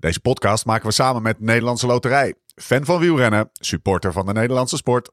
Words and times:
Deze 0.00 0.20
podcast 0.20 0.64
maken 0.64 0.86
we 0.86 0.92
samen 0.92 1.22
met 1.22 1.40
Nederlandse 1.40 1.86
Loterij. 1.86 2.34
Fan 2.54 2.84
van 2.84 3.00
wielrennen, 3.00 3.50
supporter 3.52 4.12
van 4.12 4.26
de 4.26 4.32
Nederlandse 4.32 4.76
sport. 4.76 5.10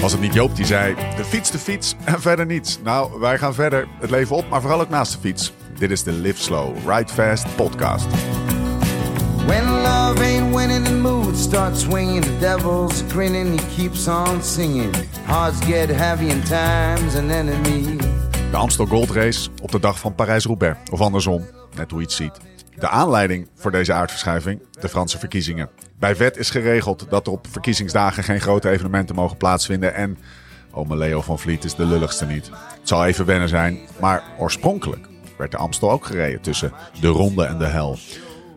Was 0.00 0.12
het 0.12 0.20
niet 0.20 0.34
Joop 0.34 0.56
die 0.56 0.64
zei: 0.64 0.94
de 1.16 1.24
fiets, 1.24 1.50
de 1.50 1.58
fiets 1.58 1.94
en 2.04 2.20
verder 2.20 2.46
niets? 2.46 2.78
Nou, 2.82 3.20
wij 3.20 3.38
gaan 3.38 3.54
verder 3.54 3.88
het 4.00 4.10
leven 4.10 4.36
op, 4.36 4.48
maar 4.48 4.60
vooral 4.60 4.80
ook 4.80 4.88
naast 4.88 5.12
de 5.12 5.18
fiets. 5.18 5.52
Dit 5.78 5.90
is 5.90 6.02
de 6.02 6.12
Live 6.12 6.42
Slow, 6.42 6.76
Ride 6.88 7.12
Fast 7.12 7.56
podcast. 7.56 8.06
When 9.46 9.70
love 9.70 10.22
ain't 10.22 10.54
winning, 10.54 10.84
the 10.84 10.94
mood 10.94 11.36
starts 11.36 11.80
swinging. 11.80 12.24
The 12.24 12.38
devil's 12.38 13.02
grinning, 13.08 13.60
he 13.60 13.66
keeps 13.76 14.08
on 14.08 14.42
singing. 14.42 14.94
Hearts 15.24 15.64
get 15.66 15.88
heavy 15.88 16.30
and 16.30 16.46
time's 16.46 17.14
an 17.14 17.30
enemy. 17.30 17.96
De 18.50 18.56
Amstel 18.56 18.86
Gold 18.86 19.10
Race 19.10 19.48
op 19.62 19.70
de 19.70 19.80
dag 19.80 19.98
van 19.98 20.14
Parijs-Roubaix. 20.14 20.78
Of 20.90 21.00
andersom, 21.00 21.46
net 21.76 21.90
hoe 21.90 22.00
je 22.00 22.06
het 22.06 22.14
ziet. 22.14 22.40
De 22.78 22.88
aanleiding 22.88 23.48
voor 23.54 23.70
deze 23.70 23.92
aardverschuiving, 23.92 24.62
de 24.80 24.88
Franse 24.88 25.18
verkiezingen. 25.18 25.68
Bij 25.98 26.16
wet 26.16 26.36
is 26.36 26.50
geregeld 26.50 27.06
dat 27.08 27.26
er 27.26 27.32
op 27.32 27.46
verkiezingsdagen 27.50 28.22
geen 28.22 28.40
grote 28.40 28.70
evenementen 28.70 29.14
mogen 29.14 29.36
plaatsvinden. 29.36 29.94
En 29.94 30.18
ome 30.70 30.96
Leo 30.96 31.20
van 31.20 31.38
Vliet 31.38 31.64
is 31.64 31.74
de 31.74 31.84
lulligste 31.84 32.26
niet. 32.26 32.46
Het 32.78 32.88
zal 32.88 33.06
even 33.06 33.26
wennen 33.26 33.48
zijn, 33.48 33.78
maar 34.00 34.22
oorspronkelijk 34.38 35.08
werd 35.38 35.50
de 35.50 35.56
Amstel 35.56 35.90
ook 35.90 36.06
gereden 36.06 36.40
tussen 36.40 36.72
de 37.00 37.08
ronde 37.08 37.44
en 37.44 37.58
de 37.58 37.66
hel. 37.66 37.98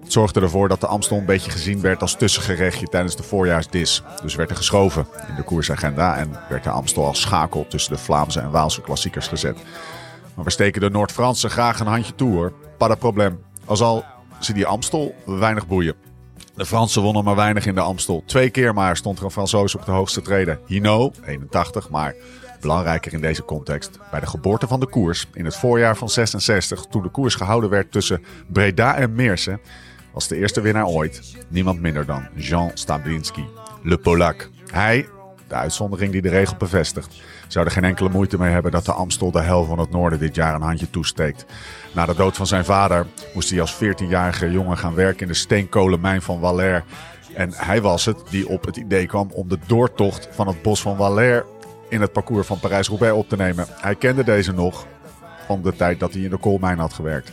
Het 0.03 0.11
zorgde 0.17 0.41
ervoor 0.41 0.67
dat 0.67 0.81
de 0.81 0.87
Amstel 0.87 1.17
een 1.17 1.25
beetje 1.25 1.51
gezien 1.51 1.81
werd 1.81 2.01
als 2.01 2.15
tussengerechtje 2.15 2.87
tijdens 2.87 3.15
de 3.15 3.23
voorjaarsdis. 3.23 4.03
Dus 4.21 4.35
werd 4.35 4.49
er 4.49 4.55
geschoven 4.55 5.07
in 5.27 5.35
de 5.35 5.43
koersagenda 5.43 6.17
en 6.17 6.39
werd 6.49 6.63
de 6.63 6.69
Amstel 6.69 7.05
als 7.05 7.21
schakel 7.21 7.65
tussen 7.67 7.93
de 7.93 7.99
Vlaamse 7.99 8.39
en 8.39 8.51
Waalse 8.51 8.81
klassiekers 8.81 9.27
gezet. 9.27 9.57
Maar 10.35 10.45
we 10.45 10.51
steken 10.51 10.81
de 10.81 10.89
Noord-Fransen 10.89 11.49
graag 11.49 11.79
een 11.79 11.87
handje 11.87 12.15
toe 12.15 12.33
hoor. 12.33 12.53
Pas 12.79 12.87
dat 12.87 12.99
probleem. 12.99 13.39
Al 13.65 14.03
ze 14.39 14.53
die 14.53 14.65
Amstel 14.65 15.15
weinig 15.25 15.67
boeien. 15.67 15.95
De 16.55 16.65
Fransen 16.65 17.01
wonnen 17.01 17.23
maar 17.23 17.35
weinig 17.35 17.65
in 17.65 17.75
de 17.75 17.81
Amstel. 17.81 18.23
Twee 18.25 18.49
keer 18.49 18.73
maar 18.73 18.97
stond 18.97 19.19
er 19.19 19.23
een 19.23 19.31
Fransoos 19.31 19.75
op 19.75 19.85
de 19.85 19.91
hoogste 19.91 20.21
treden. 20.21 20.59
Hino, 20.65 21.11
81, 21.25 21.89
maar 21.89 22.15
belangrijker 22.61 23.13
in 23.13 23.21
deze 23.21 23.43
context. 23.43 23.99
Bij 24.11 24.19
de 24.19 24.25
geboorte 24.25 24.67
van 24.67 24.79
de 24.79 24.87
koers 24.87 25.27
in 25.33 25.45
het 25.45 25.55
voorjaar 25.55 25.97
van 25.97 26.09
66, 26.09 26.85
toen 26.85 27.01
de 27.01 27.09
koers 27.09 27.35
gehouden 27.35 27.69
werd 27.69 27.91
tussen 27.91 28.23
Breda 28.47 28.95
en 28.95 29.15
Meersen, 29.15 29.59
was 30.13 30.27
de 30.27 30.35
eerste 30.35 30.61
winnaar 30.61 30.87
ooit 30.87 31.35
niemand 31.47 31.81
minder 31.81 32.05
dan 32.05 32.27
Jean 32.35 32.71
Stablinski, 32.73 33.45
Le 33.83 33.97
Polak. 33.97 34.49
Hij, 34.71 35.07
de 35.47 35.55
uitzondering 35.55 36.11
die 36.11 36.21
de 36.21 36.29
regel 36.29 36.55
bevestigt, 36.57 37.21
zou 37.47 37.65
er 37.65 37.71
geen 37.71 37.83
enkele 37.83 38.09
moeite 38.09 38.37
mee 38.37 38.51
hebben 38.51 38.71
dat 38.71 38.85
de 38.85 38.93
Amstel 38.93 39.31
de 39.31 39.41
hel 39.41 39.65
van 39.65 39.79
het 39.79 39.91
noorden 39.91 40.19
dit 40.19 40.35
jaar 40.35 40.55
een 40.55 40.61
handje 40.61 40.89
toesteekt. 40.89 41.45
Na 41.91 42.05
de 42.05 42.15
dood 42.15 42.35
van 42.35 42.47
zijn 42.47 42.65
vader 42.65 43.05
moest 43.33 43.49
hij 43.49 43.61
als 43.61 43.75
14-jarige 43.75 44.51
jongen 44.51 44.77
gaan 44.77 44.95
werken 44.95 45.21
in 45.21 45.27
de 45.27 45.33
steenkolenmijn 45.33 46.21
van 46.21 46.39
Waller. 46.39 46.83
En 47.33 47.53
hij 47.53 47.81
was 47.81 48.05
het 48.05 48.17
die 48.29 48.47
op 48.49 48.65
het 48.65 48.77
idee 48.77 49.05
kwam 49.05 49.29
om 49.33 49.49
de 49.49 49.57
doortocht 49.65 50.27
van 50.31 50.47
het 50.47 50.61
bos 50.61 50.81
van 50.81 50.97
Waller 50.97 51.45
in 51.89 52.01
het 52.01 52.11
parcours 52.11 52.47
van 52.47 52.59
Parijs-Roubaix 52.59 53.15
op 53.15 53.29
te 53.29 53.35
nemen. 53.35 53.65
Hij 53.69 53.95
kende 53.95 54.23
deze 54.23 54.53
nog 54.53 54.85
van 55.45 55.61
de 55.61 55.75
tijd 55.75 55.99
dat 55.99 56.13
hij 56.13 56.21
in 56.21 56.29
de 56.29 56.37
koolmijn 56.37 56.79
had 56.79 56.93
gewerkt. 56.93 57.31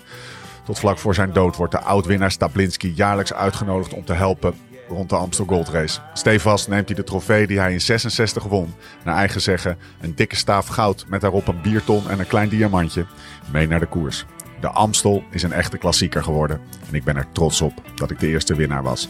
Tot 0.64 0.78
vlak 0.78 0.98
voor 0.98 1.14
zijn 1.14 1.32
dood 1.32 1.56
wordt 1.56 1.72
de 1.72 1.80
oud-winnaar 1.80 2.30
Stablinski 2.30 2.92
jaarlijks 2.94 3.32
uitgenodigd 3.32 3.94
om 3.94 4.04
te 4.04 4.12
helpen 4.12 4.54
rond 4.88 5.08
de 5.08 5.16
Amstel 5.16 5.44
Gold 5.44 5.68
Race. 5.68 6.00
Stevast 6.12 6.68
neemt 6.68 6.88
hij 6.88 6.96
de 6.96 7.04
trofee 7.04 7.46
die 7.46 7.58
hij 7.58 7.72
in 7.72 7.80
66 7.80 8.44
won, 8.44 8.74
naar 9.04 9.16
eigen 9.16 9.40
zeggen 9.40 9.78
een 10.00 10.14
dikke 10.14 10.36
staaf 10.36 10.66
goud 10.66 11.04
met 11.08 11.20
daarop 11.20 11.48
een 11.48 11.60
bierton 11.60 12.10
en 12.10 12.18
een 12.18 12.27
klein 12.27 12.48
diamantje, 12.48 13.06
mee 13.50 13.68
naar 13.68 13.80
de 13.80 13.86
koers. 13.86 14.24
De 14.60 14.68
Amstel 14.68 15.22
is 15.30 15.42
een 15.42 15.52
echte 15.52 15.78
klassieker 15.78 16.22
geworden 16.22 16.60
en 16.88 16.94
ik 16.94 17.04
ben 17.04 17.16
er 17.16 17.32
trots 17.32 17.60
op 17.60 17.72
dat 17.94 18.10
ik 18.10 18.18
de 18.20 18.26
eerste 18.26 18.54
winnaar 18.54 18.82
was. 18.82 19.08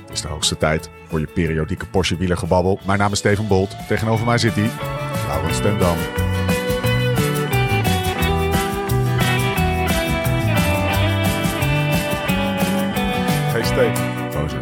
Het 0.00 0.12
is 0.12 0.20
de 0.20 0.28
hoogste 0.28 0.56
tijd 0.56 0.90
voor 1.08 1.20
je 1.20 1.26
periodieke 1.26 1.86
Porsche 1.86 2.16
wielergebabbel. 2.16 2.80
Mijn 2.86 2.98
naam 2.98 3.12
is 3.12 3.18
Steven 3.18 3.46
Bolt. 3.46 3.76
Tegenover 3.88 4.26
mij 4.26 4.38
zit 4.38 4.54
hij, 4.54 4.70
Laurens 5.28 5.60
ten 5.60 5.78
Dam. 5.78 5.96
Hey 13.52 13.62
Steve, 13.64 14.02
Gozer. 14.38 14.60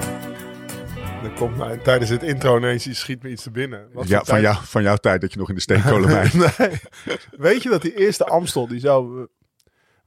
er 1.24 1.30
komt 1.38 1.84
tijdens 1.84 2.10
het 2.10 2.22
intro 2.22 2.56
ineens 2.56 2.84
je 2.84 2.94
schiet 2.94 3.22
me 3.22 3.28
iets 3.30 3.42
te 3.42 3.50
binnen. 3.50 3.88
Wat 3.92 4.08
Ja, 4.08 4.16
van, 4.16 4.24
tijd- 4.26 4.42
jou, 4.42 4.56
van 4.64 4.82
jouw 4.82 4.96
tijd 4.96 5.20
dat 5.20 5.32
je 5.32 5.38
nog 5.38 5.48
in 5.48 5.54
de 5.54 5.60
steenkolenmijn... 5.60 6.30
nee. 6.58 6.70
Weet 7.36 7.62
je 7.62 7.68
dat 7.68 7.82
die 7.82 7.94
eerste 7.98 8.24
Amstel, 8.24 8.66
die 8.68 8.80
zou, 8.80 9.20
eh, 9.20 9.24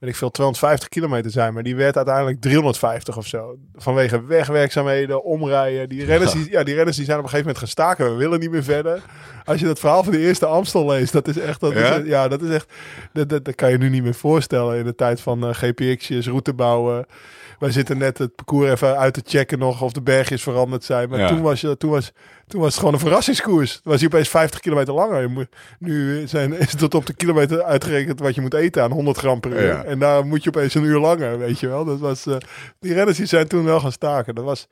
weet 0.00 0.10
ik 0.10 0.16
veel, 0.16 0.30
250 0.30 0.88
kilometer 0.88 1.30
zijn, 1.30 1.54
maar 1.54 1.62
die 1.62 1.76
werd 1.76 1.96
uiteindelijk 1.96 2.40
350 2.40 3.16
of 3.16 3.26
zo. 3.26 3.56
Vanwege 3.74 4.24
wegwerkzaamheden, 4.26 5.24
omrijden. 5.24 5.88
Die 5.88 6.04
renners, 6.04 6.32
die, 6.32 6.50
ja, 6.56 6.62
die 6.62 6.74
renners 6.74 6.96
die 6.96 7.04
zijn 7.04 7.18
op 7.18 7.24
een 7.24 7.30
gegeven 7.30 7.52
moment 7.54 7.58
gaan 7.58 7.84
staken. 7.84 8.10
We 8.12 8.18
willen 8.18 8.40
niet 8.40 8.50
meer 8.50 8.64
verder. 8.64 9.02
Als 9.44 9.60
je 9.60 9.66
dat 9.66 9.78
verhaal 9.78 10.02
van 10.02 10.12
de 10.12 10.18
eerste 10.18 10.46
Amstel 10.46 10.86
leest, 10.86 11.12
dat 11.12 11.28
is 11.28 11.38
echt, 11.38 11.60
dat 11.60 11.72
Ja? 11.72 11.94
is, 11.94 12.06
ja, 12.06 12.28
dat 12.28 12.42
is 12.42 12.50
echt, 12.50 12.72
dat, 13.12 13.28
dat, 13.28 13.44
dat 13.44 13.54
kan 13.54 13.70
je 13.70 13.78
nu 13.78 13.88
niet 13.88 14.02
meer 14.02 14.14
voorstellen 14.14 14.78
in 14.78 14.84
de 14.84 14.94
tijd 14.94 15.20
van 15.20 15.46
eh, 15.46 15.54
GPX'jes, 15.54 16.26
route 16.26 16.54
bouwen. 16.54 17.06
Wij 17.60 17.70
zitten 17.70 17.98
net 17.98 18.18
het 18.18 18.34
parcours 18.34 18.70
even 18.70 18.98
uit 18.98 19.14
te 19.14 19.22
checken 19.24 19.58
nog 19.58 19.82
of 19.82 19.92
de 19.92 20.02
bergjes 20.02 20.42
veranderd 20.42 20.84
zijn. 20.84 21.08
Maar 21.08 21.18
Ja. 21.18 21.28
toen, 21.28 21.40
was 21.42 21.60
je, 21.60 21.76
toen, 21.76 21.90
was, 21.90 22.12
toen 22.46 22.60
was 22.60 22.68
het 22.70 22.78
gewoon 22.78 22.94
een 22.94 23.00
verrassingskoers. 23.00 23.72
Toen 23.72 23.92
was 23.92 24.00
hij 24.00 24.08
opeens 24.08 24.28
50 24.28 24.60
kilometer 24.60 24.94
langer. 24.94 25.30
Moet- 25.30 25.48
Nu 25.78 26.26
zijn, 26.26 26.52
is 26.52 26.70
het 26.70 26.78
tot 26.78 26.94
op 26.94 27.06
de 27.06 27.14
kilometer 27.14 27.62
uitgerekend 27.62 28.20
wat 28.20 28.34
je 28.34 28.40
moet 28.40 28.54
eten 28.54 28.82
aan 28.82 28.90
100 28.92 29.18
gram 29.18 29.40
per 29.40 29.50
uur. 29.50 29.64
Ja. 29.66 29.82
En 29.84 29.98
daar 29.98 30.26
moet 30.26 30.42
je 30.42 30.48
opeens 30.48 30.74
een 30.74 30.84
uur 30.84 30.98
langer, 30.98 31.38
weet 31.38 31.60
je 31.60 31.68
wel. 31.68 31.84
Dat 31.84 31.98
was, 31.98 32.26
eh, 32.26 32.36
die 32.80 32.94
renners 32.94 33.16
die 33.16 33.26
zijn 33.26 33.48
toen 33.48 33.64
wel 33.64 33.80
gaan 33.80 33.92
staken. 33.92 34.34
Dat 34.34 34.44
was... 34.44 34.68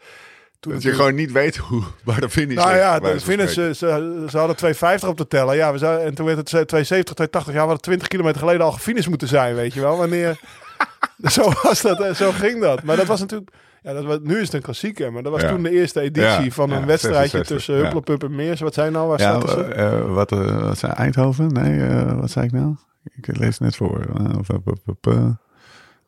Toen 0.60 0.72
Dat 0.72 0.82
je 0.82 0.92
gewoon 0.94 1.14
niet 1.14 1.32
weet 1.32 1.56
hoe, 1.56 1.82
waar 2.04 2.20
de 2.20 2.30
finish 2.30 2.56
nou 2.56 2.76
ja, 2.76 2.98
de 2.98 3.20
finish, 3.20 3.50
spreken. 3.50 3.74
ze, 3.76 3.86
ze, 3.86 4.26
ze 4.30 4.38
hadden 4.38 4.56
250 4.56 5.08
op 5.08 5.16
te 5.16 5.26
tellen. 5.28 5.56
Ja, 5.56 5.72
we 5.72 5.78
zouden, 5.78 6.06
en 6.06 6.14
toen 6.14 6.26
werd 6.26 6.36
het 6.38 6.46
270, 6.46 7.14
280. 7.14 7.46
Ja, 7.52 7.60
we 7.60 7.66
hadden 7.66 7.80
20 7.80 8.08
kilometer 8.08 8.40
geleden 8.40 8.62
al 8.66 8.72
gefinished 8.72 9.08
moeten 9.08 9.28
zijn, 9.28 9.54
weet 9.54 9.74
je 9.74 9.80
wel. 9.80 9.96
Wanneer... 9.96 10.38
zo 11.36 11.50
was 11.62 11.82
dat, 11.82 12.00
en 12.00 12.16
zo 12.16 12.30
ging 12.32 12.60
dat. 12.60 12.82
Maar 12.82 12.96
dat 12.96 13.06
was 13.06 13.20
natuurlijk... 13.20 13.50
Ja, 13.82 13.92
dat 13.92 14.04
was, 14.04 14.18
nu 14.22 14.34
is 14.36 14.44
het 14.44 14.54
een 14.54 14.62
klassieker, 14.62 15.12
maar 15.12 15.22
dat 15.22 15.32
was 15.32 15.42
Ja. 15.42 15.48
toen 15.48 15.62
de 15.62 15.70
eerste 15.70 16.00
editie 16.00 16.44
Ja, 16.44 16.50
van 16.50 16.70
een 16.70 16.80
ja, 16.80 16.86
wedstrijdje 16.86 17.28
66, 17.28 17.56
tussen. 17.56 17.74
Hupplepup 17.74 18.22
en 18.24 18.34
Meers. 18.34 18.60
Wat 18.60 18.74
zijn 18.74 18.92
nou? 18.92 19.08
Waar 19.08 19.20
Ja, 19.20 19.40
staat 19.40 19.50
ze? 19.50 19.62
eh, 19.64 19.98
eh, 19.98 20.12
wat, 20.12 20.32
eh, 20.32 20.60
wat 20.62 20.78
zei 20.78 20.92
Eindhoven? 20.92 21.46
Nee, 21.46 21.86
eh, 21.86 22.20
wat 22.20 22.30
zei 22.30 22.46
ik 22.46 22.52
nou? 22.52 22.74
Ik 23.16 23.36
lees 23.36 23.48
het 23.48 23.60
net 23.60 23.76
voor. 23.76 24.00
Eh, 24.00 24.24
eh, 24.24 24.30
eh, 24.48 24.56
eh, 25.02 25.14
eh, 25.14 25.28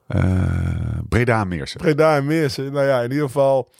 eh, 0.07 0.99
Breda 1.09 1.45
Meersen. 1.45 1.81
Breda 1.81 2.17
en 2.17 2.27
Meers. 2.27 2.57
Nou 2.57 2.83
ja, 2.83 3.01
in 3.01 3.11
ieder 3.11 3.27
geval... 3.27 3.71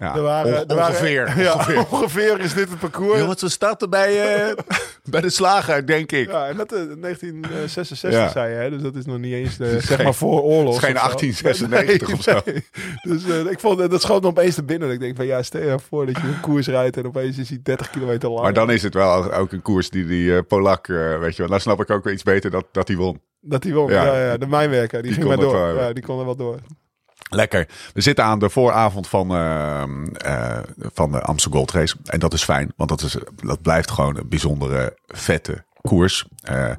Ja, 0.00 0.14
Er 0.16 0.22
waren, 0.22 0.52
on- 0.52 0.66
er 0.68 0.74
waren- 0.76 0.90
ongeveer. 0.90 1.32
ja, 1.42 1.52
ongeveer. 1.54 1.84
ongeveer 1.90 2.40
is 2.40 2.54
dit 2.54 2.68
het 2.70 2.78
parcours. 2.78 3.18
Jongens, 3.20 3.40
we 3.42 3.48
starten 3.48 3.90
bij, 3.90 4.34
eh, 4.34 4.54
bij 5.10 5.20
de 5.20 5.30
slager, 5.30 5.86
denk 5.86 6.12
ik. 6.12 6.30
Ja, 6.30 6.46
en 6.46 6.56
dat 6.56 6.72
eh, 6.72 6.78
1966 7.00 8.12
Ja. 8.20 8.28
zei 8.30 8.50
je, 8.52 8.56
hè? 8.56 8.70
dus 8.70 8.82
dat 8.82 8.94
is 8.96 9.04
nog 9.04 9.18
niet 9.18 9.32
eens 9.32 9.56
de, 9.56 9.70
zeg 9.70 9.84
geen- 9.96 10.04
maar 10.04 10.14
voor 10.14 10.42
oorlog. 10.42 10.74
het 10.80 10.82
is 10.82 10.88
geen 10.88 10.94
of 10.96 11.00
zo. 11.00 11.06
1896 11.06 12.12
of 12.12 12.22
zo. 12.22 12.40
nee. 12.44 12.64
Dus 13.02 13.44
eh, 13.44 13.50
ik 13.52 13.60
vond 13.60 13.90
dat 13.90 14.00
schoot 14.02 14.22
me 14.22 14.28
opeens 14.28 14.54
te 14.54 14.62
binnen. 14.64 14.90
Ik 14.90 15.00
denk 15.00 15.16
van 15.16 15.26
ja, 15.26 15.42
stel 15.42 15.62
je 15.62 15.78
voor 15.88 16.06
dat 16.06 16.16
je 16.16 16.26
een 16.26 16.40
koers 16.40 16.66
rijdt 16.66 16.96
en 16.96 17.06
opeens 17.06 17.38
is 17.38 17.48
hij 17.48 17.58
30 17.62 17.90
kilometer 17.90 18.28
lang. 18.28 18.42
Maar 18.42 18.52
dan 18.52 18.70
is 18.70 18.82
het 18.82 18.94
wel 18.94 19.32
ook 19.32 19.52
een 19.52 19.62
koers 19.62 19.90
die 19.90 20.06
die 20.06 20.34
eh, 20.36 20.42
Polak, 20.48 20.88
eh, 20.88 21.18
weet 21.18 21.32
je 21.36 21.42
wel. 21.42 21.50
Dan 21.50 21.60
snap 21.60 21.80
ik 21.80 21.90
ook 21.90 22.04
weer 22.04 22.12
iets 22.12 22.22
beter 22.22 22.50
dat, 22.50 22.64
dat 22.72 22.88
hij 22.88 22.96
won. 22.96 23.20
dat 23.40 23.62
hij 23.64 23.72
won. 23.72 23.90
Ja. 23.90 24.04
Ja, 24.04 24.26
ja, 24.30 24.36
de 24.36 24.46
mijnwerker, 24.46 25.02
die, 25.02 25.12
Die 25.12 25.20
ging 25.20 25.26
kon 25.26 25.36
maar 25.36 25.44
door. 25.44 25.54
wel 25.56 25.64
hebben. 25.66 25.84
ja, 25.86 25.92
die 25.92 26.02
kon 26.04 26.18
er 26.18 26.24
wel 26.24 26.36
door. 26.36 26.56
Lekker. 27.30 27.68
We 27.94 28.00
zitten 28.00 28.24
aan 28.24 28.38
de 28.38 28.50
vooravond 28.50 29.08
van, 29.08 29.30
eh, 29.30 29.82
eh, 29.82 30.58
van 30.92 31.12
de 31.12 31.20
Amstel 31.20 31.52
Gold 31.52 31.70
Race. 31.70 31.96
En 32.04 32.20
dat 32.20 32.32
is 32.32 32.44
fijn, 32.44 32.72
want 32.76 32.88
dat, 32.90 33.02
is, 33.02 33.16
dat 33.44 33.62
blijft 33.62 33.90
gewoon 33.90 34.16
een 34.16 34.28
bijzondere, 34.28 34.96
vette 35.06 35.64
koers. 35.80 36.26
Eh, 36.42 36.70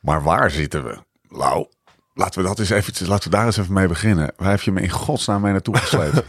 maar 0.00 0.22
waar 0.22 0.50
zitten 0.50 0.84
we? 0.84 0.98
Lau, 1.28 1.66
laten 2.14 2.42
we, 2.42 2.48
dat 2.48 2.58
eens 2.58 2.70
eventjes, 2.70 3.08
laten 3.08 3.30
we 3.30 3.36
daar 3.36 3.46
eens 3.46 3.56
even 3.56 3.72
mee 3.72 3.88
beginnen. 3.88 4.32
Waar 4.36 4.50
heb 4.50 4.60
je 4.60 4.72
me 4.72 4.80
in 4.80 4.90
godsnaam 4.90 5.40
mee 5.40 5.52
naartoe 5.52 5.76
gesleept? 5.76 6.22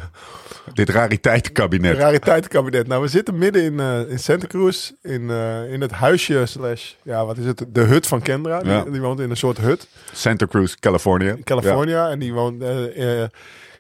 Dit 0.74 0.90
rariteitenkabinet. 0.90 1.98
Rariteitenkabinet. 1.98 2.88
Nou, 2.88 3.02
we 3.02 3.08
zitten 3.08 3.38
midden 3.38 3.64
in, 3.64 3.80
eh, 3.80 4.10
in 4.10 4.20
Santa 4.20 4.48
Cruz. 4.48 4.92
In, 5.02 5.30
eh, 5.30 5.72
in 5.74 5.82
het 5.82 5.92
huisje 5.92 6.46
slash, 6.46 6.92
ja, 7.04 7.26
wat 7.26 7.38
is 7.38 7.46
het? 7.46 7.66
De 7.70 7.82
hut 7.82 8.08
van 8.08 8.22
Kendra. 8.22 8.60
Die, 8.60 8.72
Ja. 8.72 8.84
die 8.84 9.02
woont 9.02 9.20
in 9.20 9.30
een 9.30 9.38
soort 9.38 9.58
hut. 9.58 9.88
Santa 10.14 10.46
Cruz, 10.48 10.74
Californië. 10.76 11.28
in 11.28 11.44
California. 11.44 12.10
En 12.10 12.20
die 12.20 12.34
woont 12.34 12.62
eh, 12.64 13.22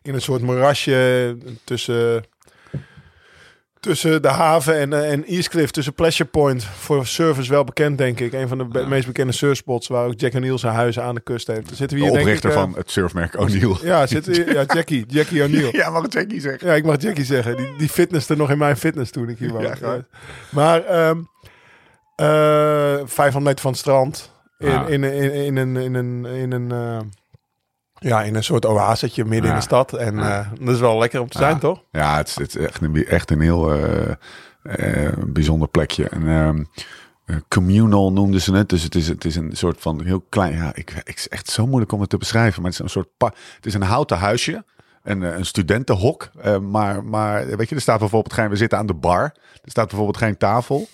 in 0.01 0.13
een 0.13 0.21
soort 0.21 0.41
moerasje 0.41 1.37
tussen, 1.63 2.23
tussen 3.85 4.21
de 4.21 4.27
haven 4.27 4.79
en, 4.79 4.93
eh, 4.93 5.11
en 5.11 5.25
East 5.25 5.49
Cliff. 5.49 5.71
Tussen 5.71 5.93
Pleasure 5.93 6.29
Point. 6.29 6.63
Voor 6.63 7.05
surfers 7.05 7.47
wel 7.47 7.63
bekend, 7.63 7.97
denk 7.97 8.19
ik. 8.19 8.33
Een 8.33 8.47
van 8.47 8.57
de 8.57 8.65
be- 8.65 8.85
meest 8.87 9.05
bekende 9.07 9.33
surfspots 9.33 9.87
waar 9.87 10.05
ook 10.05 10.13
Jack 10.19 10.33
O'Neill 10.33 10.57
zijn 10.57 10.73
huis 10.73 10.99
aan 10.99 11.15
de 11.15 11.21
kust 11.21 11.47
heeft. 11.47 11.65
Dan 11.67 11.75
zitten 11.75 11.97
we 11.97 12.03
De 12.03 12.09
hier, 12.09 12.23
denk 12.23 12.25
oprichter 12.35 12.49
ik, 12.49 12.55
eh, 12.55 12.61
van 12.61 12.73
het 12.77 12.91
surfmerk 12.91 13.39
O'Neill. 13.39 13.75
Ja, 13.91 14.07
zitten 14.07 14.33
we 14.33 14.43
hier- 14.43 14.53
ja, 14.53 14.63
Jackie. 14.73 15.05
Jackie 15.07 15.43
O'Neill. 15.43 15.69
Ja, 15.81 15.89
mag 15.89 16.01
het 16.01 16.13
Jackie 16.13 16.41
zeggen. 16.41 16.67
Ja, 16.67 16.73
ik 16.73 16.85
mag 16.85 17.01
Jackie 17.01 17.25
zeggen. 17.25 17.57
Die, 17.57 17.67
die 17.77 17.89
fitnesste 17.89 18.35
nog 18.35 18.49
in 18.51 18.57
mijn 18.57 18.77
fitness 18.77 19.11
toen 19.11 19.29
ik 19.29 19.37
hier 19.37 19.53
was. 19.53 19.63
Ja, 19.79 20.05
maar 20.51 20.83
ehm 20.85 21.17
eh 22.15 22.97
500 23.05 23.43
meter 23.43 23.61
van 23.61 23.71
het 23.71 23.79
strand. 23.79 24.33
In, 24.57 24.69
Ah. 24.71 24.89
in, 24.89 25.03
in, 25.03 25.31
in 25.33 25.55
een, 25.57 25.75
in 25.77 25.93
een, 25.93 26.25
in 26.25 26.51
een, 26.51 26.71
eh, 26.71 26.99
Ja, 28.05 28.23
in 28.23 28.35
een 28.35 28.43
soort 28.43 28.65
oasetje 28.65 29.25
midden 29.25 29.49
in 29.49 29.55
de 29.55 29.61
stad. 29.61 29.93
En 29.93 30.19
eh, 30.19 30.47
dat 30.59 30.73
is 30.75 30.79
wel 30.79 30.97
lekker 30.99 31.21
om 31.21 31.29
te 31.29 31.37
zijn, 31.37 31.59
toch? 31.59 31.81
Ja, 31.91 32.17
het 32.17 32.27
is, 32.27 32.35
het 32.35 32.55
is 32.55 32.65
echt, 32.65 32.81
een, 32.81 33.05
echt 33.05 33.31
een 33.31 33.39
heel 33.41 33.73
eh, 33.73 34.11
eh, 34.63 35.13
bijzonder 35.27 35.67
plekje. 35.67 36.09
En, 36.09 36.27
ehm, 36.27 36.63
eh, 37.25 37.35
communal 37.47 38.11
noemden 38.11 38.41
ze 38.41 38.53
het. 38.55 38.69
Dus 38.69 38.83
het 38.83 38.95
is, 38.95 39.07
het 39.07 39.25
is 39.25 39.35
een 39.35 39.55
soort 39.55 39.81
van 39.81 40.03
heel 40.03 40.25
klein. 40.29 40.53
Ja, 40.55 40.71
ik, 40.73 40.91
ik 41.03 41.15
is 41.17 41.27
echt 41.29 41.49
zo 41.49 41.65
moeilijk 41.67 41.91
om 41.91 42.01
het 42.01 42.09
te 42.09 42.17
beschrijven. 42.17 42.61
Maar 42.61 42.71
het 42.71 42.79
is 42.79 42.85
een 42.85 42.91
soort. 42.91 43.07
pa- 43.17 43.33
Het 43.55 43.65
is 43.65 43.73
een 43.73 43.81
houten 43.81 44.17
huisje. 44.17 44.63
Een, 45.03 45.21
een 45.21 45.45
studentenhok. 45.45 46.29
Maar, 46.61 47.03
maar 47.03 47.57
weet 47.57 47.69
je, 47.69 47.75
er 47.75 47.81
staat 47.81 47.99
bijvoorbeeld 47.99 48.33
geen. 48.33 48.49
We 48.49 48.55
zitten 48.55 48.77
aan 48.77 48.85
de 48.85 48.93
bar. 48.93 49.21
Er 49.63 49.71
staat 49.71 49.87
bijvoorbeeld 49.87 50.17
geen 50.17 50.37
tafel. 50.37 50.87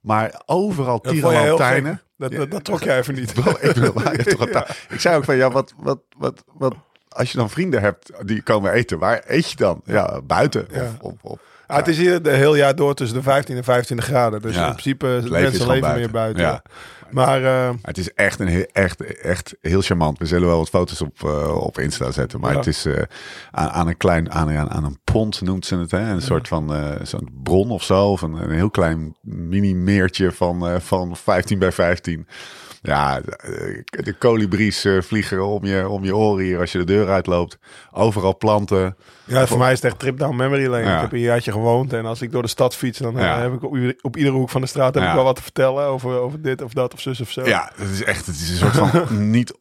Maar 0.00 0.42
overal 0.46 1.00
tierenlantijnen. 1.40 2.02
Dat, 2.18 2.32
dat, 2.32 2.50
dat 2.50 2.64
trok 2.64 2.82
jij 2.82 2.98
even 2.98 3.14
niet. 3.14 3.30
ik, 3.36 3.74
wil, 3.74 3.94
hebt 4.02 4.38
toch 4.38 4.48
ik 4.94 5.00
zei 5.00 5.16
ook 5.16 5.24
van 5.24 5.36
ja, 5.36 5.50
wat, 5.50 5.74
wat, 5.76 6.00
wat, 6.16 6.44
wat, 6.52 6.74
als 7.18 7.32
je 7.32 7.38
dan 7.38 7.50
vrienden 7.50 7.80
hebt 7.80 8.10
die 8.24 8.42
komen 8.42 8.72
eten, 8.72 8.98
waar 8.98 9.22
eet 9.26 9.50
je 9.50 9.56
dan? 9.56 9.80
Ja, 9.84 10.20
buiten. 10.26 10.66
Ja. 10.72 10.82
Of, 10.82 11.12
of, 11.12 11.14
of- 11.22 11.38
Ah, 11.66 11.76
het 11.76 11.88
is 11.88 11.96
hier 11.96 12.22
de 12.22 12.30
heel 12.30 12.54
jaar 12.54 12.74
door 12.76 12.94
tussen 12.94 13.16
de 13.16 13.22
15 13.22 13.56
en 13.56 13.64
25 13.64 14.06
graden. 14.06 14.42
Dus 14.42 14.54
Ja. 14.54 14.66
in 14.66 14.70
principe 14.72 15.06
mensen 15.06 15.32
leven 15.66 15.80
buiten. 15.80 15.94
meer 16.00 16.10
buiten. 16.10 16.42
Ja. 16.42 16.62
Maar 17.10 17.44
eh, 17.44 17.70
Het 17.82 17.98
is 17.98 18.12
echt, 18.14 18.40
een, 18.40 18.46
heel- 18.46 18.66
echt, 18.72 19.00
echt 19.20 19.54
heel 19.60 19.80
charmant. 19.80 20.18
We 20.18 20.26
zullen 20.26 20.48
wel 20.48 20.58
wat 20.58 20.68
foto's 20.68 21.00
op, 21.00 21.24
eh, 21.24 21.56
op 21.64 21.78
Insta 21.78 22.10
zetten. 22.10 22.40
Maar 22.40 22.50
Ja. 22.52 22.56
het 22.56 22.66
is 22.66 22.84
eh, 22.84 23.02
aan, 23.50 23.68
aan 23.68 23.88
een 23.88 23.96
klein, 23.96 24.30
aan, 24.32 24.50
aan, 24.50 24.70
aan 24.70 24.84
een 24.84 24.98
pont 25.04 25.40
noemt 25.40 25.66
ze 25.66 25.76
het. 25.76 25.90
Hè? 25.90 26.10
Een 26.10 26.22
soort 26.22 26.48
van 26.48 26.72
zo'n 27.02 27.28
bron 27.42 27.70
of 27.70 27.82
zo. 27.82 28.10
Of 28.10 28.22
een, 28.22 28.32
een 28.34 28.50
heel 28.50 28.70
klein 28.70 29.16
mini 29.22 29.74
meertje 29.74 30.32
van, 30.32 30.80
van 30.80 31.16
15 31.16 31.58
bij 31.58 31.72
15. 31.72 32.26
Ja, 32.82 33.20
de, 33.20 33.82
de 34.02 34.12
kolibries 34.12 34.84
eh, 34.84 35.00
vliegen 35.02 35.46
om 35.46 35.64
je, 35.64 35.88
om 35.88 36.04
je 36.04 36.16
oren 36.16 36.44
hier 36.44 36.60
als 36.60 36.72
je 36.72 36.78
de 36.78 36.84
deur 36.84 37.08
uitloopt. 37.08 37.58
Overal 37.92 38.36
planten. 38.36 38.96
ja, 39.24 39.46
voor 39.46 39.58
mij 39.58 39.72
is 39.72 39.76
het 39.82 39.90
echt 39.90 39.98
trip 39.98 40.18
down 40.18 40.36
memory 40.36 40.66
lane. 40.66 40.84
Ja. 40.84 40.94
Ik 40.94 41.00
heb 41.00 41.12
een 41.12 41.18
jaartje 41.18 41.52
gewoond. 41.52 41.92
En 41.92 42.06
als 42.06 42.22
ik 42.22 42.32
door 42.32 42.42
de 42.42 42.48
stad 42.48 42.76
fiets, 42.76 42.98
dan 42.98 43.18
eh, 43.18 43.24
Ja. 43.24 43.40
heb 43.40 43.52
ik 43.52 43.62
op, 43.62 43.76
op 44.00 44.16
iedere 44.16 44.36
hoek 44.36 44.50
van 44.50 44.60
de 44.60 44.66
straat 44.66 44.94
heb 44.94 45.02
Ja. 45.02 45.08
ik 45.08 45.14
wel 45.14 45.24
wat 45.24 45.36
te 45.36 45.42
vertellen 45.42 45.84
over, 45.86 46.18
over 46.18 46.42
dit 46.42 46.62
of 46.62 46.72
dat 46.72 46.92
of 46.94 47.00
zus 47.00 47.20
of 47.20 47.30
zo. 47.30 47.44
Ja, 47.46 47.72
het 47.76 47.88
is 47.90 48.04
echt 48.04 48.26
het 48.26 48.34
is 48.34 48.50
een 48.50 48.56
soort 48.72 48.90
van 48.90 49.30
niet, 49.30 49.52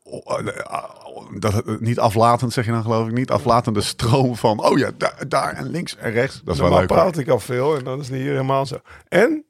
dat, 1.40 1.80
niet 1.80 2.00
aflatend, 2.00 2.54
zeg 2.54 2.66
je 2.66 2.72
dan 2.72 2.82
geloof 2.84 3.08
ik. 3.08 3.14
Niet 3.14 3.32
aflatende 3.32 3.82
stroom 3.82 4.36
van, 4.36 4.64
oh 4.66 4.78
ja, 4.78 4.90
daar, 4.98 5.16
daar 5.28 5.54
en 5.54 5.70
links 5.70 5.96
en 5.98 6.12
rechts. 6.12 6.42
Dat 6.44 6.54
is 6.56 6.62
wel 6.62 6.70
leuk. 6.78 6.88
praat 6.88 7.18
ik 7.18 7.30
al 7.30 7.40
veel 7.40 7.78
en 7.78 7.84
dat 7.84 8.00
is 8.00 8.10
niet 8.10 8.22
hier 8.22 8.32
helemaal 8.32 8.66
zo. 8.66 8.80
En 9.08 9.44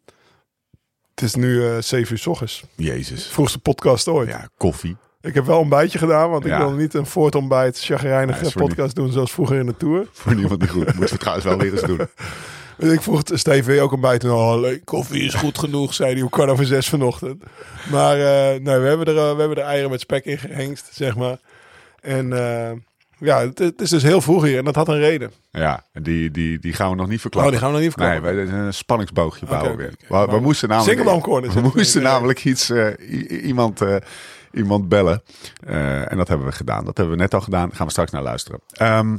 het 1.19 1.25
is 1.25 1.35
nu 1.35 1.65
eh 1.67 1.77
7 1.79 2.11
uur 2.11 2.19
s 2.19 2.27
ochtends. 2.27 2.63
Jezus. 2.75 3.27
Vroegste 3.27 3.59
podcast 3.59 4.07
ooit. 4.07 4.29
Ja, 4.29 4.49
koffie. 4.57 4.97
Ik 5.21 5.33
heb 5.33 5.45
wel 5.45 5.61
een 5.61 5.69
bijtje 5.69 5.97
gedaan, 5.97 6.29
want 6.29 6.45
ik 6.45 6.57
wil 6.57 6.71
niet 6.71 6.93
een 6.93 7.05
voortontbijt 7.05 7.79
chagrijnige 7.79 8.45
Ja, 8.45 8.51
podcast 8.53 8.95
doen 8.95 9.11
zoals 9.11 9.31
vroeger 9.31 9.59
in 9.59 9.65
de 9.65 9.77
Tour. 9.77 10.07
Voor 10.11 10.35
niemand 10.35 10.59
die 10.59 10.69
goed. 10.69 10.85
Moeten 10.85 11.09
we 11.09 11.17
trouwens 11.17 11.45
wel 11.45 11.57
weer 11.57 11.71
eens 11.71 11.81
doen. 11.81 11.99
Ik 12.93 13.01
vroeg 13.01 13.23
je 13.65 13.81
ook 13.81 13.91
een 13.91 13.99
bijt 14.01 14.23
en 14.23 14.31
oh, 14.31 14.59
leuk, 14.59 14.85
koffie 14.85 15.23
is 15.23 15.33
goed 15.33 15.57
genoeg, 15.57 15.93
zei 15.93 16.13
hij 16.13 16.21
om 16.21 16.29
kwart 16.29 16.49
over 16.49 16.65
zes 16.65 16.87
vanochtend. 16.89 17.43
Maar 17.91 18.19
eh, 18.19 18.59
nee, 18.59 18.77
we 18.77 18.87
hebben, 18.87 19.05
er, 19.05 19.17
eh, 19.17 19.33
we 19.33 19.39
hebben 19.39 19.57
er 19.57 19.63
eieren 19.63 19.89
met 19.89 19.99
spek 19.99 20.25
in 20.25 20.37
gehengst, 20.37 20.87
zeg 20.91 21.15
maar. 21.15 21.37
En 22.01 22.33
ja, 23.19 23.39
het, 23.39 23.59
het 23.59 23.81
is 23.81 23.89
dus 23.89 24.03
heel 24.03 24.21
vroeg 24.21 24.43
hier 24.43 24.57
en 24.57 24.65
dat 24.65 24.75
had 24.75 24.87
een 24.87 24.99
reden. 24.99 25.31
Ja, 25.51 25.83
en 25.91 26.03
die, 26.03 26.31
die, 26.31 26.59
die 26.59 26.73
gaan 26.73 26.89
we 26.89 26.95
nog 26.95 27.05
niet 27.07 27.15
Oh, 27.15 27.21
verklappen. 27.21 27.51
die 27.51 27.61
gaan 27.61 27.71
we 27.73 27.75
nog 27.77 27.85
niet 27.87 27.95
Nee, 27.97 28.07
verklappen. 28.09 28.47
wij 28.51 28.65
een 28.65 28.73
spanningsboogje 28.73 29.45
bouwen 29.45 29.77
weer. 29.77 29.93
oké. 30.09 30.31
We, 30.31 30.39
moesten 30.39 30.69
namelijk, 30.69 31.23
we 31.53 31.71
moesten 31.75 32.01
namelijk 32.01 32.45
iets, 32.45 32.69
eh, 32.69 33.43
iemand, 33.45 33.81
eh, 33.81 33.95
iemand 34.51 34.89
bellen. 34.89 35.23
Eh, 35.65 36.11
en 36.11 36.17
dat 36.17 36.27
hebben 36.27 36.47
we 36.47 36.53
gedaan. 36.53 36.85
Dat 36.85 36.97
hebben 36.97 37.15
we 37.15 37.21
net 37.21 37.33
al 37.33 37.41
gedaan. 37.41 37.73
Gaan 37.73 37.85
we 37.85 37.91
straks 37.91 38.11
naar 38.11 38.21
luisteren. 38.23 38.59
Ehm, 38.71 39.17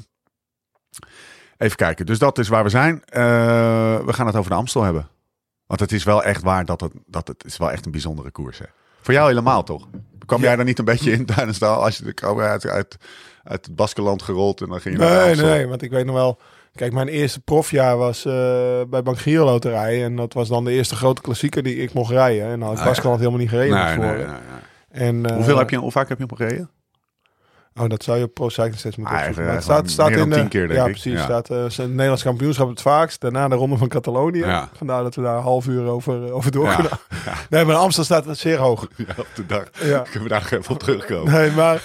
even 1.58 1.76
kijken. 1.76 2.06
Dus 2.06 2.18
dat 2.18 2.38
is 2.38 2.48
waar 2.48 2.62
we 2.64 2.68
zijn. 2.70 3.02
We 3.10 4.12
gaan 4.12 4.26
het 4.26 4.36
over 4.36 4.50
de 4.50 4.56
Amstel 4.56 4.82
hebben. 4.82 5.08
Want 5.66 5.80
het 5.80 5.92
is 5.92 6.04
wel 6.04 6.24
echt 6.24 6.42
waar 6.42 6.64
dat 6.64 6.80
het, 6.80 6.92
dat 7.06 7.28
het 7.28 7.44
is 7.44 7.56
wel 7.56 7.70
echt 7.70 7.86
een 7.86 7.92
bijzondere 7.92 8.30
koers. 8.30 8.58
Hè? 8.58 8.64
Voor 9.00 9.14
jou 9.14 9.28
helemaal 9.28 9.62
toch? 9.62 9.88
Kwam 10.26 10.40
Ja. 10.40 10.46
jij 10.46 10.56
daar 10.56 10.64
niet 10.64 10.78
een 10.78 10.84
beetje 10.84 11.10
in 11.12 11.26
tijdens 11.26 11.58
de 11.58 11.66
als 11.66 11.98
je 11.98 12.12
kwam 12.12 12.40
uit, 12.40 12.66
uit, 12.66 12.96
uit 13.48 13.66
het 13.66 13.76
Baskeland 13.76 14.22
gerold 14.22 14.60
en 14.60 14.68
dan 14.68 14.80
ging 14.80 14.96
je 14.96 15.00
naar 15.02 15.28
de 15.36 15.42
Nee, 15.42 15.50
nee, 15.50 15.66
want 15.66 15.82
ik 15.82 15.90
weet 15.90 16.04
nog 16.06 16.14
wel. 16.14 16.38
Kijk, 16.74 16.92
mijn 16.92 17.08
eerste 17.08 17.40
profjaar 17.40 17.96
was 17.96 18.24
eh, 18.24 18.32
bij 18.88 19.02
Bank 19.02 19.18
Giro 19.18 19.44
Loterij. 19.44 20.04
En 20.04 20.16
dat 20.16 20.32
was 20.32 20.48
dan 20.48 20.64
de 20.64 20.70
eerste 20.72 20.96
grote 20.96 21.20
klassieker 21.22 21.62
die 21.62 21.76
ik 21.76 21.92
mocht 21.92 22.10
rijden. 22.10 22.46
En 22.46 22.58
nou, 22.58 22.72
ik 22.72 22.78
Ah, 22.78 22.94
ja. 22.94 23.16
helemaal 23.16 23.38
niet 23.38 23.48
gereden 23.48 23.74
Nee, 23.84 23.96
nee, 23.96 24.16
nee, 24.16 24.26
nee. 24.26 24.36
En, 24.90 25.26
eh, 25.26 25.34
Hoeveel 25.34 25.58
heb 25.58 25.70
je, 25.70 25.76
hoe 25.76 25.90
vaak 25.90 26.08
heb 26.08 26.18
je 26.18 26.24
hem 26.28 26.36
gereden? 26.36 26.70
Oh, 27.80 27.88
dat 27.88 28.02
zou 28.02 28.18
je 28.18 28.24
op 28.24 28.34
Pro 28.34 28.48
Cycling 28.48 28.78
Stats 28.78 28.96
moeten 28.96 29.14
Ah, 29.16 29.20
opzoeken. 29.20 29.42
even, 29.42 29.54
Maar 29.54 29.62
het 29.62 29.70
gewoon 29.72 29.88
staat, 29.88 30.06
staat 30.06 30.18
dan 30.28 30.38
in 30.38 30.42
de, 30.44 30.48
keer, 30.48 30.72
Ja, 30.72 30.84
ik. 30.84 30.90
precies. 30.90 31.12
Ja. 31.12 31.22
staat 31.22 31.50
eh, 31.50 31.62
het 31.64 31.76
Nederlands 31.90 32.22
kampioenschap 32.22 32.68
het 32.68 32.80
vaakst. 32.80 33.20
Daarna 33.20 33.48
de 33.48 33.54
Ronde 33.54 33.76
van 33.76 33.88
Catalonië. 33.88 34.38
Ja. 34.38 34.68
Vandaar 34.76 35.02
dat 35.02 35.14
we 35.14 35.22
daar 35.22 35.36
een 35.36 35.42
half 35.42 35.66
uur 35.66 35.86
over, 35.86 36.32
over 36.32 36.50
door 36.50 36.64
Ja. 36.66 36.74
kunnen. 36.74 36.92
Nee, 37.50 37.64
maar 37.64 37.76
Amstel 37.76 38.04
staat 38.04 38.24
het 38.24 38.38
zeer 38.38 38.58
hoog. 38.58 38.82
Op 39.16 39.26
de 39.34 39.46
dag. 39.46 39.64
Ja. 39.82 39.98
Kunnen 39.98 40.22
we 40.22 40.28
daar 40.28 40.52
even 40.52 40.70
op 40.74 40.78
terugkomen? 40.78 41.32
Nee, 41.32 41.50
maar 41.50 41.82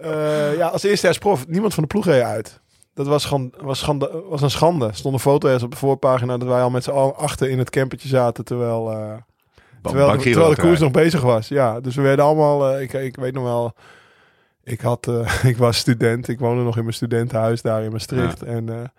eh, 0.00 0.56
ja, 0.56 0.66
als 0.66 0.82
eerste 0.82 1.16
prof, 1.18 1.46
niemand 1.46 1.74
van 1.74 1.82
de 1.82 1.88
ploeg 1.88 2.04
reed 2.04 2.22
uit. 2.22 2.60
Dat 2.94 3.06
was, 3.06 3.24
gewoon, 3.24 3.52
was, 3.60 3.78
schande, 3.78 4.22
was 4.28 4.42
een 4.42 4.50
schande. 4.50 4.86
Er 4.86 4.94
stond 4.94 5.14
een 5.14 5.20
foto 5.20 5.46
ergens 5.46 5.64
op 5.64 5.70
de 5.70 5.76
voorpagina 5.76 6.38
dat 6.38 6.48
wij 6.48 6.62
al 6.62 6.70
met 6.70 6.84
z'n 6.84 6.90
allen 6.90 7.16
achter 7.16 7.48
in 7.48 7.58
het 7.58 7.70
campertje 7.70 8.08
zaten. 8.08 8.44
Terwijl, 8.44 8.90
eh, 8.90 9.14
terwijl, 9.82 10.18
de 10.18 10.56
koers 10.60 10.80
nog 10.80 10.90
bezig 10.90 11.20
was. 11.20 11.48
Ja, 11.48 11.80
dus 11.80 11.94
we 11.94 12.02
werden 12.02 12.24
allemaal... 12.24 12.68
eh, 12.68 12.82
ik, 12.82 12.92
ik 12.92 13.16
weet 13.16 13.34
nog 13.34 13.44
wel... 13.44 13.72
Ik, 14.64 14.80
had, 14.80 15.10
ik 15.42 15.56
was 15.56 15.76
student. 15.76 16.28
Ik 16.28 16.38
woonde 16.38 16.62
nog 16.62 16.76
in 16.76 16.82
mijn 16.82 16.94
studentenhuis 16.94 17.62
daar 17.62 17.82
in 17.82 17.92
Maastricht. 17.92 18.42
En 18.42 18.92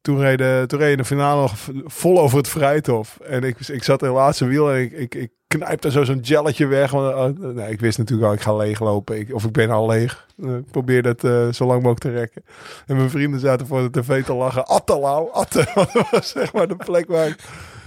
toen 0.00 0.20
reden 0.20 0.68
toen 0.68 0.78
reed 0.78 0.98
de 0.98 1.04
finale 1.04 1.40
nog 1.40 1.54
vol 1.84 2.20
over 2.20 2.38
het 2.38 2.48
Vrijthof. 2.48 3.18
En 3.20 3.42
ik, 3.42 3.60
ik 3.68 3.84
zat 3.84 4.02
in 4.02 4.08
het 4.08 4.16
laatste 4.16 4.44
wiel 4.44 4.72
en 4.72 4.80
ik, 4.80 4.92
ik, 4.92 5.14
ik 5.14 5.30
knijpte 5.58 5.90
zo 5.90 6.04
zo'n 6.04 6.18
jelletje 6.18 6.66
weg. 6.66 6.90
Want, 6.90 7.42
eh, 7.42 7.48
nee, 7.48 7.70
ik 7.70 7.80
wist 7.80 7.98
natuurlijk 7.98 8.28
al, 8.28 8.34
ik 8.34 8.40
ga 8.40 8.56
leeglopen. 8.56 9.26
Of 9.32 9.44
ik 9.44 9.52
ben 9.52 9.70
al 9.70 9.88
leeg. 9.88 10.26
Ik 10.36 10.70
probeerde 10.70 11.08
het 11.08 11.24
eh, 11.24 11.48
zo 11.48 11.66
lang 11.66 11.82
mogelijk 11.82 12.00
te 12.00 12.10
rekken. 12.10 12.42
En 12.86 12.96
mijn 12.96 13.10
vrienden 13.10 13.40
zaten 13.40 13.66
voor 13.66 13.90
de 13.90 14.00
tv 14.00 14.24
te 14.24 14.34
lachen. 14.34 14.66
Attelau, 14.66 15.32
Atte. 15.32 15.66
Dat 15.74 16.10
was 16.10 16.28
zeg 16.28 16.52
maar 16.52 16.68
de 16.68 16.76
plek 16.76 17.08
waar 17.08 17.26
ik 17.26 17.38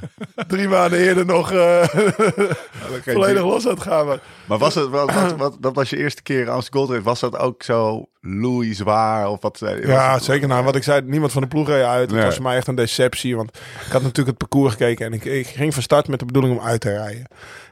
drie 0.47 0.67
maanden 0.67 0.99
eerder 0.99 1.25
nog 1.25 1.51
eh, 1.51 1.83
volledig 3.05 3.43
los 3.43 3.63
had 3.63 3.81
gaan. 3.81 4.05
Maar, 4.05 4.19
Maar 4.45 4.57
was 4.57 4.75
het, 4.75 4.89
wat, 4.89 5.13
wat, 5.13 5.35
wat, 5.43 5.57
dat 5.59 5.75
was 5.75 5.89
je 5.89 5.97
eerste 5.97 6.21
keer 6.21 6.49
als 6.49 6.67
Gold 6.71 6.89
Race, 6.89 7.01
was 7.01 7.19
dat 7.19 7.37
ook 7.37 7.63
zo 7.63 8.07
Louis 8.21 8.77
zwaar? 8.77 9.29
Of 9.29 9.41
wat, 9.41 9.59
was 9.59 9.71
Ja, 9.83 10.13
het- 10.13 10.23
zeker. 10.23 10.47
Nou, 10.47 10.63
wat 10.63 10.75
ik 10.75 10.83
zei, 10.83 11.01
niemand 11.01 11.31
van 11.31 11.41
de 11.41 11.47
ploeg 11.47 11.67
reed 11.67 11.83
uit. 11.83 12.07
Nee. 12.09 12.17
Het 12.17 12.25
was 12.25 12.35
voor 12.35 12.43
mij 12.43 12.55
echt 12.55 12.67
een 12.67 12.75
deceptie. 12.75 13.35
Want 13.35 13.57
ik 13.85 13.91
had 13.91 14.01
natuurlijk 14.01 14.27
het 14.27 14.37
parcours 14.37 14.71
gekeken. 14.71 15.05
En 15.05 15.13
ik, 15.13 15.25
ik 15.25 15.47
ging 15.47 15.73
van 15.73 15.83
start 15.83 16.07
met 16.07 16.19
de 16.19 16.25
bedoeling 16.25 16.59
om 16.59 16.65
uit 16.65 16.81
te 16.81 16.89
rijden. 16.91 17.25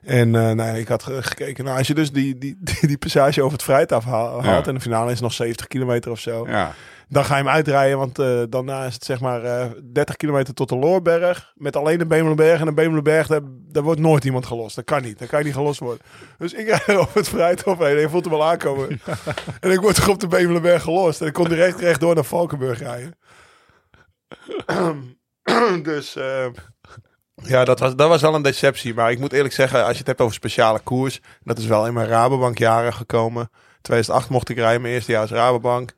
En 0.04 0.36
eh 0.36 0.52
nou, 0.52 0.78
ik 0.78 0.88
had 0.88 1.04
ge- 1.04 1.24
gekeken. 1.24 1.64
Nou, 1.66 1.78
als 1.78 1.88
je 1.88 1.94
dus 1.94 2.12
die, 2.12 2.38
die, 2.38 2.58
die, 2.60 2.88
die 2.88 2.98
passage 2.98 3.42
over 3.42 3.54
het 3.54 3.64
Vrijtaf 3.64 4.04
haalt. 4.06 4.44
Ja. 4.46 4.66
En 4.66 4.74
de 4.74 4.80
finale 4.80 5.12
is 5.12 5.20
nog 5.22 5.34
70 5.34 5.68
kilometer 5.68 6.12
of 6.12 6.20
zo. 6.20 6.48
Ja, 6.48 6.74
Dan 7.12 7.26
ga 7.26 7.38
je 7.38 7.44
hem 7.44 7.52
uitrijden. 7.52 7.98
Want 7.98 8.20
eh, 8.20 8.42
daarna 8.50 8.86
is 8.86 8.94
het 8.94 9.04
zeg 9.04 9.20
maar 9.20 9.44
eh 9.44 9.66
30 9.94 10.16
kilometer 10.16 10.54
tot 10.54 10.70
de 10.70 10.76
Loorberg. 10.76 11.52
Met 11.56 11.76
alleen 11.76 11.98
de 11.98 12.06
Bemelenberg. 12.06 12.60
En 12.60 12.66
de 12.66 12.74
Bemelenberg, 12.74 13.28
daar, 13.28 13.42
daar 13.44 13.84
wordt 13.84 14.00
nooit 14.00 14.26
iemand 14.26 14.46
gelost. 14.46 14.76
Dat 14.76 14.86
kan 14.86 15.02
niet. 15.02 15.20
Dan 15.20 15.28
kan 15.28 15.40
je 15.40 15.46
niet 15.46 15.54
gelost 15.54 15.80
worden. 15.80 16.06
Dus 16.38 16.54
ik 16.54 16.68
rijd 16.86 16.98
over 16.98 17.18
het 17.18 17.30
Vrijthof 17.30 17.78
heen. 17.78 17.96
En 17.96 18.00
je 18.00 18.10
voelt 18.10 18.26
hem 18.26 18.34
al 18.34 18.46
aankomen. 18.46 19.02
En 19.60 19.72
ik 19.72 19.80
word 19.80 19.96
toch 19.96 20.08
op 20.08 20.20
de 20.20 20.28
Bemelenberg 20.28 20.84
gelost. 20.84 21.22
En 21.22 21.28
ik 21.28 21.34
kon 21.34 21.48
direct 21.48 21.80
rechtdoor 21.80 22.16
naar 22.16 22.24
Valkenburg 22.24 22.80
rijden. 22.80 23.18
dus 25.84 26.16
eh, 26.16 26.46
ja, 27.36 27.66
dat 27.66 27.80
was, 27.80 27.96
dat 27.96 28.10
was 28.10 28.22
wel 28.22 28.36
een 28.36 28.42
deceptie. 28.42 28.94
Maar 28.94 29.12
ik 29.12 29.20
moet 29.20 29.34
eerlijk 29.34 29.54
zeggen, 29.54 29.84
als 29.84 29.92
je 29.92 29.98
het 29.98 30.08
hebt 30.08 30.22
over 30.22 30.36
speciale 30.36 30.80
koers. 30.80 31.22
Dat 31.44 31.58
is 31.58 31.66
wel 31.66 31.88
in 31.88 31.94
mijn 31.94 32.08
Rabobank 32.08 32.58
jaren 32.58 32.94
gekomen. 32.94 33.50
2008 33.82 34.30
mocht 34.30 34.50
ik 34.50 34.58
rijden, 34.58 34.82
mijn 34.82 34.94
eerste 34.94 35.12
jaar 35.12 35.22
als 35.22 35.32
Rabobank. 35.32 35.94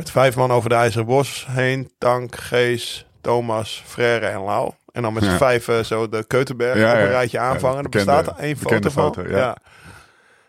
Met 0.00 0.10
vijf 0.10 0.36
man 0.36 0.50
over 0.50 0.68
de 0.68 0.74
IJzeren 0.74 1.06
Bos 1.06 1.46
heen. 1.50 1.90
Tank, 1.98 2.36
Gees, 2.36 3.06
Thomas, 3.20 3.82
Frère 3.86 4.26
en 4.26 4.40
Lau. 4.40 4.70
En 4.92 5.02
dan 5.02 5.12
met 5.12 5.22
z'n 5.22 5.28
Ja. 5.30 5.36
vijf 5.36 5.68
eh, 5.68 5.78
zo 5.82 6.08
de 6.08 6.24
Keutenberg 6.26 6.78
Ja, 6.78 6.92
op 6.92 6.98
een 6.98 7.08
rijtje 7.08 7.38
aanvangen. 7.38 7.82
Er 7.84 7.88
bestaat 7.88 8.38
één 8.38 8.56
foto 8.56 8.90
van. 8.90 9.14
foto, 9.14 9.28
ja. 9.28 9.56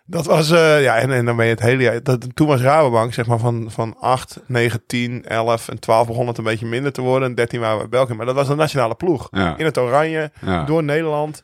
Dat 0.06 0.26
was, 0.26 0.52
eh, 0.52 0.82
ja, 0.84 0.96
en, 0.98 1.12
en 1.12 1.26
dan 1.26 1.36
ben 1.36 1.46
je 1.46 1.52
het 1.52 1.60
hele 1.62 1.84
jaar. 1.84 2.04
Dat, 2.04 2.36
toen 2.36 2.48
was 2.48 2.62
Rabobank, 2.62 3.14
zeg 3.14 3.26
maar, 3.28 3.40
van, 3.40 3.66
van 3.72 3.96
8, 4.00 4.40
9, 4.46 4.84
10, 4.88 5.26
11 5.26 5.68
en 5.68 5.80
12 5.80 6.08
begon 6.08 6.28
het 6.28 6.38
een 6.38 6.44
beetje 6.44 6.66
minder 6.66 6.92
te 6.92 7.02
worden. 7.02 7.30
En 7.30 7.36
13 7.36 7.60
waren 7.60 7.82
we 7.82 7.88
België. 7.88 8.14
Maar 8.14 8.26
dat 8.26 8.36
was 8.36 8.50
een 8.50 8.58
nationale 8.58 8.96
ploeg. 8.96 9.28
Ja. 9.32 9.58
In 9.58 9.66
het 9.66 9.78
oranje, 9.78 10.32
ja. 10.42 10.64
door 10.64 10.84
Nederland. 10.84 11.44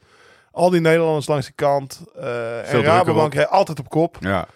Al 0.52 0.70
die 0.70 0.82
Nederlanders 0.82 1.28
langs 1.28 1.46
de 1.46 1.52
kant. 1.56 2.02
eh, 2.20 2.74
en 2.74 2.84
Rabobank 2.84 3.34
reed 3.34 3.50
altijd 3.50 3.80
op 3.80 3.90
kop. 3.90 4.18
ja. 4.20 4.48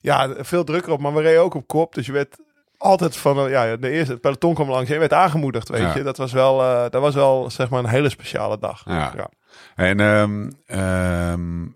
Ja, 0.00 0.28
veel 0.38 0.64
drukker 0.64 0.92
op, 0.92 1.00
maar 1.00 1.14
we 1.14 1.20
reden 1.22 1.42
ook 1.42 1.54
op 1.54 1.66
kop. 1.66 1.94
Dus 1.94 2.06
je 2.06 2.12
werd 2.12 2.36
altijd 2.78 3.16
van, 3.16 3.38
eh, 3.38 3.50
ja, 3.50 3.76
de 3.76 3.90
eerste, 3.90 4.12
het 4.12 4.20
peloton 4.20 4.54
kwam 4.54 4.70
langs. 4.70 4.88
en 4.88 4.92
Je 4.94 5.00
werd 5.00 5.12
aangemoedigd, 5.12 5.68
weet 5.68 5.80
Ja. 5.80 5.94
je. 5.96 6.02
Dat 6.02 6.16
was 6.16 6.32
wel, 6.32 6.62
eh, 6.62 6.80
dat 6.90 7.02
was 7.02 7.14
wel, 7.14 7.50
zeg 7.50 7.68
maar, 7.68 7.78
een 7.78 7.88
hele 7.88 8.08
speciale 8.08 8.58
dag. 8.58 8.82
Ja. 8.84 9.12
ja. 9.16 9.28
En 9.74 10.00
ehm, 10.00 10.50
ehm, 10.66 11.66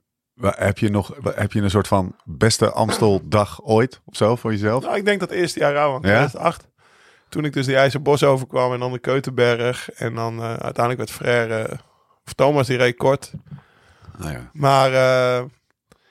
Heb 0.41 0.79
je 0.79 0.91
nog 0.91 1.13
heb 1.35 1.53
je 1.53 1.61
een 1.63 1.71
soort 1.71 1.89
van 1.89 2.17
beste 2.25 2.71
Amsteldag 2.71 3.61
ooit 3.63 4.01
of 4.05 4.17
zo 4.17 4.37
voor 4.37 4.51
jezelf? 4.51 4.85
Nou, 4.85 4.97
ik 4.97 5.05
denk 5.05 5.21
dat 5.21 5.31
eerste 5.31 5.59
jaar 5.59 5.73
Rauwand, 5.73 6.05
Ja? 6.05 6.11
2008. 6.11 6.69
Toen 7.29 7.45
ik 7.45 7.53
dus 7.53 7.67
de 7.67 7.77
IJzerbos 7.77 8.23
overkwam 8.23 8.73
en 8.73 8.79
dan 8.81 8.93
de 8.93 8.99
Keutenberg. 8.99 9.91
En 9.91 10.15
dan 10.15 10.39
eh, 10.39 10.45
uiteindelijk 10.45 10.97
werd 10.97 11.11
Frère, 11.11 11.71
of 12.27 12.33
Thomas 12.33 12.67
die 12.67 12.77
reed 12.77 12.97
kort. 12.97 13.33
Nou 14.19 14.33
ja. 14.33 14.51
Maar 14.53 14.91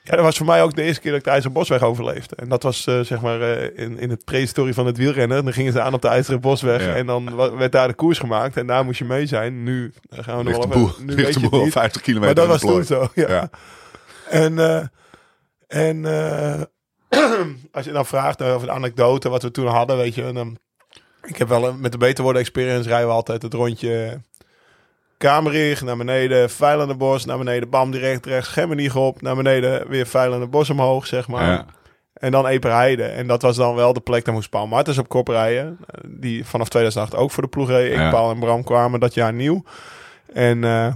ja, 0.09 0.15
dat 0.15 0.25
was 0.25 0.37
voor 0.37 0.45
mij 0.45 0.63
ook 0.63 0.75
de 0.75 0.81
eerste 0.81 1.01
keer 1.01 1.09
dat 1.11 1.19
ik 1.19 1.25
de 1.25 1.31
IJzerbosweg 1.31 1.81
overleefde. 1.83 2.35
En 2.35 2.49
dat 2.49 2.63
was 2.63 2.87
eh, 2.87 2.99
zeg 2.99 3.21
maar 3.21 3.41
eh, 3.41 3.83
in, 3.85 3.99
in 3.99 4.09
het 4.09 4.25
prehistorie 4.25 4.73
van 4.73 4.85
het 4.85 4.97
wielrennen. 4.97 5.43
Dan 5.43 5.53
gingen 5.53 5.71
ze 5.73 5.81
aan 5.81 5.93
op 5.93 6.01
de 6.01 6.07
IJzeren 6.07 6.41
Bosweg 6.41 6.85
Ja. 6.85 6.93
en 6.95 7.05
dan 7.05 7.35
werd 7.57 7.71
daar 7.71 7.87
de 7.87 7.93
koers 7.93 8.19
gemaakt. 8.19 8.57
En 8.57 8.67
daar 8.67 8.85
moest 8.85 8.99
je 8.99 9.05
mee 9.05 9.25
zijn. 9.25 9.63
Nu 9.63 9.93
gaan 10.09 10.37
we 10.37 10.43
nog 10.51 10.65
wel 10.67 10.91
Nu 10.99 11.15
weet 11.15 11.33
je 11.33 11.39
het 11.39 11.49
boel 11.49 11.59
al 11.59 11.63
niet. 11.65 11.73
50 11.73 12.01
kilometer 12.01 12.35
Maar 12.35 12.45
dat 12.47 12.61
was 12.61 12.71
toen 12.71 12.83
zo, 12.83 13.07
ja. 13.13 13.29
Ja. 13.29 13.49
En, 14.29 14.59
eh, 14.59 14.83
en 15.67 16.05
als 17.71 17.85
je 17.85 17.91
dan 17.91 18.05
vraagt 18.05 18.41
over 18.41 18.67
de 18.67 18.73
anekdote 18.73 19.29
wat 19.29 19.41
we 19.43 19.51
toen 19.51 19.67
hadden, 19.67 19.97
weet 19.97 20.15
je. 20.15 20.31
Dan, 20.33 20.57
ik 21.23 21.37
heb 21.37 21.47
wel 21.47 21.67
een- 21.67 21.79
met 21.79 21.91
de 21.91 21.97
Beter 21.97 22.23
Worden 22.23 22.41
Experience 22.41 22.89
rijden 22.89 23.07
we 23.07 23.13
altijd 23.13 23.41
het 23.41 23.53
rondje 23.53 24.21
Kamerig 25.19 25.81
naar 25.81 25.97
beneden, 25.97 26.49
Veilende 26.49 26.95
Bos 26.95 27.25
naar 27.25 27.37
beneden, 27.37 27.69
bam 27.69 27.91
direct 27.91 28.25
rechts, 28.25 28.47
Gemmenig 28.49 28.95
op, 28.95 29.21
naar 29.21 29.35
beneden 29.35 29.87
weer 29.87 30.05
Veilende 30.07 30.47
Bos 30.47 30.69
omhoog, 30.69 31.07
zeg 31.07 31.27
maar. 31.27 31.45
Ja. 31.51 31.65
En 32.13 32.31
dan 32.31 32.45
Eperheide. 32.47 33.03
En 33.03 33.27
dat 33.27 33.41
was 33.41 33.55
dan 33.55 33.75
wel 33.75 33.93
de 33.93 33.99
plek, 33.99 34.25
daar 34.25 34.33
moest 34.33 34.49
Paul 34.49 34.67
Martens 34.67 34.97
op 34.97 35.09
kop 35.09 35.27
rijden. 35.27 35.77
Die 36.07 36.45
vanaf 36.45 36.69
2008 36.69 37.15
ook 37.15 37.31
voor 37.31 37.43
de 37.43 37.49
ploeg 37.49 37.67
reed. 37.67 37.91
Ik. 37.91 38.09
Paul 38.09 38.31
en 38.31 38.39
Bram 38.39 38.63
kwamen 38.63 38.99
dat 38.99 39.13
jaar 39.13 39.33
nieuw. 39.33 39.63
En, 40.33 40.63
eh, 40.63 40.93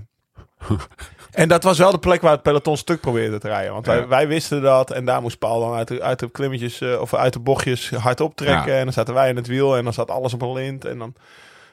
en 1.32 1.48
dat 1.48 1.64
was 1.64 1.78
wel 1.78 1.92
de 1.92 2.00
plek 2.00 2.22
waar 2.22 2.32
het 2.32 2.42
peloton 2.42 2.78
stuk 2.78 3.02
probeerde 3.02 3.40
te 3.40 3.48
rijden. 3.48 3.74
Want 3.74 3.86
wij, 3.86 3.98
Ja. 3.98 4.08
wij 4.08 4.28
wisten 4.28 4.62
dat. 4.62 4.92
En 4.92 5.06
daar 5.06 5.22
moest 5.22 5.40
Paul 5.40 5.60
dan 5.60 5.74
uit 5.74 5.88
de, 5.88 6.02
uit 6.02 6.20
de 6.20 6.32
klimmetjes 6.32 6.82
eh, 6.82 7.02
of 7.02 7.14
uit 7.14 7.34
de 7.34 7.40
bochtjes 7.40 7.90
hard 7.90 8.22
optrekken. 8.22 8.72
Ja. 8.72 8.78
En 8.78 8.84
dan 8.84 8.94
zaten 8.94 9.14
wij 9.14 9.30
in 9.30 9.36
het 9.36 9.48
wiel 9.48 9.78
en 9.78 9.84
dan 9.84 9.94
zat 9.94 10.12
alles 10.12 10.34
op 10.34 10.42
een 10.42 10.54
lint. 10.54 10.86
En 10.86 10.98
dan, 10.98 11.14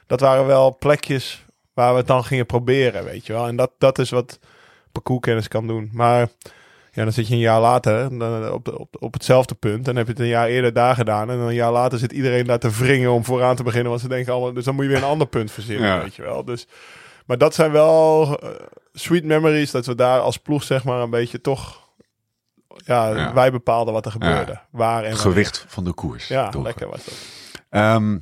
dat 0.07 0.19
waren 0.19 0.45
wel 0.45 0.75
plekjes 0.79 1.45
waar 1.81 1.91
we 1.91 1.97
het 1.97 2.07
dan 2.07 2.23
gingen 2.23 2.45
proberen, 2.45 3.03
weet 3.03 3.25
je 3.25 3.33
wel. 3.33 3.47
En 3.47 3.55
dat, 3.55 3.71
dat 3.77 3.99
is 3.99 4.09
wat 4.09 4.39
parcourskennis 4.91 5.47
kan 5.47 5.67
doen. 5.67 5.89
Maar 5.93 6.27
ja, 6.91 7.03
dan 7.03 7.11
zit 7.13 7.27
je 7.27 7.33
een 7.33 7.39
jaar 7.39 7.61
later 7.61 8.17
dan 8.19 8.51
op, 8.51 8.65
de- 8.65 8.79
op, 8.79 8.95
op 8.99 9.13
hetzelfde 9.13 9.55
punt. 9.55 9.77
En 9.77 9.83
dan 9.83 9.95
heb 9.95 10.05
je 10.05 10.11
het 10.11 10.21
een 10.21 10.27
jaar 10.27 10.47
eerder 10.47 10.73
daar 10.73 10.95
gedaan. 10.95 11.29
En 11.29 11.37
dan 11.37 11.47
een 11.47 11.53
jaar 11.53 11.71
later 11.71 11.99
zit 11.99 12.11
iedereen 12.11 12.45
daar 12.45 12.59
te 12.59 12.69
wringen 12.71 13.11
om 13.11 13.25
vooraan 13.25 13.55
te 13.55 13.63
beginnen. 13.63 13.89
Want 13.89 14.01
ze 14.01 14.07
denken 14.07 14.33
allemaal, 14.33 14.53
dus 14.53 14.63
dan 14.65 14.75
moet 14.75 14.83
je 14.83 14.89
weer 14.89 14.99
een 14.99 15.03
ander 15.03 15.27
punt 15.27 15.51
verzinnen, 15.51 15.87
Ja. 15.87 16.01
weet 16.01 16.15
je 16.15 16.21
wel. 16.21 16.45
Dus, 16.45 16.67
maar 17.25 17.37
dat 17.37 17.55
zijn 17.55 17.71
wel 17.71 18.37
eh, 18.39 18.49
sweet 18.93 19.23
memories. 19.23 19.71
Dat 19.71 19.85
we 19.85 19.95
daar 19.95 20.19
als 20.19 20.37
ploeg 20.37 20.63
zeg 20.63 20.83
maar 20.83 20.99
een 21.01 21.09
beetje 21.09 21.41
toch... 21.41 21.79
Ja, 22.85 23.09
Ja. 23.15 23.33
wij 23.33 23.51
bepaalden 23.51 23.93
wat 23.93 24.05
er 24.05 24.11
gebeurde. 24.11 24.59
Waar 24.71 24.95
en 24.97 25.01
wanneer. 25.01 25.17
gewicht 25.19 25.65
van 25.67 25.83
de 25.83 25.93
koers. 25.93 26.27
Ja, 26.27 26.49
lekker 26.63 26.89
was 26.89 27.05
dat. 27.05 27.13
Ehm, 27.69 28.17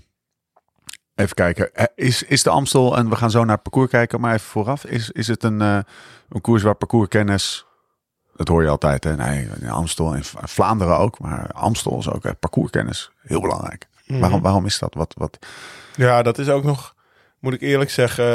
even 1.19 1.35
kijken. 1.35 1.75
Eh, 1.75 1.85
Is, 1.95 2.23
is 2.23 2.43
de 2.43 2.49
Amstel, 2.49 2.97
en 2.97 3.09
we 3.09 3.15
gaan 3.15 3.31
zo 3.31 3.39
naar 3.43 3.53
het 3.53 3.63
parcours 3.63 3.89
kijken, 3.89 4.19
maar 4.21 4.33
even 4.33 4.47
vooraf. 4.47 4.85
Is, 4.85 5.11
is 5.11 5.27
het 5.27 5.43
een, 5.43 5.61
eh, 5.61 5.79
een 6.29 6.41
koers 6.41 6.63
waar 6.63 6.75
parcourskennis, 6.75 7.65
dat 8.35 8.47
hoor 8.47 8.63
je 8.63 8.69
altijd, 8.69 9.03
hè? 9.03 9.15
Nee, 9.15 9.47
in 9.59 9.69
Amstel 9.69 10.15
en 10.15 10.21
Vlaanderen 10.43 10.97
ook, 10.97 11.19
maar 11.19 11.51
Amstel 11.51 11.97
is 11.99 12.09
ook 12.09 12.25
eh, 12.25 12.31
parcourskennis. 12.39 13.11
Heel 13.21 13.41
belangrijk. 13.41 13.87
Mhm. 14.05 14.19
Waarom, 14.19 14.41
waarom 14.41 14.65
is 14.65 14.79
dat? 14.79 14.93
Wat, 14.93 15.13
wat, 15.17 15.37
Ja, 15.95 16.21
dat 16.21 16.37
is 16.37 16.49
ook 16.49 16.63
nog, 16.63 16.95
moet 17.39 17.53
ik 17.53 17.61
eerlijk 17.61 17.89
zeggen, 17.89 18.25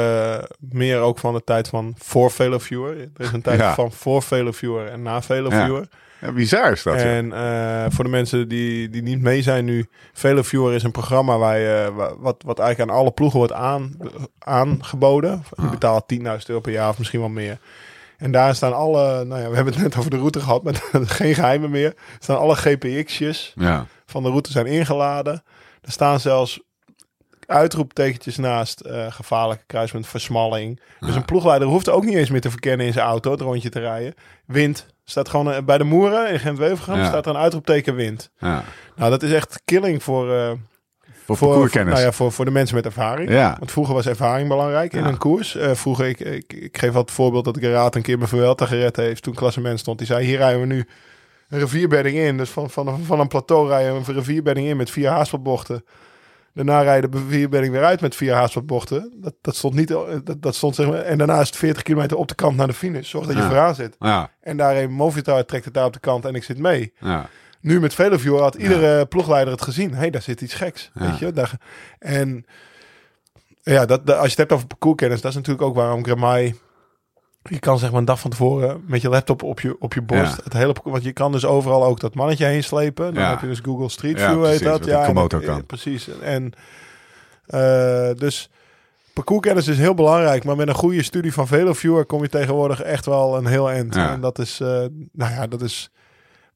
meer 0.59 0.99
ook 0.99 1.19
van 1.19 1.33
de 1.33 1.43
tijd 1.43 1.67
van 1.67 1.93
voor 1.97 2.31
Veloviewer. 2.31 2.97
Er 2.99 3.09
is 3.25 3.31
een 3.31 3.41
tijd 3.41 3.59
Ja. 3.59 3.73
van 3.73 3.91
voor 3.91 4.21
Veloviewer 4.23 4.87
en 4.87 5.01
na 5.01 5.21
Veloviewer. 5.21 5.81
ja, 5.91 5.97
bizar 6.33 6.71
is 6.71 6.83
dat. 6.83 6.93
ja. 7.01 7.05
En 7.05 7.33
eh, 7.33 7.85
voor 7.91 8.03
de 8.03 8.09
mensen 8.09 8.47
die, 8.47 8.89
die 8.89 9.01
niet 9.01 9.21
mee 9.21 9.41
zijn 9.41 9.65
nu, 9.65 9.85
Veloviewer 10.13 10.73
is 10.73 10.83
een 10.83 10.91
programma 10.91 11.37
waar 11.37 11.57
je, 11.57 11.91
wa- 11.95 12.15
wat, 12.17 12.43
wat 12.45 12.59
eigenlijk 12.59 12.91
aan 12.91 12.97
alle 12.97 13.11
ploegen 13.11 13.37
wordt 13.39 13.53
aan, 13.53 13.97
aangeboden. 14.39 15.43
Je 15.55 15.61
Ah. 15.61 15.69
betaalt 15.69 16.07
10.000 16.07 16.21
euro 16.49 16.61
per 16.61 16.71
jaar 16.71 16.89
of 16.89 16.97
misschien 16.97 17.19
wel 17.19 17.29
meer. 17.29 17.57
En 18.17 18.31
daar 18.31 18.55
staan 18.55 18.73
alle, 18.73 19.23
nou 19.25 19.41
ja, 19.41 19.49
we 19.49 19.55
hebben 19.55 19.73
het 19.73 19.83
net 19.83 19.97
over 19.97 20.09
de 20.11 20.17
route 20.17 20.39
gehad, 20.39 20.63
maar 20.63 20.73
geen 21.19 21.35
geheimen 21.35 21.69
meer. 21.69 21.87
Er 21.89 21.95
staan 22.19 22.37
alle 22.39 22.55
GPX'jes 22.55 23.53
Ja, 23.55 23.85
van 24.05 24.23
de 24.23 24.29
route 24.29 24.51
zijn 24.51 24.65
ingeladen. 24.65 25.43
Er 25.81 25.91
staan 25.91 26.19
zelfs 26.19 26.59
uitroeptekentjes 27.45 28.37
naast 28.37 28.79
eh, 28.79 29.05
gevaarlijke 29.11 29.63
kruispunt, 29.67 30.07
versmalling. 30.07 30.79
Dus 30.99 31.09
Ja. 31.09 31.15
een 31.15 31.25
ploegleider 31.25 31.67
hoeft 31.67 31.89
ook 31.89 32.03
niet 32.05 32.15
eens 32.15 32.29
meer 32.29 32.41
te 32.41 32.49
verkennen 32.51 32.85
in 32.85 32.93
zijn 32.93 33.05
auto, 33.07 33.31
het 33.31 33.41
rondje 33.41 33.69
te 33.69 33.79
rijden. 33.79 34.13
Wind. 34.45 34.85
Staat 35.05 35.29
gewoon 35.29 35.51
eh, 35.51 35.63
bij 35.63 35.77
de 35.77 35.83
Moeren 35.83 36.29
in 36.31 36.39
Gent-Wevergem 36.39 36.95
Ja. 36.95 37.05
staat 37.05 37.25
er 37.25 37.31
een 37.35 37.41
uitroepteken 37.41 37.95
wind. 37.95 38.29
ja. 38.37 38.63
Nou, 38.95 39.09
dat 39.11 39.23
is 39.23 39.31
echt 39.31 39.61
killing 39.65 40.03
voor, 40.03 40.33
eh, 40.33 40.51
Voor, 41.25 41.37
voor, 41.37 41.69
nou 41.73 41.99
ja, 41.99 42.11
voor, 42.11 42.31
voor 42.31 42.45
de 42.45 42.51
mensen 42.51 42.75
met 42.75 42.85
ervaring. 42.85 43.29
ja. 43.29 43.55
Want 43.59 43.71
vroeger 43.71 43.93
was 43.93 44.05
ervaring 44.07 44.47
belangrijk 44.47 44.93
in 44.93 45.01
Ja. 45.01 45.07
een 45.07 45.17
koers. 45.17 45.55
Eh, 45.55 45.71
vroeger, 45.73 46.05
ik, 46.07 46.19
ik, 46.19 46.53
ik 46.53 46.77
geef 46.77 46.93
het 46.93 47.11
voorbeeld 47.11 47.45
dat 47.45 47.57
ik 47.57 47.63
een 47.63 48.01
keer 48.01 48.17
mijn 48.17 48.29
Vuelta 48.29 48.65
gered 48.65 48.95
heeft 48.95 49.23
toen 49.23 49.33
klassement 49.33 49.79
stond. 49.79 49.97
Die 49.97 50.07
zei, 50.07 50.25
hier 50.25 50.37
rijden 50.37 50.59
we 50.59 50.65
nu 50.65 50.87
een 51.49 51.59
rivierbedding 51.59 52.17
in. 52.17 52.37
Dus 52.37 52.49
van, 52.49 52.69
van, 52.69 52.99
van 53.05 53.19
een 53.19 53.27
plateau 53.27 53.67
rijden 53.67 53.93
we 53.93 53.97
een 54.07 54.13
rivierbedding 54.17 54.67
in 54.67 54.77
met 54.77 54.89
vier 54.89 55.09
haarspelbochten. 55.09 55.83
Daarna 56.55 56.81
rijden 56.81 57.11
de 57.11 57.17
rivierbedding 57.17 57.73
weer 57.73 57.83
uit 57.83 58.01
met 58.01 58.15
vier 58.15 58.33
haarspelbochten. 58.33 59.13
Dat, 59.15 59.33
dat 59.41 59.55
stond 59.55 59.73
niet, 59.73 59.87
dat, 59.87 60.35
dat 60.41 60.55
stond 60.55 60.75
zeg 60.75 60.87
maar, 60.87 60.99
en 61.01 61.17
daarna 61.17 61.39
is 61.39 61.47
het 61.47 61.57
40 61.57 61.83
kilometer 61.83 62.17
op 62.17 62.27
de 62.27 62.35
kant 62.35 62.57
naar 62.57 62.67
de 62.67 62.73
finish. 62.73 63.09
Zorg 63.09 63.25
dat 63.25 63.35
je 63.35 63.41
Ja. 63.41 63.47
vooraan 63.47 63.75
zit. 63.75 63.95
Ja, 63.99 64.31
En 64.41 64.57
daar 64.57 64.75
een 64.77 64.91
Movitar 64.91 65.45
trekt 65.45 65.65
het 65.65 65.73
daar 65.73 65.85
op 65.85 65.93
de 65.93 65.99
kant 65.99 66.25
en 66.25 66.35
ik 66.35 66.43
zit 66.43 66.57
mee. 66.57 66.93
ja. 66.99 67.29
Nu 67.61 67.79
met 67.79 67.93
Veloview 67.93 68.39
had 68.39 68.55
iedere 68.55 69.05
ploegleider 69.05 69.53
het 69.53 69.61
gezien. 69.61 69.91
Hé, 69.91 69.97
hey, 69.97 70.09
daar 70.09 70.21
zit 70.21 70.41
iets 70.41 70.53
geks. 70.53 70.91
Weet 70.93 71.17
je? 71.19 71.31
Daar, 71.31 71.51
en 71.99 72.45
ja, 73.63 73.85
dat, 73.85 74.05
dat- 74.05 74.15
als 74.15 74.23
je 74.25 74.29
het 74.29 74.37
hebt 74.37 74.51
over 74.51 74.67
parcourskennis, 74.67 75.21
dat 75.21 75.31
is 75.31 75.37
natuurlijk 75.37 75.65
ook 75.67 75.75
waarom 75.75 76.03
Gramai... 76.03 76.55
Je 77.49 77.59
kan 77.59 77.79
zeg 77.79 77.89
maar 77.91 77.99
een 77.99 78.05
dag 78.05 78.19
van 78.19 78.29
tevoren 78.31 78.83
met 78.87 79.01
je 79.01 79.09
laptop 79.09 79.43
op 79.43 79.59
je, 79.59 79.75
op 79.79 79.93
je 79.93 80.01
borst. 80.01 80.35
Ja. 80.35 80.43
Het 80.43 80.53
hele, 80.53 80.75
want 80.83 81.03
je 81.03 81.11
kan 81.11 81.31
dus 81.31 81.45
overal 81.45 81.85
ook 81.85 81.99
dat 81.99 82.15
mannetje 82.15 82.45
heen 82.45 82.63
slepen. 82.63 83.13
Dan 83.13 83.23
Ja. 83.23 83.29
heb 83.29 83.41
je 83.41 83.47
dus 83.47 83.59
Google 83.63 83.89
Street 83.89 84.19
Ja, 84.19 84.29
View, 84.29 84.39
precies, 84.41 84.59
heet 84.59 84.69
dat. 84.69 84.85
Ja, 84.85 85.05
Komodo 85.05 85.39
eh, 85.39 85.45
kan. 85.45 85.65
Precies. 85.65 86.09
En 86.21 86.51
eh, 87.45 88.09
dus 88.17 88.49
parcourskennis 89.13 89.67
is 89.67 89.77
heel 89.77 89.93
belangrijk. 89.93 90.43
Maar 90.43 90.55
met 90.55 90.67
een 90.67 90.73
goede 90.75 91.03
studie 91.03 91.33
van 91.33 91.47
Veloviewer 91.47 92.05
kom 92.05 92.21
je 92.21 92.29
tegenwoordig 92.29 92.81
echt 92.81 93.05
wel 93.05 93.37
een 93.37 93.45
heel 93.45 93.69
eind. 93.69 93.95
Ja. 93.95 94.11
En 94.11 94.21
dat 94.21 94.39
is, 94.39 94.59
eh, 94.59 94.67
nou 95.11 95.31
ja, 95.33 95.47
dat 95.47 95.61
is 95.61 95.89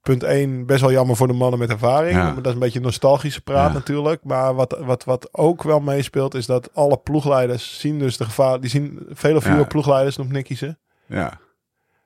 punt 0.02 0.24
1 0.24 0.66
best 0.66 0.82
wel 0.82 0.92
jammer 0.92 1.16
voor 1.16 1.28
de 1.28 1.34
mannen 1.34 1.60
met 1.60 1.70
ervaring. 1.70 2.16
Ja. 2.18 2.24
Maar 2.24 2.36
dat 2.36 2.46
is 2.46 2.54
een 2.54 2.60
beetje 2.60 2.80
nostalgische 2.80 3.42
praat 3.42 3.68
Ja. 3.68 3.74
natuurlijk. 3.74 4.24
Maar 4.24 4.54
wat, 4.56 4.78
wat, 4.80 5.04
wat 5.04 5.30
ook 5.32 5.64
wel 5.64 5.80
meespeelt 5.80 6.34
is 6.36 6.46
dat 6.46 6.70
alle 6.74 6.98
ploegleiders 6.98 7.80
zien 7.80 8.00
dus 8.00 8.18
de 8.18 8.24
gevaar. 8.24 8.60
Die 8.60 8.70
zien 8.70 9.00
vele 9.10 9.40
Ja. 9.44 9.64
ploegleiders, 9.64 10.18
Nicky 10.18 10.56
ze. 10.56 10.76
ja. 11.06 11.40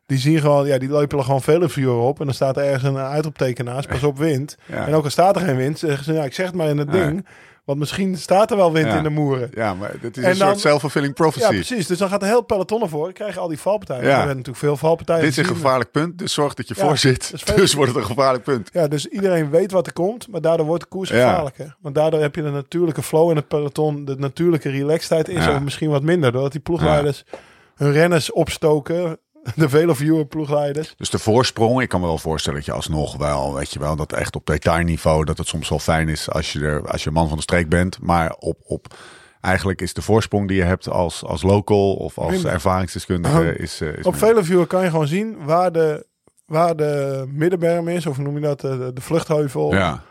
Die 0.06 0.18
zien 0.18 0.40
gewoon, 0.40 0.68
ja, 0.68 0.78
die 0.78 0.90
lopen 0.90 1.24
gewoon 1.24 1.42
vele 1.42 1.70
vuur 1.70 1.94
op. 1.94 2.20
En 2.20 2.26
dan 2.26 2.34
staat 2.34 2.58
er 2.58 2.64
ergens 2.64 2.84
een 2.84 2.98
uitroepteken 2.98 3.66
naast. 3.66 3.88
Pas 3.88 4.04
op 4.04 4.18
wind. 4.18 4.58
En 4.68 4.94
ook 4.94 5.04
al 5.04 5.10
staat 5.10 5.36
er 5.36 5.42
geen 5.42 5.56
wind, 5.56 5.80
zeggen 5.80 6.04
ze, 6.04 6.14
ja, 6.14 6.24
ik 6.24 6.34
zeg 6.34 6.46
het 6.46 6.56
maar 6.56 6.68
in 6.68 6.78
het 6.78 6.92
ding. 6.92 7.28
Want 7.66 7.80
misschien 7.80 8.18
staat 8.18 8.52
er 8.52 8.58
wel 8.58 8.72
wind 8.74 8.88
Ja. 8.88 8.98
in 8.98 9.04
de 9.04 9.10
moeren. 9.10 9.50
ja, 9.54 9.74
maar 9.74 9.92
dit 10.02 10.18
is 10.18 10.24
En 10.24 10.32
een 10.32 10.38
dan- 10.38 10.48
soort 10.48 10.60
self-fulfilling 10.60 11.18
Ja, 11.18 11.24
prophecy. 11.24 11.48
precies. 11.48 11.88
Dus 11.88 11.98
dan 11.98 12.10
gaat 12.10 12.20
de 12.20 12.26
heel 12.26 12.42
peloton 12.42 12.82
ervoor. 12.82 13.04
Dan 13.04 13.14
krijg 13.14 13.34
je 13.34 13.40
al 13.40 13.48
die 13.48 13.60
valpartijen. 13.60 14.04
Ja. 14.04 14.10
Er 14.10 14.16
werden 14.18 14.36
natuurlijk 14.36 14.58
veel 14.58 14.78
valpartijen. 14.78 15.22
Dit 15.22 15.32
is 15.32 15.38
een 15.38 15.46
gevaarlijk 15.46 15.92
punt, 15.92 16.18
dus 16.18 16.34
zorg 16.34 16.54
dat 16.54 16.68
je 16.68 16.74
Ja, 16.78 16.86
voor 16.86 16.98
zit. 16.98 17.32
veel- 17.36 17.56
Dus 17.56 17.74
wordt 17.74 17.92
het 17.92 18.00
een 18.02 18.08
gevaarlijk 18.08 18.44
punt. 18.44 18.70
Ja, 18.74 18.88
dus 18.88 19.06
iedereen 19.08 19.50
weet 19.50 19.72
wat 19.72 19.88
er 19.88 19.94
komt, 19.94 20.28
maar 20.28 20.42
daardoor 20.42 20.66
wordt 20.66 20.84
de 20.84 20.90
koers 20.90 21.10
Ja. 21.10 21.28
gevaarlijker. 21.30 21.76
Want 21.82 21.96
daardoor 21.96 22.22
heb 22.22 22.36
je 22.36 22.42
de 22.42 22.50
natuurlijke 22.52 23.04
flow 23.04 23.30
in 23.30 23.36
het 23.36 23.48
peloton, 23.48 24.06
de 24.06 24.16
natuurlijke 24.18 24.70
relaxedheid 24.70 25.28
is 25.30 25.46
Ja. 25.46 25.52
er 25.54 25.62
misschien 25.62 25.90
wat 25.90 26.04
minder. 26.04 26.32
Doordat 26.32 26.52
die 26.52 26.62
ploegleiders 26.62 27.24
hun 27.76 27.92
renners 27.92 28.32
opstoken, 28.32 29.18
de 29.56 29.70
vele 29.70 29.96
viewer 29.96 30.26
ploegleiders. 30.26 30.94
Dus 30.98 31.10
de 31.10 31.20
voorsprong, 31.20 31.82
ik 31.82 31.90
kan 31.90 32.00
me 32.00 32.06
wel 32.06 32.18
voorstellen 32.18 32.58
dat 32.58 32.68
je 32.68 32.74
alsnog 32.74 33.18
wel, 33.18 33.54
weet 33.54 33.74
je 33.74 33.80
wel, 33.80 33.96
dat 33.96 34.14
echt 34.14 34.36
op 34.36 34.46
detailniveau, 34.46 35.26
dat 35.26 35.38
het 35.38 35.48
soms 35.48 35.70
wel 35.70 35.80
fijn 35.80 36.10
is 36.10 36.30
als 36.30 36.54
je 36.54 36.60
er, 36.60 36.92
als 36.92 37.04
je 37.04 37.12
man 37.12 37.28
van 37.28 37.38
de 37.38 37.44
streek 37.44 37.70
bent. 37.70 38.02
Maar 38.02 38.36
op, 38.40 38.58
op 38.64 38.96
eigenlijk 39.42 39.82
is 39.82 39.94
de 39.94 40.02
voorsprong 40.02 40.48
die 40.48 40.58
je 40.58 40.64
hebt 40.64 40.90
als, 40.90 41.24
als 41.24 41.42
local 41.42 41.94
of 41.94 42.18
als 42.18 42.44
ervaringsdeskundige 42.46 43.56
is, 43.56 43.82
eh, 43.82 43.98
is 43.98 44.06
Op 44.06 44.16
kan 44.68 44.84
je 44.84 44.90
gewoon 44.90 45.08
zien 45.08 45.46
waar 45.46 45.72
de, 45.72 46.06
waar 46.46 46.76
de 46.76 47.24
middenberm 47.28 47.88
is, 47.88 48.06
of 48.06 48.18
noem 48.18 48.36
je 48.36 48.42
dat, 48.42 48.60
de, 48.60 48.92
de 48.94 49.02
vluchtheuvel. 49.02 49.74
Ja, 49.74 50.04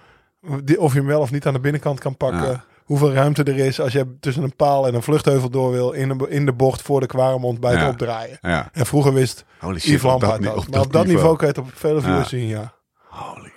Of 0.79 0.93
je 0.93 0.99
hem 0.99 1.07
wel 1.07 1.21
of 1.21 1.31
niet 1.31 1.47
aan 1.47 1.53
de 1.53 1.61
binnenkant 1.61 2.01
kan 2.01 2.17
pakken. 2.17 2.51
Ja. 2.51 2.65
Hoeveel 2.93 3.13
ruimte 3.13 3.43
er 3.43 3.59
is 3.59 3.81
als 3.81 3.93
je 3.93 4.17
tussen 4.21 4.43
een 4.43 4.57
paal 4.57 4.87
en 4.87 4.95
een 4.95 5.03
vluchtheuvel 5.03 5.51
door 5.51 5.71
wil 5.71 5.93
in 5.93 6.09
de, 6.19 6.27
in 6.29 6.47
de 6.47 6.53
bocht 6.53 6.83
voor 6.83 7.01
de 7.01 7.07
Kwaremond 7.07 7.61
bij 7.61 7.71
het 7.71 7.81
Ja. 7.81 7.89
opdraaien. 7.89 8.39
ja. 8.41 8.69
En 8.73 8.87
vroeger 8.87 9.13
wist 9.13 9.45
Holy 9.59 9.79
shit, 9.79 9.91
Yves 9.93 10.13
op 10.13 10.21
dat, 10.21 10.43
dat. 10.43 10.69
Maar 10.69 10.81
op 10.81 10.93
dat 10.93 11.07
niveau 11.07 11.37
kan 11.37 11.49
je 11.49 11.55
het 11.55 11.63
op 11.63 11.71
vele 11.75 12.01
Ja. 12.01 12.25
zien, 12.25 12.47
ja. 12.47 12.73
Holy. 13.09 13.53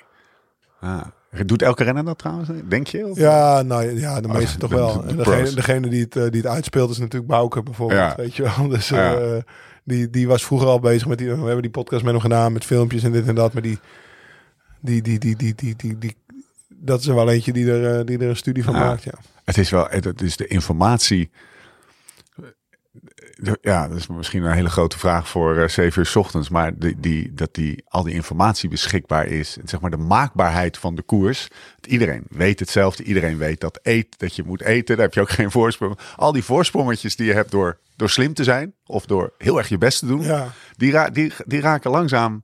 Ah. 0.80 1.02
Doet 1.46 1.62
elke 1.62 1.84
renner 1.84 2.06
dat 2.06 2.18
trouwens, 2.18 2.50
denk 2.68 2.88
je? 2.88 3.08
Of? 3.08 3.18
Ja, 3.18 3.62
nou 3.62 4.00
ja, 4.00 4.22
de 4.22 4.28
Oh, 4.28 4.34
meeste 4.34 4.54
de- 4.54 4.60
toch 4.60 4.70
wel. 4.72 5.02
de 5.08 5.16
degene, 5.16 5.52
degene 5.54 5.88
die, 5.88 6.02
het, 6.04 6.16
eh, 6.16 6.24
die 6.30 6.42
het 6.42 6.50
uitspeelt 6.52 6.90
is 6.90 6.98
natuurlijk 6.98 7.32
Bouke 7.32 7.64
bijvoorbeeld, 7.64 8.00
Ja. 8.00 8.14
weet 8.16 8.36
je 8.36 8.44
wel. 8.44 8.68
Dus 8.76 8.90
Ja. 8.90 9.16
eh, 9.16 9.38
Die, 9.88 10.10
die 10.10 10.28
was 10.28 10.46
vroeger 10.46 10.68
al 10.68 10.80
bezig 10.80 11.08
met 11.08 11.18
die. 11.18 11.28
We 11.32 11.36
hebben 11.36 11.62
die 11.62 11.72
podcast 11.72 12.04
met 12.04 12.12
hem 12.12 12.22
gedaan 12.22 12.54
met 12.54 12.66
filmpjes 12.66 13.04
en 13.04 13.12
dit 13.12 13.28
en 13.28 13.36
dat. 13.36 13.54
Maar 13.54 13.62
die, 13.62 13.80
die, 14.82 15.02
die, 15.02 15.20
die, 15.20 15.36
die, 15.36 15.56
die, 15.56 15.76
die, 15.76 15.98
die 15.98 16.16
dat 16.78 17.00
is 17.00 17.08
er 17.08 17.16
wel 17.16 17.30
eentje 17.30 17.54
die 17.54 17.72
er, 17.72 18.00
eh, 18.00 18.06
die 18.06 18.18
er 18.18 18.30
een 18.30 18.36
studie 18.36 18.64
van 18.64 18.74
Ja. 18.74 18.80
maakt. 18.80 19.04
Ja. 19.04 19.14
Het 19.44 19.58
is 19.58 19.70
wel, 19.70 19.88
het 19.90 20.22
is 20.22 20.38
de 20.38 20.48
informatie. 20.48 21.30
Ja, 23.62 23.88
dat 23.88 23.98
is 23.98 24.08
misschien 24.08 24.44
een 24.44 24.52
hele 24.54 24.70
grote 24.70 25.00
vraag 25.00 25.30
voor 25.30 25.58
eh 25.58 25.68
7 25.68 26.00
uur 26.00 26.06
's 26.06 26.16
ochtends. 26.16 26.50
Maar 26.50 26.78
die, 26.78 27.00
die, 27.00 27.34
dat 27.34 27.54
die, 27.54 27.84
al 27.88 28.04
die 28.04 28.14
informatie 28.14 28.70
beschikbaar 28.70 29.28
is. 29.28 29.58
Zeg 29.66 29.80
maar 29.80 29.90
de 29.92 29.98
maakbaarheid 29.98 30.78
van 30.78 30.96
de 30.96 31.02
koers. 31.02 31.48
Iedereen 31.88 32.24
weet 32.30 32.60
hetzelfde. 32.60 33.04
Iedereen 33.04 33.38
weet 33.38 33.60
dat, 33.60 33.80
eet, 33.82 34.20
dat 34.20 34.36
je 34.36 34.44
moet 34.44 34.62
eten. 34.62 34.96
Daar 34.96 35.06
heb 35.06 35.14
je 35.14 35.22
ook 35.22 35.30
geen 35.30 35.52
voorsprong. 35.52 35.98
Al 36.16 36.32
die 36.32 36.44
voorsprongetjes 36.44 37.16
die 37.16 37.26
je 37.28 37.34
hebt 37.34 37.52
door, 37.52 37.78
door 37.96 38.10
slim 38.10 38.34
te 38.34 38.44
zijn. 38.44 38.74
Of 38.86 39.06
door 39.06 39.34
heel 39.38 39.58
erg 39.58 39.70
je 39.70 39.78
best 39.78 40.00
te 40.00 40.06
doen. 40.06 40.22
Ja, 40.22 40.48
Die, 40.78 40.92
ra 40.92 41.10
die, 41.10 41.32
die 41.46 41.62
raken 41.62 41.92
langzaam. 41.92 42.44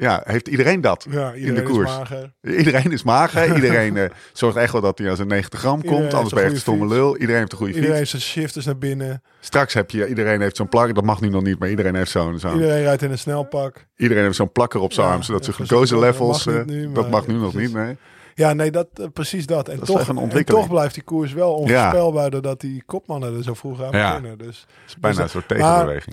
Ja, 0.00 0.20
heeft 0.24 0.48
iedereen 0.48 0.80
dat? 0.80 1.06
ja, 1.10 1.34
iedereen 1.34 1.64
koers. 1.64 1.90
is 1.90 1.96
mager. 1.96 2.32
Iedereen 2.42 2.92
is 2.92 3.02
mager. 3.02 3.54
Iedereen 3.56 3.96
eh, 3.96 4.10
zorgt 4.32 4.56
echt 4.56 4.72
wel 4.72 4.80
dat 4.80 4.98
hij 4.98 5.10
aan 5.10 5.16
zijn 5.16 5.28
90 5.28 5.58
gram 5.60 5.76
Iedereen 5.76 5.98
komt. 6.00 6.14
Anders 6.14 6.32
ben 6.32 6.38
je 6.42 6.44
echt 6.44 6.54
een 6.54 6.60
stomme 6.60 6.86
lul. 6.86 7.14
Iedereen 7.16 7.36
heeft 7.40 7.52
een 7.52 7.58
goede 7.58 7.72
Iedereen 7.74 7.96
fiets. 7.96 8.12
heeft 8.12 8.22
zijn 8.24 8.34
shifters 8.34 8.64
naar 8.64 8.78
binnen. 8.78 9.22
Straks 9.40 9.74
heb 9.74 9.90
je, 9.90 10.06
iedereen 10.08 10.40
heeft 10.40 10.56
zo'n 10.56 10.68
plak. 10.68 10.94
Dat 10.94 11.04
mag 11.04 11.20
nu 11.20 11.28
nog 11.28 11.42
niet, 11.42 11.58
maar 11.58 11.68
iedereen 11.70 11.94
heeft 11.94 12.10
zo'n, 12.10 12.22
zo'n 12.24 12.34
iedereen. 12.34 12.58
Iedereen 12.60 12.82
rijdt 12.84 13.02
in 13.02 13.10
een 13.10 13.18
snelpak. 13.18 13.86
heeft 13.96 14.36
zo'n 14.36 14.52
plakker 14.52 14.80
op 14.80 14.92
zijn 14.92 15.06
Ja, 15.06 15.12
arm. 15.12 15.22
Zodat 15.22 15.46
ja, 15.46 15.52
glucose 15.52 15.92
dat 15.94 16.02
levels, 16.02 16.44
mag 16.44 16.54
eh, 16.66 16.94
dat 16.94 17.10
mag 17.10 17.26
nu 17.26 17.34
nog 17.34 17.52
precies. 17.52 17.72
niet, 17.72 17.84
nee. 17.84 17.96
Ja, 18.34 18.52
nee, 18.52 18.70
dat, 18.70 18.86
eh, 18.94 19.06
precies 19.12 19.46
dat. 19.46 19.68
En, 19.68 19.76
Dat 19.76 19.86
toch, 19.86 20.08
en 20.08 20.44
toch 20.44 20.68
blijft 20.68 20.94
die 20.94 21.02
koers 21.02 21.32
wel 21.32 21.54
onvoorspelbaar 21.54 22.30
doordat 22.30 22.60
die 22.60 22.82
kopmannen 22.86 23.36
er 23.36 23.42
zo 23.42 23.54
vroeg 23.54 23.82
aan 23.82 23.90
Ja. 23.98 24.08
beginnen. 24.08 24.38
Dus 24.38 24.46
Het 24.60 24.66
is 24.86 24.96
bijna 24.98 25.16
Dus 25.22 25.34
een 25.34 25.42
soort 25.48 25.58
maar- 25.60 26.04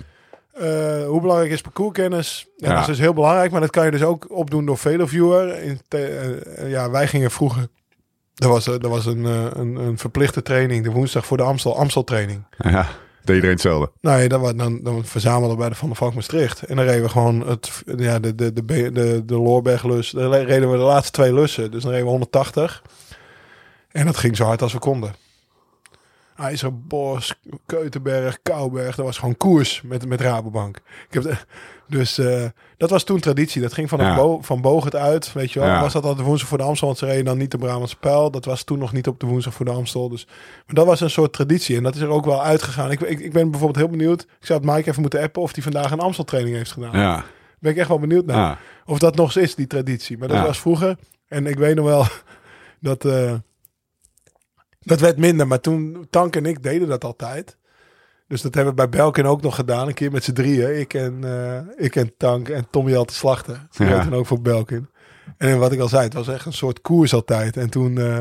eh, 0.60 1.06
hoe 1.08 1.22
belangrijk 1.22 1.52
is 1.52 1.62
parcourskennis? 1.62 2.48
Ja, 2.56 2.68
Ja. 2.68 2.74
Dat 2.74 2.82
is 2.82 2.88
dus 2.88 3.00
heel 3.00 3.14
belangrijk, 3.14 3.52
maar 3.52 3.62
dat 3.62 3.70
kan 3.70 3.86
je 3.86 3.92
dus 3.92 4.04
ook 4.04 4.26
opdoen 4.32 4.66
door 4.66 4.78
Veloviewer. 4.78 5.62
In 5.62 5.82
te- 5.88 5.98
eh, 6.06 6.64
eh, 6.64 6.70
ja, 6.70 6.90
wij 6.92 7.08
gingen 7.08 7.32
vroeger... 7.32 7.68
Er 8.36 8.48
was, 8.48 8.68
er 8.68 8.90
was 8.90 9.06
een, 9.06 9.24
een, 9.60 9.76
een 9.76 9.98
verplichte 9.98 10.42
training, 10.42 10.84
de 10.84 10.92
woensdag 10.92 11.26
voor 11.26 11.38
de 11.38 11.44
Amstel, 11.44 11.78
Amstel 11.78 12.04
training. 12.04 12.44
Ja, 12.58 12.88
deed 13.24 13.36
iedereen 13.36 13.50
hetzelfde. 13.56 13.92
Nou 14.02 14.22
ja, 14.22 14.28
dan, 14.28 14.58
dan, 14.58 14.80
dan 14.84 15.06
verzamelden 15.06 15.50
we 15.50 15.56
bij 15.58 15.70
de 15.70 15.76
Van 15.76 15.88
der 15.88 15.98
Valk 15.98 16.14
Maastricht. 16.14 16.62
En 16.64 16.76
dan 16.76 16.86
reden 16.86 17.04
we 17.04 17.10
gewoon 17.10 17.48
het, 17.48 17.84
ja, 17.98 18.20
de, 18.20 18.36
de, 18.36 18.54
de, 18.54 18.66
de, 18.66 18.92
de, 18.92 19.26
de 19.26 19.36
Loorberglus. 19.38 20.10
Dan 20.12 20.32
reden 20.34 20.72
we 20.72 20.78
de 20.78 20.84
laatste 20.84 21.12
twee 21.12 21.34
lussen. 21.34 21.72
Dus 21.72 21.82
dan 21.82 21.92
reden 21.92 22.06
we 22.06 22.12
180. 22.12 22.82
En 23.92 24.06
dat 24.06 24.18
ging 24.18 24.36
zo 24.38 24.44
hard 24.46 24.62
als 24.62 24.74
we 24.74 24.80
konden. 24.80 25.14
IJzerbos, 26.38 27.34
Keutenberg, 27.66 28.40
Kouwberg. 28.44 28.96
Dat 28.96 29.06
was 29.06 29.18
gewoon 29.18 29.38
koers 29.38 29.82
met, 29.86 30.08
met 30.08 30.22
Rabobank. 30.22 30.78
Ik 30.78 31.14
heb 31.14 31.24
de, 31.24 31.36
dus 31.88 32.18
eh, 32.18 32.44
dat 32.78 32.90
was 32.90 33.04
toen 33.04 33.20
traditie. 33.20 33.62
Dat 33.62 33.74
ging 33.74 33.90
van, 33.90 34.00
Ja. 34.00 34.16
bo 34.16 34.42
van 34.42 34.62
Bogert 34.62 34.96
uit. 34.96 35.34
Weet 35.34 35.52
je 35.52 35.60
wel. 35.60 35.68
Ja. 35.70 35.82
Was 35.82 35.94
dat 35.94 36.04
al 36.04 36.16
de 36.16 36.24
woensdag 36.24 36.50
voor 36.50 36.58
de 36.58 36.64
Amstel? 36.64 36.88
Want 36.88 37.00
ze 37.00 37.06
reden 37.06 37.26
dan 37.26 37.38
niet 37.38 37.52
de 37.52 37.58
Brabantse 37.58 37.98
Pijl. 37.98 38.32
Dat 38.32 38.46
was 38.46 38.64
toen 38.64 38.80
nog 38.80 38.94
niet 38.94 39.08
op 39.08 39.20
de 39.20 39.26
woensdag 39.26 39.54
voor 39.54 39.66
de 39.66 39.72
Amstel. 39.72 40.10
Dus 40.10 40.26
maar 40.66 40.76
dat 40.76 40.86
was 40.86 41.02
een 41.02 41.10
soort 41.10 41.34
traditie. 41.34 41.78
En 41.78 41.84
dat 41.84 41.96
is 41.96 42.02
er 42.02 42.08
ook 42.10 42.26
wel 42.26 42.44
uitgegaan. 42.44 42.92
Ik, 42.92 43.02
ik, 43.02 43.20
ik 43.20 43.34
ben 43.34 43.50
bijvoorbeeld 43.52 43.86
heel 43.86 43.98
benieuwd. 43.98 44.22
Ik 44.22 44.46
zou 44.46 44.60
het 44.60 44.70
Mike 44.76 44.90
even 44.90 45.02
moeten 45.02 45.22
appen 45.22 45.42
of 45.42 45.54
hij 45.54 45.64
vandaag 45.64 45.92
een 45.92 46.00
Amsteltraining 46.00 46.56
heeft 46.56 46.72
gedaan. 46.72 47.00
Ja, 47.00 47.24
Ben 47.60 47.72
ik 47.72 47.78
echt 47.78 47.88
wel 47.88 48.00
benieuwd 48.00 48.26
naar. 48.26 48.38
ja. 48.38 48.58
Of 48.86 49.00
dat 49.00 49.16
nog 49.16 49.26
eens 49.26 49.38
is, 49.50 49.56
die 49.56 49.68
traditie. 49.68 50.18
Maar 50.18 50.28
dat 50.28 50.46
was 50.46 50.60
vroeger. 50.60 50.98
En 51.28 51.46
ik 51.48 51.58
weet 51.58 51.76
nog 51.76 51.86
wel 51.86 52.06
dat... 52.80 53.06
eh, 53.06 53.34
dat 54.88 55.00
werd 55.00 55.18
minder. 55.18 55.48
Maar 55.48 55.60
toen, 55.60 56.08
Tank 56.10 56.36
en 56.36 56.46
ik 56.46 56.64
deden 56.64 56.88
dat 56.88 57.04
altijd. 57.04 57.58
Dus 58.28 58.42
dat 58.42 58.54
hebben 58.54 58.76
we 58.76 58.80
bij 58.88 59.00
Belkin 59.00 59.26
ook 59.26 59.42
nog 59.42 59.56
gedaan. 59.56 59.88
Een 59.88 59.94
keer 59.94 60.12
met 60.12 60.24
z'n 60.24 60.32
drieën. 60.34 60.80
Ik 60.80 60.94
en, 60.94 61.18
eh, 61.24 61.86
ik 61.86 61.96
en 61.96 62.12
Tank 62.18 62.50
en 62.50 62.68
Tommy 62.70 62.96
al 62.96 63.06
te 63.06 63.14
slachten. 63.14 63.68
Die 63.78 63.88
Ja. 63.88 64.04
toen 64.04 64.14
ook 64.16 64.26
voor 64.26 64.42
Belkin. 64.42 64.90
En 65.38 65.60
wat 65.60 65.72
ik 65.72 65.80
al 65.80 65.88
zei, 65.88 66.04
het 66.04 66.14
was 66.14 66.28
echt 66.28 66.46
een 66.46 66.54
soort 66.54 66.82
koers 66.82 67.14
altijd. 67.14 67.58
En 67.58 67.70
toen, 67.70 67.98
eh, 67.98 68.20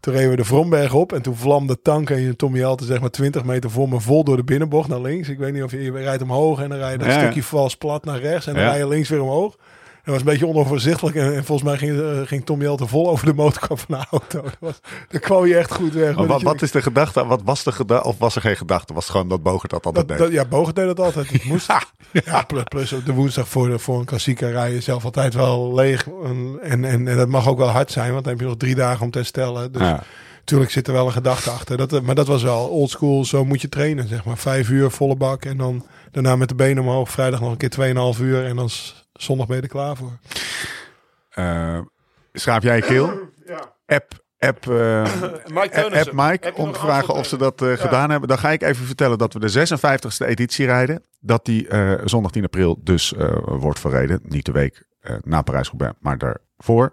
toen 0.00 0.14
reden 0.14 0.30
we 0.30 0.36
de 0.36 0.44
Vromberg 0.44 0.94
op. 0.94 1.12
En 1.12 1.22
toen 1.22 1.36
vlamde 1.36 1.82
Tank 1.82 2.10
en 2.10 2.36
Tommy 2.36 2.64
Alte 2.64 2.84
zeg 2.84 3.00
maar 3.00 3.10
20 3.10 3.44
meter 3.44 3.70
voor 3.70 3.88
me 3.88 4.00
vol 4.00 4.24
door 4.24 4.36
de 4.36 4.44
binnenbocht 4.44 4.88
naar 4.88 5.00
links. 5.00 5.28
Ik 5.28 5.38
weet 5.38 5.52
niet 5.52 5.62
of 5.62 5.70
je, 5.70 5.82
je 5.82 5.92
rijdt 5.92 6.22
omhoog 6.22 6.60
en 6.62 6.68
dan 6.68 6.78
rij 6.78 6.92
je 6.92 6.98
dat 6.98 7.06
ja. 7.06 7.18
stukje 7.20 7.42
vals 7.42 7.76
plat 7.76 8.04
naar 8.04 8.20
rechts. 8.20 8.46
En 8.46 8.54
dan 8.54 8.62
Ja. 8.62 8.68
rij 8.68 8.78
je 8.78 8.88
links 8.88 9.08
weer 9.08 9.22
omhoog. 9.22 9.56
Dat 10.04 10.14
was 10.14 10.18
een 10.18 10.30
beetje 10.30 10.46
onoverzichtelijk. 10.46 11.16
En, 11.16 11.34
en 11.34 11.44
volgens 11.44 11.68
mij 11.68 11.78
ging, 11.78 12.00
eh, 12.00 12.20
ging 12.24 12.44
Tommy 12.44 12.66
Alte 12.66 12.86
vol 12.86 13.08
over 13.08 13.26
de 13.26 13.34
motorkap 13.34 13.78
van 13.78 13.98
de 13.98 14.06
auto. 14.10 14.42
Dat 14.42 14.56
was, 14.60 14.80
kwam 15.20 15.46
je 15.46 15.56
echt 15.56 15.72
goed 15.72 15.92
weg. 15.92 16.16
Maar 16.16 16.40
wat, 16.40 16.62
is 16.62 16.70
de 16.70 16.82
gedachte? 16.82 17.26
Wat 17.26 17.40
was 17.44 17.62
de 17.62 17.72
gedachte? 17.72 18.08
Of 18.08 18.18
was 18.18 18.34
er 18.34 18.40
geen 18.40 18.56
gedachte? 18.56 18.94
Was 18.94 19.02
het 19.02 19.12
gewoon 19.12 19.28
dat 19.28 19.42
Bogert 19.42 19.70
dat 19.70 19.86
altijd 19.86 20.08
dat, 20.08 20.18
deed? 20.18 20.26
dat, 20.26 20.36
ja, 20.36 20.44
Bogen 20.44 20.74
deed 20.74 20.86
dat 20.86 21.00
altijd. 21.00 21.30
Het 21.32 21.44
moest. 21.44 21.72
ja, 22.12 22.42
plus, 22.42 22.62
plus 22.62 22.92
op 22.92 23.06
de 23.06 23.12
woensdag 23.12 23.48
voor, 23.48 23.68
de, 23.68 23.78
voor 23.78 23.98
een 23.98 24.04
klassieker 24.04 24.50
rij 24.50 24.72
je 24.72 24.80
zelf 24.80 25.04
altijd 25.04 25.34
wel 25.34 25.74
leeg. 25.74 26.06
En, 26.24 26.58
en, 26.62 26.84
en, 26.84 27.08
en 27.08 27.16
dat 27.16 27.28
mag 27.28 27.48
ook 27.48 27.58
wel 27.58 27.68
hard 27.68 27.90
zijn, 27.90 28.12
want 28.12 28.24
dan 28.24 28.32
heb 28.32 28.42
je 28.42 28.48
nog 28.48 28.56
drie 28.56 28.74
dagen 28.74 29.04
om 29.04 29.10
te 29.10 29.18
herstellen. 29.18 29.72
Dus 29.72 29.82
ja. 29.82 30.02
natuurlijk 30.38 30.70
zit 30.70 30.86
er 30.86 30.92
wel 30.92 31.06
een 31.06 31.12
gedachte 31.12 31.50
achter. 31.50 31.76
Dat, 31.76 31.92
eh, 31.92 32.00
maar 32.00 32.14
dat 32.14 32.26
was 32.26 32.42
wel 32.42 32.68
old 32.68 32.90
school, 32.90 33.24
zo 33.24 33.44
moet 33.44 33.60
je 33.60 33.68
trainen. 33.68 34.08
Zeg 34.08 34.24
maar 34.24 34.38
vijf 34.38 34.68
uur 34.68 34.90
volle 34.90 35.16
bak 35.16 35.44
en 35.44 35.56
dan 35.56 35.86
daarna 36.10 36.36
met 36.36 36.48
de 36.48 36.54
benen 36.54 36.82
omhoog. 36.82 37.10
Vrijdag 37.10 37.40
nog 37.40 37.50
een 37.50 37.56
keer 37.56 37.70
tweeënhalf 37.70 38.20
uur 38.20 38.44
en 38.44 38.56
dan 38.56 38.70
zondag 39.22 39.46
ben 39.46 39.56
je 39.56 39.62
er 39.62 39.68
klaar 39.68 39.96
voor. 39.96 40.18
Eh, 41.30 41.80
schraap 42.32 42.62
jij 42.62 42.76
je 42.76 42.82
keel? 42.82 43.10
Ja. 43.46 43.72
App, 43.86 44.24
app, 44.38 44.68
eh, 44.68 45.04
Mike 45.58 45.98
app 45.98 46.12
Mike 46.12 46.52
om 46.54 46.72
te 46.72 46.78
vragen 46.78 47.14
of 47.14 47.26
ze 47.26 47.36
dat 47.36 47.62
eh, 47.62 47.72
gedaan 47.72 48.10
hebben. 48.10 48.28
Dan 48.28 48.38
ga 48.38 48.50
ik 48.50 48.62
even 48.62 48.86
vertellen 48.86 49.18
dat 49.18 49.32
we 49.32 49.38
de 49.38 49.66
56e 49.68 50.26
editie 50.26 50.66
rijden. 50.66 51.02
Dat 51.20 51.44
die 51.44 51.68
eh, 51.68 52.00
zondag 52.04 52.30
10 52.30 52.44
april 52.44 52.80
dus 52.82 53.14
eh, 53.14 53.36
wordt 53.44 53.78
verreden. 53.78 54.20
Niet 54.22 54.44
de 54.44 54.52
week 54.52 54.84
eh, 55.00 55.16
na 55.22 55.42
Parijs-Roubaix, 55.42 55.94
maar 56.00 56.18
daarvoor. 56.18 56.92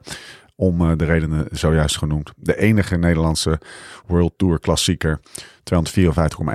Om 0.56 0.82
eh, 0.82 0.98
de 0.98 1.06
redenen 1.06 1.48
zojuist 1.52 1.98
genoemd. 1.98 2.32
De 2.36 2.58
enige 2.58 2.98
Nederlandse 2.98 3.60
World 4.06 4.34
Tour 4.38 4.60
klassieker. 4.60 5.20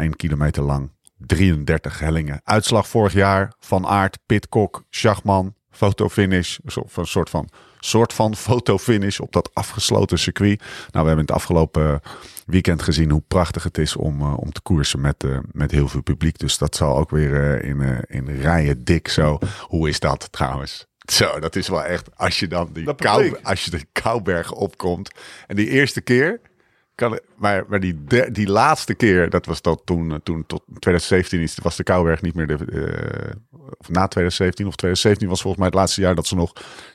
254,1 0.03 0.09
kilometer 0.17 0.63
lang. 0.63 0.91
33 1.19 1.99
hellingen. 1.99 2.41
Uitslag 2.45 2.89
vorig 2.89 3.13
jaar. 3.13 3.55
Van 3.59 3.87
Aert, 3.87 4.19
Pitcock, 4.27 4.85
Schachman. 4.91 5.55
Fotofinish. 5.75 6.59
Of 6.75 6.97
een 6.97 7.07
soort 7.07 7.31
van, 7.31 7.49
soort 7.79 8.13
van 8.13 8.37
fotofinish 8.37 9.19
op 9.19 9.33
dat 9.33 9.51
afgesloten 9.53 10.19
circuit. 10.19 10.59
Nou, 10.61 10.69
we 10.91 11.07
hebben 11.07 11.19
het 11.19 11.31
afgelopen 11.31 12.01
weekend 12.47 12.83
gezien 12.83 13.11
hoe 13.11 13.23
prachtig 13.29 13.63
het 13.63 13.79
is 13.79 13.97
om, 13.97 14.21
eh, 14.21 14.39
om 14.39 14.53
te 14.53 14.61
koersen 14.61 15.01
met, 15.01 15.25
eh, 15.25 15.39
met 15.53 15.71
heel 15.71 15.89
veel 15.89 16.03
publiek. 16.03 16.39
Dus 16.39 16.59
dat 16.59 16.77
zal 16.77 16.97
ook 16.97 17.11
weer 17.11 17.61
eh, 17.61 17.69
in, 17.69 17.81
eh, 17.81 17.99
in 18.07 18.41
rijen 18.41 18.85
dik 18.85 19.09
zo. 19.09 19.39
Hoe 19.61 19.89
is 19.89 20.01
dat 20.01 20.29
trouwens? 20.33 20.87
Zo, 21.13 21.41
dat 21.41 21.57
is 21.57 21.69
wel 21.69 21.85
echt. 21.85 22.17
Als 22.17 22.39
je 22.39 22.47
dan 22.47 22.69
die 22.73 22.95
kou, 22.95 23.37
als 23.43 23.65
je 23.65 23.71
de 23.71 23.85
Kouberg 23.93 24.53
opkomt. 24.53 25.11
En 25.47 25.57
die 25.57 25.69
eerste 25.69 26.01
keer. 26.01 26.41
Kan, 26.95 27.19
maar 27.37 27.65
maar 27.69 27.81
die, 27.81 28.05
de- 28.05 28.29
die 28.33 28.49
laatste 28.49 28.95
keer, 28.95 29.31
dat 29.31 29.47
was 29.47 29.63
dat 29.63 29.81
toen, 29.85 30.11
eh, 30.13 30.17
toen 30.23 30.47
tot 30.47 30.63
2017 30.79 31.41
is, 31.41 31.59
was 31.63 31.77
de 31.77 31.83
Kouberg 31.83 32.23
niet 32.23 32.35
meer 32.35 32.47
de. 32.47 32.55
eh, 32.55 33.33
of 33.79 33.89
na 33.89 34.07
2017 34.09 34.67
of 34.67 34.75
2017 34.77 35.29
was 35.29 35.41
volgens 35.41 35.63
mij 35.63 35.71
het 35.71 35.79
laatste 35.81 36.01
jaar 36.01 36.15
dat 36.15 36.27
ze 36.27 36.35
nog 36.35 36.53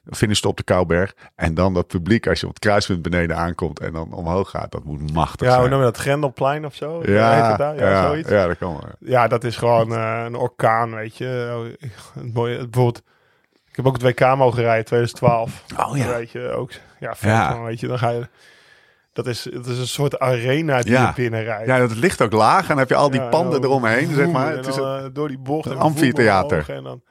finishte 0.10 0.48
op 0.48 0.58
de 0.58 0.64
Kouberg. 0.64 1.14
En 1.36 1.54
dan 1.54 1.74
dat 1.74 1.88
publiek, 1.88 2.28
als 2.28 2.40
je 2.40 2.46
op 2.48 2.54
het 2.54 2.62
kruispunt 2.64 3.02
beneden 3.02 3.36
aankomt 3.38 3.80
en 3.80 3.94
dan 3.94 4.14
omhoog 4.14 4.50
gaat, 4.50 4.72
dat 4.72 4.84
moet 4.84 5.14
machtig 5.14 5.48
Ja, 5.48 5.54
zijn. 5.54 5.70
noem 5.70 5.80
je 5.80 5.86
dat? 5.86 5.98
Grendelplein 5.98 6.66
of 6.66 6.76
zo? 6.76 7.02
Ja? 7.06 7.56
Ja, 7.58 7.74
ja, 7.74 8.06
zoiets. 8.08 8.30
ja, 8.30 8.48
dat 8.48 8.58
kan 8.58 8.72
wel. 8.72 8.84
Ja, 9.00 9.28
dat 9.28 9.44
is 9.44 9.56
gewoon 9.58 9.94
eh, 9.96 10.22
een 10.26 10.36
orkaan, 10.36 10.92
weet 10.96 11.18
je. 11.18 11.26
Het 12.14 12.34
mooie, 12.34 12.56
bijvoorbeeld, 12.58 13.02
ik 13.70 13.76
heb 13.76 13.86
ook 13.88 14.02
het 14.02 14.04
WK 14.20 14.36
mogen 14.36 14.62
rijden 14.64 14.86
2012. 14.86 15.64
Oh 15.78 15.98
ja. 15.98 16.08
Weet 16.08 16.32
je, 16.32 16.52
ook, 16.52 16.72
ja, 17.00 17.16
vet 17.16 17.30
Ja. 17.30 17.50
man, 17.50 17.64
weet 17.64 17.80
je, 17.80 17.88
dan 17.88 18.00
ga 18.00 18.10
je, 18.10 18.28
dat 19.13 19.28
is, 19.28 19.43
het 19.43 19.65
is 19.65 19.78
een 19.78 19.88
soort 19.88 20.19
arena 20.19 20.82
die 20.82 20.91
Ja. 20.91 21.08
je 21.08 21.13
binnen 21.22 21.43
rijdt. 21.43 21.67
Ja, 21.67 21.78
dat 21.80 21.95
ligt 21.95 22.22
ook 22.22 22.32
laag 22.32 22.62
en 22.62 22.67
dan 22.67 22.78
heb 22.78 22.89
je 22.89 22.95
al 22.95 23.10
die 23.10 23.22
Ja, 23.22 23.30
panden 23.30 23.63
eromheen, 23.63 24.13
zeg 24.13 24.28
maar. 24.28 24.52
Het 24.56 24.67
is 24.67 24.76
een, 24.76 24.84
eh, 24.84 25.06
door 25.13 25.28
die 25.28 25.39
bocht. 25.39 25.69
een 25.69 25.78
amfitheater. 25.78 26.65
En 26.69 26.84
dan 26.84 27.02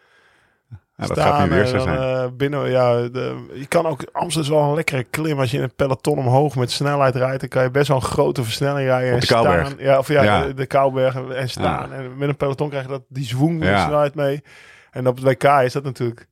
ja, 0.96 1.06
dat 1.06 1.16
staan 1.16 1.32
gaat 1.32 1.48
nu 1.48 1.54
weer 1.54 1.72
dan, 1.72 1.88
eh, 1.88 2.26
binnen, 2.37 2.70
ja, 2.70 3.08
de, 3.08 3.46
je 3.54 3.66
kan 3.66 3.87
ook, 3.87 4.04
Amsterdam 4.12 4.52
is 4.52 4.58
wel 4.58 4.68
een 4.68 4.74
lekkere 4.74 5.04
klim. 5.04 5.38
Als 5.40 5.50
je 5.50 5.56
in 5.56 5.62
een 5.62 5.74
peloton 5.74 6.18
omhoog 6.18 6.56
met 6.56 6.70
snelheid 6.70 7.14
rijdt, 7.14 7.40
dan 7.40 7.48
kan 7.48 7.62
je 7.62 7.70
best 7.70 7.88
wel 7.88 7.96
een 7.96 8.02
grote 8.02 8.42
versnelling 8.44 8.88
rijden. 8.88 9.08
Op 9.08 9.14
en 9.14 9.20
de. 9.20 9.26
Staan, 9.26 9.74
ja, 9.78 9.98
of 9.98 10.08
ja, 10.08 10.22
Ja. 10.22 10.42
De, 10.46 10.54
de 10.54 10.66
en, 11.14 11.37
en 11.37 11.48
staan. 11.48 11.92
En 11.92 12.16
met 12.16 12.28
een 12.28 12.37
peloton 12.37 12.68
krijg 12.68 12.84
je 12.84 12.90
dat, 12.90 13.02
die 13.08 13.24
zwoeng 13.24 13.62
snelheid 13.62 14.14
mee. 14.14 14.42
En 14.90 15.06
op 15.06 15.16
het 15.16 15.24
WK 15.24 15.44
is 15.44 15.72
dat 15.72 15.84
natuurlijk 15.84 16.26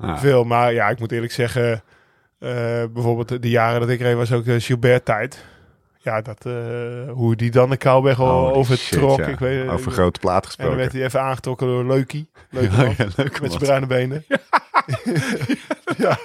veel. 0.00 0.44
Maar 0.44 0.72
ja, 0.72 0.88
ik 0.88 0.98
moet 0.98 1.12
eerlijk 1.12 1.32
zeggen, 1.32 1.82
bijvoorbeeld 2.92 3.42
de 3.42 3.50
jaren 3.50 3.80
dat 3.80 3.88
ik 3.88 4.00
reed 4.00 4.16
was 4.16 4.32
ook 4.32 4.44
de 4.44 4.60
Gilbert 4.60 5.04
tijd. 5.04 5.44
Ja, 5.98 6.20
dat, 6.20 6.46
eh, 6.46 6.52
hoe 7.12 7.36
die 7.36 7.50
dan 7.50 7.70
de 7.70 7.76
Kouberg 7.76 8.16
Holy 8.16 8.52
overtrok. 8.52 9.16
shit, 9.16 9.26
ja. 9.26 9.32
ik 9.32 9.38
weet, 9.38 9.68
Over 9.68 9.92
grote 9.92 10.20
plaat 10.20 10.34
en 10.34 10.40
dan 10.40 10.50
gesproken. 10.50 10.76
werd 10.76 10.92
hij 10.92 11.02
even 11.04 11.20
aangetrokken 11.20 11.66
door 11.66 11.84
Leukie. 11.86 12.28
Ja, 12.50 12.60
ja, 12.96 13.06
leuk 13.16 13.40
Met 13.40 13.52
zijn 13.52 13.62
bruine 13.62 13.86
benen. 13.86 14.24
ja, 15.98 16.18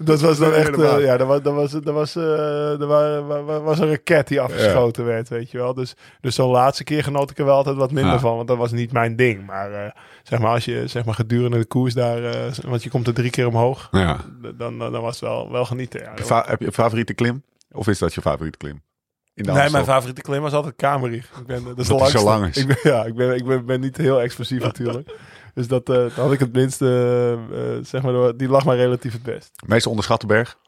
dat 0.00 0.20
was 0.20 0.38
dan 0.38 0.52
echt... 0.52 0.78
eh, 0.80 1.00
ja, 1.04 1.16
dat 1.16 1.26
was, 1.26 1.42
dat 1.42 1.54
was, 1.54 1.70
dat 1.72 1.94
was, 1.94 2.16
eh, 2.16 2.80
er 2.80 2.86
wa- 2.86 3.22
wa- 3.22 3.42
wa- 3.42 3.60
was 3.60 3.78
een 3.78 3.88
raket 3.88 4.28
die 4.28 4.40
afgeschoten 4.40 5.04
werd, 5.04 5.28
weet 5.28 5.50
je 5.50 5.58
wel. 5.58 5.74
Dus, 5.74 5.94
dus 6.20 6.34
zo'n 6.34 6.50
laatste 6.50 6.84
keer 6.84 7.02
genoot 7.02 7.30
ik 7.30 7.38
er 7.38 7.44
wel 7.44 7.56
altijd 7.56 7.76
wat 7.76 7.92
minder 7.92 8.12
Ja. 8.12 8.18
van, 8.18 8.36
want 8.36 8.48
dat 8.48 8.56
was 8.56 8.72
niet 8.72 8.92
mijn 8.92 9.16
ding. 9.16 9.46
Maar 9.46 9.72
eh, 9.72 9.90
zeg 10.22 10.38
maar, 10.38 10.50
als 10.50 10.64
je 10.64 10.86
zeg 10.86 11.04
maar, 11.04 11.14
gedurende 11.14 11.58
de 11.58 11.64
koers 11.66 11.94
daar... 11.94 12.20
want 12.66 12.82
je 12.82 12.90
komt 12.90 13.06
er 13.06 13.14
drie 13.14 13.30
keer 13.30 13.46
omhoog, 13.46 13.88
Ja. 13.90 14.16
dan, 14.54 14.78
dan, 14.78 14.90
was 15.00 15.20
het 15.20 15.28
wel, 15.28 15.52
wel 15.52 15.64
genieten. 15.64 16.00
Ja. 16.00 16.44
Heb 16.46 16.60
je 16.60 16.66
een 16.66 16.72
favoriete 16.72 17.14
klim? 17.14 17.42
Of 17.72 17.88
is 17.88 17.98
dat 17.98 18.14
je 18.14 18.20
favoriete 18.20 18.58
klim? 18.58 18.82
In 19.34 19.44
de 19.44 19.52
Nee, 19.52 19.70
mijn 19.70 19.84
favoriete 19.84 20.20
klim 20.20 20.42
was 20.42 20.52
altijd 20.52 20.74
Kamerig. 20.76 21.30
Ik 21.40 21.46
ben, 21.46 21.64
dat 21.64 21.78
is 21.78 21.86
Dat 21.88 21.98
de 21.98 22.04
die 22.04 22.18
zo 22.18 22.24
lang 22.24 22.46
is. 22.46 22.56
Ik 22.56 22.66
ben, 22.66 22.76
ja, 22.82 23.04
ik 23.04 23.14
ben, 23.14 23.34
ik 23.34 23.44
ben, 23.44 23.66
ben 23.66 23.80
niet 23.80 23.96
heel 23.96 24.20
explosief 24.20 24.62
natuurlijk. 24.62 25.14
Dus 25.54 25.68
dat, 25.68 25.88
eh, 25.88 25.96
dat 25.96 26.12
had 26.12 26.32
ik 26.32 26.38
het 26.38 26.52
minste, 26.52 26.86
eh, 26.86 27.76
eh, 27.76 27.84
zeg 27.84 28.02
maar, 28.02 28.36
die 28.36 28.48
lag 28.48 28.64
mij 28.64 28.76
relatief 28.76 29.12
het 29.12 29.22
best. 29.22 29.50
Meest 29.66 29.86
onderschatte 29.86 30.26
berg? 30.26 30.58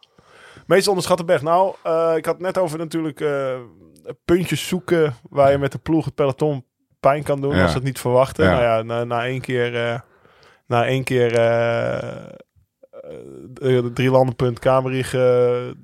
Meest 0.67 0.89
onderschatte 0.89 1.25
berg. 1.25 1.43
Nou, 1.43 1.69
ik 2.17 2.25
had 2.25 2.35
het 2.35 2.39
net 2.39 2.59
over 2.59 2.79
natuurlijk 2.79 3.25
puntjes 4.25 4.69
zoeken 4.69 5.15
waar 5.31 5.51
je 5.51 5.59
met 5.59 5.73
de 5.73 5.79
ploeg 5.79 6.05
het 6.05 6.15
peloton 6.15 6.65
pijn 7.01 7.23
kan 7.23 7.41
doen 7.41 7.55
Ja. 7.55 7.63
als 7.63 7.71
ze 7.71 7.77
het 7.77 7.87
niet 7.87 7.99
verwachten. 8.01 8.45
Ja. 8.45 8.51
Nou 8.51 8.63
ja, 8.63 8.83
na, 8.83 9.05
na 9.05 9.25
één 9.25 9.41
keer, 9.41 9.77
eh, 9.77 10.01
na 10.67 10.87
één 10.87 11.05
keer 11.05 11.35
eh, 11.39 12.27
de 13.55 13.91
drie 13.95 14.11
landenpunt 14.11 14.59
Kamerig 14.59 15.11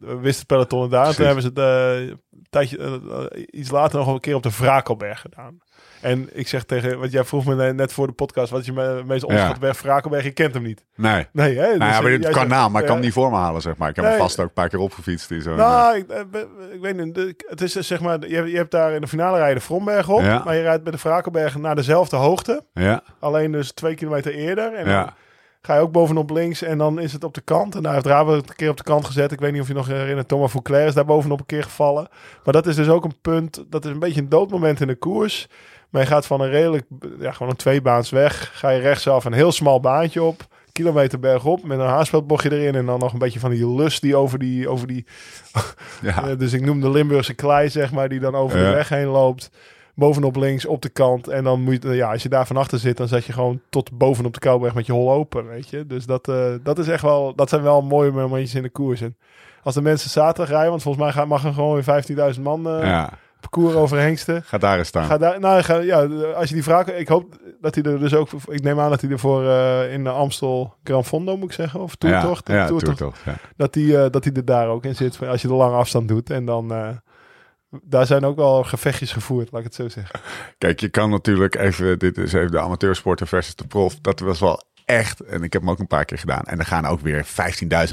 wist 0.00 0.38
het 0.38 0.46
peloton 0.46 0.82
het 0.82 0.90
daar. 0.90 1.14
Toen 1.14 1.26
hebben 1.26 1.42
ze 1.42 1.50
het 1.54 2.18
tijdje, 2.50 3.46
iets 3.50 3.70
later 3.70 3.98
nog 3.98 4.08
een 4.08 4.20
keer 4.20 4.34
op 4.34 4.42
de 4.42 4.50
Vrakelberg 4.50 5.20
gedaan. 5.20 5.58
En 6.02 6.28
ik 6.32 6.48
zeg 6.48 6.64
tegen, 6.64 6.98
want 6.98 7.12
jij 7.12 7.24
vroeg 7.24 7.44
me 7.44 7.72
net 7.72 7.92
voor 7.92 8.06
de 8.06 8.12
podcast, 8.12 8.50
wat 8.50 8.60
is 8.60 8.66
je 8.66 8.72
me- 8.72 9.02
meest 9.06 9.24
onderschatte 9.24 9.60
berg? 9.60 9.76
Vrakelberg, 9.76 10.24
je 10.24 10.30
kent 10.30 10.54
hem 10.54 10.62
niet. 10.62 10.84
Nee. 10.96 11.26
Nee, 11.32 11.56
hè? 11.58 11.62
Nou 11.66 11.78
Dus, 11.78 11.88
ja, 11.88 12.00
maar 12.00 12.04
eh, 12.04 12.10
dit 12.16 12.22
jij 12.22 12.30
kan 12.32 12.48
naam, 12.48 12.72
maar 12.72 12.80
ik 12.80 12.86
kan 12.86 12.96
ja. 12.96 13.00
hem 13.00 13.00
niet 13.00 13.12
voor 13.12 13.30
me 13.30 13.36
halen, 13.36 13.60
zeg 13.62 13.76
maar. 13.76 13.88
Ik 13.88 13.96
heb 13.96 14.04
Nee. 14.04 14.14
hem 14.14 14.22
vast 14.22 14.40
ook 14.40 14.46
een 14.46 14.52
paar 14.52 14.68
keer 14.68 14.78
opgefietst. 14.78 15.30
In 15.30 15.42
zo'n, 15.42 15.56
Nou, 15.56 15.96
ik, 15.96 16.08
eh, 16.08 16.20
ben- 16.30 16.48
ik 16.72 16.80
weet 16.80 16.96
niet. 17.04 17.34
Het 17.48 17.60
is 17.60 17.76
eh, 17.76 17.82
zeg 17.82 18.00
maar, 18.00 18.28
je, 18.28 18.34
hebt- 18.34 18.50
je 18.50 18.56
hebt 18.56 18.70
daar 18.70 18.92
in 18.92 19.00
de 19.00 19.06
finale 19.08 19.36
rijden 19.36 19.56
de 19.56 19.60
Vromberg 19.64 20.08
op. 20.08 20.20
Ja. 20.20 20.42
Maar 20.44 20.54
je 20.56 20.62
rijdt 20.62 20.82
bij 20.82 20.92
de 20.92 20.98
Vrakelberg 20.98 21.56
naar 21.58 21.74
dezelfde 21.74 22.16
hoogte. 22.16 22.64
eh, 22.74 22.84
ja, 22.84 23.02
Alleen 23.20 23.52
dus 23.52 23.72
twee 23.72 23.94
kilometer 23.94 24.34
eerder. 24.34 24.74
En 24.74 24.88
ja. 24.88 25.14
ga 25.62 25.74
je 25.74 25.80
ook 25.80 25.92
bovenop 25.92 26.30
links 26.30 26.62
en 26.62 26.78
dan 26.78 27.00
is 27.00 27.12
het 27.12 27.24
op 27.24 27.34
de 27.34 27.40
kant. 27.40 27.74
En 27.74 27.82
daar 27.82 27.92
heeft 27.94 28.06
het 28.06 28.48
een 28.48 28.56
keer 28.56 28.70
op 28.70 28.76
de 28.76 28.82
kant 28.82 29.04
gezet. 29.06 29.32
Ik 29.32 29.40
weet 29.40 29.52
niet 29.52 29.60
of 29.60 29.68
je 29.68 29.74
nog 29.74 29.86
herinnert. 29.86 30.28
Thomas 30.28 30.50
Fouclair 30.50 30.86
is 30.86 30.94
daar 30.94 31.04
bovenop 31.04 31.40
een 31.40 31.46
keer 31.46 31.62
gevallen. 31.62 32.08
Maar 32.44 32.52
dat 32.52 32.66
is 32.66 32.76
dus 32.76 32.88
ook 32.88 33.04
een 33.04 33.20
punt. 33.22 33.64
Dat 33.68 33.84
is 33.84 33.90
een 33.90 33.98
beetje 33.98 34.20
een 34.20 34.28
doodmoment 34.28 34.80
in 34.80 34.86
de 34.86 34.94
koers. 34.94 35.48
Maar 35.92 36.02
je 36.02 36.08
gaat 36.08 36.26
van 36.26 36.40
een 36.40 36.50
redelijk, 36.50 36.84
ja, 37.18 37.32
gewoon 37.32 37.48
een 37.50 37.56
tweebaans 37.58 38.10
weg. 38.10 38.50
Ga 38.54 38.68
je 38.70 38.80
rechtsaf 38.80 39.24
een 39.24 39.32
heel 39.32 39.52
smal 39.52 39.80
baantje 39.80 40.22
op. 40.22 40.46
Kilometer 40.72 41.18
bergop 41.18 41.64
met 41.64 41.78
een 41.78 41.86
haarspeldbochtje 41.86 42.52
erin. 42.52 42.74
En 42.74 42.86
dan 42.86 42.98
nog 42.98 43.12
een 43.12 43.18
beetje 43.18 43.40
van 43.40 43.50
die 43.50 43.74
lust 43.74 44.00
die 44.02 44.16
over 44.16 44.38
die, 44.38 44.68
over 44.68 44.86
die 44.86 45.06
ja. 46.02 46.28
eh, 46.28 46.38
dus 46.38 46.52
ik 46.52 46.64
noem 46.64 46.80
de 46.80 46.90
Limburgse 46.90 47.34
klei, 47.34 47.68
zeg 47.68 47.92
maar, 47.92 48.08
die 48.08 48.20
dan 48.20 48.34
over 48.34 48.58
Ja. 48.58 48.68
de 48.68 48.74
weg 48.74 48.88
heen 48.88 49.06
loopt. 49.06 49.50
Bovenop 49.94 50.36
links, 50.36 50.66
op 50.66 50.82
de 50.82 50.88
kant. 50.88 51.28
En 51.28 51.44
dan 51.44 51.60
moet 51.62 51.82
je, 51.82 51.88
ja, 51.94 52.12
als 52.12 52.22
je 52.22 52.28
daar 52.28 52.46
van 52.46 52.56
achter 52.56 52.78
zit, 52.78 52.96
dan 52.96 53.08
zet 53.08 53.24
je 53.24 53.32
gewoon 53.32 53.60
tot 53.70 53.98
bovenop 53.98 54.34
de 54.34 54.40
Kouwberg 54.40 54.74
met 54.74 54.86
je 54.86 54.92
hol 54.92 55.12
open, 55.12 55.46
weet 55.48 55.68
je. 55.68 55.86
Dus 55.86 56.06
dat, 56.06 56.28
eh, 56.28 56.52
dat 56.62 56.78
is 56.78 56.88
echt 56.88 57.02
wel, 57.02 57.34
dat 57.34 57.48
zijn 57.48 57.62
wel 57.62 57.82
mooie 57.82 58.10
momentjes 58.10 58.54
in 58.54 58.62
de 58.62 58.68
koers. 58.70 59.00
En 59.00 59.16
als 59.62 59.74
de 59.74 59.82
mensen 59.82 60.10
zaterdag 60.10 60.48
rijden, 60.48 60.70
want 60.70 60.82
volgens 60.82 61.14
mij 61.14 61.26
mag 61.26 61.44
er 61.44 61.52
gewoon 61.52 61.74
weer 61.74 62.04
15.000 62.34 62.40
man 62.42 62.68
eh 62.68 62.86
ja. 62.86 63.10
Parcours 63.42 63.74
over 63.74 63.98
hengsten. 63.98 64.42
Ga 64.44 64.58
daar 64.58 64.78
eens 64.78 64.88
staan. 64.88 65.04
Ga 65.06 65.18
daar, 65.18 65.40
nou, 65.40 65.62
ga, 65.62 65.76
ja, 65.76 66.02
als 66.34 66.48
je 66.48 66.54
die 66.54 66.62
vraag, 66.62 66.86
ik 66.86 67.08
hoop 67.08 67.36
dat 67.60 67.74
hij 67.74 67.84
er 67.84 67.98
dus 67.98 68.14
ook, 68.14 68.28
ik 68.46 68.62
neem 68.62 68.80
aan 68.80 68.90
dat 68.90 69.00
hij 69.00 69.10
er 69.10 69.18
voor 69.18 69.46
eh, 69.48 69.92
in 69.92 70.04
de 70.04 70.10
Amstel 70.10 70.74
Gran 70.84 71.04
Fondo 71.04 71.36
moet 71.36 71.48
ik 71.48 71.54
zeggen, 71.54 71.80
of 71.80 71.94
Toertocht, 71.96 72.48
Ja, 72.48 72.54
ja, 72.54 72.66
Toertocht, 72.66 72.96
Toertocht, 72.96 73.20
ja. 73.24 73.34
dat 73.56 73.74
hij 73.74 74.04
eh, 74.04 74.10
dat 74.10 74.24
hij 74.24 74.32
er 74.32 74.44
daar 74.44 74.68
ook 74.68 74.84
in 74.84 74.94
zit. 74.96 75.26
Als 75.26 75.42
je 75.42 75.48
de 75.48 75.54
lange 75.54 75.76
afstand 75.76 76.08
doet. 76.08 76.30
En 76.30 76.44
dan. 76.44 76.72
eh, 76.72 76.88
daar 77.82 78.06
zijn 78.06 78.24
ook 78.24 78.36
wel 78.36 78.62
gevechtjes 78.64 79.12
gevoerd, 79.12 79.48
laat 79.52 79.60
ik 79.60 79.66
het 79.66 79.74
zo 79.74 79.88
zeggen. 79.88 80.20
Kijk, 80.58 80.80
je 80.80 80.88
kan 80.88 81.10
natuurlijk 81.10 81.54
even, 81.54 81.98
dit 81.98 82.18
is 82.18 82.32
even 82.32 82.50
de 82.50 82.60
amateursporter 82.60 83.26
versus 83.26 83.54
de 83.54 83.66
prof. 83.66 83.94
Dat 84.00 84.20
was 84.20 84.40
wel 84.40 84.62
echt, 84.84 85.20
en 85.20 85.42
ik 85.42 85.52
heb 85.52 85.62
hem 85.62 85.70
ook 85.70 85.78
een 85.78 85.86
paar 85.86 86.04
keer 86.04 86.18
gedaan. 86.18 86.42
En 86.44 86.58
er 86.58 86.64
gaan 86.64 86.86
ook 86.86 87.00
weer 87.00 87.26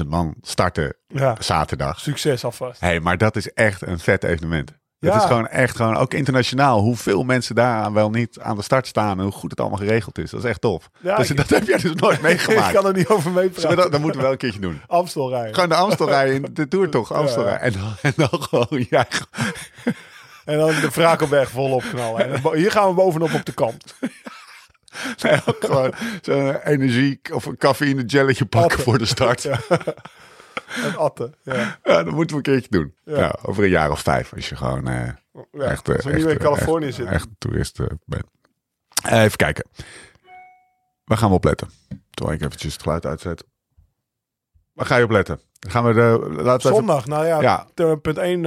15.000 0.02 0.06
man 0.08 0.34
starten 0.42 0.94
Ja, 1.06 1.36
zaterdag. 1.38 2.00
succes 2.00 2.44
alvast. 2.44 2.80
Hé, 2.80 2.86
hey, 2.86 3.00
maar 3.00 3.18
dat 3.18 3.36
is 3.36 3.52
echt 3.52 3.86
een 3.86 3.98
vet 3.98 4.24
evenement. 4.24 4.72
Het 5.00 5.14
is 5.14 5.22
gewoon 5.28 5.46
echt, 5.48 5.76
gewoon 5.76 5.96
ook 5.96 6.14
internationaal, 6.14 6.80
hoeveel 6.80 7.22
mensen 7.22 7.54
daar 7.54 7.92
wel 7.92 8.10
niet 8.10 8.38
aan 8.40 8.56
de 8.56 8.62
start 8.62 8.86
staan 8.86 9.16
en 9.18 9.22
hoe 9.24 9.32
goed 9.32 9.50
het 9.50 9.60
allemaal 9.60 9.78
geregeld 9.78 10.18
is. 10.18 10.30
Dat 10.30 10.44
is 10.44 10.50
echt 10.50 10.60
tof. 10.60 10.90
Ja, 10.98 11.16
dus, 11.16 11.30
ik- 11.30 11.36
dat 11.36 11.48
heb 11.48 11.66
jij 11.66 11.78
dus 11.78 11.94
nooit 11.94 12.16
ik 12.16 12.22
meegemaakt. 12.22 12.72
kan 12.72 12.86
er 12.86 12.92
niet 12.92 13.08
over 13.08 13.30
meepraten. 13.30 13.76
dat, 13.76 13.92
dat 13.92 14.00
moeten 14.00 14.16
we 14.16 14.22
wel 14.22 14.32
een 14.32 14.38
keertje 14.38 14.60
doen. 14.60 14.80
Amstel 14.86 15.30
rijden. 15.30 15.54
Gewoon 15.54 15.68
de 15.68 15.74
Amstel 15.74 16.08
rijden 16.08 16.34
in 16.34 16.50
de 16.54 16.68
Tour 16.68 16.88
toch? 16.90 17.12
Amstel 17.12 17.46
Ja. 17.46 17.58
En 17.58 17.72
dan, 17.72 17.94
en 18.02 18.12
dan 18.16 18.28
gewoon, 18.42 18.86
ja, 18.90 19.06
En 20.44 20.58
dan 20.58 20.68
de 20.80 20.90
Vrakelberg 20.90 21.50
volop 21.50 21.82
knallen. 21.90 22.32
En 22.44 22.56
hier 22.56 22.70
gaan 22.70 22.88
we 22.88 22.94
bovenop 22.94 23.32
op 23.34 23.44
de 23.44 23.52
kant. 23.52 23.94
nee, 25.22 25.40
gewoon 25.60 25.92
zo'n 26.22 26.56
energie 26.56 27.20
of 27.32 27.44
een 27.46 27.56
cafeïne 27.56 28.02
gelletje 28.06 28.44
pakken 28.46 28.80
voor 28.80 28.98
de 28.98 29.04
start. 29.06 29.42
Ja. 29.50 29.58
En 30.84 30.96
atten. 30.96 31.34
Ja. 31.42 31.78
dat 31.82 32.10
moeten 32.10 32.28
we 32.28 32.34
een 32.36 32.42
keertje 32.42 32.70
doen. 32.70 32.94
Ja. 33.04 33.18
Ja. 33.18 33.34
over 33.42 33.64
een 33.64 33.70
jaar 33.70 33.90
of 33.90 34.00
vijf, 34.00 34.34
als 34.34 34.48
je 34.48 34.56
gewoon 34.56 34.88
eh, 34.88 35.08
Ja, 35.52 35.64
echt, 35.64 35.88
eh, 35.88 35.94
als 35.94 36.04
we 36.04 36.10
echt, 36.10 36.24
nu 36.24 36.30
in 36.30 36.38
eh, 36.38 36.44
Californië 36.44 36.86
echt, 36.86 36.94
zitten. 36.94 37.14
echt 37.14 37.28
toerist 37.38 37.80
eh, 37.80 37.86
bent. 38.04 38.24
Even 39.08 39.36
kijken. 39.36 39.64
Waar 41.04 41.18
gaan 41.18 41.28
we 41.28 41.34
op 41.34 41.44
letten? 41.44 41.68
Terwijl 42.10 42.36
ik 42.36 42.44
eventjes 42.44 42.72
het 42.72 42.82
geluid 42.82 43.06
uitzet. 43.06 43.44
Waar 44.72 44.86
ga 44.86 44.96
je 44.96 45.04
op 45.04 45.10
letten? 45.10 45.40
Gaan 45.68 45.84
we 45.84 45.92
de, 45.92 46.00
laten 46.30 46.44
we 46.44 46.50
even, 46.52 46.74
Zondag, 46.74 47.06
nou 47.06 47.26
ja, 47.26 47.40
Ja. 47.74 47.94
punt 47.96 48.18
1, 48.18 48.42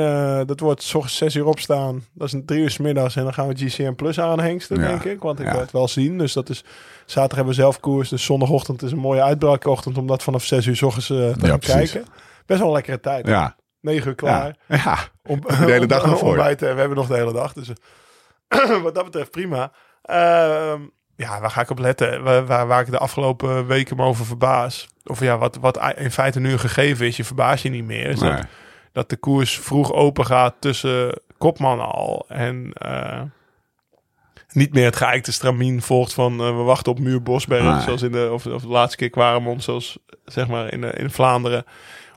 dat 0.48 0.60
wordt 0.60 0.84
's 0.84 0.94
ochtends 0.94 1.18
6 1.18 1.36
uur 1.36 1.46
opstaan. 1.46 2.06
Dat 2.14 2.28
is 2.28 2.34
een 2.34 2.46
3 2.46 2.62
uur 2.62 2.70
's 2.72 2.78
middags 2.78 3.16
en 3.16 3.24
dan 3.24 3.34
gaan 3.34 3.48
we 3.48 3.56
GCM 3.56 3.94
Plus 3.94 4.20
aanhengsten, 4.20 4.80
Ja. 4.80 4.88
denk 4.88 5.04
ik. 5.04 5.22
Want 5.22 5.40
ik 5.40 5.46
Ja. 5.46 5.52
wil 5.52 5.62
het 5.62 5.72
wel 5.72 5.88
zien. 5.88 6.18
Dus 6.18 6.34
dat 6.34 6.50
is, 6.50 6.64
zaterdag 7.06 7.36
hebben 7.38 7.56
we 7.56 7.62
zelf 7.62 7.80
koers. 7.80 8.10
Dus 8.10 8.24
zondagochtend 8.26 8.82
is 8.82 8.92
een 8.92 8.98
mooie 8.98 9.22
uitbraakochtend 9.22 9.98
om 9.98 10.08
dat 10.08 10.24
vanaf 10.24 10.44
6 10.44 10.66
uur 10.66 10.76
's 10.76 10.82
ochtends 10.82 11.10
eh, 11.10 11.18
te 11.18 11.46
Ja, 11.46 11.48
gaan 11.48 11.60
kijken. 11.60 12.06
Best 12.46 12.60
wel 12.60 12.68
een 12.68 12.74
lekkere 12.74 13.00
tijd. 13.00 13.28
Ja, 13.28 13.56
9 13.82 14.08
uur 14.10 14.16
klaar. 14.16 14.56
ja, 14.68 14.76
ja. 14.76 14.98
Om, 15.24 15.42
de 15.42 15.54
hele 15.56 15.86
dag 15.86 16.06
nog 16.08 16.20
voor. 16.20 16.38
En 16.38 16.58
we 16.58 16.66
hebben 16.66 16.98
nog 16.98 17.08
de 17.08 17.16
hele 17.16 17.34
dag. 17.34 17.54
Dus 17.54 17.70
eh, 18.48 18.82
wat 18.84 18.96
dat 18.96 19.04
betreft 19.04 19.32
prima. 19.32 19.72
Ehm, 20.02 20.82
ja, 21.16 21.40
waar 21.40 21.52
ga 21.52 21.62
ik 21.62 21.70
op 21.70 21.80
letten? 21.80 22.24
Waar, 22.24 22.46
waar, 22.46 22.68
waar 22.68 22.82
ik 22.82 22.92
de 22.92 22.98
afgelopen 22.98 23.68
weken 23.68 23.96
me 23.96 24.04
over 24.04 24.26
verbaas. 24.26 24.88
Of 25.04 25.20
ja, 25.20 25.38
wat, 25.38 25.58
wat 25.62 25.80
in 25.96 26.12
feite 26.12 26.40
nu 26.40 26.52
een 26.52 26.60
gegeven 26.60 27.06
is. 27.06 27.18
Je 27.18 27.24
verbaas 27.24 27.62
je 27.62 27.70
niet 27.70 27.86
meer. 27.86 28.06
Is 28.10 28.20
dat, 28.20 28.32
Nee. 28.32 28.42
dat 28.92 29.10
de 29.10 29.18
koers 29.18 29.60
vroeg 29.60 29.94
open 29.94 30.26
gaat 30.26 30.56
tussen 30.60 31.22
kopman 31.38 31.80
al. 31.80 32.26
En 32.28 32.74
eh, 32.74 33.22
niet 34.56 34.74
meer 34.74 34.86
het 34.86 34.96
geëikte 34.96 35.32
stramien 35.32 35.82
volgt 35.82 36.14
van 36.14 36.40
eh, 36.40 36.46
we 36.46 36.64
wachten 36.64 36.92
op 36.92 37.00
muur 37.00 37.22
Bosberg. 37.22 37.82
Zoals 37.82 38.02
in 38.02 38.12
de, 38.12 38.30
of, 38.32 38.46
of 38.46 38.62
de 38.62 38.68
laatste 38.68 38.98
keer 38.98 39.10
Quaremont, 39.10 39.64
zoals 39.64 39.98
zeg 40.26 40.48
maar 40.48 40.74
in, 40.74 40.84
eh, 40.84 41.04
in 41.04 41.10
Vlaanderen. 41.10 41.66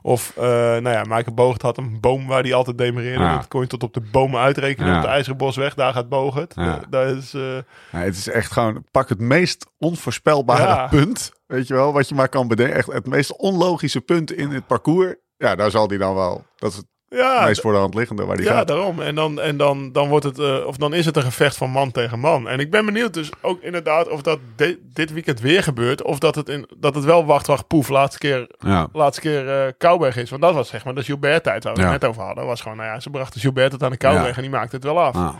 Of, 0.01 0.33
eh 0.37 0.43
nou 0.43 0.89
ja, 0.89 1.03
Michael 1.03 1.33
Boogert 1.33 1.61
had 1.61 1.77
een 1.77 1.99
boom 1.99 2.27
waar 2.27 2.41
hij 2.41 2.53
altijd 2.53 2.77
demereerde. 2.77 3.23
Ja. 3.23 3.35
Dat 3.35 3.47
kon 3.47 3.61
je 3.61 3.67
tot 3.67 3.83
op 3.83 3.93
de 3.93 4.01
bomen 4.11 4.39
uitrekenen. 4.39 4.89
Ja. 4.89 4.95
Op 4.95 5.01
de 5.01 5.07
IJzeren 5.07 5.37
Bosweg, 5.37 5.73
daar 5.73 5.93
gaat 5.93 6.09
Boogert. 6.09 6.53
Ja. 6.55 6.81
Daar 6.89 7.07
is, 7.07 7.31
Ja, 7.31 7.63
het 7.89 8.15
is 8.15 8.29
echt 8.29 8.51
gewoon, 8.51 8.83
pak 8.91 9.09
het 9.09 9.19
meest 9.19 9.65
onvoorspelbare 9.77 10.89
punt, 10.89 11.31
weet 11.47 11.67
je 11.67 11.73
wel, 11.73 11.93
wat 11.93 12.09
je 12.09 12.15
maar 12.15 12.29
kan 12.29 12.47
bedenken. 12.47 12.75
Echt 12.75 12.91
het 12.91 13.07
meest 13.07 13.37
onlogische 13.37 14.01
punt 14.01 14.31
in 14.31 14.49
het 14.49 14.67
parcours. 14.67 15.15
Ja, 15.37 15.55
daar 15.55 15.71
zal 15.71 15.87
die 15.87 15.97
dan 15.97 16.15
wel, 16.15 16.45
dat 16.55 16.71
is 16.71 16.77
het 16.77 16.87
ja, 17.09 17.43
meest 17.45 17.61
voor 17.61 17.71
de 17.71 17.77
hand 17.77 17.93
liggende 17.93 18.25
waar 18.25 18.35
die 18.37 18.45
Ja, 18.45 18.53
gaat. 18.53 18.67
daarom. 18.67 19.01
En 19.01 19.15
dan, 19.15 19.41
en 19.41 19.57
dan, 19.57 19.91
dan 19.91 20.07
wordt 20.09 20.25
het, 20.25 20.39
eh, 20.39 20.65
of 20.65 20.77
dan 20.77 20.93
is 20.93 21.05
het 21.05 21.15
een 21.17 21.23
gevecht 21.23 21.57
van 21.57 21.69
man 21.69 21.91
tegen 21.91 22.19
man. 22.19 22.47
En 22.47 22.59
ik 22.59 22.71
ben 22.71 22.85
benieuwd 22.85 23.13
dus 23.13 23.29
ook 23.41 23.61
inderdaad 23.61 24.09
of 24.09 24.21
dat 24.21 24.39
di- 24.55 24.77
dit 24.93 25.13
weekend 25.13 25.39
weer 25.39 25.63
gebeurt. 25.63 26.03
Of 26.03 26.19
dat 26.19 26.35
het, 26.35 26.49
in, 26.49 26.67
dat 26.77 26.95
het 26.95 27.03
wel 27.03 27.25
wacht, 27.25 27.47
wacht, 27.47 27.67
poef, 27.67 27.89
laatste 27.89 28.17
keer, 28.19 28.49
Ja, 28.59 28.87
laatste 28.93 29.21
keer 29.21 29.49
eh 29.49 29.71
Kouwberg 29.77 30.15
is. 30.17 30.29
Want 30.29 30.41
dat 30.41 30.53
was 30.53 30.69
zeg 30.69 30.85
maar 30.85 30.95
de 30.95 31.03
Gilbert-tijd 31.03 31.63
waar 31.63 31.73
we 31.73 31.81
Ja. 31.81 31.91
het 31.91 32.01
net 32.01 32.09
over 32.09 32.23
hadden. 32.23 32.45
was 32.45 32.61
gewoon, 32.61 32.77
nou 32.77 32.89
ja, 32.89 32.99
ze 32.99 33.09
brachten 33.09 33.41
Gilbert 33.41 33.71
het 33.71 33.83
aan 33.83 33.91
de 33.91 33.97
Kouwberg 33.97 34.35
en 34.35 34.41
die 34.41 34.51
maakte 34.51 34.75
het 34.75 34.85
wel 34.85 34.99
af. 34.99 35.15
ja, 35.15 35.35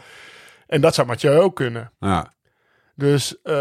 En 0.67 0.82
dat 0.82 0.95
zou 0.95 1.08
Mathieu 1.08 1.39
ook 1.39 1.56
kunnen. 1.56 1.91
ja. 1.99 2.36
Dus 2.99 3.41
eh, 3.43 3.53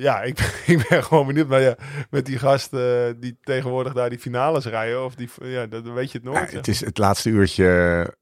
ja, 0.00 0.22
ik, 0.22 0.34
ben- 0.34 0.46
ik 0.76 0.86
ben 0.88 1.04
gewoon 1.04 1.26
benieuwd. 1.26 1.48
Maar 1.48 1.60
ja, 1.60 1.74
met 2.10 2.26
die 2.26 2.38
gasten 2.38 3.20
die 3.20 3.38
tegenwoordig 3.42 3.92
daar 3.92 4.10
die 4.10 4.18
finales 4.18 4.64
rijden. 4.64 5.04
Of 5.04 5.14
die, 5.14 5.28
ja, 5.42 5.66
dat, 5.66 5.82
weet 5.84 6.12
je 6.12 6.18
het 6.18 6.26
nooit. 6.26 6.38
Ja, 6.38 6.44
zeg. 6.46 6.54
het 6.54 6.68
is 6.68 6.80
het 6.80 6.98
laatste 6.98 7.28
uurtje, 7.30 7.64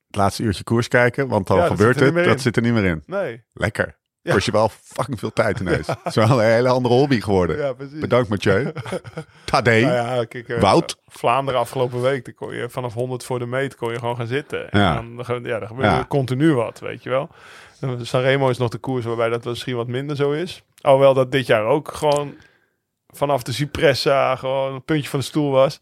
het 0.07 0.17
laatste 0.17 0.43
uurtje 0.43 0.65
koers 0.65 0.89
kijken, 0.89 1.29
want 1.29 1.47
dan 1.47 1.57
Ja, 1.57 1.67
gebeurt 1.67 2.01
er 2.01 2.07
het, 2.15 2.15
dat 2.25 2.35
in. 2.35 2.39
zit 2.41 2.57
er 2.57 2.63
niet 2.63 2.73
meer 2.73 2.85
in. 2.85 3.03
Nee, 3.07 3.45
Lekker. 3.53 4.01
Ja. 4.23 4.33
Kost 4.33 4.47
je 4.47 4.53
wel 4.53 4.69
fucking 4.83 5.19
veel 5.19 5.33
tijd 5.33 5.61
ineens. 5.61 5.87
Het 5.87 5.99
is 6.05 6.15
wel 6.15 6.43
een 6.43 6.51
hele 6.53 6.69
andere 6.69 6.95
hobby 6.95 7.21
geworden. 7.21 7.57
ja, 7.59 7.73
precies. 7.73 7.99
Bedankt 8.01 8.29
Mathieu. 8.29 8.73
Tadee. 9.45 9.85
Nou 9.85 10.27
kijk, 10.27 10.49
eh, 10.49 10.61
Wout. 10.61 10.97
Vlaanderen 11.07 11.61
afgelopen 11.61 12.01
week, 12.03 12.25
dan 12.25 12.35
kon 12.35 12.55
je 12.55 12.69
vanaf 12.71 12.95
100 12.95 13.25
voor 13.25 13.39
de 13.39 13.47
meet 13.47 13.77
kon 13.77 13.93
je 13.93 13.99
gewoon 13.99 14.17
gaan 14.17 14.27
zitten. 14.27 14.67
Ja. 14.71 14.97
En 14.99 15.17
dan, 15.27 15.43
ja, 15.45 15.59
dan 15.59 15.69
gebeurde 15.69 16.07
continu 16.09 16.53
wat, 16.55 16.79
weet 16.81 17.03
je 17.03 17.11
wel. 17.11 17.31
Sanremo 18.03 18.49
is 18.49 18.59
nog 18.59 18.69
de 18.71 18.79
koers 18.79 19.05
waarbij 19.05 19.29
dat 19.29 19.45
misschien 19.45 19.77
wat 19.77 19.87
minder 19.87 20.17
zo 20.17 20.31
is. 20.33 20.65
Alhoewel 20.81 21.15
dat 21.15 21.33
dit 21.33 21.47
jaar 21.47 21.65
ook 21.65 21.93
gewoon 21.95 22.35
vanaf 23.09 23.43
de 23.43 23.53
Cipressa 23.53 24.37
gewoon 24.37 24.75
een 24.75 24.85
puntje 24.85 25.11
van 25.11 25.19
de 25.19 25.25
stoel 25.25 25.51
was. 25.51 25.81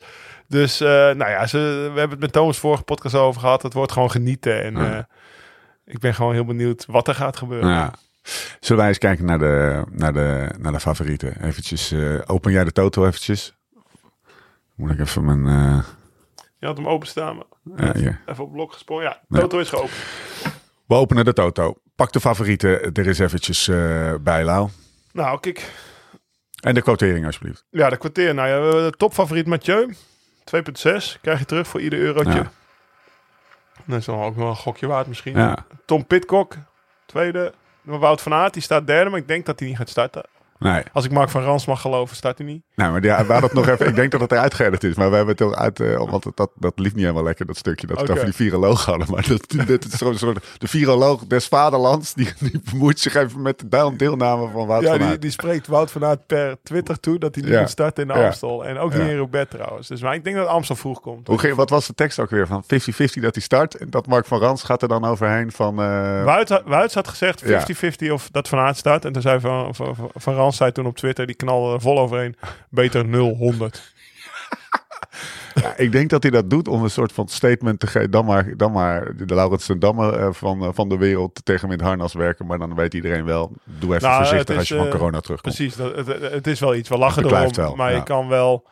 Dus, 0.48 0.80
eh, 0.80 0.88
nou 0.88 1.30
ja, 1.30 1.46
ze, 1.46 1.58
we 1.92 1.98
hebben 1.98 2.10
het 2.10 2.20
met 2.20 2.32
Thomas 2.32 2.58
vorige 2.58 2.82
podcast 2.82 3.14
over 3.14 3.40
gehad. 3.40 3.62
Het 3.62 3.72
wordt 3.72 3.92
gewoon 3.92 4.10
genieten. 4.10 4.62
En 4.62 4.74
Ja. 4.76 4.96
eh, 4.96 5.04
ik 5.84 5.98
ben 5.98 6.14
gewoon 6.14 6.32
heel 6.32 6.44
benieuwd 6.44 6.86
wat 6.86 7.08
er 7.08 7.14
gaat 7.14 7.36
gebeuren. 7.36 7.68
Ja. 7.68 7.92
Zullen 8.60 8.78
wij 8.78 8.88
eens 8.88 8.98
kijken 8.98 9.24
naar 9.24 9.38
de, 9.38 9.84
naar 9.90 10.12
de, 10.12 10.54
naar 10.58 10.72
de 10.72 10.80
favorieten? 10.80 11.42
Eventjes, 11.44 11.92
eh, 11.92 12.18
open 12.26 12.52
jij 12.52 12.64
de 12.64 12.72
Toto 12.72 13.06
eventjes? 13.06 13.54
Moet 14.74 14.90
ik 14.90 15.00
even 15.00 15.24
mijn... 15.24 15.44
Je 16.58 16.66
had 16.66 16.76
hem 16.76 16.88
openstaan, 16.88 17.36
maar 17.36 17.96
ja, 17.98 18.18
even 18.26 18.44
op 18.44 18.52
blok 18.52 18.72
gesprongen. 18.72 19.04
Ja, 19.04 19.20
Ja. 19.28 19.40
Toto 19.40 19.58
is 19.58 19.68
geopend. 19.68 19.92
We 20.86 20.94
openen 20.94 21.24
de 21.24 21.32
Toto. 21.32 21.74
Pak 22.00 22.12
de 22.12 22.20
favorieten 22.20 22.92
er 22.92 23.06
is 23.06 23.18
eventjes 23.18 23.68
eh, 23.68 24.14
bij, 24.20 24.44
Lau. 24.44 24.68
Nou, 25.12 25.40
kijk. 25.40 25.72
En 26.60 26.74
de 26.74 26.82
quotering 26.82 27.26
alsjeblieft. 27.26 27.64
Ja, 27.70 27.90
de 27.90 27.96
kwartier. 27.96 28.34
Nou 28.34 28.48
ja, 28.48 28.58
we 28.58 28.64
hebben 28.64 28.90
de 28.90 28.96
topfavoriet 28.96 29.46
Mathieu. 29.46 29.94
2,6 29.94 31.20
krijg 31.20 31.38
je 31.38 31.44
terug 31.44 31.66
voor 31.66 31.80
ieder 31.80 31.98
eurotje. 31.98 32.32
Ja. 32.32 32.50
Dat 33.84 33.98
is 33.98 34.04
dan 34.04 34.20
ook 34.20 34.36
wel 34.36 34.48
een 34.48 34.56
gokje 34.56 34.86
waard 34.86 35.06
misschien. 35.06 35.36
Ja. 35.36 35.66
Tom 35.84 36.06
Pitcock, 36.06 36.56
tweede. 37.06 37.52
Wout 37.82 38.20
van 38.20 38.32
Aert, 38.32 38.52
die 38.52 38.62
staat 38.62 38.86
derde, 38.86 39.10
maar 39.10 39.20
ik 39.20 39.28
denk 39.28 39.46
dat 39.46 39.58
hij 39.58 39.68
niet 39.68 39.76
gaat 39.76 39.88
starten. 39.88 40.24
Nee, 40.60 40.82
Als 40.92 41.04
ik 41.04 41.10
Mark 41.10 41.28
van 41.30 41.42
Rans 41.42 41.66
mag 41.66 41.80
geloven, 41.80 42.16
start 42.16 42.38
hij 42.38 42.46
niet. 42.46 42.62
nou, 42.74 42.90
maar 42.92 43.00
die, 43.00 43.10
hadden 43.10 43.42
het 43.42 43.52
nog 43.52 43.68
even. 43.72 43.86
Ik 43.86 43.94
denk 43.94 44.10
dat 44.10 44.20
het 44.20 44.32
eruit 44.32 44.54
geëdit 44.54 44.84
is, 44.84 44.94
maar 44.94 45.10
we 45.10 45.16
hebben 45.16 45.34
het 45.36 45.44
toch 45.46 45.54
uit. 45.56 45.80
eh, 45.80 45.96
want 46.10 46.24
het- 46.24 46.36
dat, 46.36 46.50
dat 46.54 46.72
liep 46.78 46.92
niet 46.94 47.02
helemaal 47.02 47.22
lekker, 47.24 47.46
dat 47.46 47.56
stukje. 47.56 47.86
Dat 47.86 47.96
we 47.96 48.02
het 48.02 48.10
over 48.12 48.24
die 48.24 48.34
viroloog 48.34 48.84
hadden. 48.84 49.06
Maar 49.10 49.26
dat, 49.28 49.48
dit 49.66 49.84
is 49.84 49.98
zo'n 49.98 50.16
soort. 50.18 50.46
De 50.58 50.68
viroloog 50.68 51.26
des 51.26 51.46
vaderlands. 51.48 52.14
Die, 52.14 52.28
die 52.40 52.60
bemoeit 52.70 52.98
zich 52.98 53.14
even 53.14 53.42
met 53.42 53.58
de 53.58 53.68
deel- 53.68 53.96
deelname 53.96 54.48
van 54.52 54.66
Wout 54.66 54.82
ja, 54.82 54.88
van 54.88 54.98
die, 54.98 55.06
Aert. 55.08 55.22
die 55.22 55.30
spreekt 55.30 55.66
Wout 55.66 55.90
van 55.90 56.04
Aert 56.04 56.26
per 56.26 56.56
Twitter 56.62 57.00
toe 57.00 57.18
dat 57.18 57.34
hij 57.34 57.44
niet 57.44 57.52
Ja. 57.52 57.60
moet 57.60 57.70
starten 57.70 58.02
in 58.02 58.08
de 58.14 58.18
Ja. 58.18 58.26
Amstel. 58.26 58.64
En 58.64 58.78
ook 58.78 58.92
niet 58.92 59.02
Ja. 59.02 59.08
in 59.08 59.16
Roubaix 59.16 59.50
trouwens. 59.50 59.88
Dus 59.88 60.00
maar 60.02 60.14
ik 60.14 60.24
denk 60.24 60.36
dat 60.36 60.46
Amstel 60.46 60.76
vroeg 60.76 61.00
komt. 61.00 61.26
Hoe 61.26 61.38
ging, 61.38 61.54
wat 61.54 61.70
was 61.70 61.86
de 61.86 61.94
tekst 61.94 62.18
ook 62.18 62.30
weer? 62.30 62.46
Van 62.46 62.62
50-50 62.62 63.22
dat 63.22 63.34
hij 63.34 63.42
start. 63.42 63.74
En 63.76 63.90
dat 63.90 64.06
Mark 64.06 64.26
van 64.26 64.38
Rans 64.38 64.62
gaat 64.62 64.82
er 64.82 64.88
dan 64.88 65.04
overheen 65.04 65.52
van. 65.52 65.80
eh, 65.80 66.24
Wout, 66.24 66.48
had- 66.48 66.62
Wout 66.64 66.94
had 66.94 67.08
gezegd 67.08 67.40
Ja. 67.40 67.60
50-50 67.60 68.10
of 68.12 68.28
dat 68.30 68.48
Van 68.48 68.58
Aert 68.58 68.76
start. 68.76 69.04
En 69.04 69.12
toen 69.12 69.22
zei 69.22 69.40
Van, 69.40 69.74
van, 69.74 69.94
van, 69.96 70.10
van 70.14 70.34
Rans 70.34 70.49
zei 70.56 70.72
toen 70.72 70.86
op 70.86 70.96
Twitter, 70.96 71.26
die 71.26 71.36
knalde 71.36 71.74
er 71.74 71.80
vol 71.80 71.98
overheen. 71.98 72.36
Beter 72.68 73.04
0-100. 73.04 73.08
Ja, 75.54 75.76
ik 75.76 75.92
denk 75.92 76.10
dat 76.10 76.22
hij 76.22 76.32
dat 76.32 76.50
doet 76.50 76.68
om 76.68 76.82
een 76.82 76.90
soort 76.90 77.12
van 77.12 77.28
statement 77.28 77.80
te 77.80 77.86
geven. 77.86 78.10
Dan 78.10 78.24
maar, 78.24 78.56
dan 78.56 78.72
maar 78.72 79.16
de 79.16 79.34
Laurens 79.34 79.66
ten 79.66 79.78
Damme 79.78 80.16
eh, 80.16 80.28
van, 80.30 80.62
eh, 80.62 80.68
van 80.72 80.88
de 80.88 80.96
wereld 80.96 81.44
tegen 81.44 81.60
hem 81.60 81.70
in 81.70 81.78
het 81.78 81.86
harnas 81.86 82.12
werken. 82.12 82.46
Maar 82.46 82.58
dan 82.58 82.74
weet 82.74 82.94
iedereen 82.94 83.24
wel, 83.24 83.52
doe 83.64 83.94
even 83.94 84.08
Nou, 84.08 84.18
voorzichtig 84.18 84.54
is, 84.54 84.60
als 84.60 84.68
je 84.68 84.76
van 84.76 84.86
eh, 84.86 84.90
corona 84.90 85.20
terugkomt. 85.20 85.54
Precies, 85.54 85.76
dat, 85.76 86.06
het, 86.32 86.46
is 86.46 86.60
wel 86.60 86.74
iets. 86.74 86.88
We 86.88 86.98
lachen 86.98 87.24
erom, 87.24 87.54
wel, 87.54 87.74
maar 87.74 87.90
ja. 87.90 87.96
je 87.96 88.02
kan 88.02 88.28
wel... 88.28 88.66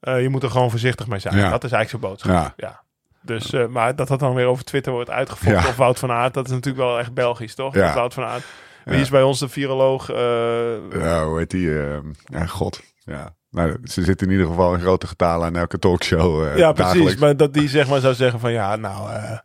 je 0.00 0.28
moet 0.30 0.42
er 0.42 0.50
gewoon 0.50 0.70
voorzichtig 0.70 1.06
mee 1.06 1.18
zijn. 1.18 1.36
Ja. 1.36 1.50
Dat 1.50 1.64
is 1.64 1.72
eigenlijk 1.72 1.90
zijn 1.90 2.12
boodschap. 2.12 2.52
Ja. 2.56 2.82
Dus, 3.20 3.50
maar 3.70 3.96
dat 3.96 4.08
dat 4.08 4.18
dan 4.18 4.34
weer 4.34 4.46
over 4.46 4.64
Twitter 4.64 4.92
wordt 4.92 5.10
uitgevochten 5.10 5.62
Ja. 5.62 5.68
of 5.68 5.76
Wout 5.76 5.98
van 5.98 6.10
Aert, 6.10 6.34
dat 6.34 6.46
is 6.46 6.52
natuurlijk 6.52 6.84
wel 6.84 6.98
echt 6.98 7.14
Belgisch, 7.14 7.54
toch? 7.54 7.74
Wout 7.74 8.14
van 8.14 8.24
Aert. 8.24 8.44
Wie 8.84 9.00
is 9.00 9.10
bij 9.10 9.22
ons 9.22 9.38
de 9.38 9.48
viroloog? 9.48 10.10
eh, 10.10 11.00
Ja, 11.00 11.24
hoe 11.24 11.38
heet 11.38 11.50
die? 11.50 11.80
eh, 11.80 11.96
ja, 12.24 12.46
god. 12.46 12.80
Ja. 12.98 13.34
Nou, 13.50 13.76
ze 13.84 14.02
zitten 14.04 14.26
in 14.26 14.32
ieder 14.32 14.46
geval 14.48 14.74
in 14.74 14.80
grote 14.80 15.06
getalen 15.06 15.46
aan 15.46 15.56
elke 15.56 15.78
talkshow. 15.78 16.44
eh, 16.46 16.56
ja, 16.56 16.72
precies. 16.72 16.92
dagelijks. 16.92 17.20
Maar 17.20 17.36
dat 17.36 17.54
die 17.54 17.68
zeg 17.68 17.88
maar 17.88 18.00
zou 18.00 18.14
zeggen 18.14 18.40
van 18.40 18.52
ja, 18.52 18.76
nou, 18.76 19.10
eh 19.12 19.38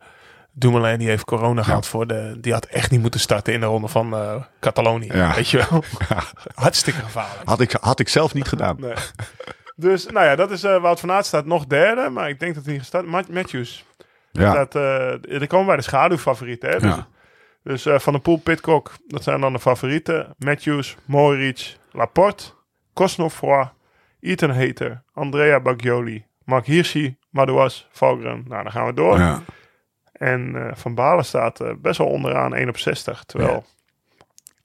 Dumoulin 0.52 0.98
die 0.98 1.08
heeft 1.08 1.24
corona 1.24 1.62
gehad 1.62 1.86
voor 1.86 2.06
de... 2.06 2.36
Die 2.40 2.52
had 2.52 2.64
echt 2.64 2.90
niet 2.90 3.00
moeten 3.00 3.20
starten 3.20 3.52
in 3.52 3.60
de 3.60 3.66
ronde 3.66 3.88
van 3.88 4.14
Catalonië. 4.60 5.10
Ja. 5.12 5.34
Weet 5.34 5.48
je 5.48 5.66
wel? 5.70 5.84
Ja. 6.08 6.22
Hartstikke 6.54 7.00
gevaarlijk. 7.00 7.48
Had, 7.48 7.60
ik, 7.60 7.76
had 7.80 8.00
ik 8.00 8.08
zelf 8.08 8.34
niet 8.34 8.48
gedaan. 8.48 8.76
Nee. 8.80 8.92
Dus, 9.76 10.06
nou 10.06 10.26
ja, 10.26 10.36
dat 10.36 10.50
is 10.50 10.62
eh, 10.64 10.80
Wout 10.82 11.00
van 11.00 11.10
Aert 11.12 11.26
staat 11.26 11.46
nog 11.46 11.66
derde, 11.66 12.08
maar 12.08 12.28
ik 12.28 12.40
denk 12.40 12.54
dat 12.54 12.64
hij 12.66 12.78
gestart. 12.78 13.06
Ma- 13.06 13.22
Matthews. 13.30 13.84
Ja, 14.32 14.54
Dat, 14.54 14.74
er 14.74 15.46
komen 15.46 15.66
bij 15.66 15.76
de 15.76 15.82
schaduwfavorieten. 15.82 16.70
Hè? 16.70 16.78
Dus, 16.78 16.94
Ja. 16.94 17.06
Dus 17.62 17.86
eh, 17.86 17.98
Van 17.98 18.12
de 18.12 18.18
Poel, 18.18 18.36
Pitcock, 18.36 18.92
dat 19.06 19.22
zijn 19.22 19.40
dan 19.40 19.52
de 19.52 19.58
favorieten. 19.58 20.34
Matthews, 20.38 20.96
Mohoric, 21.04 21.76
Laporte, 21.92 22.44
Cosnefroy, 22.94 23.70
Ethan 24.20 24.50
Hater, 24.50 25.02
Andrea 25.12 25.60
Baggioli, 25.60 26.24
Mark 26.44 26.66
Hirschi, 26.66 27.16
Madouas, 27.30 27.88
Valgren. 27.92 28.44
Nou, 28.48 28.62
dan 28.62 28.72
gaan 28.72 28.86
we 28.86 28.94
door. 28.94 29.18
ja. 29.18 29.42
En 30.12 30.54
eh, 30.56 30.74
Van 30.76 30.94
Balen 30.94 31.24
staat 31.24 31.60
eh, 31.60 31.70
best 31.78 31.98
wel 31.98 32.06
onderaan 32.06 32.54
1 32.54 32.68
op 32.68 32.78
60. 32.78 33.24
Terwijl 33.24 33.64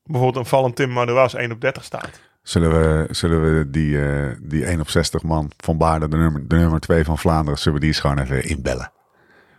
bijvoorbeeld 0.03 0.43
een 0.43 0.49
Valentin 0.49 0.91
Madouas 0.91 1.33
1 1.33 1.51
op 1.51 1.61
30 1.61 1.83
staat. 1.83 2.21
Zullen 2.41 2.69
we, 2.71 3.13
zullen 3.13 3.41
we 3.57 3.69
die, 3.69 3.97
die 4.41 4.65
1 4.65 4.79
op 4.79 4.89
60 4.89 5.23
man 5.23 5.51
van 5.57 5.77
Baarden, 5.77 6.09
de 6.09 6.17
nummer, 6.17 6.47
de 6.47 6.55
nummer 6.55 6.79
2 6.79 7.03
van 7.03 7.17
Vlaanderen, 7.17 7.59
zullen 7.59 7.73
we 7.73 7.79
die 7.79 7.89
eens 7.89 7.99
gewoon 7.99 8.19
even 8.19 8.43
inbellen? 8.43 8.91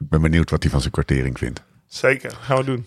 Ik 0.01 0.09
ben 0.09 0.22
benieuwd 0.22 0.51
wat 0.51 0.62
hij 0.62 0.70
van 0.70 0.81
zijn 0.81 0.92
kwartering 0.92 1.38
vindt. 1.38 1.62
Zeker, 1.87 2.31
gaan 2.40 2.57
we 2.57 2.64
doen. 2.64 2.87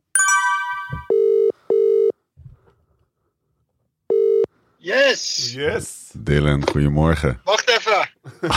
Yes! 4.83 5.51
Yes. 5.53 6.09
Dylan, 6.17 6.67
goedemorgen. 6.71 7.41
Wacht 7.43 7.69
even. 7.69 8.09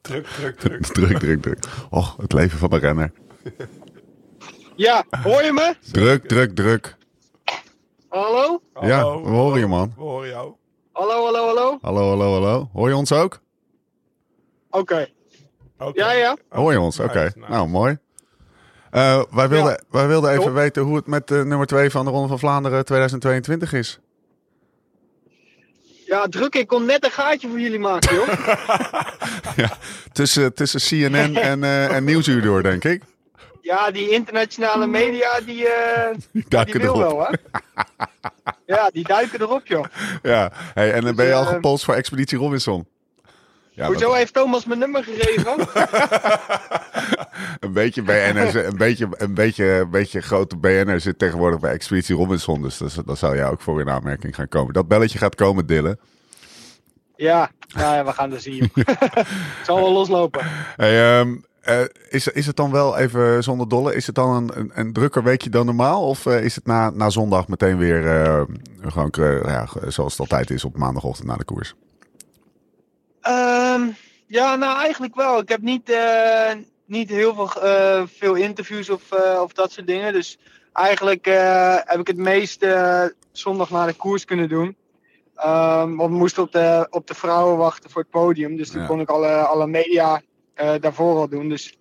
Druk, 0.00 0.26
druk, 0.26 0.58
druk. 0.58 0.82
Druk, 0.94 1.18
druk, 1.18 1.42
druk. 1.42 1.58
Och, 1.90 2.16
het 2.16 2.32
leven 2.32 2.58
van 2.58 2.72
een 2.72 2.78
renner. 2.78 3.12
Ja, 4.76 5.04
hoor 5.22 5.42
je 5.42 5.52
me? 5.52 5.74
Druk, 5.92 6.28
druk, 6.28 6.54
druk. 6.54 6.96
Hallo? 8.08 8.62
Ja, 8.80 8.98
Hallo. 8.98 9.22
we 9.22 9.28
horen 9.30 9.58
je 9.60 9.66
man. 9.66 9.92
We 9.96 10.02
horen 10.02 10.28
jou. 10.28 10.52
Hallo, 10.92 11.24
hallo, 11.24 11.46
hallo? 11.46 11.78
Hallo, 11.82 12.08
hallo, 12.08 12.32
hallo. 12.32 12.68
Hoor 12.72 12.88
je 12.88 12.96
ons 12.96 13.12
ook? 13.12 13.40
Oké. 14.70 15.08
Oké. 15.78 16.04
Ja, 16.04 16.12
ja. 16.12 16.36
Hoor 16.48 16.72
je 16.72 16.80
ons? 16.80 16.98
Oké. 17.00 17.22
Nice, 17.22 17.38
nice. 17.38 17.50
Nou, 17.50 17.68
mooi. 17.68 17.98
Eh, 18.90 19.22
wij, 19.30 19.48
wilden, 19.48 19.72
Ja. 19.72 19.80
wij 19.90 20.06
wilden 20.06 20.30
even 20.30 20.44
Top. 20.44 20.52
weten 20.54 20.82
hoe 20.82 20.96
het 20.96 21.06
met 21.06 21.28
de 21.28 21.44
nummer 21.44 21.66
2 21.66 21.90
van 21.90 22.04
de 22.04 22.10
Ronde 22.10 22.28
van 22.28 22.38
Vlaanderen 22.38 22.84
2022 22.84 23.72
is. 23.72 24.00
Ja, 26.08 26.26
druk. 26.28 26.54
Ik 26.54 26.66
kon 26.66 26.84
net 26.84 27.04
een 27.04 27.10
gaatje 27.10 27.48
voor 27.48 27.60
jullie 27.60 27.78
maken, 27.78 28.14
joh. 28.14 28.28
Tussen, 30.12 30.54
tussen 30.54 30.80
CNN 30.80 31.36
en, 31.36 31.64
eh 31.64 31.94
en 31.94 32.04
Nieuwsuur 32.04 32.42
door, 32.42 32.62
denk 32.62 32.84
ik. 32.84 33.02
Ja, 33.62 33.90
die 33.90 34.10
internationale 34.10 34.86
media, 34.86 35.40
die, 35.46 35.68
eh, 35.68 36.10
Die 36.14 36.22
die 36.32 36.44
duiken 36.48 36.80
wil 36.80 36.94
erop. 37.00 37.10
wel, 37.12 37.26
hè? 37.26 37.32
Ja, 38.74 38.90
die 38.90 39.04
duiken 39.04 39.40
erop, 39.40 39.66
joh. 39.66 39.84
Ja. 40.22 40.52
Hey, 40.74 40.92
en 40.92 41.04
dan 41.04 41.14
ben 41.14 41.26
je 41.26 41.34
al 41.34 41.42
eh, 41.42 41.48
gepolst 41.48 41.84
voor 41.84 41.94
Expeditie 41.94 42.38
Robinson. 42.38 42.86
Ja, 43.78 43.86
Hoezo 43.86 44.06
dat- 44.06 44.16
heeft 44.16 44.34
Thomas 44.34 44.64
mijn 44.64 44.78
nummer 44.78 45.04
gegeven? 45.04 45.52
een 47.60 47.72
beetje 47.72 48.00
een 48.00 48.76
beetje, 48.76 49.16
een 49.18 49.34
beetje, 49.34 49.64
een 49.80 49.90
beetje 49.90 50.20
grote 50.20 50.56
BN'er 50.56 51.00
zit 51.00 51.18
tegenwoordig 51.18 51.60
bij 51.60 51.72
Expeditie 51.72 52.16
Robinson. 52.16 52.62
Dus 52.62 52.78
dat, 52.78 53.02
dat 53.06 53.18
zou 53.18 53.36
jou 53.36 53.52
ook 53.52 53.60
voor 53.60 53.80
in 53.80 53.90
aanmerking 53.90 54.34
gaan 54.34 54.48
komen. 54.48 54.74
Dat 54.74 54.88
belletje 54.88 55.18
gaat 55.18 55.34
komen, 55.34 55.66
Dylan. 55.66 55.96
Ja, 57.16 57.50
nou 57.74 57.94
ja, 57.94 58.04
we 58.04 58.12
gaan 58.12 58.32
er 58.32 58.40
zien. 58.40 58.70
Het 58.74 59.26
zal 59.66 59.76
wel 59.76 59.92
loslopen. 59.92 60.40
Hey, 60.76 61.18
ehm, 61.18 61.36
eh, 61.60 61.80
is, 62.08 62.28
is 62.28 62.46
het 62.46 62.56
dan 62.56 62.70
wel 62.70 62.96
even 62.96 63.42
zonder 63.42 63.68
dolle? 63.68 63.94
Is 63.94 64.06
het 64.06 64.14
dan 64.14 64.30
een, 64.34 64.50
een, 64.58 64.70
een 64.74 64.92
drukker 64.92 65.22
weekje 65.22 65.50
dan 65.50 65.66
normaal? 65.66 66.08
Of 66.08 66.26
eh, 66.26 66.44
is 66.44 66.54
het 66.54 66.66
na, 66.66 66.90
na 66.90 67.10
zondag 67.10 67.48
meteen 67.48 67.78
weer 67.78 68.06
eh, 68.06 68.42
gewoon 68.82 69.12
ja, 69.46 69.68
zoals 69.86 70.12
het 70.12 70.20
altijd 70.20 70.50
is 70.50 70.64
op 70.64 70.76
maandagochtend 70.76 71.26
na 71.26 71.36
de 71.36 71.44
koers? 71.44 71.74
Ehm, 73.28 73.88
ja, 74.26 74.56
nou 74.56 74.78
eigenlijk 74.78 75.14
wel. 75.14 75.38
Ik 75.38 75.48
heb 75.48 75.60
niet, 75.60 75.90
eh, 75.90 76.52
niet 76.86 77.08
heel 77.08 77.34
veel, 77.34 77.62
eh, 77.62 78.02
veel 78.06 78.34
interviews 78.34 78.90
of, 78.90 79.12
eh, 79.12 79.40
of 79.42 79.52
dat 79.52 79.72
soort 79.72 79.86
dingen. 79.86 80.12
Dus 80.12 80.38
eigenlijk 80.72 81.24
heb 81.84 82.00
ik 82.00 82.06
het 82.06 82.16
meest 82.16 82.62
eh, 82.62 83.04
zondag 83.32 83.70
na 83.70 83.86
de 83.86 83.92
koers 83.94 84.24
kunnen 84.24 84.48
doen. 84.48 84.76
Ehm, 85.34 85.94
want 85.96 86.10
we 86.10 86.16
moesten 86.16 86.42
op 86.42 86.52
de, 86.52 86.86
op 86.90 87.06
de 87.06 87.14
vrouwen 87.14 87.56
wachten 87.56 87.90
voor 87.90 88.02
het 88.02 88.10
podium. 88.10 88.56
Dus 88.56 88.70
toen 88.70 88.80
Ja. 88.80 88.86
kon 88.86 89.00
ik 89.00 89.08
alle, 89.08 89.32
alle 89.36 89.66
media 89.66 90.22
daarvoor 90.80 91.16
al 91.16 91.28
doen. 91.28 91.48
Dus, 91.48 91.78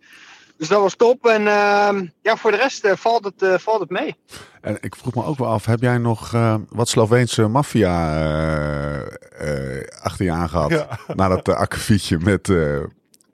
dus 0.58 0.68
dat 0.68 0.82
was 0.82 0.96
top. 0.96 1.26
En 1.28 1.48
ehm, 1.48 2.06
ja, 2.22 2.36
voor 2.36 2.52
de 2.52 2.58
rest 2.58 2.84
eh, 2.84 2.96
valt, 2.96 3.24
het, 3.24 3.42
eh, 3.42 3.54
valt 3.58 3.80
het 3.80 3.90
mee. 3.90 4.16
En 4.62 4.78
ik 4.82 4.96
vroeg 4.96 5.16
me 5.16 5.24
ook 5.26 5.38
wel 5.38 5.48
af, 5.48 5.66
heb 5.66 5.82
jij 5.82 5.98
nog 5.98 6.34
eh, 6.34 6.56
wat 6.70 6.90
Sloveense 6.90 7.48
maffia 7.48 8.16
eh, 8.16 9.78
eh, 9.78 9.88
achter 10.02 10.26
je 10.26 10.32
aangehad? 10.32 10.70
Ja. 10.70 10.88
Na 11.16 11.28
dat 11.28 11.48
uh, 11.48 11.56
akkefietje 11.56 12.18
met, 12.20 12.50
eh, 12.50 12.56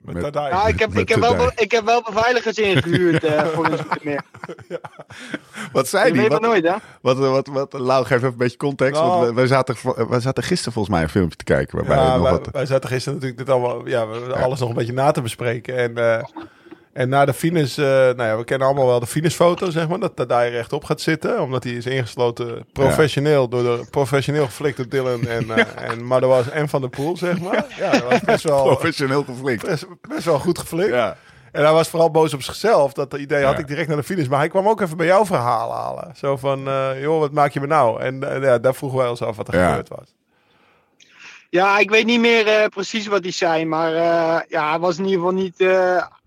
Met 0.00 0.14
Met- 0.14 0.36
ik 0.68 0.78
heb, 0.78 0.88
Met 0.90 0.98
ik 0.98 1.08
heb, 1.08 1.18
wel, 1.20 1.50
ik 1.54 1.70
heb 1.70 1.84
wel 1.84 2.02
beveiligers 2.02 2.56
ingehuurd 2.58 3.24
eh, 3.34 3.46
voor 3.46 3.66
een 3.66 3.78
meer. 4.02 4.22
Wat 5.72 5.88
zei 5.88 6.06
Je 6.06 6.12
die? 6.12 6.20
weet 6.20 6.30
Wat, 6.30 6.40
nooit, 6.40 6.64
hè? 6.64 6.74
wat, 7.02 7.16
wat, 7.18 7.46
wat, 7.46 7.72
Lau, 7.72 8.04
geef 8.04 8.16
even 8.16 8.28
een 8.28 8.36
beetje 8.36 8.56
context. 8.56 9.00
Nou. 9.00 9.10
want 9.12 9.28
we, 9.28 9.34
wij, 9.34 9.46
zaten, 9.46 9.76
wij 10.08 10.20
zaten 10.20 10.42
gisteren 10.42 10.72
volgens 10.72 10.94
mij 10.94 11.04
een 11.04 11.10
filmpje 11.10 11.36
te 11.36 11.44
kijken. 11.44 11.76
Waarbij 11.76 11.96
Ja, 11.96 12.14
nog 12.14 12.22
wij, 12.22 12.32
wat, 12.32 12.48
wij 12.52 12.66
zaten 12.66 12.88
gisteren 12.88 13.14
natuurlijk 13.18 13.46
dit 13.46 13.54
allemaal, 13.54 13.88
ja, 13.88 14.02
alles 14.42 14.60
nog 14.60 14.68
een 14.68 14.74
beetje 14.74 14.92
na 14.92 15.10
te 15.10 15.22
bespreken. 15.22 15.76
En, 15.76 15.96
eh, 16.18 16.24
en 16.94 17.08
na 17.08 17.24
de 17.24 17.32
finish, 17.34 17.78
eh, 17.78 17.84
nou 17.84 18.22
ja, 18.22 18.36
we 18.36 18.44
kennen 18.44 18.66
allemaal 18.66 18.86
wel 18.86 19.00
de 19.00 19.06
finishfoto, 19.06 19.70
zeg 19.70 19.88
maar. 19.88 19.98
Dat 19.98 20.16
Tadai 20.16 20.50
rechtop 20.50 20.84
gaat 20.84 21.00
zitten, 21.00 21.40
omdat 21.40 21.64
hij 21.64 21.72
is 21.72 21.86
ingesloten 21.86 22.66
professioneel 22.72 23.48
door 23.48 23.62
de 23.62 23.86
professioneel 23.90 24.44
geflikte 24.44 24.88
Dylan 24.88 25.26
en, 25.26 25.50
eh 25.50 25.90
en 25.90 26.04
Madouas 26.04 26.50
en 26.50 26.68
Van 26.68 26.80
der 26.80 26.90
Poel, 26.90 27.16
zeg 27.16 27.40
maar. 27.40 27.64
Ja, 27.78 27.90
dat 27.90 28.02
was 28.10 28.20
best 28.20 28.44
wel, 28.44 28.62
professioneel 28.64 29.24
geflikt. 29.24 29.66
best, 29.66 29.86
best 30.08 30.24
wel 30.24 30.38
goed 30.38 30.58
geflikt. 30.58 30.88
Ja. 30.94 31.16
En 31.52 31.62
hij 31.64 31.72
was 31.72 31.88
vooral 31.88 32.10
boos 32.10 32.34
op 32.34 32.42
zichzelf. 32.42 32.92
Dat 32.92 33.14
idee 33.14 33.44
had 33.44 33.52
Ja. 33.54 33.58
ik 33.60 33.66
direct 33.66 33.88
naar 33.88 33.96
de 33.96 34.02
finish. 34.02 34.26
Maar 34.26 34.38
hij 34.38 34.48
kwam 34.48 34.68
ook 34.68 34.80
even 34.80 34.96
bij 34.96 35.06
jouw 35.06 35.24
verhaal 35.26 35.72
halen. 35.72 36.12
Zo 36.16 36.36
van, 36.36 36.68
eh, 36.68 37.00
joh, 37.02 37.18
wat 37.20 37.32
maak 37.32 37.52
je 37.52 37.60
me 37.60 37.66
nou? 37.66 38.00
En 38.00 38.20
ja, 38.40 38.58
daar 38.58 38.74
vroegen 38.74 38.98
wij 38.98 39.08
ons 39.08 39.22
af 39.22 39.36
wat 39.36 39.48
er 39.48 39.54
Ja. 39.58 39.68
gebeurd 39.68 39.88
was. 39.88 40.14
Ja, 41.50 41.78
ik 41.78 41.90
weet 41.90 42.06
niet 42.06 42.20
meer 42.20 42.46
eh, 42.46 42.66
precies 42.68 43.06
wat 43.06 43.22
hij 43.22 43.32
zei, 43.32 43.64
maar 43.64 43.94
eh, 43.94 44.40
ja, 44.48 44.68
hij 44.70 44.78
was 44.78 44.98
in 44.98 45.04
ieder 45.04 45.18
geval 45.18 45.34
niet. 45.34 45.54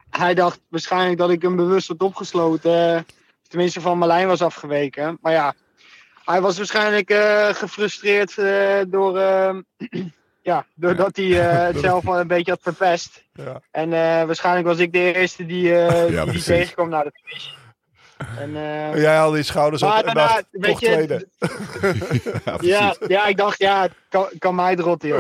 Hij 0.10 0.34
dacht 0.34 0.60
waarschijnlijk 0.70 1.18
dat 1.18 1.30
ik 1.30 1.42
hem 1.42 1.56
bewust 1.56 1.88
had 1.88 2.02
opgesloten. 2.02 2.96
eh, 2.96 3.02
tenminste, 3.48 3.82
van 3.82 3.98
mijn 3.98 4.12
lijn 4.12 4.28
was 4.28 4.42
afgeweken. 4.42 5.18
Maar 5.22 5.32
ja, 5.32 5.56
hij 6.28 6.42
was 6.42 6.58
waarschijnlijk 6.58 7.10
eh, 7.10 7.48
gefrustreerd 7.48 8.38
eh, 8.38 8.80
door. 8.88 9.20
ja, 10.42 10.66
doordat 10.76 11.16
hij 11.16 11.26
het 11.68 11.80
zelf 11.80 12.04
wel 12.04 12.20
een 12.20 12.28
beetje 12.28 12.52
had 12.52 12.62
verpest. 12.62 13.24
Ja. 13.34 13.62
En 13.72 13.90
waarschijnlijk 14.28 14.68
was 14.68 14.78
ik 14.78 14.92
de 14.92 15.14
eerste 15.14 15.46
die, 15.46 15.76
eh, 15.76 16.24
die, 16.32 16.44
tegenkwam 16.44 16.90
naar 16.90 17.04
de 17.04 17.12
finish. 17.14 17.48
En, 18.38 18.52
Jij 19.00 19.16
haalde 19.16 19.36
die 19.36 19.46
schouders 19.46 19.84
op 19.84 19.94
en 19.94 20.14
dacht, 20.14 20.46
toch 20.52 20.80
je, 20.80 20.86
tweede. 20.86 21.28
Ja, 21.40 22.58
ja, 22.76 22.96
ja, 23.08 23.26
ik 23.26 23.38
dacht, 23.38 23.60
ja, 23.60 23.82
het 23.82 23.92
kan, 24.10 24.28
kan 24.40 24.56
mij 24.56 24.72
het 24.72 25.02
joh. 25.04 25.20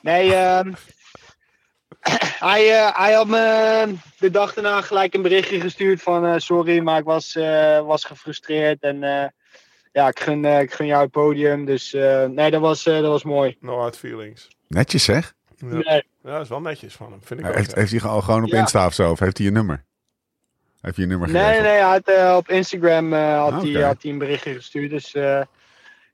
Nee, 0.00 0.34
ehm, 0.34 0.72
hij, 2.50 2.70
eh, 2.78 2.96
hij 2.96 3.12
had 3.12 3.26
me 3.26 3.94
de 4.18 4.30
dag 4.30 4.54
daarna 4.54 4.80
gelijk 4.80 5.14
een 5.14 5.22
berichtje 5.22 5.60
gestuurd 5.60 6.02
van 6.02 6.26
eh, 6.26 6.34
sorry, 6.36 6.78
maar 6.78 6.98
ik 6.98 7.04
was, 7.04 7.36
eh, 7.36 7.80
was 7.80 8.04
gefrustreerd 8.04 8.82
en 8.82 9.02
eh, 9.02 9.24
ja, 9.92 10.08
ik 10.08 10.20
gun, 10.20 10.44
eh, 10.44 10.60
ik 10.60 10.72
gun 10.72 10.86
jou 10.86 11.02
het 11.02 11.10
podium. 11.10 11.64
Dus 11.64 11.94
eh, 11.94 12.24
nee, 12.26 12.50
dat 12.50 12.60
was, 12.60 12.86
eh, 12.86 12.94
dat 12.94 13.10
was 13.10 13.22
mooi. 13.22 13.56
No 13.60 13.78
hard 13.78 13.96
feelings. 13.98 14.48
Netjes 14.68 15.04
zeg. 15.04 15.34
Ja. 15.56 15.66
Nee. 15.66 16.04
Ja, 16.24 16.30
dat 16.32 16.40
is 16.42 16.48
wel 16.48 16.60
netjes 16.60 16.94
van 16.94 17.10
hem, 17.10 17.20
vind 17.22 17.40
ik 17.40 17.46
heeft, 17.46 17.74
heeft 17.74 17.90
hij 17.90 18.00
gewoon 18.00 18.22
gewoon 18.22 18.42
op 18.42 18.48
Ja. 18.48 18.58
Insta 18.58 18.86
of 18.86 18.94
zo? 18.94 19.10
Of 19.10 19.18
heeft 19.18 19.36
hij 19.36 19.46
je 19.46 19.52
nummer? 19.52 19.84
Heeft 20.80 20.96
hij 20.96 21.04
je 21.04 21.10
nummer 21.10 21.30
Nee, 21.30 21.42
gegeven? 21.42 21.62
nee, 21.62 21.72
hij 21.72 21.80
had, 21.82 22.08
eh, 22.08 22.34
op 22.36 22.48
Instagram 22.48 23.12
eh, 23.12 23.38
had, 23.42 23.52
Ah, 23.52 23.62
hij, 23.62 23.82
had 23.82 24.02
hij 24.02 24.12
een 24.12 24.18
berichtje 24.18 24.54
gestuurd. 24.54 24.90
Dus 24.90 25.14
eh, 25.14 25.40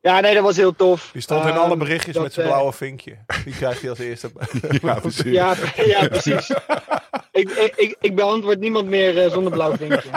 ja, 0.01 0.21
nee, 0.21 0.35
dat 0.35 0.43
was 0.43 0.57
heel 0.57 0.77
tof. 0.77 1.11
Die 1.13 1.23
stond 1.23 1.45
in 1.45 1.49
Ehm, 1.51 1.59
alle 1.59 1.77
berichtjes 1.77 2.15
dat, 2.15 2.23
met 2.23 2.33
zijn 2.33 2.47
eh, 2.47 2.53
blauwe 2.53 2.73
vinkje. 2.73 3.17
Die 3.45 3.55
krijgt 3.55 3.81
hij 3.81 3.91
als 3.91 3.99
eerste. 3.99 4.31
Ja, 4.83 4.95
precies. 5.01 5.33
Ja, 5.33 5.55
ja 5.77 6.09
precies. 6.09 6.51
ik, 7.41 7.51
ik, 7.51 7.73
ik, 7.77 7.97
ik 8.01 8.15
beantwoord 8.15 8.59
niemand 8.61 8.87
meer 8.89 9.23
eh, 9.25 9.31
zonder 9.31 9.53
blauw 9.53 9.77
vinkje. 9.77 10.11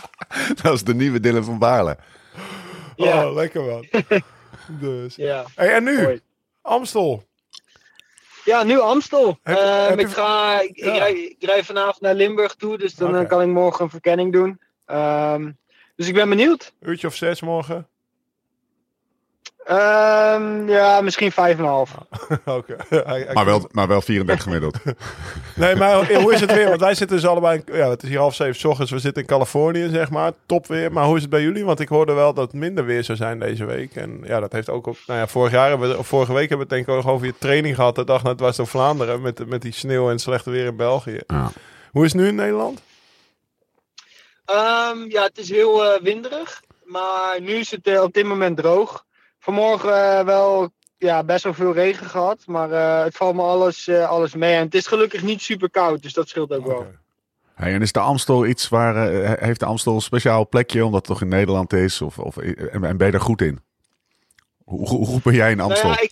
Dat 0.62 0.74
is 0.74 0.82
de 0.84 0.94
nieuwe 0.94 1.20
Dylan 1.20 1.44
van 1.44 1.58
Baarle. 1.58 1.96
Ja. 2.96 3.28
Oh, 3.28 3.34
lekker 3.34 3.62
man. 3.62 3.86
dus. 4.66 5.16
Ja. 5.16 5.44
Hey, 5.54 5.74
en 5.74 5.84
nu? 5.84 6.02
Mooi. 6.02 6.20
Amstel. 6.62 7.26
Ja, 8.44 8.62
nu 8.62 8.80
Amstel. 8.80 9.38
Heb 9.42 9.56
je- 9.56 9.62
Ehm, 9.62 9.88
heb 9.88 9.98
je- 9.98 10.06
ik, 10.06 10.12
ga, 10.12 10.60
ik, 10.60 10.76
rij, 10.80 11.12
ik 11.38 11.44
rij 11.44 11.64
vanavond 11.64 12.00
naar 12.00 12.14
Limburg 12.14 12.54
toe, 12.54 12.78
dus 12.78 12.94
dan 12.94 13.16
eh, 13.16 13.28
kan 13.28 13.42
ik 13.42 13.48
morgen 13.48 13.84
een 13.84 13.90
verkenning 13.90 14.32
doen. 14.32 14.60
Ehm, 14.86 15.50
dus 15.96 16.08
ik 16.08 16.14
ben 16.14 16.28
benieuwd. 16.28 16.72
Uurtje 16.80 17.06
of 17.06 17.14
zes 17.14 17.40
morgen. 17.40 17.88
Ehm, 19.64 20.68
ja, 20.68 21.00
misschien 21.00 21.32
vijf 21.32 21.58
en 21.58 21.62
een 21.64 21.68
half. 21.70 21.90
Oké. 22.44 22.76
Hij- 22.88 23.02
hij- 23.04 23.32
Maar 23.32 23.44
wel, 23.44 23.68
maar 23.72 23.88
wel 23.88 24.00
34 24.00 24.44
gemiddeld. 24.44 24.76
Nee, 25.56 25.76
maar 25.76 26.14
hoe 26.14 26.32
is 26.32 26.40
het 26.40 26.52
weer? 26.54 26.68
Want 26.68 26.80
wij 26.80 26.94
zitten 26.94 27.16
dus 27.16 27.26
allebei... 27.26 27.62
in- 27.66 27.74
Ja, 27.76 27.88
het 27.90 28.02
is 28.02 28.08
hier 28.08 28.18
half 28.18 28.34
zeven 28.34 28.54
's 28.60 28.64
ochtends. 28.64 28.90
We 28.90 28.98
zitten 28.98 29.22
in 29.22 29.28
Californië, 29.28 29.88
zeg 29.92 30.10
maar. 30.10 30.32
Top 30.46 30.66
weer. 30.66 30.92
Maar 30.92 31.04
hoe 31.04 31.14
is 31.16 31.20
het 31.22 31.30
bij 31.30 31.42
jullie? 31.42 31.64
Want 31.64 31.80
ik 31.80 31.88
hoorde 31.88 32.12
wel 32.12 32.34
dat 32.34 32.44
het 32.46 32.60
minder 32.60 32.84
weer 32.84 33.04
zou 33.04 33.18
zijn 33.18 33.38
deze 33.38 33.64
week. 33.64 33.94
En 33.96 34.20
ja, 34.24 34.40
dat 34.40 34.52
heeft 34.52 34.68
ook... 34.68 34.86
Op, 34.86 34.96
nou 35.06 35.18
ja, 35.20 35.26
vorig 35.26 35.52
jaar 35.52 35.68
hebben 35.68 35.96
we, 35.96 36.02
vorige 36.04 36.32
week 36.32 36.48
hebben 36.48 36.68
we 36.68 36.74
het 36.74 36.84
denk 36.86 36.86
ik 36.86 36.94
ook 36.94 37.04
nog 37.04 37.14
over 37.14 37.26
je 37.26 37.34
training 37.38 37.74
gehad. 37.74 37.94
De 37.94 38.04
dag 38.04 38.22
na 38.22 38.30
het 38.30 38.40
was 38.40 38.56
door 38.56 38.66
Vlaanderen. 38.66 39.20
Met, 39.20 39.46
met 39.48 39.62
die 39.62 39.72
sneeuw 39.72 40.10
en 40.10 40.18
slechte 40.18 40.50
weer 40.50 40.66
in 40.66 40.76
België. 40.76 41.20
Ja. 41.26 41.50
Hoe 41.92 42.04
is 42.04 42.12
het 42.12 42.20
nu 42.20 42.28
in 42.28 42.34
Nederland? 42.34 42.80
Ehm, 44.44 44.98
ja, 45.08 45.22
het 45.22 45.38
is 45.38 45.50
heel 45.50 45.84
eh, 45.84 46.00
winderig, 46.02 46.62
maar 46.84 47.40
nu 47.40 47.52
is 47.52 47.70
het 47.70 47.86
eh, 47.86 48.02
op 48.02 48.12
dit 48.12 48.24
moment 48.24 48.56
droog. 48.56 49.04
Vanmorgen 49.38 50.18
eh, 50.18 50.24
wel 50.24 50.70
ja, 50.98 51.24
best 51.24 51.44
wel 51.44 51.54
veel 51.54 51.72
regen 51.72 52.06
gehad, 52.06 52.38
maar 52.46 52.70
eh, 52.70 53.04
het 53.04 53.16
valt 53.16 53.34
me 53.34 53.42
alles, 53.42 53.88
eh, 53.88 54.08
alles 54.08 54.34
mee. 54.34 54.54
En 54.54 54.64
het 54.64 54.74
is 54.74 54.86
gelukkig 54.86 55.22
niet 55.22 55.42
super 55.42 55.70
koud, 55.70 56.02
dus 56.02 56.12
dat 56.12 56.28
scheelt 56.28 56.52
ook 56.52 56.66
wel. 56.66 56.86
Hey, 57.54 57.72
en 57.72 57.82
is 57.82 57.92
de 57.92 58.00
Amstel 58.00 58.46
iets 58.46 58.68
waar... 58.68 59.10
heeft 59.40 59.60
de 59.60 59.66
Amstel 59.66 59.94
een 59.94 60.00
speciaal 60.00 60.48
plekje 60.48 60.84
omdat 60.84 61.00
het 61.00 61.08
toch 61.08 61.20
in 61.20 61.28
Nederland 61.28 61.72
is? 61.72 62.02
Of, 62.02 62.18
of, 62.18 62.36
en, 62.36 62.84
en 62.84 62.96
ben 62.96 63.06
je 63.06 63.12
er 63.12 63.20
goed 63.20 63.42
in? 63.42 63.60
Hoe, 64.64 64.88
hoe 64.88 65.20
ben 65.22 65.34
jij 65.34 65.50
in 65.50 65.60
Amstel? 65.60 65.88
Nou 65.88 66.00
ja, 66.00 66.08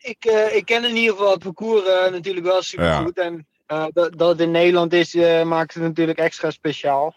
ik, 0.00 0.24
ik, 0.24 0.52
ik 0.54 0.64
ken 0.64 0.84
in 0.84 0.96
ieder 0.96 1.16
geval 1.16 1.32
het 1.32 1.42
parcours 1.42 2.10
natuurlijk 2.10 2.46
wel 2.46 2.62
super 2.62 2.94
goed. 2.94 3.18
En 3.18 3.46
dat, 3.66 4.18
dat 4.18 4.28
het 4.28 4.40
in 4.40 4.50
Nederland 4.50 4.92
is, 4.92 5.14
maakt 5.44 5.74
het 5.74 5.82
natuurlijk 5.82 6.18
extra 6.18 6.50
speciaal. 6.50 7.14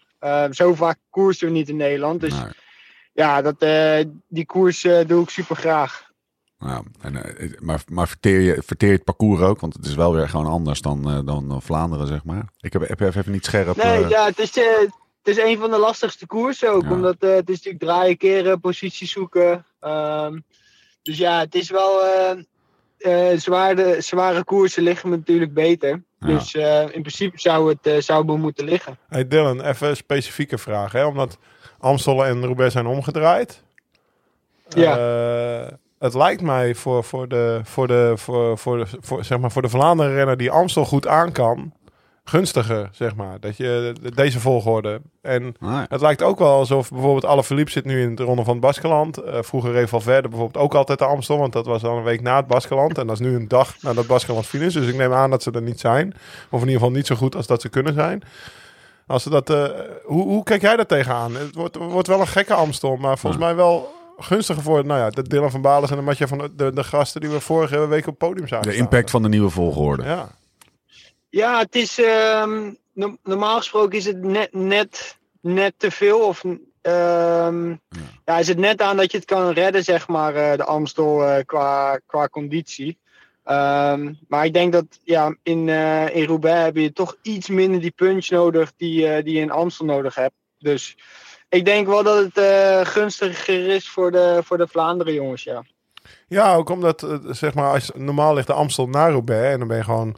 Zo 0.50 0.74
vaak 0.74 0.98
koersen 1.10 1.46
we 1.46 1.52
niet 1.52 1.68
in 1.68 1.76
Nederland. 1.76 2.20
Dus 2.20 2.32
Nee. 2.32 2.52
Ja, 3.14 3.42
dat, 3.42 3.58
eh, 3.58 4.04
die 4.28 4.46
koers 4.46 4.84
eh, 4.84 5.06
doe 5.06 5.22
ik 5.22 5.30
super 5.30 5.56
graag. 5.56 6.12
Nou, 6.58 6.84
en, 7.00 7.36
eh, 7.38 7.50
maar 7.58 7.82
maar 7.88 8.08
verteer, 8.08 8.40
je, 8.40 8.62
verteer 8.66 8.88
je 8.88 8.94
het 8.94 9.04
parcours 9.04 9.40
ook? 9.40 9.60
Want 9.60 9.74
het 9.74 9.86
is 9.86 9.94
wel 9.94 10.14
weer 10.14 10.28
gewoon 10.28 10.46
anders 10.46 10.80
dan, 10.80 11.10
eh, 11.10 11.18
dan 11.24 11.62
Vlaanderen, 11.62 12.06
zeg 12.06 12.24
maar. 12.24 12.48
Ik 12.60 12.72
heb, 12.72 12.88
heb 12.88 13.00
even 13.00 13.32
niet 13.32 13.44
scherp... 13.44 13.76
Nee, 13.76 14.08
ja, 14.08 14.24
het 14.24 14.38
is, 14.38 14.54
het 14.54 15.36
is 15.36 15.38
een 15.38 15.58
van 15.58 15.70
de 15.70 15.78
lastigste 15.78 16.26
koersen 16.26 16.72
ook. 16.72 16.82
Ja. 16.82 16.90
Omdat 16.90 17.16
eh, 17.18 17.34
het 17.34 17.48
is 17.48 17.56
natuurlijk 17.56 17.84
draaien, 17.84 18.16
keren, 18.16 18.60
positie 18.60 19.06
zoeken. 19.06 19.66
Ehm, 19.80 20.38
dus 21.02 21.18
ja, 21.18 21.38
het 21.38 21.54
is 21.54 21.70
wel... 21.70 22.04
eh 22.04 22.38
eh, 22.98 23.38
zware, 23.38 24.00
zware 24.00 24.44
koersen 24.44 24.82
liggen 24.82 25.08
me 25.08 25.16
natuurlijk 25.16 25.54
beter. 25.54 26.02
Ja. 26.18 26.26
Dus 26.26 26.54
eh, 26.54 26.80
in 26.80 27.00
principe 27.00 27.40
zou 27.40 27.76
het, 27.80 28.04
zou 28.04 28.38
moeten 28.38 28.64
liggen. 28.64 28.98
Hey 29.08 29.28
Dylan, 29.28 29.60
even 29.60 29.88
een 29.88 29.96
specifieke 29.96 30.58
vraag. 30.58 30.92
Hè? 30.92 31.04
Omdat 31.04 31.38
Amstel 31.84 32.24
en 32.26 32.44
Roubaix 32.44 32.72
zijn 32.72 32.86
omgedraaid. 32.86 33.62
Ja. 34.68 34.98
Eh, 34.98 35.72
het 35.98 36.14
lijkt 36.14 36.42
mij 36.42 36.74
voor, 36.74 37.04
voor, 37.04 37.28
de, 37.28 37.60
voor, 37.64 37.86
de, 37.86 38.12
voor, 38.16 38.58
voor, 38.58 38.78
de, 38.78 38.86
voor, 39.00 39.24
zeg 39.24 39.38
maar 39.38 39.50
voor 39.50 39.62
de 39.62 39.68
Vlaanderen 39.68 40.14
renner 40.14 40.36
die 40.36 40.50
Amstel 40.50 40.84
goed 40.84 41.06
aan 41.06 41.32
kan. 41.32 41.72
Gunstiger, 42.26 42.88
zeg 42.92 43.14
maar. 43.14 43.40
Dat 43.40 43.56
je 43.56 43.92
de- 44.02 44.14
deze 44.14 44.40
volgorde. 44.40 45.00
En 45.22 45.54
het 45.88 46.00
lijkt 46.00 46.22
ook 46.22 46.38
wel 46.38 46.52
alsof 46.52 46.90
bijvoorbeeld 46.90 47.24
Alaphilippe 47.24 47.70
zit 47.70 47.84
nu 47.84 48.02
in 48.02 48.14
de 48.14 48.22
ronde 48.22 48.44
van 48.44 48.52
het 48.52 48.62
Baskeland. 48.62 49.16
Eh, 49.16 49.38
vroeger 49.42 49.72
reed 49.72 49.88
Valverde 49.88 50.28
bijvoorbeeld 50.28 50.64
ook 50.64 50.74
altijd 50.74 50.98
de 50.98 51.04
Amstel, 51.04 51.38
want 51.38 51.52
dat 51.52 51.66
was 51.66 51.82
dan 51.82 51.96
een 51.96 52.02
week 52.02 52.20
na 52.20 52.36
het 52.36 52.46
Baskeland. 52.46 52.98
En 52.98 53.06
dat 53.06 53.20
is 53.20 53.26
nu 53.26 53.34
een 53.34 53.48
dag 53.48 53.74
na 53.82 53.92
dat 53.92 54.06
Baskeland 54.06 54.46
finish. 54.46 54.74
Dus 54.74 54.86
ik 54.86 54.96
neem 54.96 55.12
aan 55.12 55.30
dat 55.30 55.42
ze 55.42 55.50
er 55.50 55.62
niet 55.62 55.80
zijn. 55.80 56.14
Of 56.50 56.60
in 56.60 56.66
ieder 56.66 56.72
geval 56.80 56.90
niet 56.90 57.06
zo 57.06 57.14
goed 57.14 57.36
als 57.36 57.46
dat 57.46 57.60
ze 57.60 57.68
kunnen 57.68 57.94
zijn. 57.94 58.22
Als 59.06 59.22
ze 59.22 59.30
dat, 59.30 59.50
eh, 59.50 59.64
hoe, 60.02 60.22
hoe 60.22 60.42
kijk 60.42 60.60
jij 60.60 60.76
daar 60.76 60.86
tegenaan? 60.86 61.34
Het 61.34 61.54
wordt, 61.54 61.76
wordt 61.76 62.08
wel 62.08 62.20
een 62.20 62.26
gekke 62.26 62.54
Amstel, 62.54 62.96
maar 62.96 63.18
volgens 63.18 63.42
mij 63.42 63.54
wel 63.54 63.92
gunstiger 64.18 64.62
voor 64.62 64.86
nou 64.86 65.00
ja, 65.00 65.10
de 65.10 65.22
Dylan 65.22 65.50
van 65.50 65.62
Balen 65.62 65.88
en 65.90 65.96
de 65.96 66.02
Matje 66.02 66.28
van 66.28 66.38
de, 66.38 66.54
de, 66.54 66.72
de 66.72 66.84
gasten 66.84 67.20
die 67.20 67.30
we 67.30 67.40
vorige 67.40 67.86
week 67.86 68.06
op 68.06 68.20
het 68.20 68.28
podium 68.28 68.48
zagen. 68.48 68.66
De 68.70 68.76
impact 68.76 69.10
van 69.10 69.22
de 69.22 69.28
nieuwe 69.28 69.50
volgorde. 69.50 70.02
Ja, 70.04 70.28
Ja, 71.28 71.58
het 71.58 71.74
is... 71.74 71.98
ehm, 71.98 72.70
no- 72.92 73.16
normaal 73.22 73.56
gesproken 73.56 73.98
is 73.98 74.04
het 74.04 74.22
net, 74.22 74.52
net, 74.52 75.18
net 75.40 75.74
te 75.76 75.90
veel. 75.90 76.20
Of, 76.20 76.42
ehm, 76.80 77.68
ja. 78.24 78.38
is 78.38 78.48
het 78.48 78.58
net 78.58 78.82
aan 78.82 78.96
dat 78.96 79.10
je 79.10 79.16
het 79.16 79.26
kan 79.26 79.50
redden, 79.50 79.84
zeg 79.84 80.08
maar, 80.08 80.34
eh, 80.34 80.56
de 80.56 80.64
Amstel 80.64 81.26
eh, 81.26 81.44
qua, 81.44 82.00
qua 82.06 82.28
conditie. 82.28 82.98
Ehm, 83.44 84.12
maar 84.28 84.44
ik 84.44 84.52
denk 84.52 84.72
dat 84.72 84.84
ja, 85.02 85.36
in, 85.42 85.68
eh 85.68 86.16
in 86.16 86.24
Roubaix 86.24 86.64
heb 86.64 86.76
je 86.76 86.92
toch 86.92 87.16
iets 87.22 87.48
minder 87.48 87.80
die 87.80 87.92
punch 87.96 88.28
nodig 88.28 88.72
die, 88.76 89.08
eh, 89.08 89.24
die 89.24 89.34
je 89.34 89.40
in 89.40 89.50
Amstel 89.50 89.86
nodig 89.86 90.14
hebt. 90.14 90.34
Dus 90.58 90.96
ik 91.48 91.64
denk 91.64 91.86
wel 91.86 92.02
dat 92.02 92.24
het 92.24 92.36
eh, 92.36 92.80
gunstiger 92.80 93.68
is 93.68 93.88
voor 93.88 94.10
de, 94.10 94.40
voor 94.44 94.58
de 94.58 94.68
Vlaanderen 94.68 95.14
jongens, 95.14 95.42
ja. 95.42 95.64
Ja, 96.28 96.54
ook 96.54 96.70
omdat, 96.70 97.06
zeg 97.28 97.54
maar, 97.54 97.72
als, 97.72 97.90
normaal 97.94 98.34
ligt 98.34 98.46
de 98.46 98.52
Amstel 98.52 98.88
naar 98.88 99.10
Roubaix. 99.10 99.52
En 99.52 99.58
dan 99.58 99.68
ben 99.68 99.76
je 99.76 99.84
gewoon, 99.84 100.16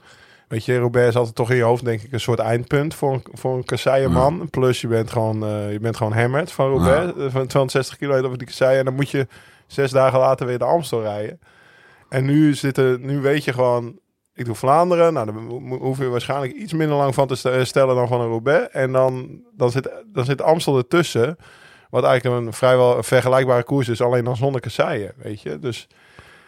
weet 0.49 0.65
je, 0.65 0.79
Roubaix 0.79 1.09
is 1.09 1.17
altijd 1.17 1.35
toch 1.35 1.51
in 1.51 1.57
je 1.57 1.63
hoofd, 1.63 1.85
denk 1.85 2.03
ik, 2.03 2.13
een 2.13 2.21
soort 2.21 2.39
eindpunt 2.39 2.95
voor 2.95 3.13
een, 3.13 3.23
voor 3.33 3.57
een 3.57 3.65
kasseierman. 3.65 4.51
Plus 4.51 4.81
je 4.81 4.87
bent 4.87 5.11
gewoon, 5.11 5.45
eh, 5.45 5.73
je 5.73 5.81
bent 5.81 5.97
gewoon 5.97 6.13
hammered 6.13 6.53
van 6.53 6.69
Roubaix. 6.69 7.13
Van 7.17 7.47
260 7.47 7.97
kilometer 7.97 8.27
over 8.27 8.39
die 8.39 8.47
kasseien. 8.47 8.79
En 8.79 8.85
dan 8.85 8.95
moet 8.95 9.11
je 9.11 9.27
zes 9.67 9.91
dagen 9.91 10.19
later 10.19 10.47
weer 10.47 10.59
de 10.59 10.65
Amstel 10.65 11.03
rijden. 11.03 11.41
En 12.17 12.25
nu, 12.25 12.55
zitten, 12.55 13.01
nu 13.07 13.21
weet 13.21 13.45
je 13.45 13.53
gewoon, 13.53 13.99
Ik 14.35 14.45
doe 14.45 14.55
Vlaanderen. 14.55 15.13
Nou, 15.13 15.27
dan 15.27 15.37
hoef 15.81 15.99
je 15.99 16.09
waarschijnlijk 16.09 16.53
iets 16.53 16.73
minder 16.73 16.97
lang 16.97 17.15
van 17.15 17.27
te 17.27 17.35
st- 17.35 17.67
stellen 17.67 17.95
dan 17.97 18.09
van 18.09 18.21
een 18.21 18.29
Roubaix. 18.29 18.69
En 18.73 18.93
dan, 18.93 19.41
dan, 19.57 19.71
zit, 19.71 19.91
dan 20.07 20.25
zit 20.25 20.43
Amstel 20.43 20.77
ertussen. 20.77 21.37
Wat 21.91 22.05
eigenlijk 22.05 22.47
een 22.47 22.53
vrijwel 22.53 23.03
vergelijkbare 23.03 23.63
koers 23.65 23.89
is, 23.89 24.01
alleen 24.01 24.25
dan 24.25 24.37
zonder 24.37 24.61
kasseien, 24.61 25.13
weet 25.17 25.43
je. 25.43 25.59
Dus 25.59 25.89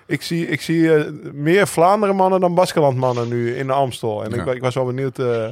ik 0.07 0.23
zie, 0.23 0.47
ik 0.47 0.61
zie 0.61 0.95
eh, 0.95 1.13
meer 1.33 1.67
Vlaanderen 1.67 2.17
mannen 2.17 2.41
dan 2.41 2.55
Baskeland 2.55 2.97
mannen 2.97 3.29
nu 3.29 3.57
in 3.57 3.67
de 3.67 3.73
Amstel. 3.73 4.25
En 4.25 4.31
Ja. 4.35 4.45
ik, 4.45 4.55
ik 4.55 4.63
was 4.63 4.75
wel 4.75 4.85
benieuwd 4.85 5.19
eh, 5.19 5.49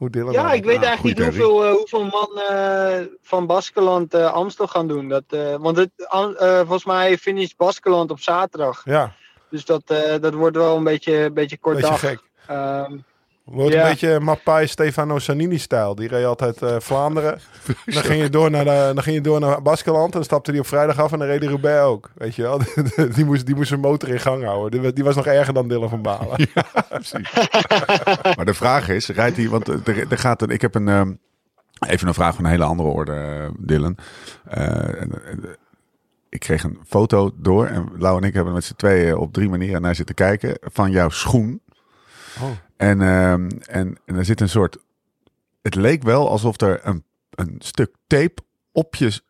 hoe 0.00 0.10
Dylan... 0.10 0.32
Ja, 0.32 0.42
dat- 0.42 0.52
ik 0.54 0.64
weet 0.64 0.82
eigenlijk 0.82 1.18
niet 1.18 1.26
hoeveel, 1.26 1.64
eh, 1.64 1.72
hoeveel 1.72 2.04
man 2.04 2.38
eh, 2.48 3.00
van 3.22 3.46
Baskeland 3.46 4.14
eh, 4.14 4.32
Amstel 4.32 4.66
gaan 4.66 4.88
doen. 4.88 5.08
Dat, 5.08 5.22
eh, 5.28 5.54
want 5.56 5.76
het, 5.76 5.90
eh, 5.96 6.56
volgens 6.58 6.84
mij 6.84 7.18
finish 7.18 7.52
Baskeland 7.56 8.10
op 8.10 8.20
zaterdag. 8.20 8.82
Ja, 8.84 9.12
Dus 9.50 9.64
dat, 9.64 9.82
eh, 9.86 10.14
dat 10.20 10.34
wordt 10.34 10.56
wel 10.56 10.76
een 10.76 10.84
beetje, 10.84 11.14
een 11.16 11.34
beetje 11.34 11.58
kort 11.58 11.74
beetje 11.76 11.90
dag. 11.90 12.00
gek. 12.00 12.20
Ehm, 12.46 12.96
Wordt 13.50 13.74
Ja. 13.74 13.82
een 13.82 13.88
beetje 13.90 14.20
Mappai 14.20 14.66
Stefano 14.66 15.18
Sanini-stijl. 15.18 15.94
Die 15.94 16.08
reed 16.08 16.24
altijd 16.24 16.62
eh, 16.62 16.76
Vlaanderen. 16.78 17.38
Dan 17.84 18.02
ging, 18.02 18.22
je 18.22 18.30
door 18.30 18.50
naar 18.50 18.64
de, 18.64 18.90
dan 18.94 19.02
ging 19.02 19.16
je 19.16 19.22
door 19.22 19.40
naar 19.40 19.62
Baskeland. 19.62 20.04
En 20.04 20.10
dan 20.10 20.24
stapte 20.24 20.50
hij 20.50 20.60
op 20.60 20.66
vrijdag 20.66 20.98
af 20.98 21.12
en 21.12 21.18
dan 21.18 21.26
reed 21.28 21.40
hij 21.40 21.48
Roubaix 21.48 21.80
ook. 21.84 22.10
Weet 22.14 22.34
je 22.34 22.42
wel? 22.42 22.60
die, 23.14 23.24
moest, 23.24 23.46
die 23.46 23.54
moest 23.54 23.68
zijn 23.68 23.80
motor 23.80 24.08
in 24.08 24.20
gang 24.20 24.44
houden. 24.44 24.80
Die, 24.82 24.92
die 24.92 25.04
was 25.04 25.14
nog 25.16 25.26
erger 25.26 25.54
dan 25.54 25.68
Dylan 25.68 25.88
van 25.88 26.02
Balen. 26.02 26.48
Maar 28.36 28.44
de 28.44 28.54
vraag 28.54 28.88
is, 28.88 29.08
rijdt 29.08 29.36
hij, 29.36 29.48
want 29.48 29.68
er, 29.68 30.06
er 30.10 30.18
gaat 30.18 30.42
een, 30.42 30.48
ik 30.50 30.60
heb 30.60 30.74
een, 30.74 30.88
ehm, 30.88 31.12
even 31.88 32.08
een 32.08 32.14
vraag 32.14 32.34
van 32.34 32.44
een 32.44 32.50
hele 32.50 32.64
andere 32.64 32.88
orde, 32.88 33.12
eh, 33.12 33.48
Dylan. 33.58 33.96
Eh, 34.44 34.64
en, 35.00 35.10
eh, 35.24 35.50
ik 36.28 36.40
kreeg 36.40 36.62
een 36.62 36.78
foto 36.86 37.30
door 37.36 37.66
en 37.66 37.88
Lau 37.98 38.16
en 38.16 38.28
ik 38.28 38.34
hebben 38.34 38.52
met 38.52 38.64
z'n 38.64 38.74
tweeën 38.76 39.16
op 39.16 39.32
drie 39.32 39.48
manieren 39.48 39.82
naar 39.82 39.94
zitten 39.94 40.14
kijken 40.14 40.58
van 40.60 40.90
jouw 40.90 41.08
schoen. 41.08 41.60
Oh. 42.42 42.50
En, 42.76 43.02
ehm, 43.02 43.48
en, 43.66 43.98
en 44.04 44.16
er 44.16 44.24
zit 44.24 44.40
een 44.40 44.48
soort, 44.48 44.76
het 45.62 45.74
leek 45.74 46.02
wel 46.02 46.28
alsof 46.28 46.60
er 46.60 46.80
een, 46.86 47.04
een 47.30 47.56
stuk 47.58 47.94
tape 48.06 48.42
op 48.72 48.94
je, 48.94 49.20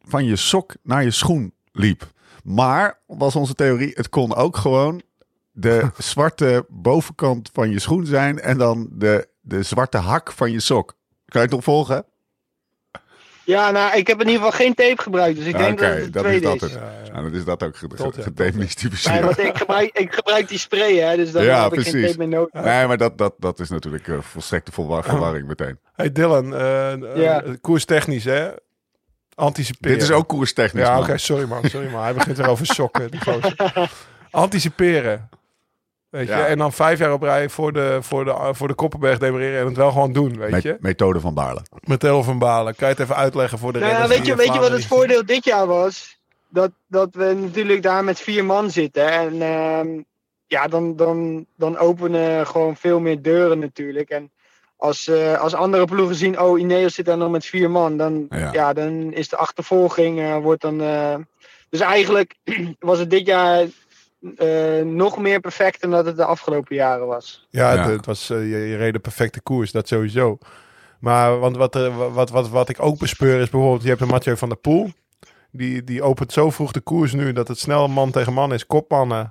van 0.00 0.24
je 0.24 0.36
sok 0.36 0.74
naar 0.82 1.04
je 1.04 1.10
schoen 1.10 1.54
liep. 1.72 2.10
Maar, 2.44 2.98
was 3.06 3.36
onze 3.36 3.54
theorie, 3.54 3.92
het 3.94 4.08
kon 4.08 4.34
ook 4.34 4.56
gewoon 4.56 5.02
de 5.52 5.90
zwarte 5.98 6.66
bovenkant 6.68 7.50
van 7.52 7.70
je 7.70 7.78
schoen 7.78 8.06
zijn 8.06 8.40
en 8.40 8.58
dan 8.58 8.88
de, 8.92 9.28
de 9.40 9.62
zwarte 9.62 9.98
hak 9.98 10.32
van 10.32 10.50
je 10.50 10.60
sok. 10.60 10.96
Kan 11.24 11.40
je 11.40 11.46
het 11.46 11.50
nog 11.50 11.64
volgen? 11.64 12.04
Ja, 13.44 13.70
nou, 13.70 13.96
ik 13.96 14.06
heb 14.06 14.20
in 14.20 14.26
ieder 14.28 14.42
geval 14.42 14.58
geen 14.58 14.74
tape 14.74 15.02
gebruikt. 15.02 15.36
Dus 15.38 15.46
ik 15.46 15.56
denk 15.58 15.72
Oké, 15.80 15.88
dat 15.88 15.94
het 16.02 16.12
dat 16.12 16.24
is 16.24 16.28
tweede 16.30 16.46
dat 16.46 16.60
het. 16.60 16.70
Ja, 16.72 16.92
ja. 17.04 17.10
Nou, 17.12 17.22
dan 17.30 17.34
is 17.38 17.44
dat 17.44 17.62
ook 17.62 17.76
gedemystificeerd. 18.18 19.14
Nee, 19.14 19.24
want 19.24 19.38
ik 19.38 19.56
gebruik, 19.56 19.90
ik 19.98 20.14
gebruik 20.14 20.48
die 20.48 20.58
spray, 20.58 20.94
hè, 20.96 21.16
dus 21.16 21.32
dan 21.32 21.44
Ja, 21.44 21.62
heb 21.62 21.72
ik 21.72 21.86
geen 21.88 22.04
tape 22.06 22.18
meer 22.18 22.28
nodig. 22.28 22.62
Nee, 22.64 22.86
maar 22.86 22.96
dat, 22.96 23.18
dat, 23.18 23.34
dat 23.38 23.60
is 23.60 23.68
natuurlijk 23.70 24.08
eh, 24.08 24.18
volstrekte 24.20 24.72
verwar- 24.72 25.04
verwarring 25.04 25.46
meteen. 25.46 25.78
Hey 25.94 26.12
Dylan, 26.12 26.54
eh 26.54 26.92
eh, 26.92 27.16
Ja. 27.16 27.44
koerstechnisch 27.60 28.24
hè? 28.24 28.48
Anticiperen. 29.34 29.92
Dit 29.98 30.02
is 30.02 30.10
ook 30.10 30.28
koerstechnisch. 30.28 30.82
Ja, 30.86 30.94
man. 30.94 31.02
oké, 31.02 31.18
sorry 31.18 31.44
man, 31.48 31.64
sorry 31.68 31.90
man. 31.90 32.02
Hij 32.02 32.14
begint 32.14 32.36
weer 32.36 32.48
over 32.48 32.66
sokken. 32.66 33.10
die 33.10 33.20
gozer. 33.20 33.54
Anticiperen. 34.30 35.28
Weet 36.12 36.26
je, 36.28 36.32
Ja. 36.34 36.46
en 36.46 36.58
dan 36.58 36.72
vijf 36.72 36.98
jaar 36.98 37.12
op 37.12 37.22
rij 37.22 37.48
voor 37.48 37.72
de, 37.72 37.98
voor 38.00 38.24
de, 38.24 38.48
voor 38.52 38.68
de 38.68 38.74
Koppenberg 38.74 39.18
demereren 39.18 39.60
en 39.60 39.66
het 39.66 39.76
wel 39.76 39.90
gewoon 39.90 40.12
doen, 40.12 40.38
weet 40.38 40.50
Met- 40.50 40.62
je. 40.62 40.76
methode 40.80 41.20
van 41.20 41.34
Baarle. 41.34 41.60
Met 41.84 42.00
Tel 42.00 42.22
van 42.22 42.38
Balen. 42.38 42.74
Kan 42.74 42.88
je 42.88 42.94
het 42.94 43.02
even 43.02 43.16
uitleggen 43.16 43.58
voor 43.58 43.72
de 43.72 43.78
Nou 43.78 43.90
ja, 43.90 43.98
renners 43.98 44.18
weet 44.18 44.26
je, 44.28 44.36
weet 44.36 44.54
je 44.54 44.60
wat 44.60 44.70
het 44.70 44.86
voordeel 44.86 45.26
dit 45.26 45.44
jaar 45.44 45.66
was? 45.66 46.18
Dat, 46.48 46.70
dat 46.86 47.08
we 47.14 47.36
natuurlijk 47.40 47.82
daar 47.82 48.04
met 48.04 48.20
vier 48.20 48.44
man 48.44 48.70
zitten. 48.70 49.10
En 49.12 49.42
ehm, 49.42 49.88
ja, 50.46 50.66
dan, 50.68 50.96
dan, 50.96 51.46
dan 51.56 51.78
openen 51.78 52.46
gewoon 52.46 52.76
veel 52.76 53.00
meer 53.00 53.22
deuren 53.22 53.58
natuurlijk. 53.58 54.10
En 54.10 54.30
als, 54.76 55.08
eh, 55.08 55.40
als 55.40 55.54
andere 55.54 55.84
ploegen 55.84 56.16
zien, 56.16 56.40
oh, 56.40 56.60
Ineos 56.60 56.94
zit 56.94 57.06
daar 57.06 57.16
nog 57.16 57.30
met 57.30 57.46
vier 57.46 57.70
man. 57.70 57.96
Dan, 57.96 58.26
Ja. 58.30 58.52
ja. 58.52 58.72
dan 58.72 59.12
is 59.12 59.28
de 59.28 59.36
achtervolging, 59.36 60.20
eh, 60.20 60.36
wordt 60.38 60.62
dan... 60.62 60.80
eh, 60.80 61.14
dus 61.70 61.80
eigenlijk 61.80 62.34
was 62.78 62.98
het 62.98 63.10
dit 63.10 63.26
jaar 63.26 63.66
eh, 64.36 64.84
nog 64.84 65.18
meer 65.18 65.40
perfect 65.40 65.80
dan 65.80 65.90
dat 65.90 66.06
het 66.06 66.16
de 66.16 66.24
afgelopen 66.24 66.76
jaren 66.76 67.06
was. 67.06 67.46
Ja, 67.50 67.70
het, 67.70 67.78
Ja. 67.86 67.90
het 67.90 68.06
was, 68.06 68.30
eh, 68.30 68.38
je, 68.38 68.56
je 68.56 68.76
reed 68.76 68.92
de 68.92 68.98
perfecte 68.98 69.40
koers, 69.40 69.72
dat 69.72 69.88
sowieso. 69.88 70.38
Maar 71.00 71.38
want 71.38 71.56
wat, 71.56 71.74
er- 71.74 72.12
wat, 72.12 72.30
wat, 72.30 72.48
wat 72.48 72.68
ik 72.68 72.76
ook 72.82 72.98
bespeur 72.98 73.40
is 73.40 73.50
bijvoorbeeld, 73.50 73.82
je 73.82 73.88
hebt 73.88 74.00
een 74.00 74.08
Mathieu 74.08 74.36
van 74.36 74.48
der 74.48 74.58
Poel. 74.58 74.90
Die, 75.50 75.84
die 75.84 76.02
opent 76.02 76.32
zo 76.32 76.50
vroeg 76.50 76.72
de 76.72 76.80
koers 76.80 77.12
nu 77.12 77.32
dat 77.32 77.48
het 77.48 77.58
snel 77.58 77.88
man 77.88 78.10
tegen 78.10 78.32
man 78.32 78.52
is, 78.52 78.66
kopmannen. 78.66 79.28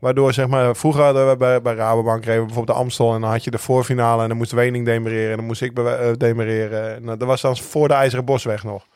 Waardoor 0.00 0.32
zeg 0.32 0.46
maar, 0.48 0.76
vroeger 0.76 1.02
hadden 1.02 1.28
we 1.28 1.36
bij, 1.36 1.62
bij 1.62 1.74
Rabobank 1.74 2.24
reden 2.24 2.46
bijvoorbeeld 2.46 2.76
de 2.76 2.82
Amstel 2.82 3.14
en 3.14 3.20
dan 3.20 3.30
had 3.30 3.44
je 3.44 3.50
de 3.50 3.58
voorfinale 3.58 4.22
en 4.22 4.28
dan 4.28 4.36
moest 4.36 4.52
Wening 4.52 4.84
demereren 4.86 5.30
en 5.30 5.36
dan 5.36 5.46
moest 5.46 5.62
ik 5.62 5.78
eh, 5.78 6.10
demereren. 6.16 6.94
En, 6.94 7.02
eh, 7.02 7.08
dat 7.18 7.22
was 7.28 7.40
dan 7.40 7.56
voor 7.56 7.88
de 7.88 7.94
IJzeren 7.94 8.24
Bosweg 8.24 8.64
nog. 8.64 8.86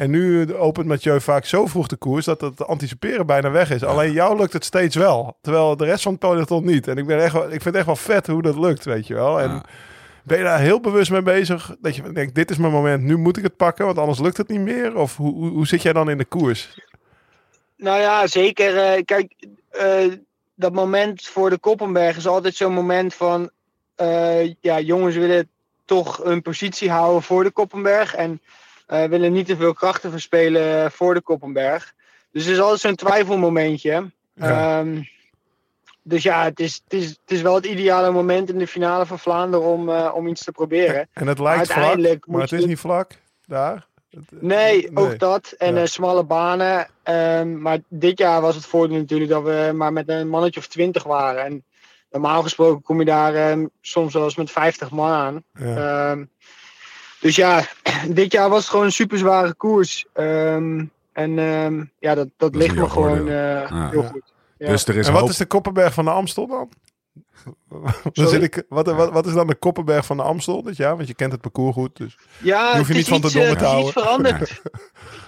En 0.00 0.10
nu 0.10 0.54
opent 0.54 0.86
Mathieu 0.86 1.20
vaak 1.20 1.44
zo 1.44 1.66
vroeg 1.66 1.86
de 1.86 1.96
koers 1.96 2.24
dat 2.24 2.40
het 2.40 2.66
anticiperen 2.66 3.26
bijna 3.26 3.50
weg 3.50 3.70
is. 3.70 3.84
Alleen 3.84 4.12
jou 4.12 4.38
lukt 4.38 4.52
het 4.52 4.64
steeds 4.64 4.96
wel. 4.96 5.36
Terwijl 5.40 5.76
de 5.76 5.84
rest 5.84 6.02
van 6.02 6.12
het 6.12 6.20
peloton 6.20 6.64
niet. 6.64 6.88
En 6.88 6.96
ik, 6.96 7.06
ben 7.06 7.22
echt 7.22 7.32
wel, 7.32 7.42
ik 7.44 7.48
vind 7.50 7.64
het 7.64 7.74
echt 7.74 7.86
wel 7.86 7.96
vet 7.96 8.26
hoe 8.26 8.42
dat 8.42 8.56
lukt, 8.56 8.84
weet 8.84 9.06
je 9.06 9.14
wel. 9.14 9.40
En 9.40 9.50
Ja. 9.50 9.64
ben 10.24 10.38
je 10.38 10.44
daar 10.44 10.60
heel 10.60 10.80
bewust 10.80 11.10
mee 11.10 11.22
bezig? 11.22 11.76
Dat 11.80 11.96
je 11.96 12.12
denkt, 12.12 12.34
dit 12.34 12.50
is 12.50 12.56
mijn 12.56 12.72
moment, 12.72 13.02
nu 13.02 13.16
moet 13.16 13.36
ik 13.36 13.42
het 13.42 13.56
pakken, 13.56 13.84
want 13.84 13.98
anders 13.98 14.18
lukt 14.18 14.36
het 14.36 14.48
niet 14.48 14.60
meer? 14.60 14.96
Of 14.96 15.16
hoe, 15.16 15.34
hoe, 15.34 15.50
hoe 15.50 15.66
zit 15.66 15.82
jij 15.82 15.92
dan 15.92 16.10
in 16.10 16.18
de 16.18 16.24
koers? 16.24 16.78
Nou 17.76 18.00
ja, 18.00 18.26
zeker. 18.26 18.76
eh, 18.78 19.02
kijk, 19.04 19.32
eh, 19.70 20.12
dat 20.54 20.72
moment 20.72 21.26
voor 21.26 21.50
de 21.50 21.58
Koppenberg 21.58 22.16
is 22.16 22.26
altijd 22.26 22.54
zo'n 22.54 22.72
moment 22.74 23.14
van... 23.14 23.50
eh, 23.94 24.52
ja, 24.60 24.80
jongens 24.80 25.16
willen 25.16 25.48
toch 25.84 26.24
een 26.24 26.42
positie 26.42 26.90
houden 26.90 27.22
voor 27.22 27.44
de 27.44 27.50
Koppenberg. 27.50 28.14
En 28.14 28.40
eh, 28.90 29.04
willen 29.04 29.32
niet 29.32 29.46
te 29.46 29.56
veel 29.56 29.72
krachten 29.72 30.10
verspelen 30.10 30.90
voor 30.92 31.14
de 31.14 31.20
Koppenberg. 31.20 31.92
Dus 32.32 32.44
het 32.44 32.52
is 32.54 32.60
altijd 32.60 32.80
zo'n 32.80 32.94
twijfelmomentje. 32.94 34.10
Ja. 34.34 34.78
Ehm, 34.80 35.02
dus 36.02 36.22
ja, 36.22 36.44
het 36.44 36.60
is, 36.60 36.80
het, 36.84 36.92
is, 36.92 37.08
het 37.08 37.18
is 37.30 37.42
wel 37.42 37.54
het 37.54 37.66
ideale 37.66 38.10
moment 38.10 38.50
in 38.50 38.58
de 38.58 38.66
finale 38.66 39.06
van 39.06 39.18
Vlaanderen 39.18 39.66
om, 39.66 39.88
eh, 39.88 40.10
om 40.14 40.26
iets 40.26 40.44
te 40.44 40.52
proberen. 40.52 41.08
En 41.12 41.26
het 41.26 41.38
lijkt 41.38 41.66
vlak, 41.66 41.76
Uiteindelijk 41.76 42.26
maar 42.26 42.40
het 42.40 42.52
is 42.52 42.64
niet 42.64 42.78
vlak 42.78 43.12
daar. 43.46 43.86
Het- 44.10 44.42
Nee, 44.42 44.90
ook 44.94 45.18
dat. 45.18 45.54
En 45.58 45.74
Ja. 45.74 45.80
eh, 45.80 45.86
smalle 45.86 46.24
banen. 46.24 46.88
Ehm, 47.02 47.60
maar 47.60 47.78
dit 47.88 48.18
jaar 48.18 48.40
was 48.40 48.54
het 48.54 48.66
voordeel 48.66 48.96
natuurlijk 48.98 49.30
dat 49.30 49.42
we 49.42 49.70
maar 49.74 49.92
met 49.92 50.08
een 50.08 50.28
mannetje 50.28 50.60
of 50.60 50.66
twintig 50.66 51.02
waren. 51.02 51.44
En 51.44 51.64
normaal 52.10 52.42
gesproken 52.42 52.82
kom 52.82 52.98
je 52.98 53.04
daar 53.04 53.34
ehm, 53.34 53.66
soms 53.80 54.12
wel 54.12 54.24
eens 54.24 54.36
met 54.36 54.50
50 54.50 54.90
man 54.90 55.10
aan. 55.10 55.42
Ja. 55.58 56.16
Dus 57.20 57.36
ja, 57.36 57.64
dit 58.08 58.32
jaar 58.32 58.48
was 58.48 58.60
het 58.60 58.70
gewoon 58.70 58.84
een 58.84 58.92
super 58.92 59.18
zware 59.18 59.54
koers. 59.54 60.06
Ehm, 60.12 60.84
en 61.12 61.38
ehm, 61.38 61.84
ja, 61.98 62.14
dat, 62.14 62.28
dat 62.36 62.54
ligt 62.54 62.74
me 62.74 62.88
gewoon 62.90 63.18
eh, 63.28 63.34
Ja. 63.68 63.88
heel 63.90 64.02
goed. 64.02 64.32
Ja. 64.58 64.68
Dus 64.68 64.86
er 64.86 64.96
is 64.96 65.06
En 65.06 65.12
wat 65.12 65.20
hoop. 65.20 65.30
is 65.30 65.36
de 65.36 65.46
Koppenberg 65.46 65.94
van 65.94 66.04
de 66.04 66.10
Amstel 66.10 66.46
dan? 66.46 66.68
zit 68.28 68.42
ik, 68.42 68.62
wat, 68.68 68.86
wat, 68.86 69.10
wat 69.12 69.26
is 69.26 69.32
dan 69.32 69.46
de 69.46 69.54
Koppenberg 69.54 70.06
van 70.06 70.16
de 70.16 70.22
Amstel 70.22 70.62
dit 70.62 70.76
jaar? 70.76 70.96
Want 70.96 71.08
je 71.08 71.14
kent 71.14 71.32
het 71.32 71.40
parcours 71.40 71.74
goed. 71.74 71.96
Dus. 71.96 72.16
ja, 72.38 72.64
Daar 72.66 72.76
hoef 72.76 72.86
je 72.88 72.94
het 72.94 72.96
niet 72.96 72.96
is 73.02 73.08
van 73.08 73.20
te 73.20 73.26
iets, 73.26 73.36
eh, 73.36 73.42
te 73.42 73.48
het 73.48 73.56
is 73.56 73.62
iets 73.62 73.70
houden. 73.72 73.92
veranderd. 73.92 74.40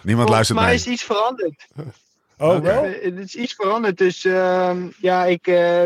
Niemand 0.03 0.29
Volgens 0.29 0.31
luistert 0.31 0.59
mij 0.59 0.75
is 0.75 0.87
iets 0.87 1.03
veranderd. 1.03 1.67
Oh, 2.39 2.59
wel? 2.61 2.85
Eh, 2.85 3.03
Het 3.05 3.19
is 3.19 3.35
iets 3.35 3.55
veranderd. 3.55 3.99
Dus 3.99 4.25
ehm, 4.25 4.87
ja, 4.99 5.25
ik. 5.25 5.47
eh, 5.47 5.85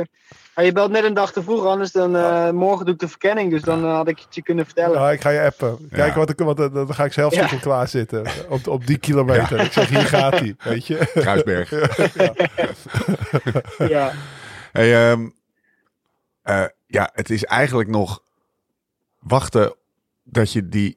je 0.65 0.73
belt 0.73 0.91
net 0.91 1.05
een 1.05 1.15
dag 1.15 1.33
te 1.33 1.43
vroeg, 1.43 1.65
anders 1.67 1.93
dan 1.93 2.17
eh, 2.17 2.51
morgen 2.51 2.85
doe 2.85 2.95
ik 2.95 3.01
de 3.01 3.09
verkenning. 3.09 3.51
Dus 3.51 3.63
dan 3.63 3.85
had 3.85 4.09
ik 4.09 4.19
het 4.19 4.35
je 4.35 4.43
kunnen 4.43 4.65
vertellen. 4.65 5.01
Ja, 5.01 5.11
ik 5.11 5.21
ga 5.21 5.31
je 5.31 5.41
appen. 5.41 5.77
Kijken 5.91 6.07
Ja. 6.07 6.15
wat 6.15 6.31
ik, 6.31 6.39
wat, 6.39 6.57
dan 6.57 6.95
ga 6.95 7.05
ik 7.05 7.13
zelf 7.13 7.33
Ja. 7.33 7.39
stiekem 7.39 7.61
klaarzitten. 7.61 8.27
Op, 8.49 8.67
op 8.67 8.87
die 8.87 8.99
kilometer. 8.99 9.61
Ik 9.61 9.73
zeg, 9.73 9.89
hier 9.89 9.99
gaat 10.01 10.39
hij. 10.39 10.55
Weet 10.65 10.87
je? 10.87 11.11
Kruisberg. 11.15 11.71
Ja. 13.89 14.13
Hey, 14.73 15.11
ehm, 15.11 15.29
eh, 16.43 16.65
ja, 16.87 17.11
het 17.13 17.31
is 17.31 17.45
eigenlijk 17.45 17.89
nog 17.89 18.23
wachten 19.19 19.75
dat 20.23 20.53
je 20.53 20.69
die, 20.69 20.97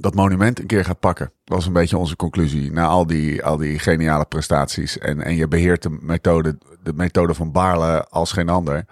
dat 0.00 0.14
monument 0.14 0.58
een 0.58 0.66
keer 0.66 0.84
gaat 0.84 1.00
pakken. 1.00 1.32
Dat 1.44 1.56
was 1.56 1.66
een 1.66 1.72
beetje 1.72 1.96
onze 1.98 2.16
conclusie. 2.16 2.72
Na 2.72 2.86
al 2.86 3.06
die, 3.06 3.44
al 3.44 3.56
die 3.56 3.78
geniale 3.78 4.24
prestaties. 4.24 4.98
En, 4.98 5.20
en 5.22 5.34
je 5.34 5.48
beheert 5.48 5.82
de 5.82 5.98
methode, 6.00 6.58
de 6.82 6.92
methode 6.92 7.34
van 7.34 7.52
Baarle 7.52 8.04
als 8.08 8.32
geen 8.32 8.48
ander. 8.48 8.84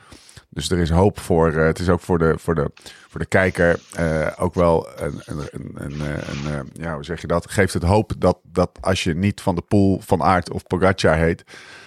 Dus 0.51 0.71
er 0.71 0.79
is 0.79 0.91
hoop 0.91 1.19
voor. 1.21 1.53
eh, 1.53 1.67
het 1.67 1.79
is 1.79 1.89
ook 1.89 2.01
voor 2.01 2.19
de, 2.19 2.35
voor 2.39 2.55
de, 2.55 2.71
voor 3.09 3.21
de 3.21 3.27
kijker 3.27 3.81
eh, 3.93 4.27
ook 4.39 4.55
wel 4.55 4.89
een, 4.97 5.21
een, 5.25 5.39
een, 5.75 6.01
een, 6.01 6.53
eh, 6.53 6.61
ja, 6.73 6.95
hoe 6.95 7.05
zeg 7.05 7.21
je 7.21 7.27
dat? 7.27 7.51
Geeft 7.51 7.75
het 7.75 7.83
hoop 7.83 8.13
dat, 8.19 8.39
dat 8.43 8.71
als 8.81 9.05
je 9.05 9.15
niet 9.15 9.41
van 9.41 9.55
de 9.55 9.63
Poel, 9.63 10.01
van 10.05 10.23
Aert 10.23 10.51
of 10.51 10.63
Pogacar 10.67 11.17
heet, 11.17 11.45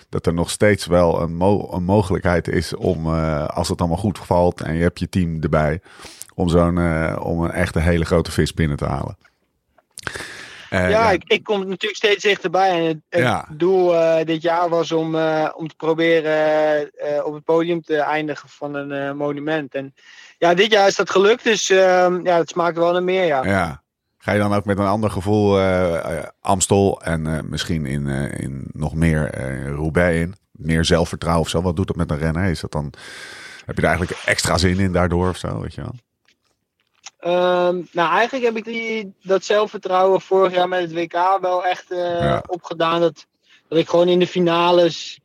dat 0.10 0.26
er 0.26 0.34
nog 0.34 0.50
steeds 0.50 0.86
wel 0.86 1.22
een, 1.22 1.36
mo- 1.36 1.70
een 1.72 1.84
mogelijkheid 1.84 2.48
is 2.48 2.76
om, 2.76 3.08
als 3.46 3.70
het 3.70 3.80
allemaal 3.80 3.98
goed 3.98 4.20
valt 4.20 4.62
en 4.62 4.76
je 4.76 4.82
hebt 4.82 5.00
je 5.00 5.10
team 5.10 5.42
erbij, 5.42 5.82
om 6.42 6.50
zo'n, 6.50 6.78
eh, 6.78 7.18
om 7.20 7.44
een 7.44 7.52
echte 7.52 7.80
hele 7.80 8.06
grote 8.06 8.32
vis 8.32 8.54
binnen 8.54 8.78
te 8.78 8.86
halen. 8.86 9.18
Eh, 10.70 10.90
ja, 10.90 11.12
ik, 11.12 11.24
ik 11.26 11.44
kom 11.44 11.60
natuurlijk 11.60 11.96
steeds 11.96 12.24
dichterbij. 12.24 12.70
En 12.70 12.84
het, 12.86 12.98
het 13.10 13.22
Ja. 13.22 13.46
doel 13.50 13.96
eh, 13.96 14.26
dit 14.26 14.42
jaar 14.42 14.70
was 14.70 14.92
om, 14.92 15.16
om 15.56 15.68
te 15.68 15.76
proberen 15.78 16.92
op 17.26 17.34
het 17.34 17.44
podium 17.44 17.82
te 17.82 17.98
eindigen 17.98 18.50
van 18.50 18.76
een 18.76 19.18
monument. 19.18 19.76
En 19.76 19.94
ja, 20.38 20.54
dit 20.54 20.72
jaar 20.72 20.88
is 20.88 20.96
dat 20.96 21.10
gelukt. 21.10 21.44
Dus 21.44 21.70
ehm, 21.70 22.26
ja, 22.26 22.38
het 22.38 22.50
smaakt 22.50 22.78
wel 22.78 22.92
naar 22.92 23.04
meer, 23.04 23.26
ja. 23.26 23.44
Ja. 23.44 23.82
Ga 24.18 24.32
je 24.32 24.40
dan 24.40 24.54
ook 24.54 24.66
met 24.66 24.78
een 24.78 24.86
ander 24.86 25.12
gevoel 25.12 25.60
Amstel 26.42 27.02
en 27.02 27.50
misschien 27.50 27.86
in, 27.86 28.08
in 28.38 28.70
nog 28.72 28.96
meer 28.96 29.36
Roubaix 29.76 30.20
in? 30.20 30.36
Meer 30.52 30.86
zelfvertrouwen 30.86 31.44
of 31.44 31.50
zo? 31.50 31.62
Wat 31.62 31.76
doet 31.76 31.88
dat 31.88 31.96
met 31.96 32.12
een 32.12 32.18
renner? 32.18 32.50
Is 32.50 32.60
dat 32.60 32.72
dan, 32.72 32.94
heb 33.66 33.76
je 33.76 33.82
er 33.82 33.88
eigenlijk 33.88 34.22
extra 34.26 34.58
zin 34.58 34.80
in 34.80 34.92
daardoor 34.92 35.30
of 35.30 35.38
zo? 35.38 35.62
Weet 35.62 35.74
je 35.74 35.82
wel? 35.82 35.96
Ehm, 37.22 37.82
nou, 37.92 38.10
eigenlijk 38.12 38.46
heb 38.46 38.58
ik 38.58 38.64
die, 38.64 39.14
dat 39.22 39.44
zelfvertrouwen 39.44 40.22
vorig 40.22 40.54
jaar 40.54 40.68
met 40.68 40.82
het 40.82 40.94
WK 40.94 41.38
wel 41.42 41.66
echt 41.66 41.92
eh, 41.92 41.98
Ja. 42.20 42.44
opgedaan. 42.48 43.02
Dat, 43.02 43.26
dat 43.68 43.78
ik 43.78 43.90
gewoon 43.90 44.08
in 44.08 44.20
de 44.20 44.28
finales 44.28 45.20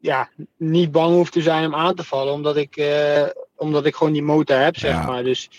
ja, 0.00 0.28
niet 0.56 0.90
bang 0.92 1.14
hoef 1.14 1.30
te 1.30 1.42
zijn 1.42 1.66
om 1.66 1.74
aan 1.74 1.94
te 1.94 2.04
vallen. 2.04 2.32
Omdat 2.32 2.56
ik, 2.56 2.76
eh, 2.76 3.26
omdat 3.56 3.86
ik 3.86 3.94
gewoon 3.94 4.12
die 4.12 4.22
motor 4.22 4.56
heb, 4.56 4.76
zeg 4.76 4.92
Ja. 4.92 5.06
maar. 5.06 5.22
Dus 5.24 5.50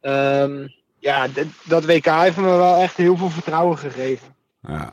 ehm, 0.00 0.66
ja, 0.98 1.26
dat 1.64 1.84
WK 1.84 2.04
heeft 2.06 2.36
me 2.36 2.42
wel 2.56 2.76
echt 2.76 2.96
heel 2.96 3.16
veel 3.16 3.30
vertrouwen 3.30 3.78
gegeven. 3.78 4.34
Ja, 4.60 4.92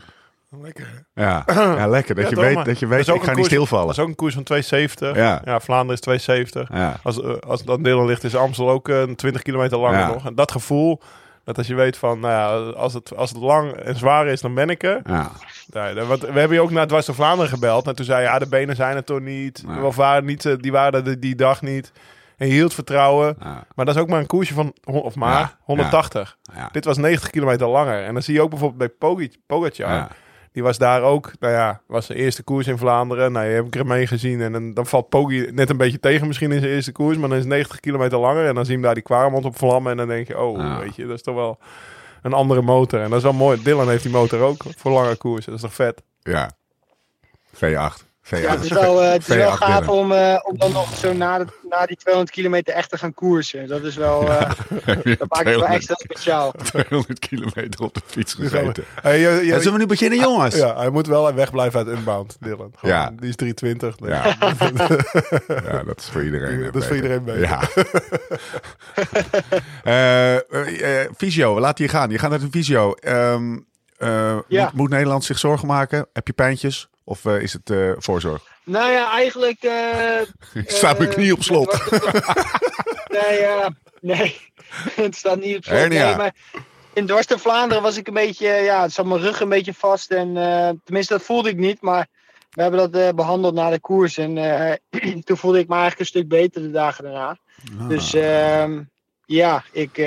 Lekker. 0.62 1.06
ja. 1.14 1.44
ja 1.80 1.88
lekker. 1.88 2.16
Dat 2.16 2.24
Ja, 2.24 2.30
je 2.30 2.36
weet, 2.36 2.56
maar 2.56 2.64
dat 2.64 2.80
je 2.80 2.88
dat 2.88 2.96
weet 2.98 3.10
ook 3.10 3.16
ik 3.16 3.24
ga 3.24 3.34
niet 3.34 3.46
stilvallen. 3.46 3.86
Dat 3.88 3.96
is 3.98 4.02
ook 4.02 4.10
een 4.10 4.16
koers 4.16 4.34
van 4.34 4.44
270. 4.44 5.16
Ja. 5.16 5.42
Ja, 5.46 5.60
Vlaanderen 5.60 5.94
is 5.94 6.00
270. 6.00 6.70
Ja, 6.78 7.00
Als, 7.04 7.42
als 7.42 7.64
dan 7.64 7.84
Dylan 7.84 8.06
ligt, 8.06 8.24
is 8.24 8.36
Amstel 8.36 8.70
ook 8.70 8.90
eh, 8.90 9.04
20 9.04 9.42
kilometer 9.42 9.78
langer 9.78 10.00
Ja. 10.00 10.08
nog. 10.08 10.26
En 10.26 10.36
dat 10.36 10.52
gevoel, 10.52 11.02
dat 11.44 11.58
als 11.58 11.68
je 11.68 11.76
weet 11.76 11.98
van, 11.98 12.20
nou 12.20 12.34
ja, 12.34 12.72
als 12.72 12.94
het, 12.94 13.16
als 13.16 13.30
het 13.30 13.40
lang 13.40 13.72
en 13.72 13.96
zwaar 13.96 14.28
is, 14.28 14.42
dan 14.42 14.54
ben 14.54 14.70
ik 14.70 14.84
er. 14.84 15.02
ja. 15.06 15.32
Dat- 15.68 16.08
want 16.08 16.22
we 16.22 16.40
hebben 16.40 16.54
je 16.58 16.62
ook 16.62 16.72
naar 16.72 16.88
Dwars 16.88 17.06
door 17.06 17.16
Vlaanderen 17.16 17.52
gebeld. 17.52 17.88
En 17.88 17.96
toen 17.96 18.06
zei 18.06 18.22
je, 18.22 18.28
ja, 18.28 18.40
de 18.40 18.48
benen 18.48 18.76
zijn 18.76 18.96
er 18.96 19.04
toch 19.04 19.20
niet. 19.20 19.64
Nee. 19.68 19.84
Of 19.84 19.96
waren 19.96 20.26
niet, 20.26 20.46
eh, 20.46 20.54
die 20.58 20.72
waren 20.72 21.06
er 21.06 21.20
die, 21.20 21.36
dag 21.36 21.62
niet. 21.62 21.92
En 22.38 22.48
je 22.48 22.54
hield 22.54 22.74
vertrouwen. 22.74 23.36
ja. 23.40 23.64
Maar 23.76 23.86
dat 23.86 23.96
is 23.96 24.02
ook 24.02 24.10
maar 24.10 24.20
een 24.20 24.28
koersje 24.28 24.54
van, 24.54 24.74
of 24.84 25.16
maar, 25.16 25.40
Ja, 25.40 25.58
180. 25.64 26.38
ja. 26.56 26.70
Dit 26.72 26.86
was 26.86 26.98
90 26.98 27.30
kilometer 27.30 27.68
langer. 27.68 28.04
En 28.04 28.14
dan 28.14 28.24
zie 28.24 28.34
je 28.34 28.42
ook 28.42 28.50
bijvoorbeeld 28.50 28.98
bij 29.00 29.10
Pogacar. 29.48 30.08
Die 30.52 30.64
was 30.64 30.78
daar 30.78 31.02
ook, 31.02 31.32
nou 31.40 31.54
ja, 31.54 31.82
was 31.88 32.06
zijn 32.06 32.18
eerste 32.18 32.44
koers 32.44 32.68
in 32.68 32.78
Vlaanderen. 32.78 33.32
Nou, 33.32 33.46
je 33.46 33.54
hebt 33.54 33.84
mee 33.84 34.08
gezien. 34.08 34.42
En 34.42 34.52
dan, 34.52 34.74
dan 34.74 34.86
valt 34.86 35.10
Poggi 35.10 35.48
net 35.52 35.70
een 35.70 35.78
beetje 35.78 36.00
tegen 36.00 36.28
misschien 36.28 36.52
in 36.52 36.60
zijn 36.60 36.72
eerste 36.72 36.92
koers. 36.92 37.18
Maar 37.18 37.30
dan 37.30 37.38
is 37.38 37.44
het 37.44 37.54
90 37.54 37.80
kilometer 37.80 38.18
langer. 38.20 38.48
En 38.48 38.56
dan 38.56 38.66
zie 38.66 38.74
je 38.74 38.78
hem 38.78 38.86
daar 38.86 38.94
die 38.94 39.04
kwaremond 39.04 39.46
op 39.46 39.58
vlammen. 39.58 39.92
En 39.92 39.98
dan 39.98 40.08
denk 40.08 40.28
je, 40.28 40.40
oh, 40.40 40.58
Ja. 40.58 40.80
weet 40.80 40.96
je, 40.96 41.06
dat 41.06 41.16
is 41.16 41.22
toch 41.24 41.36
wel 41.36 41.60
een 42.22 42.34
andere 42.34 42.62
motor. 42.62 43.00
En 43.02 43.10
dat 43.10 43.18
is 43.18 43.24
wel 43.24 43.34
mooi. 43.34 43.64
Dylan 43.64 43.90
heeft 43.90 44.04
die 44.04 44.12
motor 44.12 44.40
ook 44.40 44.64
voor 44.78 44.92
lange 44.92 45.16
koers. 45.16 45.46
Dat 45.46 45.56
is 45.56 45.62
toch 45.62 45.74
vet? 45.74 46.02
ja. 46.22 46.52
V8. 47.56 48.11
V8. 48.36 48.42
Ja, 48.42 48.50
het 48.52 48.64
is 48.64 48.72
wel, 48.86 49.04
eh, 49.04 49.12
het 49.12 49.22
is 49.28 49.36
wel 49.36 49.52
V8 49.52 49.54
gaaf 49.54 49.88
om, 49.90 50.12
eh, 50.12 50.40
om 50.44 50.58
dan 50.58 50.72
nog 50.72 50.98
zo 50.98 51.14
na, 51.14 51.38
de, 51.38 51.46
na 51.70 51.86
die 51.86 51.96
200 51.98 52.36
kilometer 52.36 52.74
echt 52.74 52.90
te 52.90 52.98
gaan 52.98 53.14
koersen. 53.14 53.68
Dat 53.68 53.84
is 53.84 53.96
wel, 53.96 54.30
eh, 54.30 54.40
dat 54.50 54.50
maakt 55.06 55.10
het 55.10 55.20
wel 55.20 55.44
200 55.44 55.74
extra 55.74 55.96
speciaal. 55.96 56.52
200 56.72 57.20
kilometer 57.20 57.82
op 57.84 57.94
de 57.94 58.02
fiets 58.06 58.34
gezeten. 58.34 58.84
Hey, 59.02 59.20
je- 59.20 59.44
zullen 59.46 59.74
we 59.74 59.78
nu 59.80 59.86
beginnen, 59.86 60.20
jongens? 60.20 60.56
ja, 60.56 60.76
hij 60.78 60.90
moet 60.90 61.08
wel 61.08 61.34
wegblijven 61.34 61.80
uit 61.80 61.98
Unbound, 61.98 62.38
Dylan. 62.40 62.72
Gewoon, 62.76 62.96
Ja. 62.96 63.12
Die 63.20 63.30
is 63.30 63.36
320. 63.36 63.96
dus- 63.96 64.10
Ja. 64.10 64.36
ja, 65.72 65.84
dat 65.84 66.00
is 66.00 66.10
voor 66.12 66.24
iedereen. 66.24 66.64
Dat 66.64 66.76
is 66.76 66.86
voor 66.88 66.96
iedereen 66.96 67.24
beter. 67.24 67.42
Ja. 67.42 67.60
Eh, 69.84 70.36
eh, 70.36 71.02
eh, 71.04 71.10
Fysio, 71.18 71.60
laat 71.60 71.78
je 71.78 71.88
gaan. 71.88 72.10
Je 72.10 72.18
gaat 72.18 72.30
naar 72.30 72.40
de 72.40 72.48
fysio. 72.52 72.94
Ehm, 72.94 73.58
eh, 73.98 74.38
Ja. 74.48 74.64
moet, 74.64 74.74
moet 74.74 74.90
Nederland 74.90 75.24
zich 75.24 75.40
zorgen 75.40 75.68
maken? 75.68 76.08
Heb 76.14 76.28
je 76.28 76.34
pijntjes? 76.34 76.90
Of 77.04 77.26
eh, 77.26 77.42
is 77.42 77.54
het 77.54 77.70
eh, 77.70 77.92
voorzorg? 77.98 78.44
Nou 78.64 78.92
ja, 78.92 79.12
eigenlijk... 79.12 79.64
eh, 79.64 80.22
Ik 80.64 80.70
sta 80.70 80.94
mijn 80.98 81.10
knie 81.10 81.34
op 81.34 81.44
slot. 81.44 81.92
nee, 83.20 83.48
nee, 84.02 84.38
het 85.06 85.16
staat 85.16 85.40
niet 85.40 85.58
op 85.58 85.64
slot. 85.64 85.78
Hernia. 85.78 86.06
Nee, 86.06 86.16
maar 86.16 86.36
in 86.94 87.06
door 87.06 87.24
Vlaanderen 87.28 87.84
was 87.84 87.98
ik 87.98 88.08
een 88.08 88.14
beetje... 88.14 88.48
Ja, 88.48 88.82
het 88.82 88.94
zat 88.94 89.06
mijn 89.06 89.22
rug 89.22 89.40
een 89.40 89.50
beetje 89.50 89.74
vast. 89.74 90.12
En, 90.12 90.34
tenminste, 90.84 91.14
dat 91.14 91.24
voelde 91.24 91.50
ik 91.50 91.58
niet. 91.58 91.82
Maar 91.82 92.08
we 92.52 92.62
hebben 92.62 92.80
dat 92.92 93.02
eh, 93.02 93.14
behandeld 93.14 93.54
na 93.54 93.70
de 93.70 93.80
koers. 93.80 94.18
En 94.18 94.36
toen 95.26 95.38
voelde 95.38 95.60
ik 95.60 95.68
me 95.68 95.76
eigenlijk 95.76 96.00
een 96.00 96.06
stuk 96.06 96.28
beter 96.28 96.62
de 96.62 96.72
dagen 96.72 97.04
daarna. 97.04 97.38
Dus 97.88 98.14
ehm, 98.14 98.82
ja, 99.32 99.64
ik... 99.72 99.98
eh, 99.98 100.06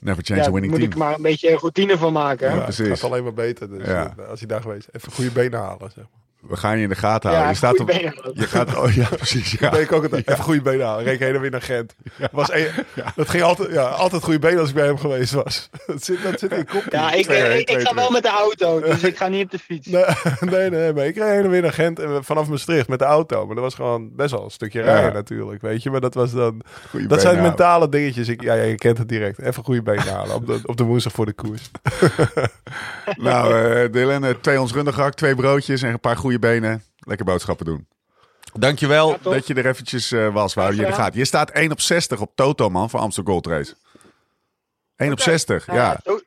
Never 0.00 0.24
change 0.24 0.40
ja, 0.40 0.46
a 0.46 0.50
winning 0.50 0.72
moet 0.72 0.80
team. 0.80 0.92
ik 0.92 0.96
maar 0.98 1.14
een 1.14 1.22
beetje 1.22 1.56
routine 1.56 1.98
van 1.98 2.12
maken. 2.12 2.54
Ja, 2.54 2.64
het 2.64 2.74
gaat 2.76 3.04
alleen 3.04 3.22
maar 3.22 3.34
beter. 3.34 3.68
Dus 3.70 3.86
Ja. 3.86 4.14
eh, 4.18 4.28
als 4.28 4.38
hij 4.38 4.48
daar 4.48 4.60
geweest 4.62 4.88
is. 4.92 5.00
Even 5.00 5.12
goede 5.12 5.30
benen 5.30 5.58
halen. 5.60 5.90
Zeg 5.94 6.04
maar. 6.12 6.24
We 6.48 6.56
gaan 6.56 6.76
je 6.76 6.82
in 6.82 6.88
de 6.88 6.94
gaten 6.94 7.30
Ja, 7.30 7.36
houden. 7.36 7.52
je 7.60 7.66
staat 7.66 7.80
op... 7.80 7.86
benen. 7.86 8.14
Je 8.34 8.46
gaat, 8.46 8.76
oh 8.76 8.90
ja, 8.94 9.08
precies. 9.16 9.52
Ja. 9.58 9.72
Ik 9.72 9.92
ook 9.92 10.02
altijd. 10.02 10.28
Even 10.30 10.44
goede 10.44 10.62
benen 10.62 10.86
halen. 10.86 11.04
Reek 11.04 11.18
heen 11.18 11.34
en 11.34 11.40
weer 11.40 11.50
naar 11.50 11.62
Gent. 11.62 11.94
Was 12.32 12.52
een- 12.52 12.68
Dat 13.16 13.28
ging 13.28 13.42
altijd, 13.42 13.72
ja, 13.72 13.82
altijd 13.82 14.22
goede 14.22 14.38
benen 14.38 14.58
als 14.60 14.68
ik 14.68 14.74
bij 14.74 14.86
hem 14.86 14.98
geweest 14.98 15.32
was. 15.32 15.68
Dat 15.86 16.04
zit, 16.04 16.22
dat 16.22 16.38
zit 16.38 16.50
in 16.52 16.58
je 16.58 16.64
kop. 16.64 16.82
Ja, 16.90 17.12
ik, 17.12 17.24
Twee 17.24 17.42
eh, 17.42 17.58
ik, 17.58 17.66
twee 17.66 17.80
ga 17.86 17.94
wel 17.94 18.10
met 18.10 18.22
de 18.22 18.28
auto, 18.28 18.80
dus 18.90 19.02
ik 19.02 19.16
ga 19.16 19.28
niet 19.28 19.44
op 19.44 19.50
de 19.50 19.58
fiets. 19.58 19.86
Nee, 19.86 20.04
nee, 20.40 20.70
nee, 20.70 20.92
maar 20.92 21.06
ik 21.06 21.16
reed 21.16 21.28
heen 21.30 21.44
en 21.44 21.50
weer 21.50 21.62
naar 21.62 21.72
Gent 21.72 21.98
en 21.98 22.24
vanaf 22.24 22.48
Maastricht 22.48 22.88
met 22.88 22.98
de 22.98 23.04
auto. 23.04 23.46
Maar 23.46 23.54
dat 23.54 23.64
was 23.64 23.74
gewoon 23.74 24.10
best 24.16 24.30
wel 24.30 24.44
een 24.44 24.50
stukje 24.50 24.78
Ja. 24.78 24.84
rijden 24.84 25.12
natuurlijk, 25.12 25.62
weet 25.62 25.82
je. 25.82 25.90
Maar 25.90 26.00
dat 26.00 26.14
was 26.14 26.32
dan... 26.32 26.62
Goeie 26.90 27.06
dat 27.06 27.20
zijn 27.20 27.42
mentale 27.42 27.88
dingetjes. 27.88 28.28
Ik, 28.28 28.42
ja, 28.42 28.54
ja, 28.54 28.62
je 28.62 28.74
kent 28.74 28.98
het 28.98 29.08
direct. 29.08 29.40
Even 29.40 29.64
goede 29.64 29.82
benen 29.82 30.12
halen 30.12 30.34
op 30.34 30.46
de, 30.46 30.60
op 30.64 30.76
de 30.76 30.84
woensdag 30.84 31.12
voor 31.12 31.26
de 31.26 31.32
koers. 31.32 31.70
Nou, 33.16 33.54
eh 33.70 33.92
Dylan, 33.92 34.24
eh, 34.24 34.30
twee 34.40 34.60
ons 34.60 34.72
twee 35.14 35.34
broodjes 35.34 35.82
en 35.82 35.92
een 35.92 36.00
paar 36.00 36.16
goede 36.16 36.35
benen. 36.38 36.82
Lekker 36.98 37.26
boodschappen 37.26 37.66
doen. 37.66 37.86
Dankjewel 38.52 39.08
Ja, 39.10 39.16
dat 39.22 39.46
je 39.46 39.54
er 39.54 39.66
eventjes 39.66 40.12
eh, 40.12 40.32
was. 40.32 40.54
We 40.54 40.60
houden 40.60 40.80
je 40.80 40.84
in 40.86 40.90
de 40.90 40.94
Graag 40.94 41.06
gaten. 41.06 41.20
Je 41.20 41.26
staat 41.26 41.50
1 41.50 41.70
op 41.72 41.80
60 41.80 42.20
op 42.20 42.32
Toto, 42.34 42.68
man, 42.70 42.90
voor 42.90 43.00
Amsterdam 43.00 43.32
Gold 43.32 43.46
Race. 43.46 43.74
1 44.96 45.08
op 45.12 45.18
Oké. 45.20 45.22
60, 45.30 45.66
Nou 45.66 45.78
ja. 45.78 46.00
to- 46.02 46.20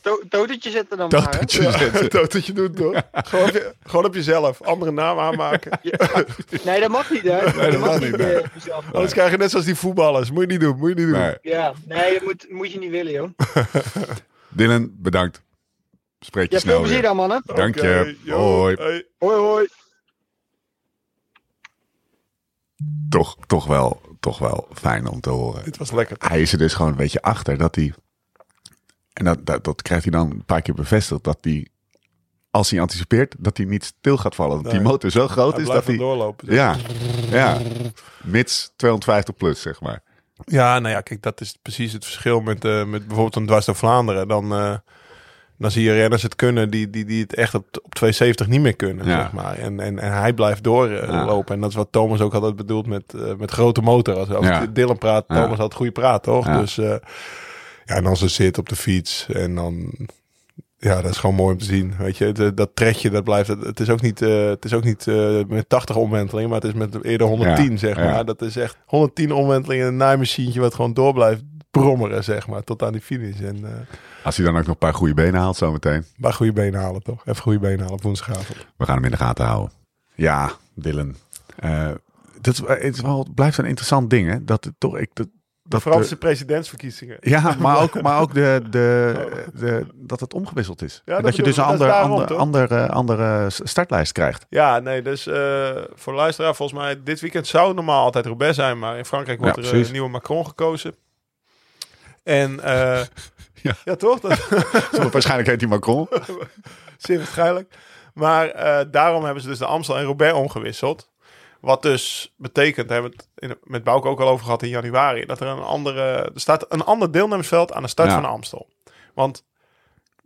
to- 0.00 0.20
Totetje 0.28 0.70
zetten 0.70 0.98
dan 0.98 1.08
maar. 1.10 1.22
hè? 1.22 1.30
Tototje 1.30 1.70
zetten. 1.72 2.10
dat 2.10 2.32
wat 2.32 2.46
je 2.46 2.52
doet, 2.52 2.76
toch? 2.76 3.02
Gewoon 3.12 3.48
op, 3.48 3.54
je, 3.54 3.74
gewoon 3.86 4.04
op 4.04 4.14
jezelf. 4.14 4.62
Andere 4.62 4.90
naam 4.90 5.18
aanmaken. 5.18 5.78
Nee, 6.64 6.80
dat 6.80 6.90
mag 6.90 7.10
niet, 7.10 7.22
hè? 7.22 7.52
Nee, 7.56 7.70
dat 7.70 7.80
mag 7.80 8.00
niet, 8.00 8.16
nee. 8.16 8.42
jezelf. 8.54 8.84
Anders 8.92 9.12
krijg 9.12 9.30
je 9.30 9.36
net 9.36 9.50
zoals 9.50 9.64
die 9.66 9.74
voetballers. 9.74 10.30
Moet 10.30 10.40
je 10.40 10.46
niet 10.46 10.60
doen, 10.60 10.76
moet 10.76 10.88
je 10.88 10.94
niet 10.94 11.04
doen. 11.06 11.18
Nee. 11.18 11.36
Ja, 11.42 11.72
nee, 11.86 12.12
dat 12.12 12.22
moet, 12.22 12.46
moet 12.50 12.72
je 12.72 12.78
niet 12.78 12.90
willen, 12.90 13.12
joh. 13.12 13.28
Dylan, 14.48 14.90
bedankt. 14.98 15.42
Spreek 16.24 16.50
je 16.50 16.54
Ja, 16.54 16.60
veel 16.60 16.70
snel 16.70 16.78
plezier 16.78 17.00
weer. 17.00 17.08
dan, 17.08 17.16
mannen. 17.16 17.42
Dank 17.44 17.74
je. 17.74 18.16
Hoi. 18.26 18.74
hey. 18.74 19.06
Hoi, 19.18 19.36
hoi. 19.36 19.68
Toch, 23.08 23.36
toch, 23.46 23.66
wel, 23.66 24.00
toch 24.20 24.38
wel 24.38 24.68
fijn 24.72 25.06
om 25.06 25.20
te 25.20 25.30
horen. 25.30 25.64
Dit 25.64 25.76
was 25.76 25.92
lekker. 25.92 26.16
Hij 26.18 26.40
is 26.40 26.52
er 26.52 26.58
dus 26.58 26.74
gewoon 26.74 26.90
een 26.90 26.96
beetje 26.96 27.22
achter 27.22 27.58
dat 27.58 27.74
hij... 27.74 27.94
En 29.12 29.24
dat, 29.24 29.46
dat, 29.46 29.64
dat 29.64 29.82
krijgt 29.82 30.04
hij 30.04 30.12
dan 30.12 30.30
een 30.30 30.44
paar 30.44 30.62
keer 30.62 30.74
bevestigd. 30.74 31.24
Dat 31.24 31.38
hij, 31.40 31.68
als 32.50 32.70
hij 32.70 32.80
anticipeert, 32.80 33.34
dat 33.38 33.56
hij 33.56 33.66
niet 33.66 33.84
stil 33.84 34.16
gaat 34.16 34.34
vallen. 34.34 34.62
Dat 34.62 34.72
die 34.72 34.80
motor 34.80 35.10
zo 35.10 35.28
groot 35.28 35.52
Hij 35.52 35.62
is 35.62 35.68
dat 35.68 35.86
hij... 35.86 35.96
doorlopen. 35.96 36.54
Ja, 36.54 36.76
ja. 37.30 37.58
Mits 38.22 38.72
250 38.76 39.34
plus, 39.36 39.60
zeg 39.60 39.80
maar. 39.80 40.02
Ja, 40.44 40.78
nou 40.78 40.94
ja, 40.94 41.00
kijk, 41.00 41.22
dat 41.22 41.40
is 41.40 41.58
precies 41.62 41.92
het 41.92 42.04
verschil 42.04 42.40
met, 42.40 42.64
eh, 42.64 42.84
met 42.84 43.06
bijvoorbeeld 43.06 43.36
een 43.36 43.46
dwars 43.46 43.66
door 43.66 43.74
Vlaanderen. 43.74 44.28
Dan, 44.28 44.52
eh, 44.52 44.74
dan 45.58 45.70
zie 45.70 45.82
je 45.84 45.92
renners 45.92 46.22
het 46.22 46.36
kunnen 46.36 46.70
die, 46.70 46.90
die, 46.90 47.04
die 47.04 47.22
het 47.22 47.34
echt 47.34 47.54
op, 47.54 47.64
op 47.82 47.94
270 47.94 48.46
niet 48.46 48.60
meer 48.60 48.76
kunnen, 48.76 49.06
Ja. 49.06 49.20
zeg 49.22 49.32
maar. 49.32 49.58
En, 49.58 49.80
en, 49.80 49.98
en 49.98 50.12
hij 50.12 50.32
blijft 50.32 50.62
doorlopen. 50.64 51.06
Ja. 51.12 51.24
lopen 51.24 51.54
En 51.54 51.60
dat 51.60 51.70
is 51.70 51.76
wat 51.76 51.88
Thomas 51.90 52.20
ook 52.20 52.34
altijd 52.34 52.56
bedoelt 52.56 52.86
met, 52.86 53.14
eh, 53.14 53.34
met 53.38 53.50
grote 53.50 53.80
motor. 53.80 54.14
Als 54.14 54.46
Ja. 54.46 54.66
Dylan 54.66 54.98
praat. 54.98 55.28
Thomas 55.28 55.58
had 55.58 55.74
goede 55.74 55.92
praat, 55.92 56.22
toch? 56.22 56.46
Ja. 56.46 56.60
Dus 56.60 56.78
eh, 56.78 56.94
ja, 57.84 57.94
en 57.94 58.04
dan 58.04 58.16
ze 58.16 58.28
zit 58.28 58.58
op 58.58 58.68
de 58.68 58.76
fiets 58.76 59.26
en 59.32 59.54
dan... 59.54 59.92
Ja, 60.78 61.02
dat 61.02 61.10
is 61.10 61.16
gewoon 61.16 61.34
mooi 61.34 61.52
om 61.52 61.58
te 61.58 61.64
zien. 61.64 61.94
Weet 61.98 62.16
je, 62.16 62.32
dat, 62.32 62.56
dat 62.56 62.70
tredje, 62.74 63.10
dat 63.10 63.24
blijft. 63.24 63.48
Het, 63.48 63.80
is 63.80 63.90
ook 63.90 64.00
niet, 64.00 64.22
eh, 64.22 64.46
het 64.48 64.64
is 64.64 64.72
ook 64.74 64.84
niet 64.84 65.06
eh, 65.06 65.38
met 65.48 65.68
80 65.68 65.96
omwentelingen, 65.96 66.50
maar 66.50 66.60
het 66.60 66.68
is 66.68 66.78
met 66.78 67.04
eerder 67.04 67.26
110, 67.26 67.70
Ja, 67.70 67.76
zeg 67.76 67.96
maar. 67.96 68.24
Dat 68.24 68.42
is 68.42 68.56
echt 68.56 68.76
110 68.86 69.32
omwentelingen, 69.32 69.86
een 69.86 69.96
naaimachientje 69.96 70.60
wat 70.60 70.74
gewoon 70.74 70.94
door 70.94 71.12
blijft 71.12 71.42
brommeren, 71.80 72.24
zeg 72.24 72.46
maar, 72.46 72.64
tot 72.64 72.82
aan 72.82 72.92
die 72.92 73.00
finish. 73.00 73.40
En 73.40 73.58
uh, 73.60 73.70
Als 74.24 74.36
hij 74.36 74.46
dan 74.46 74.56
ook 74.56 74.60
nog 74.60 74.70
een 74.70 74.78
paar 74.78 74.94
goede 74.94 75.14
benen 75.14 75.40
haalt 75.40 75.56
zometeen. 75.56 76.04
maar 76.16 76.32
goede 76.32 76.52
benen 76.52 76.80
halen, 76.80 77.02
toch? 77.02 77.26
Even 77.26 77.42
goede 77.42 77.58
benen 77.58 77.78
halen 77.78 77.92
op 77.92 78.02
woensdagavond. 78.02 78.66
We 78.76 78.84
gaan 78.84 78.94
hem 78.94 79.04
in 79.04 79.10
de 79.10 79.16
gaten 79.16 79.44
houden. 79.44 79.72
Ja, 80.14 80.50
Dylan. 80.74 81.14
Eh, 81.56 81.90
dat 82.40 82.54
is, 82.54 82.82
het 82.82 83.00
wel, 83.00 83.18
het 83.18 83.34
blijft 83.34 83.58
een 83.58 83.64
interessant 83.64 84.10
ding, 84.10 84.30
hè? 84.30 84.44
Dat 84.44 84.70
toch... 84.78 84.98
Ik, 84.98 85.10
dat, 85.12 85.26
De 85.26 85.70
dat 85.70 85.80
Franse 85.80 86.16
presidentsverkiezingen. 86.16 87.16
Ja, 87.20 87.56
maar 87.58 87.82
ook, 87.82 88.00
maar 88.02 88.20
ook 88.20 88.34
de, 88.34 88.62
de, 88.70 89.14
de, 89.54 89.86
dat 89.94 90.20
het 90.20 90.34
omgewisseld 90.34 90.82
is. 90.82 91.02
Ja, 91.04 91.14
dat 91.14 91.24
dat, 91.24 91.36
je 91.36 91.42
dus 91.42 91.56
een 91.56 91.64
ander, 91.64 91.92
ander, 91.92 92.34
andere, 92.34 92.88
andere 92.88 93.46
startlijst 93.50 94.12
krijgt. 94.12 94.46
Ja, 94.48 94.78
nee, 94.78 95.02
dus 95.02 95.26
eh, 95.26 95.70
voor 95.94 96.14
luisteraar, 96.14 96.54
volgens 96.54 96.78
mij 96.78 97.02
dit 97.02 97.20
weekend 97.20 97.46
zou 97.46 97.74
normaal 97.74 98.04
altijd 98.04 98.26
Roubaix 98.26 98.56
zijn, 98.56 98.78
maar 98.78 98.98
in 98.98 99.04
Frankrijk 99.04 99.40
wordt 99.40 99.56
Ja, 99.56 99.62
er 99.62 99.74
een 99.74 99.92
nieuwe 99.92 100.08
Macron 100.08 100.46
gekozen. 100.46 100.94
En 102.24 102.60
eh, 102.60 103.00
Ja, 103.84 103.96
toch? 103.96 104.20
Dat, 104.20 104.48
Waarschijnlijk 105.12 105.48
heet 105.48 105.60
hij 105.60 105.70
Macron. 105.70 106.08
zeer 106.98 107.16
waarschijnlijk. 107.18 107.74
Maar 108.14 108.48
eh, 108.48 108.84
daarom 108.90 109.24
hebben 109.24 109.42
ze 109.42 109.48
dus 109.48 109.58
de 109.58 109.66
Amstel 109.66 109.96
en 109.98 110.04
Roubaix 110.04 110.34
omgewisseld. 110.34 111.10
Wat 111.60 111.82
dus 111.82 112.34
betekent, 112.36 112.88
daar 112.88 113.00
hebben 113.02 113.18
we 113.18 113.24
het 113.40 113.50
in- 113.50 113.58
met 113.62 113.84
Bouke 113.84 114.08
ook 114.08 114.20
al 114.20 114.28
over 114.28 114.44
gehad 114.44 114.62
in 114.62 114.68
januari, 114.68 115.26
dat 115.26 115.40
er 115.40 115.46
een 115.46 115.62
andere, 115.62 116.00
er 116.34 116.40
staat 116.40 116.66
een 116.72 116.84
ander 116.84 117.12
deelnemersveld 117.12 117.72
aan 117.72 117.82
de 117.82 117.88
start 117.88 118.08
Ja. 118.08 118.14
van 118.14 118.22
de 118.22 118.28
Amstel. 118.28 118.68
Want 119.14 119.44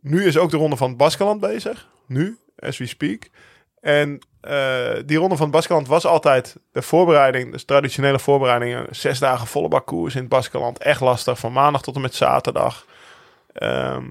nu 0.01 0.24
is 0.26 0.36
ook 0.38 0.51
de 0.51 0.57
ronde 0.57 0.76
van 0.76 0.88
het 0.88 0.96
Baskeland 0.99 1.40
bezig. 1.40 1.88
Nu, 2.07 2.38
as 2.59 2.78
we 2.78 2.86
speak. 2.86 3.28
En 3.80 4.18
eh, 4.41 5.03
die 5.07 5.18
ronde 5.18 5.36
van 5.36 5.47
het 5.47 5.55
Baskeland 5.55 5.89
was 5.89 6.07
altijd 6.07 6.57
de 6.72 6.82
voorbereiding, 6.82 7.53
dus 7.53 7.64
traditionele 7.64 8.18
voorbereiding. 8.18 8.86
Zes 8.91 9.18
dagen 9.18 9.47
volle 9.47 9.68
bak 9.68 9.86
koers 9.86 10.14
in 10.14 10.20
het 10.20 10.28
Baskeland. 10.28 10.78
Echt 10.78 11.01
lastig, 11.01 11.39
van 11.39 11.53
maandag 11.53 11.82
tot 11.82 11.95
en 11.95 12.01
met 12.01 12.14
zaterdag. 12.14 12.86
Ehm, 13.53 14.05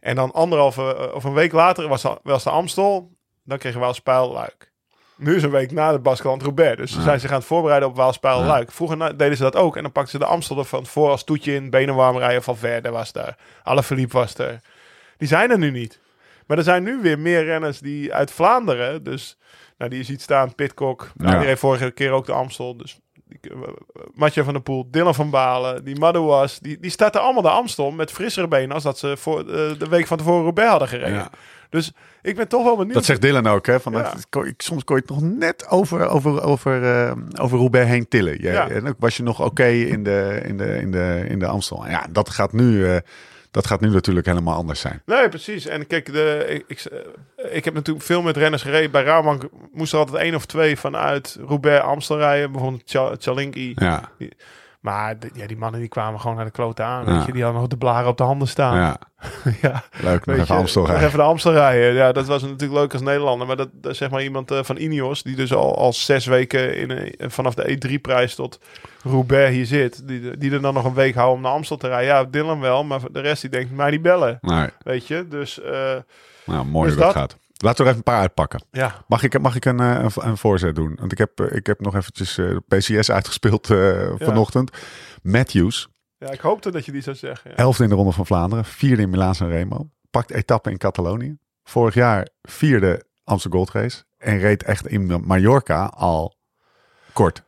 en 0.00 0.14
dan 0.14 0.32
anderhalve 0.32 0.96
eh, 0.96 1.14
of 1.14 1.24
een 1.24 1.34
week 1.34 1.52
later 1.52 1.88
was, 1.88 2.04
was 2.22 2.44
de 2.44 2.50
Amstel. 2.50 3.10
Dan 3.44 3.58
kregen 3.58 3.78
we 3.78 3.84
Waalspijl 3.84 4.32
Luik. 4.32 4.70
Nu 5.16 5.36
is 5.36 5.42
een 5.42 5.50
week 5.50 5.70
na 5.70 5.92
de 5.92 5.98
Baskeland 5.98 6.42
Roubaix. 6.42 6.76
Dus 6.76 6.92
ze 6.92 7.02
zijn 7.02 7.20
zich 7.20 7.30
aan 7.30 7.36
het 7.36 7.46
voorbereiden 7.46 7.88
op 7.88 7.96
Waalspijl 7.96 8.42
Luik. 8.42 8.72
Vroeger 8.72 9.16
deden 9.16 9.36
ze 9.36 9.42
dat 9.42 9.56
ook. 9.56 9.76
En 9.76 9.82
dan 9.82 9.92
pakten 9.92 10.12
ze 10.12 10.18
de 10.18 10.24
Amstel 10.24 10.58
er 10.58 10.64
van 10.64 10.86
voor 10.86 11.10
als 11.10 11.24
toetje 11.24 11.54
in. 11.54 11.70
Benen 11.70 11.94
warm 11.94 12.18
rijden. 12.18 12.42
Van 12.42 12.56
Verde 12.56 12.90
was 12.90 13.12
daar. 13.12 13.36
Alaphilippe 13.62 14.16
was 14.16 14.38
er. 14.38 14.60
Die 15.16 15.28
zijn 15.28 15.50
er 15.50 15.58
nu 15.58 15.70
niet. 15.70 16.00
Maar 16.50 16.58
er 16.58 16.64
zijn 16.64 16.82
nu 16.82 16.98
weer 17.02 17.18
meer 17.18 17.44
renners 17.44 17.78
die 17.78 18.14
uit 18.14 18.30
Vlaanderen. 18.30 19.02
Dus 19.04 19.36
nou, 19.78 19.90
die 19.90 19.98
je 19.98 20.04
ziet 20.04 20.20
staan. 20.22 20.54
Pitcock. 20.54 21.10
Nou, 21.14 21.32
Ja. 21.32 21.38
die 21.38 21.46
reed 21.46 21.58
vorige 21.58 21.90
keer 21.90 22.10
ook 22.10 22.26
de 22.26 22.32
Amstel. 22.32 22.76
Dus 22.76 23.00
eh, 23.40 23.50
Mathieu 24.14 24.44
van 24.44 24.52
der 24.52 24.62
Poel, 24.62 24.88
Dylan 24.90 25.14
van 25.14 25.30
Balen, 25.30 25.84
die 25.84 25.98
Madouas, 25.98 26.58
die, 26.58 26.78
die 26.80 26.90
starten 26.90 27.20
allemaal 27.20 27.42
de 27.42 27.48
Amstel 27.50 27.90
met 27.90 28.10
frissere 28.12 28.48
benen 28.48 28.74
als 28.74 28.82
dat 28.82 28.98
ze 28.98 29.16
voor 29.16 29.38
eh, 29.40 29.44
de 29.78 29.86
week 29.90 30.06
van 30.06 30.16
tevoren 30.18 30.42
Roubaix 30.42 30.70
hadden 30.70 30.88
gereden. 30.88 31.12
Ja. 31.14 31.30
Dus 31.68 31.92
ik 32.22 32.36
ben 32.36 32.48
toch 32.48 32.64
wel 32.64 32.76
benieuwd. 32.76 32.94
Dat 32.94 33.04
zegt 33.04 33.22
Dylan 33.22 33.46
ook, 33.46 33.66
hè? 33.66 33.80
Van 33.80 33.92
Ja. 33.92 34.02
dat, 34.02 34.26
kon- 34.30 34.46
ik- 34.46 34.62
soms 34.62 34.84
kon 34.84 34.96
je 34.96 35.02
het 35.02 35.10
nog 35.10 35.38
net 35.38 35.68
over, 35.68 36.08
over, 36.08 36.42
over, 36.42 36.84
eh, 36.84 37.12
over 37.40 37.58
Roubaix 37.58 37.88
heen 37.88 38.08
tillen. 38.08 38.32
Je, 38.32 38.50
Ja. 38.52 38.68
En 38.68 38.88
ook 38.88 38.96
was 38.98 39.16
je 39.16 39.22
nog 39.22 39.40
oké 39.44 39.66
in, 39.66 40.02
de, 40.04 40.40
in, 40.44 40.56
de, 40.56 40.78
in, 40.80 40.90
de, 40.90 41.24
in 41.28 41.38
de 41.38 41.46
Amstel. 41.46 41.88
Ja, 41.88 42.06
dat 42.10 42.30
gaat, 42.30 42.52
nu, 42.52 43.00
dat 43.50 43.66
gaat 43.66 43.80
nu 43.80 43.88
natuurlijk 43.90 44.26
helemaal 44.26 44.54
anders 44.56 44.80
zijn. 44.80 45.02
Nee, 45.06 45.28
precies. 45.28 45.66
En 45.66 45.86
kijk, 45.86 46.12
de, 46.12 46.44
ik, 46.48 46.64
ik, 46.66 46.90
ik 47.50 47.64
heb 47.64 47.74
natuurlijk 47.74 48.06
veel 48.06 48.22
met 48.22 48.36
renners 48.36 48.62
gereden. 48.62 48.90
Bij 48.90 49.02
Rabank 49.02 49.42
moest 49.72 49.92
er 49.92 49.98
altijd 49.98 50.22
één 50.22 50.34
of 50.34 50.46
twee 50.46 50.76
vanuit 50.76 51.38
Roubaix 51.46 51.84
Amstel 51.84 52.18
rijden. 52.18 52.52
Bijvoorbeeld 52.52 52.82
Cha- 52.84 53.14
Chalinki. 53.18 53.72
Ja, 53.74 54.10
Maar 54.80 55.18
de- 55.18 55.30
ja, 55.34 55.46
die 55.46 55.56
mannen 55.56 55.80
die 55.80 55.88
kwamen 55.88 56.20
gewoon 56.20 56.36
naar 56.36 56.44
de 56.44 56.50
klote 56.50 56.82
aan. 56.82 57.04
Ja. 57.06 57.12
Weet 57.16 57.26
je? 57.26 57.32
Die 57.32 57.42
hadden 57.42 57.60
nog 57.60 57.70
de 57.70 57.76
blaren 57.76 58.08
op 58.08 58.16
de 58.16 58.22
handen 58.22 58.48
staan. 58.48 58.76
ja. 58.76 58.96
ja. 59.62 59.82
leuk. 60.00 60.26
Nog 60.26 60.36
even 60.36 60.54
Amstel 60.56 60.86
rijden. 60.86 61.06
Even 61.06 61.18
de 61.18 61.24
Amstel 61.24 61.52
rijden. 61.52 61.92
Ja, 61.94 62.12
dat 62.12 62.26
was 62.26 62.42
natuurlijk 62.42 62.72
leuk 62.72 62.92
als 62.92 63.02
Nederlander. 63.02 63.46
Maar 63.46 63.56
dat, 63.56 63.68
dat 63.72 63.96
zeg 63.96 64.10
maar 64.10 64.22
iemand 64.22 64.50
eh, 64.50 64.58
van 64.62 64.76
Ineos, 64.76 65.22
die 65.22 65.36
dus 65.36 65.54
al, 65.54 65.76
al 65.76 65.92
zes 65.92 66.26
weken 66.26 66.76
in 66.76 66.90
een, 66.90 67.30
vanaf 67.30 67.54
de 67.54 67.78
E3-prijs 67.78 68.34
tot 68.34 68.60
Roubaix 69.02 69.50
hier 69.54 69.66
zit. 69.66 70.08
Die, 70.08 70.36
die 70.38 70.52
er 70.52 70.60
dan 70.60 70.74
nog 70.74 70.84
een 70.84 70.94
week 70.94 71.14
houden 71.14 71.36
om 71.36 71.42
naar 71.42 71.52
Amstel 71.52 71.76
te 71.76 71.88
rijden. 71.88 72.06
Ja, 72.14 72.24
Dylan 72.24 72.60
wel, 72.60 72.84
maar 72.84 73.00
de 73.12 73.20
rest 73.20 73.40
die 73.40 73.50
denkt, 73.50 73.72
mij 73.72 73.90
niet 73.90 74.02
bellen. 74.02 74.38
Nee, 74.40 74.68
Weet 74.82 75.06
je, 75.06 75.26
dus 75.28 75.60
eh, 75.62 75.72
nou, 76.44 76.64
mooi 76.66 76.86
Dus 76.88 76.96
dat, 76.98 77.04
dat- 77.06 77.14
gaat. 77.16 77.38
Laten 77.62 77.84
we 77.84 77.90
er 77.90 77.96
even 77.96 77.96
een 77.96 78.12
paar 78.12 78.20
uitpakken. 78.20 78.62
ja. 78.70 79.04
Mag 79.06 79.22
ik, 79.22 79.40
mag 79.40 79.56
ik 79.56 79.64
een, 79.64 79.80
eh, 79.80 80.02
een, 80.02 80.10
een 80.14 80.36
voorzet 80.36 80.74
doen? 80.74 80.96
Want 81.00 81.12
ik 81.12 81.18
heb, 81.18 81.40
eh, 81.40 81.56
ik 81.56 81.66
heb 81.66 81.80
nog 81.80 81.94
eventjes 81.94 82.38
eh, 82.38 82.56
PCS 82.68 83.10
uitgespeeld 83.10 83.66
vanochtend. 84.18 84.70
Matthews, 85.22 85.88
ja, 86.18 86.30
ik 86.30 86.40
hoopte 86.40 86.70
dat 86.70 86.84
je 86.84 86.92
die 86.92 87.02
zou 87.02 87.16
zeggen. 87.16 87.50
Ja. 87.50 87.56
elfde 87.56 87.82
in 87.82 87.88
de 87.88 87.94
Ronde 87.94 88.12
van 88.12 88.26
Vlaanderen, 88.26 88.64
vierde 88.64 89.02
in 89.02 89.10
Milaan 89.10 89.34
San 89.34 89.48
Remo. 89.48 89.90
Pakt 90.10 90.30
etappe 90.30 90.70
in 90.70 90.78
Catalonië. 90.78 91.36
Vorig 91.62 91.94
jaar 91.94 92.28
vierde 92.42 93.04
Amsterdam 93.24 93.60
Gold 93.60 93.74
Race. 93.74 94.04
En 94.18 94.38
reed 94.38 94.62
echt 94.62 94.86
in 94.86 95.22
Mallorca 95.24 95.84
al 95.84 96.34
kort. 97.12 97.42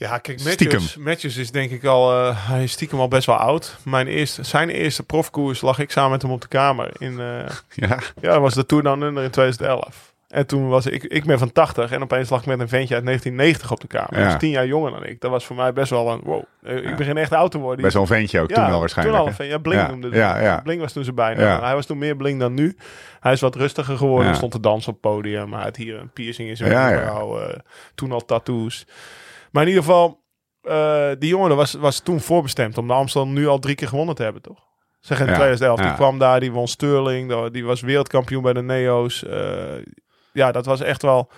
Ja, 0.00 0.18
kijk. 0.18 0.44
Matthews, 0.44 0.96
Matthews 0.96 1.36
is 1.36 1.50
denk 1.50 1.70
ik 1.70 1.84
al, 1.84 2.12
eh, 2.12 2.48
hij 2.48 2.62
is 2.62 2.72
stiekem 2.72 2.98
al 2.98 3.08
best 3.08 3.26
wel 3.26 3.36
oud. 3.36 3.76
Mijn 3.84 4.06
eerste, 4.06 4.42
zijn 4.42 4.68
eerste 4.68 5.02
profkoers 5.02 5.60
lag 5.60 5.78
ik 5.78 5.90
samen 5.90 6.10
met 6.10 6.22
hem 6.22 6.30
op 6.30 6.40
de 6.40 6.48
kamer. 6.48 6.90
In, 6.98 7.20
eh, 7.20 7.26
Ja, 7.88 7.98
ja, 8.20 8.32
dat 8.32 8.40
was 8.40 8.54
de 8.54 8.66
Tour 8.66 8.82
Down 8.82 9.02
Under 9.02 9.24
in 9.24 9.30
2011. 9.30 10.14
En 10.28 10.46
toen 10.46 10.68
was 10.68 10.86
ik, 10.86 11.02
ik 11.04 11.24
ben 11.24 11.38
van 11.38 11.52
80 11.52 11.90
en 11.90 12.02
opeens 12.02 12.30
lag 12.30 12.40
ik 12.40 12.46
met 12.46 12.60
een 12.60 12.68
ventje 12.68 12.94
uit 12.94 13.04
1990 13.04 13.70
op 13.72 13.80
de 13.80 13.86
kamer. 13.86 14.18
Ja. 14.18 14.24
Dat 14.24 14.32
is 14.32 14.38
tien 14.38 14.50
jaar 14.50 14.66
jonger 14.66 14.90
dan 14.90 15.04
ik. 15.04 15.20
Dat 15.20 15.30
was 15.30 15.44
voor 15.44 15.56
mij 15.56 15.72
best 15.72 15.90
wel 15.90 16.10
een, 16.10 16.20
wow, 16.24 16.42
eh, 16.62 16.76
ik 16.76 16.96
begin 16.96 17.16
echt 17.16 17.32
oud 17.32 17.50
te 17.50 17.58
worden. 17.58 17.82
best 17.82 17.94
wel 17.94 18.02
een 18.02 18.08
ventje 18.08 18.40
ook 18.40 18.50
ja, 18.50 18.54
toen 18.54 18.72
al 18.74 18.80
waarschijnlijk. 18.80 19.16
Toen 19.16 19.26
al 19.26 19.30
een 19.30 19.36
vent. 19.38 19.50
Ja, 19.50 19.58
Blink 19.58 19.80
Ja, 19.80 19.88
noemde 19.88 20.18
het. 20.18 20.62
Blink 20.62 20.80
was 20.80 20.92
toen 20.92 21.04
zijn 21.04 21.14
bijna. 21.16 21.42
Ja. 21.42 21.60
Hij 21.60 21.74
was 21.74 21.86
toen 21.86 21.98
meer 21.98 22.16
Blink 22.16 22.40
dan 22.40 22.54
nu. 22.54 22.76
Hij 23.20 23.32
is 23.32 23.40
wat 23.40 23.54
rustiger 23.54 23.96
geworden. 23.96 24.34
Stond 24.34 24.52
te 24.52 24.60
dansen 24.60 24.92
op 24.92 25.02
het 25.02 25.12
podium. 25.12 25.48
Maar 25.48 25.58
hij 25.58 25.68
had 25.68 25.76
hier 25.76 25.98
een 25.98 26.10
piercing 26.12 26.48
in 26.48 26.56
zijn 26.56 26.70
Ja, 26.70 27.24
toen 27.94 28.12
al 28.12 28.24
tattoos. 28.24 28.86
Maar 29.50 29.62
in 29.62 29.68
ieder 29.68 29.84
geval, 29.84 30.22
eh, 30.62 31.08
die 31.18 31.28
jongen 31.28 31.56
was, 31.56 31.72
was 31.72 32.00
toen 32.00 32.20
voorbestemd 32.20 32.78
om 32.78 32.86
de 32.86 32.92
Amstel 32.92 33.28
nu 33.28 33.46
al 33.46 33.58
drie 33.58 33.74
keer 33.74 33.88
gewonnen 33.88 34.14
te 34.14 34.22
hebben, 34.22 34.42
toch? 34.42 34.68
Zeg 35.00 35.20
in 35.20 35.26
Ja, 35.26 35.32
2011. 35.34 35.78
ja. 35.78 35.84
Die 35.84 35.94
kwam 35.94 36.18
daar, 36.18 36.40
die 36.40 36.52
won 36.52 36.68
Sterling. 36.68 37.48
Die 37.50 37.64
was 37.64 37.80
wereldkampioen 37.80 38.42
bij 38.42 38.52
de 38.52 38.62
Neo's. 38.62 39.24
Eh, 39.24 39.62
ja, 40.32 40.52
dat 40.52 40.66
was 40.66 40.80
echt 40.80 41.02
wel 41.02 41.30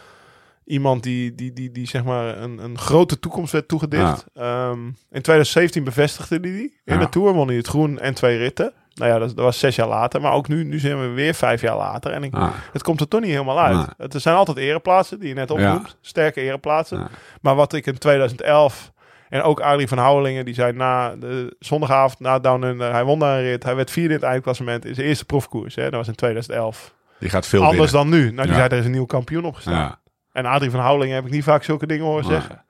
iemand 0.65 1.03
die, 1.03 1.35
die, 1.35 1.53
die, 1.53 1.71
die 1.71 1.87
zeg 1.89 2.05
maar 2.05 2.39
een, 2.39 2.59
een 2.59 2.79
grote 2.79 3.19
toekomst 3.19 3.53
werd 3.53 3.69
toegedicht. 3.69 4.25
Ehm, 4.35 4.87
in 4.87 5.23
2017 5.23 5.85
bevestigde 5.85 6.39
hij 6.41 6.51
die. 6.53 6.81
In 6.85 6.99
de 6.99 7.09
Tour 7.09 7.33
won 7.33 7.47
hij 7.47 7.57
het 7.57 7.67
groen 7.67 7.99
en 7.99 8.15
twee 8.15 8.39
ritten. 8.39 8.73
Nou 8.95 9.11
ja, 9.13 9.19
dat, 9.19 9.29
dat 9.29 9.45
was 9.45 9.59
zes 9.59 9.77
jaar 9.77 9.89
later. 9.89 10.21
Maar 10.21 10.33
ook 10.33 10.49
nu, 10.49 10.65
nu 10.65 10.79
zijn 10.79 11.01
we 11.01 11.07
weer 11.07 11.35
vijf 11.35 11.61
jaar 11.61 11.77
later. 11.77 12.13
En 12.13 12.23
ik, 12.23 12.35
Ah, 12.35 12.51
het 12.73 12.83
komt 12.83 13.01
er 13.01 13.09
toch 13.09 13.21
niet 13.21 13.31
helemaal 13.31 13.61
uit. 13.61 13.77
Nee. 13.77 13.87
Het 13.97 14.15
er 14.15 14.21
zijn 14.21 14.37
altijd 14.37 14.57
ereplaatsen 14.57 15.19
die 15.19 15.29
je 15.29 15.35
net 15.35 15.51
opnoemt. 15.51 15.97
Sterke 16.01 16.41
ereplaatsen. 16.41 16.99
Ja. 16.99 17.09
Maar 17.41 17.55
wat 17.55 17.73
ik 17.73 17.87
in 17.87 17.99
2011... 17.99 18.91
En 19.29 19.43
ook 19.43 19.61
Adrie 19.61 19.89
van 19.89 19.99
Houwelingen, 19.99 20.45
die 20.45 20.55
zei 20.55 20.73
na 20.73 21.17
de 21.17 21.57
zondagavond 21.59 22.21
na 22.21 22.39
Down 22.39 22.63
Under, 22.65 22.93
hij 22.93 23.05
won 23.05 23.19
daar 23.19 23.37
een 23.39 23.43
rit. 23.45 23.63
Hij 23.63 23.75
werd 23.77 23.91
vierde 23.91 24.09
in 24.15 24.21
het 24.21 24.29
eindklassement 24.29 24.85
in 24.85 24.95
zijn 24.95 25.07
eerste 25.07 25.25
profkoers. 25.25 25.75
Hè. 25.75 25.83
Dat 25.83 25.93
was 25.93 26.09
in 26.09 26.15
2011. 26.15 26.95
die 27.19 27.29
gaat 27.31 27.47
veel 27.47 27.65
Anders 27.65 27.91
dan 27.91 28.09
nu. 28.09 28.19
Nou, 28.33 28.35
die 28.47 28.47
Ja. 28.47 28.55
zei, 28.55 28.69
er 28.69 28.79
is 28.79 28.85
een 28.85 28.91
nieuwe 28.91 29.07
kampioen 29.07 29.45
opgestaan. 29.45 29.99
En 30.33 30.47
Adrie 30.47 30.71
van 30.71 30.81
Houwelingen 30.81 31.15
heb 31.15 31.25
ik 31.25 31.31
niet 31.31 31.45
vaak 31.45 31.63
zulke 31.65 31.87
dingen 31.87 32.05
horen 32.07 32.25
zeggen. 32.25 32.65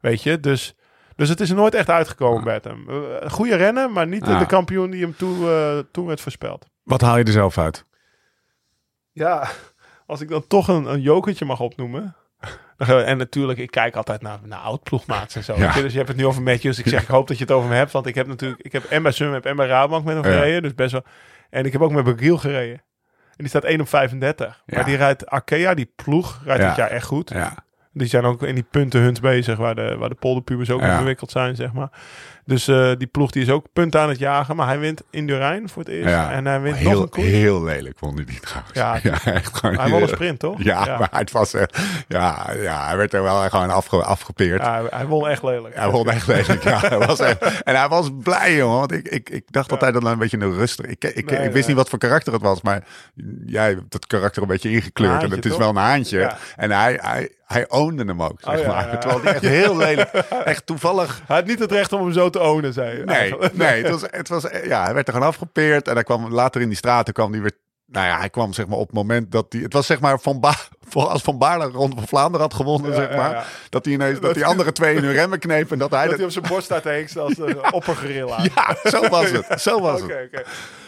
Weet 0.00 0.22
je, 0.22 0.40
dus, 0.40 0.74
dus 1.16 1.28
het 1.28 1.40
is 1.40 1.50
er 1.50 1.56
nooit 1.56 1.74
echt 1.74 1.90
uitgekomen 1.90 2.44
met 2.44 2.64
hem. 2.64 2.86
Eh, 2.88 3.30
goede 3.30 3.56
rennen, 3.56 3.92
maar 3.92 4.06
niet 4.06 4.24
de- 4.24 4.38
de 4.38 4.46
kampioen 4.46 4.90
die 4.90 5.02
hem 5.02 5.16
toen, 5.16 5.48
eh, 5.48 5.78
toen 5.92 6.06
werd 6.06 6.20
voorspeld. 6.20 6.66
Wat 6.82 7.00
haal 7.00 7.18
je 7.18 7.24
er 7.24 7.32
zelf 7.32 7.58
uit? 7.58 7.84
Ja, 9.12 9.48
als 10.06 10.20
ik 10.20 10.28
dan 10.28 10.46
toch 10.46 10.68
een, 10.68 10.84
een 10.84 11.00
jokertje 11.00 11.44
mag 11.44 11.60
opnoemen. 11.60 12.16
En 12.76 13.16
natuurlijk, 13.18 13.58
ik 13.58 13.70
kijk 13.70 13.96
altijd 13.96 14.22
naar, 14.22 14.38
naar 14.44 14.58
oud-ploegmaats 14.58 15.34
en 15.36 15.44
zo. 15.44 15.54
Ja. 15.56 15.72
Dus 15.72 15.90
je 15.92 15.96
hebt 15.96 16.08
het 16.08 16.16
nu 16.18 16.26
over 16.26 16.42
Matthews. 16.42 16.78
Ik 16.78 16.88
zeg, 16.88 17.02
ik 17.02 17.08
hoop 17.08 17.28
dat 17.28 17.36
je 17.38 17.42
het 17.44 17.52
over 17.52 17.68
me 17.68 17.74
hebt. 17.74 17.92
Want 17.92 18.06
ik 18.06 18.14
heb 18.14 18.26
natuurlijk, 18.26 18.60
ik 18.62 18.72
heb 18.72 18.84
en 18.84 19.02
bij 19.02 19.12
Sunweb 19.12 19.46
en 19.46 19.56
bij 19.56 19.66
Rabobank 19.66 20.04
met 20.04 20.14
hem 20.14 20.24
Ja. 20.24 20.30
gereden. 20.38 20.62
Dus 20.62 20.74
best 20.74 20.92
wel. 20.92 21.04
En 21.50 21.64
ik 21.64 21.72
heb 21.72 21.80
ook 21.80 21.90
met 21.92 22.04
Bagiel 22.04 22.36
gereden. 22.38 22.74
En 23.30 23.36
die 23.36 23.48
staat 23.48 23.64
1 23.64 23.80
op 23.80 23.88
35. 23.88 24.62
Ja. 24.66 24.76
Maar 24.76 24.84
die 24.84 24.96
rijdt 24.96 25.26
Arkea, 25.26 25.74
die 25.74 25.92
ploeg, 25.96 26.40
rijdt 26.44 26.62
dit 26.62 26.76
jaar 26.76 26.90
echt 26.90 27.06
goed. 27.06 27.30
Ja. 27.30 27.54
Die 27.98 28.08
zijn 28.08 28.24
ook 28.24 28.42
in 28.42 28.54
die 28.54 28.66
puntenhunt 28.70 29.20
bezig, 29.20 29.56
waar 29.58 29.74
de, 29.74 29.96
waar 29.98 30.08
de 30.08 30.14
polderpubers 30.14 30.70
ook 30.70 30.80
Ja. 30.80 30.90
in 30.90 30.96
verwikkeld 30.96 31.30
zijn, 31.30 31.56
zeg 31.56 31.72
maar. 31.72 31.88
Dus 32.44 32.68
eh, 32.68 32.90
die 32.98 33.06
ploeg 33.06 33.30
die 33.30 33.42
is 33.42 33.50
ook 33.50 33.66
punten 33.72 34.00
aan 34.00 34.08
het 34.08 34.18
jagen. 34.18 34.56
Maar 34.56 34.66
hij 34.66 34.78
wint 34.78 35.02
in 35.10 35.26
Durijn 35.26 35.68
voor 35.68 35.82
het 35.82 35.92
eerst. 35.92 36.08
Ja. 36.08 36.30
En 36.32 36.46
hij 36.46 36.60
wint 36.60 36.74
nog 36.80 36.92
Heel, 36.92 37.02
een 37.02 37.08
koers. 37.08 37.26
heel 37.26 37.64
lelijk 37.64 37.98
vond 37.98 38.14
hij 38.16 38.24
die 38.24 38.40
trouwens. 38.40 38.72
Ja. 39.02 39.32
echt 39.32 39.56
gewoon 39.56 39.78
Hij 39.78 39.90
won 39.90 40.02
een 40.02 40.08
sprint, 40.08 40.38
toch? 40.38 40.62
Ja, 40.62 40.98
maar 40.98 41.08
het 41.10 41.30
was 41.30 41.54
echt... 41.54 41.78
Ja, 42.08 42.52
ja, 42.56 42.86
hij 42.86 42.96
werd 42.96 43.14
er 43.14 43.22
wel 43.22 43.48
gewoon 43.48 43.70
afge, 43.70 43.96
afgepeerd. 44.02 44.60
Ja, 44.62 44.80
hij, 44.80 44.86
hij 44.90 45.06
won 45.06 45.28
echt 45.28 45.42
lelijk. 45.42 45.74
Hij 45.74 45.90
won 45.90 46.10
echt 46.10 46.26
lelijk. 46.26 46.62
Ja, 46.62 46.78
hij 46.88 46.98
was 46.98 47.20
echt, 47.20 47.62
en 47.62 47.76
hij 47.76 47.88
was 47.88 48.10
blij, 48.22 48.56
jongen. 48.56 48.78
Want 48.78 48.92
ik, 48.92 49.08
ik, 49.08 49.30
ik 49.30 49.44
dacht 49.50 49.70
altijd 49.70 49.92
dat 49.92 50.02
hij 50.02 50.12
een 50.12 50.18
beetje 50.18 50.40
een 50.40 50.54
rustig... 50.54 50.86
Ik, 50.86 51.04
ik, 51.04 51.30
ik, 51.30 51.52
wist 51.52 51.68
niet 51.68 51.76
wat 51.76 51.88
voor 51.88 51.98
karakter 51.98 52.32
het 52.32 52.42
was. 52.42 52.62
Maar 52.62 52.84
jij 53.46 53.68
hebt 53.68 53.92
het 53.92 54.06
karakter 54.06 54.42
een 54.42 54.48
beetje 54.48 54.70
ingekleurd. 54.70 55.22
En 55.22 55.30
het 55.30 55.44
is 55.44 55.50
toch? 55.50 55.60
wel 55.60 55.68
een 55.68 55.76
haantje. 55.76 56.32
En 56.56 56.70
hij, 56.70 56.98
hij, 57.02 57.30
hij 57.46 57.68
ownde 57.68 58.04
hem 58.04 58.22
ook, 58.22 58.40
zeg 58.40 58.54
Oh, 58.54 58.60
ja, 58.60 58.66
maar. 58.68 58.86
ja. 58.90 58.96
Terwijl 58.98 59.22
hij 59.22 59.32
echt 59.32 59.42
heel 59.42 59.76
lelijk... 59.76 60.10
Echt 60.44 60.66
toevallig... 60.66 61.22
Hij 61.26 61.36
had 61.36 61.46
niet 61.46 61.58
het 61.58 61.72
recht 61.72 61.92
om 61.92 62.00
hem 62.02 62.12
zo 62.12 62.30
te 62.30 62.40
ownen, 62.42 62.72
zei 62.72 62.98
je. 62.98 63.04
Nee, 63.04 63.16
eigenlijk. 63.16 63.56
nee 63.56 63.82
het 63.82 63.90
was, 63.90 64.02
het 64.10 64.28
was, 64.28 64.42
ja, 64.64 64.84
hij 64.84 64.94
werd 64.94 65.06
er 65.08 65.12
gewoon 65.12 65.28
afgepeerd. 65.28 65.88
En 65.88 65.94
hij 65.94 66.02
kwam 66.02 66.28
later 66.32 66.60
in 66.60 66.68
die 66.68 66.76
straten 66.76 67.14
kwam 67.14 67.32
hij 67.32 67.40
weer... 67.40 67.52
Nou 67.86 68.06
ja, 68.06 68.18
hij 68.18 68.30
kwam 68.30 68.52
zeg 68.52 68.66
maar 68.66 68.78
op 68.78 68.86
het 68.86 68.96
moment 68.96 69.32
dat 69.32 69.46
hij... 69.48 69.60
Het 69.60 69.72
was 69.72 69.86
zeg 69.86 70.00
maar 70.00 70.20
van 70.20 70.40
ba, 70.40 70.54
als 70.92 71.22
Van 71.22 71.38
Baarle 71.38 71.64
rond 71.66 71.94
van 71.94 72.06
Vlaanderen 72.08 72.40
had 72.40 72.54
gewonnen, 72.54 72.90
Ja, 72.90 72.96
zeg 72.96 73.10
ja, 73.10 73.16
maar. 73.16 73.30
ja. 73.30 73.44
Dat 73.70 73.84
hij 73.84 73.94
ineens, 73.94 74.20
dat 74.20 74.34
die 74.34 74.46
andere 74.46 74.72
twee 74.72 74.96
in 74.96 75.04
hun 75.04 75.12
remmen 75.12 75.38
knepen. 75.38 75.72
En 75.72 75.78
dat 75.78 75.90
hij... 75.90 76.00
Dat 76.00 76.08
dat- 76.08 76.16
hij 76.18 76.26
op 76.26 76.32
zijn 76.32 76.44
borst 76.48 76.64
staat 76.64 76.82
te 76.82 76.88
hengsten 76.88 77.22
als 77.22 77.38
een 77.38 77.72
oppergorilla. 77.80 78.38
ja, 78.54 78.76
zo 78.90 79.08
was 79.08 79.30
het. 79.30 79.60
Zo 79.60 79.80
was 79.80 80.00
Oké, 80.02 80.12
het. 80.14 80.28
oké. 80.34 80.42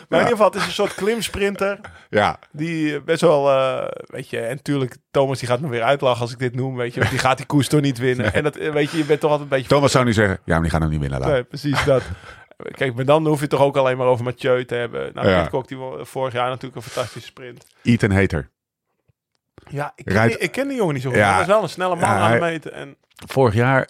Maar 0.09 0.18
in 0.20 0.24
ieder 0.24 0.36
geval, 0.44 0.46
het 0.52 0.61
is 0.61 0.66
een 0.66 0.72
soort 0.74 0.94
klimsprinter. 0.94 1.80
Ja, 2.11 2.38
Die 2.52 3.00
best 3.02 3.20
wel, 3.20 3.50
eh, 3.50 3.88
weet 4.06 4.30
je, 4.30 4.38
en 4.40 4.54
natuurlijk, 4.56 4.96
Thomas 5.11 5.38
die 5.38 5.48
gaat 5.48 5.61
me 5.61 5.68
weer 5.68 5.82
uitlachen 5.82 6.20
als 6.20 6.32
ik 6.32 6.38
dit 6.38 6.54
noem, 6.54 6.76
weet 6.76 6.94
je. 6.94 6.98
want 7.00 7.11
Die 7.12 7.20
gaat 7.20 7.36
die 7.36 7.46
koers 7.52 7.68
toch 7.68 7.80
niet 7.80 7.98
winnen. 7.98 8.32
En 8.32 8.42
dat, 8.42 8.56
eh, 8.56 8.72
weet 8.72 8.90
je, 8.90 8.96
je 8.98 9.04
bent 9.04 9.20
toch 9.20 9.30
altijd 9.30 9.50
een 9.50 9.56
beetje... 9.56 9.74
Thomas 9.74 9.92
zou 9.92 10.04
nu 10.04 10.12
zeggen, 10.12 10.38
ja, 10.44 10.52
maar 10.52 10.62
die 10.62 10.70
gaan 10.70 10.80
hem 10.80 10.90
niet 10.90 11.00
winnen. 11.00 11.20
laat. 11.20 11.28
Nee, 11.30 11.44
precies 11.44 11.84
dat. 11.84 12.02
kijk, 12.78 12.94
maar 12.94 13.04
dan 13.04 13.26
hoef 13.26 13.34
je 13.36 13.40
het 13.40 13.50
toch 13.50 13.61
ook 13.62 13.76
alleen 13.76 13.96
maar 13.96 14.06
over 14.06 14.24
Mathieu 14.24 14.64
te 14.64 14.74
hebben. 14.74 15.11
Nou, 15.14 15.28
Ja. 15.28 15.40
Pitcock, 15.40 15.68
die 15.68 15.78
vorig 16.00 16.32
jaar 16.32 16.48
natuurlijk 16.48 16.76
een 16.76 16.90
fantastische 16.90 17.28
sprint. 17.28 17.66
Ethan 17.82 18.11
Hater. 18.11 18.50
Ja, 19.68 19.92
ik 19.96 20.04
ken, 20.04 20.14
Rijdt- 20.14 20.32
die, 20.34 20.42
ik 20.42 20.52
ken 20.52 20.68
die 20.68 20.76
jongen 20.76 20.94
niet 20.94 21.02
zo 21.02 21.09
goed. 21.09 21.18
Ja. 21.18 21.32
Dat 21.32 21.40
is 21.40 21.46
wel 21.46 21.62
een 21.62 21.68
snelle 21.68 21.94
man 21.96 22.04
Ja, 22.09 22.14
aan 22.18 22.20
de 22.32 22.38
hij- 22.38 22.50
meten. 22.50 22.72
En, 22.72 22.96
Vorig 23.26 23.54
jaar 23.54 23.88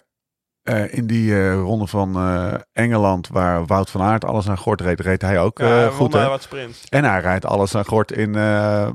eh, 0.69 0.93
in 0.93 1.07
die 1.07 1.35
eh, 1.35 1.53
ronde 1.53 1.87
van 1.87 2.15
eh, 2.15 2.53
Engeland, 2.73 3.27
waar 3.27 3.65
Wout 3.65 3.89
van 3.89 4.01
Aert 4.01 4.25
alles 4.25 4.49
aan 4.49 4.57
gort 4.57 4.81
reed, 4.81 4.99
reed 4.99 5.21
hij 5.21 5.39
ook 5.39 5.59
ja, 5.59 5.65
hij 5.65 5.89
goed. 5.89 6.13
Hè? 6.13 6.27
wat. 6.27 6.47
En 6.89 7.03
hij 7.03 7.19
rijdt 7.19 7.45
alles 7.45 7.75
aan 7.75 7.85
gort 7.85 8.11
in, 8.11 8.33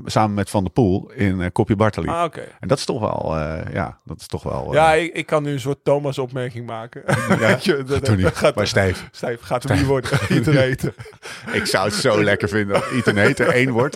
samen 0.05 0.33
met 0.33 0.49
Van 0.49 0.63
der 0.63 0.71
Poel 0.71 1.11
in 1.11 1.51
Kopje 1.51 1.75
Bartali. 1.75 2.07
Ah. 2.07 2.33
En 2.59 2.67
dat 2.67 2.77
is 2.77 2.85
toch 2.85 2.99
wel, 2.99 3.37
ja, 3.73 3.99
dat 4.03 4.19
is 4.19 4.27
toch 4.27 4.43
wel... 4.43 4.73
Ja, 4.73 4.93
ik, 4.93 5.13
ik 5.13 5.25
kan 5.25 5.43
nu 5.43 5.51
een 5.51 5.59
soort 5.59 5.83
Thomas-opmerking 5.83 6.65
maken. 6.65 7.03
Weet 7.39 7.65
je, 7.65 7.83
dat, 7.83 8.05
doe 8.05 8.15
niet. 8.15 8.27
gaat, 8.27 8.55
Maar 8.55 8.67
Steve, 8.67 9.05
Stijf, 9.11 9.41
gaat 9.41 9.63
hem 9.63 9.77
niet 9.77 9.85
worden. 9.85 10.11
Eten. 10.55 10.93
ik 11.59 11.65
zou 11.65 11.85
het 11.85 11.93
zo 11.93 12.23
lekker 12.23 12.49
vinden 12.49 12.75
als 12.75 12.91
Ethan 12.91 13.17
Hater 13.17 13.47
één 13.47 13.69
wordt. 13.69 13.95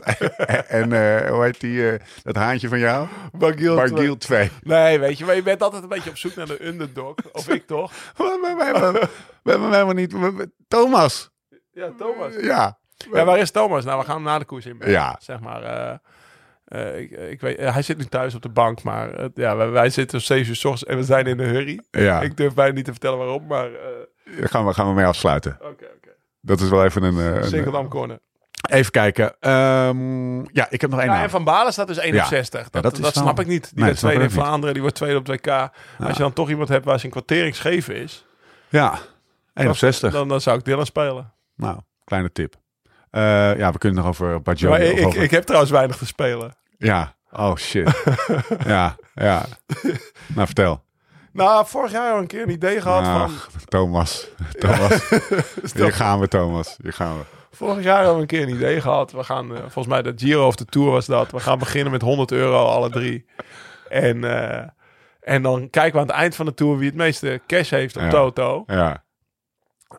en 0.67 0.89
hoe 1.29 1.43
heet 1.43 1.59
die, 1.59 1.97
dat 2.23 2.35
haantje 2.35 2.67
van 2.67 2.79
jou? 2.79 3.07
Bargiel 3.31 4.17
2. 4.17 4.49
Nee, 4.63 4.99
weet 4.99 5.17
je, 5.17 5.25
maar 5.25 5.35
je 5.35 5.43
bent 5.43 5.63
altijd 5.63 5.83
een 5.83 5.89
beetje 5.89 6.09
op 6.09 6.17
zoek 6.17 6.35
naar 6.35 6.47
de 6.47 6.67
underdog. 6.67 7.15
Of 7.31 7.49
ik 7.49 7.67
toch? 7.69 7.91
We 8.17 8.23
hebben- 8.23 8.57
we 8.57 8.63
hebben 8.63 8.93
we 9.43 9.51
hebben 9.51 9.61
hem 9.61 9.71
helemaal 9.73 9.93
niet... 9.93 10.11
we- 10.11 10.51
Thomas! 10.67 11.29
Ja, 11.71 11.91
Thomas. 11.97 12.33
Ja. 12.41 12.79
Ja, 13.13 13.25
waar 13.25 13.37
is 13.39 13.51
Thomas? 13.51 13.85
Nou, 13.85 13.99
we 13.99 14.05
gaan 14.05 14.15
hem 14.15 14.23
na 14.23 14.39
de 14.39 14.45
koers 14.45 14.65
in. 14.65 14.77
Ja. 14.85 15.15
Zeg 15.21 15.39
maar. 15.39 15.63
eh, 15.63 15.95
eh, 16.65 16.99
ik, 16.99 17.11
ik 17.11 17.41
weet, 17.41 17.57
eh, 17.57 17.73
hij 17.73 17.81
zit 17.81 17.97
nu 17.97 18.05
thuis 18.05 18.35
op 18.35 18.41
de 18.41 18.49
bank, 18.49 18.83
maar 18.83 19.13
eh, 19.13 19.25
ja, 19.33 19.55
wij, 19.55 19.69
wij 19.69 19.89
zitten 19.89 20.17
om 20.17 20.23
7 20.23 20.49
uur 20.49 20.55
s 20.55 20.65
ochtends 20.65 20.91
en 20.91 20.97
we 20.97 21.03
zijn 21.03 21.25
in 21.25 21.37
de 21.37 21.43
hurry. 21.43 21.79
Ja, 21.91 22.21
Ik 22.21 22.37
durf 22.37 22.53
bijna 22.53 22.73
niet 22.73 22.85
te 22.85 22.91
vertellen 22.91 23.17
waarom, 23.17 23.47
maar 23.47 23.69
daar 24.37 24.49
gaan 24.49 24.65
we, 24.65 24.73
gaan 24.73 24.87
we 24.87 24.93
mee 24.93 25.05
afsluiten. 25.05 25.53
oké, 25.61 25.67
oké. 25.95 26.09
Dat 26.41 26.59
is 26.59 26.69
wel 26.69 26.83
even 26.85 27.03
een... 27.03 27.15
een 27.17 27.43
Singeldam 27.43 27.87
corner. 27.87 28.19
Even 28.69 28.91
kijken. 28.91 29.35
Ehm, 29.39 30.39
ja, 30.39 30.67
ik 30.69 30.81
heb 30.81 30.89
nog 30.89 30.99
één 30.99 31.11
Ja, 31.11 31.21
en 31.23 31.29
Van 31.29 31.43
Balen 31.43 31.73
staat 31.73 31.87
dus 31.87 31.97
61. 31.97 32.61
dat 32.63 32.71
dat 32.73 32.83
dat, 32.83 32.93
is 32.93 32.99
wel- 32.99 33.11
snap 33.11 33.39
ik 33.39 33.47
niet. 33.47 33.63
Die 33.63 33.73
Nee, 33.75 33.85
werd 33.85 33.97
tweede 33.97 34.23
in. 34.23 34.31
Vlaanderen, 34.31 34.73
die 34.73 34.81
wordt 34.81 34.97
tweede 34.97 35.17
op 35.17 35.25
2K. 35.25 35.47
Als 35.99 36.17
je 36.17 36.21
dan 36.23 36.33
toch 36.33 36.49
iemand 36.49 36.69
hebt 36.69 36.85
waar 36.85 36.99
zijn 36.99 37.11
kwartering 37.11 37.55
scheef 37.55 37.89
is, 37.89 38.25
Ja, 38.69 38.99
61. 39.53 40.11
dan, 40.11 40.27
dan 40.27 40.41
zou 40.41 40.57
ik 40.57 40.65
Dylan 40.65 40.85
spelen. 40.85 41.33
Nou, 41.55 41.77
kleine 42.03 42.31
tip. 42.31 42.55
Eh, 43.11 43.21
ja, 43.57 43.71
we 43.71 43.77
kunnen 43.77 43.97
nog 44.03 44.07
over 44.07 44.41
Baggio. 44.41 44.69
Maar 44.69 44.81
ik, 44.81 45.05
over- 45.05 45.21
ik 45.21 45.31
heb 45.31 45.43
trouwens 45.43 45.71
weinig 45.71 45.97
te 45.97 46.05
spelen. 46.05 46.55
Ja, 46.77 47.15
oh 47.31 47.55
shit. 47.55 48.03
ja, 48.65 48.95
ja. 49.13 49.45
Nou, 50.35 50.45
vertel. 50.45 50.83
Nou, 51.33 51.65
vorig 51.67 51.91
jaar 51.91 52.13
al 52.13 52.19
een 52.19 52.27
keer 52.27 52.41
een 52.41 52.49
idee 52.49 52.81
gehad 52.81 53.03
van... 53.05 53.21
Ach, 53.21 53.49
Thomas. 53.65 54.27
Thomas. 54.59 55.09
Hier 55.73 55.93
gaan 55.93 56.19
we, 56.19 56.27
Thomas. 56.27 56.77
Hier 56.81 56.93
gaan 56.93 57.17
we. 57.17 57.23
Vorig 57.51 57.83
jaar 57.83 57.97
hebben 57.97 58.15
we 58.15 58.21
een 58.21 58.27
keer 58.27 58.41
een 58.41 58.49
idee 58.55 58.81
gehad. 58.81 59.11
We 59.11 59.23
gaan, 59.23 59.51
eh, 59.55 59.59
volgens 59.61 59.87
mij 59.87 60.01
de 60.01 60.13
Giro 60.15 60.47
of 60.47 60.55
de 60.55 60.65
Tour 60.65 60.91
was 60.91 61.05
dat. 61.05 61.31
We 61.31 61.39
gaan 61.39 61.59
beginnen 61.59 61.91
met 61.91 62.01
100 62.01 62.31
euro 62.31 62.65
alle 62.65 62.89
drie. 62.89 63.25
En, 63.89 64.23
eh, 64.23 64.67
en 65.21 65.41
dan 65.41 65.69
kijken 65.69 65.93
we 65.93 65.99
aan 65.99 66.07
het 66.07 66.15
eind 66.15 66.35
van 66.35 66.45
de 66.45 66.53
Tour 66.53 66.77
wie 66.77 66.87
het 66.87 66.97
meeste 66.97 67.41
cash 67.47 67.69
heeft 67.69 67.95
op 67.95 68.01
Ja. 68.01 68.09
Toto. 68.09 68.63
Ja, 68.67 69.03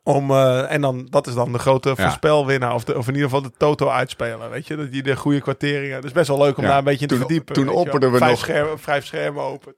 Om, 0.03 0.31
eh, 0.31 0.73
en 0.73 0.81
dan, 0.81 1.07
dat 1.11 1.27
is 1.27 1.35
dan 1.35 1.53
de 1.53 1.59
grote 1.59 1.97
voorspelwinnaar. 1.97 2.75
Of, 2.75 2.85
de, 2.85 2.99
of 2.99 3.09
in 3.09 3.15
ieder 3.15 3.29
geval 3.31 3.43
de 3.45 3.53
Toto 3.57 3.89
uitspeler. 3.89 4.51
Weet 4.51 4.67
je, 4.67 4.77
dat 4.77 4.91
die 4.93 5.03
de 5.03 5.17
goede 5.17 5.41
kwarteringen. 5.41 5.95
Het 5.97 6.05
is 6.05 6.13
best 6.13 6.29
wel 6.29 6.39
leuk 6.39 6.57
om 6.57 6.63
Ja. 6.63 6.69
daar 6.69 6.79
een 6.79 6.85
beetje 6.85 7.01
in 7.01 7.09
te 7.09 7.15
Toen- 7.15 7.23
verdiepen. 7.25 7.55
toen 7.55 7.65
je 7.65 7.73
opperden 7.73 8.13
we 8.13 8.19
vijf 8.19 8.31
nog- 8.31 8.41
Schermen, 8.41 8.79
vijf 8.79 9.07
schermen 9.07 9.43
open. 9.43 9.75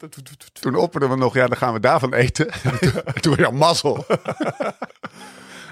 Toen 0.60 0.74
opperden 0.76 1.08
we 1.10 1.16
nog, 1.16 1.34
ja, 1.34 1.46
dan 1.46 1.56
gaan 1.56 1.72
we 1.72 1.80
daarvan 1.80 2.14
eten. 2.14 2.48
toen 3.20 3.34
ja, 3.38 3.50
mazzel. 3.50 4.04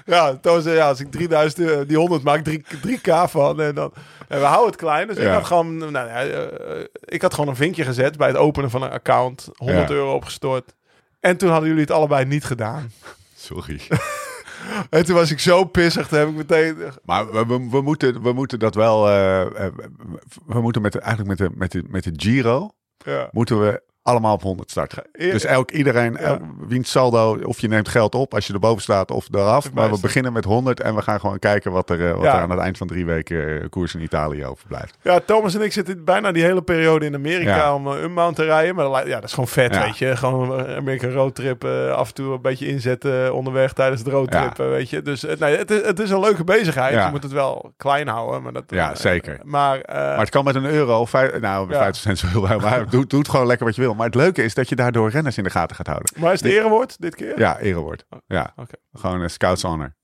Ja, 0.05 0.35
toen 0.35 0.61
zei 0.61 0.75
ja, 0.75 0.87
als 0.87 0.99
ik 0.99 1.11
3000, 1.11 1.69
eh, 1.69 1.79
die 1.87 1.97
100 1.97 2.23
maak, 2.23 2.43
3, 2.43 2.63
3k 2.81 3.29
van. 3.29 3.61
En 3.61 3.75
dan, 3.75 3.93
en 4.27 4.39
we 4.39 4.45
houden 4.45 4.67
het 4.71 4.75
klein. 4.81 5.07
Dus 5.07 5.17
ik 5.17 5.27
had 5.27 5.45
gewoon, 5.45 5.77
nou, 5.77 5.93
ja, 6.07 6.23
eh, 6.23 6.83
ik 6.99 7.21
had 7.21 7.33
gewoon 7.33 7.49
een 7.49 7.55
vinkje 7.55 7.83
gezet 7.83 8.17
bij 8.17 8.27
het 8.27 8.37
openen 8.37 8.69
van 8.69 8.81
een 8.83 8.91
account. 8.91 9.49
100 9.55 9.89
Ja. 9.89 9.95
euro 9.95 10.13
opgestort. 10.13 10.75
En 11.19 11.37
toen 11.37 11.49
hadden 11.49 11.67
jullie 11.67 11.83
het 11.83 11.91
allebei 11.91 12.25
niet 12.25 12.43
gedaan. 12.45 12.91
Sorry. 13.35 13.81
En 14.89 15.05
toen 15.05 15.15
was 15.15 15.31
ik 15.31 15.39
zo 15.39 15.63
pissig. 15.63 16.07
Toen 16.07 16.19
heb 16.19 16.27
ik 16.27 16.35
meteen... 16.35 16.77
Maar 17.05 17.31
we, 17.31 17.45
we, 17.45 17.67
we 17.71 17.81
moeten, 17.81 18.21
we 18.21 18.33
moeten 18.33 18.59
dat 18.59 18.75
wel. 18.75 19.07
eh, 19.09 19.41
eh, 19.41 19.73
we 20.45 20.61
moeten 20.61 20.81
met 20.81 20.95
eigenlijk 20.95 21.39
met 21.39 21.49
de, 21.49 21.55
met, 21.57 21.71
de, 21.71 21.83
met 21.87 22.03
de 22.03 22.11
Giro. 22.15 22.69
Ja. 23.05 23.29
moeten 23.31 23.59
we 23.61 23.81
allemaal 24.03 24.33
op 24.33 24.41
100 24.41 24.69
starten. 24.71 25.03
Dus 25.11 25.45
elk, 25.45 25.71
iedereen, 25.71 26.17
Ja. 26.19 26.39
wiens 26.67 26.91
saldo, 26.91 27.37
of 27.43 27.59
je 27.59 27.67
neemt 27.67 27.87
geld 27.87 28.15
op 28.15 28.33
als 28.33 28.47
je 28.47 28.53
erboven 28.53 28.81
staat 28.81 29.11
of 29.11 29.27
eraf. 29.31 29.73
Maar 29.73 29.91
we 29.91 29.99
beginnen 30.01 30.33
met 30.33 30.43
100 30.45 30.79
en 30.79 30.95
we 30.95 31.01
gaan 31.01 31.19
gewoon 31.19 31.39
kijken 31.39 31.71
wat 31.71 31.89
er, 31.89 32.07
eh, 32.09 32.13
wat 32.15 32.23
Ja. 32.23 32.35
er 32.35 32.41
aan 32.41 32.49
het 32.49 32.59
eind 32.59 32.77
van 32.77 32.87
drie 32.87 33.05
weken 33.05 33.61
eh, 33.61 33.69
koers 33.69 33.95
in 33.95 34.01
Italië 34.01 34.45
overblijft. 34.45 34.97
Ja, 35.01 35.19
Thomas 35.25 35.55
en 35.55 35.61
ik 35.61 35.71
zitten 35.73 36.03
bijna 36.05 36.31
die 36.31 36.43
hele 36.43 36.61
periode 36.61 37.05
in 37.05 37.15
Amerika 37.15 37.55
Ja. 37.55 37.75
om 37.75 37.87
uh, 37.87 38.01
Unbound 38.03 38.35
te 38.35 38.43
rijden. 38.43 38.75
Maar 38.75 39.07
ja, 39.07 39.15
dat 39.15 39.23
is 39.23 39.33
gewoon 39.33 39.47
vet, 39.49 39.77
weet 39.77 39.97
je. 39.97 40.15
Gewoon 40.15 40.59
een 40.59 40.75
American 40.75 41.11
roadtrip. 41.11 41.63
eh, 41.63 41.91
af 41.91 42.07
en 42.07 42.13
toe 42.13 42.33
een 42.33 42.41
beetje 42.41 42.67
inzetten 42.67 43.33
onderweg 43.33 43.73
tijdens 43.73 44.03
de 44.03 44.09
roadtrip, 44.11 44.59
eh, 44.59 44.67
weet 44.67 44.89
je. 44.89 45.01
Dus 45.01 45.25
eh, 45.25 45.37
nee, 45.39 45.57
het, 45.57 45.71
is, 45.71 45.81
het 45.85 45.99
is 45.99 46.09
een 46.09 46.19
leuke 46.19 46.43
bezigheid. 46.43 46.93
Je 47.03 47.07
moet 47.11 47.23
het 47.23 47.31
wel 47.31 47.73
klein 47.77 48.07
houden. 48.07 48.41
Maar 48.43 48.53
dat, 48.53 48.63
Ja, 48.67 48.89
eh, 48.91 48.95
zeker. 48.95 49.39
Maar, 49.43 49.79
eh, 49.79 49.95
Maar 49.95 50.19
het 50.19 50.29
kan 50.29 50.43
met 50.43 50.55
een 50.55 50.65
euro, 50.65 51.05
vijf, 51.05 51.39
nou, 51.39 51.69
Ja. 51.71 51.77
50 51.77 52.01
cent 52.01 52.17
zo 52.19 52.27
heel 52.27 52.57
maar 52.59 52.89
doe, 52.89 53.05
doe 53.07 53.19
het 53.19 53.29
gewoon 53.29 53.47
lekker 53.47 53.65
wat 53.65 53.75
je 53.75 53.81
wil. 53.81 53.90
Maar 53.93 54.05
het 54.05 54.15
leuke 54.15 54.43
is 54.43 54.53
dat 54.53 54.69
je 54.69 54.75
daardoor 54.75 55.09
renners 55.09 55.37
in 55.37 55.43
de 55.43 55.49
gaten 55.49 55.75
gaat 55.75 55.87
houden. 55.87 56.13
maar 56.21 56.33
is 56.33 56.41
het 56.41 56.51
erewoord 56.51 57.01
dit 57.01 57.15
keer? 57.15 57.39
Ja, 57.39 57.59
erewoord. 57.59 58.05
Ja, 58.27 58.53
Oké. 58.55 58.73
gewoon 58.93 59.21
een 59.21 59.29
scouts 59.29 59.61
honor. 59.61 59.95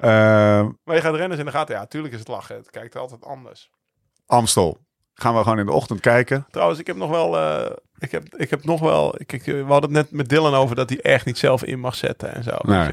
Ehm, 0.00 0.68
Maar 0.84 0.94
je 0.94 1.00
gaat 1.00 1.14
renners 1.14 1.40
in 1.40 1.46
de 1.46 1.52
gaten. 1.52 1.74
Ja, 1.74 1.86
tuurlijk 1.86 2.12
is 2.12 2.18
het 2.18 2.28
lachen. 2.28 2.56
Het 2.56 2.70
kijkt 2.70 2.96
altijd 2.96 3.24
anders. 3.24 3.70
Amstel. 4.26 4.78
Gaan 5.14 5.34
we 5.36 5.42
gewoon 5.42 5.58
in 5.58 5.66
de 5.66 5.72
ochtend 5.72 6.00
kijken. 6.00 6.46
Trouwens, 6.50 6.80
ik 6.80 6.86
heb 6.86 6.96
nog 6.96 7.10
wel... 7.10 7.38
eh, 7.38 7.70
ik, 7.98 8.10
heb, 8.10 8.34
ik 8.36 8.50
heb 8.50 8.64
nog 8.64 8.80
wel... 8.80 9.14
Ik, 9.20 9.32
ik, 9.32 9.44
we 9.44 9.64
hadden 9.66 9.82
het 9.82 9.90
net 9.90 10.10
met 10.10 10.28
Dylan 10.28 10.54
over 10.54 10.76
dat 10.76 10.88
hij 10.88 11.00
echt 11.00 11.24
niet 11.26 11.38
zelf 11.38 11.64
in 11.64 11.80
mag 11.80 11.94
zetten 11.94 12.34
en 12.34 12.42
zo. 12.42 12.56
Nee. 12.62 12.90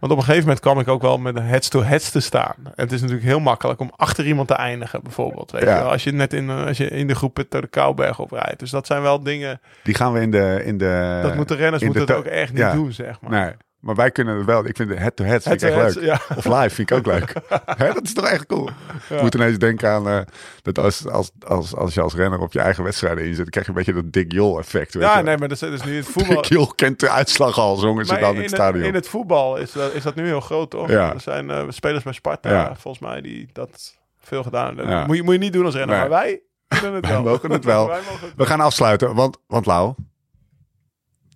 Want 0.00 0.12
op 0.12 0.18
een 0.18 0.24
gegeven 0.24 0.40
moment 0.46 0.60
kwam 0.60 0.78
ik 0.78 0.88
ook 0.88 1.02
wel 1.02 1.18
met 1.18 1.36
een 1.36 1.42
heads-to-heads 1.44 2.10
te 2.10 2.20
staan. 2.20 2.54
En 2.64 2.72
het 2.74 2.92
is 2.92 3.00
natuurlijk 3.00 3.26
heel 3.28 3.40
makkelijk 3.40 3.80
om 3.80 3.90
achter 3.96 4.26
iemand 4.26 4.48
te 4.48 4.54
eindigen, 4.54 5.02
bijvoorbeeld. 5.02 5.50
Weet 5.50 5.62
Ja. 5.62 5.74
je 5.76 5.82
wel. 5.82 5.90
Als 5.90 6.04
je 6.04 6.12
net 6.12 6.32
in, 6.32 6.50
eh, 6.50 6.66
als 6.66 6.76
je 6.76 6.88
in 6.88 7.06
de 7.06 7.14
groep 7.14 7.44
door 7.48 7.60
de 7.60 7.66
Kouberg 7.68 8.18
op 8.18 8.30
rijdt. 8.30 8.58
Dus 8.58 8.70
dat 8.70 8.86
zijn 8.86 9.02
wel 9.02 9.22
dingen... 9.22 9.60
Die 9.82 9.94
gaan 9.94 10.12
we 10.12 10.20
in 10.20 10.30
de... 10.30 10.62
In 10.64 10.78
de 10.78 11.20
dat 11.22 11.34
moeten 11.34 11.56
renners 11.56 11.82
moeten 11.82 12.02
het 12.02 12.12
ook 12.12 12.24
echt 12.24 12.52
niet 12.52 12.72
doen, 12.72 12.92
zeg 12.92 13.20
maar. 13.20 13.30
Nee, 13.30 13.52
maar 13.80 13.94
wij 13.94 14.10
kunnen 14.10 14.36
het 14.36 14.46
wel. 14.46 14.66
Ik 14.66 14.76
vind 14.76 14.88
de 14.88 14.96
head-to-heads 14.96 15.46
vind 15.46 15.62
ik 15.62 15.70
echt 15.70 15.94
leuk. 15.94 16.18
Of 16.36 16.44
live 16.44 16.70
vind 16.74 16.90
ik 16.90 16.96
ook 16.96 17.06
leuk. 17.06 17.32
Hè, 17.82 17.92
dat 17.92 18.02
is 18.02 18.14
toch 18.14 18.24
echt 18.26 18.46
cool. 18.46 18.68
Je 19.08 19.18
moet 19.20 19.34
ineens 19.34 19.58
denken 19.58 19.88
aan 19.90 20.08
eh, 20.08 20.20
dat 20.62 20.78
als, 20.78 21.06
als, 21.08 21.30
als, 21.46 21.74
als 21.76 21.94
je 21.94 22.00
als 22.00 22.14
renner 22.14 22.40
op 22.40 22.52
je 22.52 22.60
eigen 22.60 22.84
wedstrijden 22.84 23.24
inzet, 23.24 23.36
dan 23.36 23.46
krijg 23.50 23.66
je 23.66 23.72
een 23.72 23.78
beetje 23.78 23.92
dat 24.02 24.12
Dick 24.12 24.32
Jol 24.32 24.58
effect. 24.58 24.94
Weet 24.94 25.02
Ja, 25.02 25.18
je? 25.18 25.24
nee, 25.24 25.36
maar 25.38 25.48
dat 25.48 25.62
is, 25.62 25.82
nu 25.82 25.96
het 25.96 26.06
voetbal... 26.14 26.34
Dick 26.36 26.44
Jol 26.44 26.66
kent 26.66 27.00
de 27.00 27.10
uitslag 27.10 27.58
al, 27.58 27.76
zongen 27.76 28.06
ze 28.06 28.18
dan 28.18 28.34
in 28.34 28.40
het 28.40 28.50
stadion. 28.50 28.84
in 28.84 28.94
het 28.94 29.08
voetbal 29.08 29.56
is 29.56 29.72
dat, 29.72 29.92
is 29.94 30.02
dat 30.02 30.14
nu 30.14 30.26
heel 30.26 30.40
groot, 30.40 30.70
toch? 30.70 30.88
Ja. 30.88 31.12
Er 31.12 31.20
zijn 31.20 31.50
eh, 31.50 31.64
spelers 31.68 32.04
bij 32.04 32.12
Sparta, 32.12 32.74
volgens 32.76 33.02
mij, 33.02 33.20
die 33.20 33.48
dat 33.52 33.98
veel 34.18 34.42
gedaan 34.42 34.76
hebben. 34.76 35.06
Moet, 35.06 35.16
je, 35.16 35.22
moet 35.22 35.32
je 35.34 35.40
niet 35.40 35.52
doen 35.52 35.64
als 35.64 35.74
renner, 35.74 35.98
Nee. 35.98 36.08
maar 36.08 36.18
wij 36.18 36.40
kunnen 36.68 36.94
het 36.94 37.04
Wij 37.06 37.12
wel. 37.14 37.22
mogen 37.22 37.50
het 37.50 37.64
wel. 37.64 37.86
wij 37.86 38.00
mogen 38.10 38.26
het 38.26 38.36
We 38.36 38.46
gaan 38.46 38.60
afsluiten, 38.60 39.14
want, 39.14 39.38
want 39.46 39.66
Lau, 39.66 39.94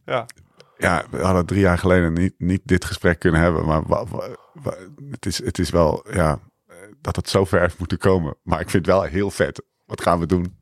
Ja. 0.05 0.26
Ja, 0.79 1.05
we 1.11 1.22
hadden 1.22 1.47
drie 1.47 1.61
jaar 1.61 1.79
geleden 1.79 2.12
niet, 2.12 2.35
niet 2.39 2.61
dit 2.64 2.85
gesprek 2.85 3.18
kunnen 3.18 3.41
hebben, 3.41 3.64
maar 3.66 3.83
wa- 3.87 4.05
wa- 4.07 4.29
wa- 4.53 4.77
het, 5.11 5.27
is, 5.27 5.45
het 5.45 5.59
is 5.59 5.70
wel, 5.70 6.07
ja, 6.11 6.39
dat 7.01 7.16
het 7.16 7.29
zo 7.29 7.45
ver 7.45 7.61
heeft 7.61 7.79
moeten 7.79 7.99
komen. 7.99 8.37
Maar 8.43 8.61
ik 8.61 8.70
vind 8.70 8.87
het 8.87 8.95
wel 8.95 9.03
heel 9.05 9.31
vet. 9.31 9.62
Wat 9.85 10.01
gaan 10.01 10.18
we 10.20 10.27
doen? 10.27 10.57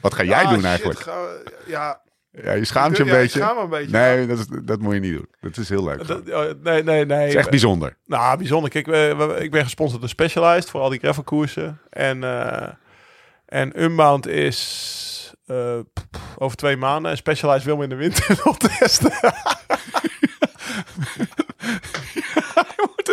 Wat 0.00 0.14
ga 0.14 0.22
jij 0.22 0.44
Ah, 0.44 0.50
doen 0.50 0.64
eigenlijk? 0.64 1.04
we- 1.04 1.52
ja, 1.66 2.04
Ja, 2.42 2.52
je 2.52 2.64
schaamt 2.64 2.96
je 2.96 3.02
een 3.02 3.08
ja, 3.08 3.14
beetje. 3.14 3.38
schaam 3.40 3.58
een 3.58 3.68
beetje. 3.68 3.90
Nee, 3.90 4.26
dat, 4.26 4.38
is, 4.38 4.46
dat 4.64 4.80
moet 4.80 4.94
je 4.94 5.00
niet 5.00 5.14
doen. 5.14 5.28
Dat 5.40 5.56
is 5.56 5.68
heel 5.68 5.84
leuk. 5.84 6.06
Dat- 6.06 6.30
oh, 6.30 6.62
nee, 6.62 6.82
nee, 6.82 7.06
nee. 7.06 7.18
Het 7.18 7.28
is 7.28 7.34
echt 7.34 7.50
bijzonder. 7.50 7.96
Nou, 8.06 8.36
bijzonder. 8.38 8.70
Kijk, 8.70 8.86
we, 8.86 9.14
we- 9.18 9.44
ik 9.44 9.50
ben 9.50 9.62
gesponsord 9.62 10.00
door 10.00 10.08
Specialized 10.10 10.70
voor 10.70 10.80
al 10.80 10.88
die 10.88 10.98
gravelkoersen. 10.98 11.80
En, 11.90 12.24
eh 12.24 12.68
en 13.46 13.82
Unbound 13.82 14.26
is 14.26 14.56
eh, 15.46 15.78
over 16.38 16.56
twee 16.56 16.76
maanden. 16.76 17.10
En 17.10 17.16
Specialized 17.16 17.64
wil 17.64 17.76
me 17.76 17.82
in 17.82 17.88
de 17.88 17.94
winter 17.94 18.40
nog 18.44 18.56
testen. 18.56 19.12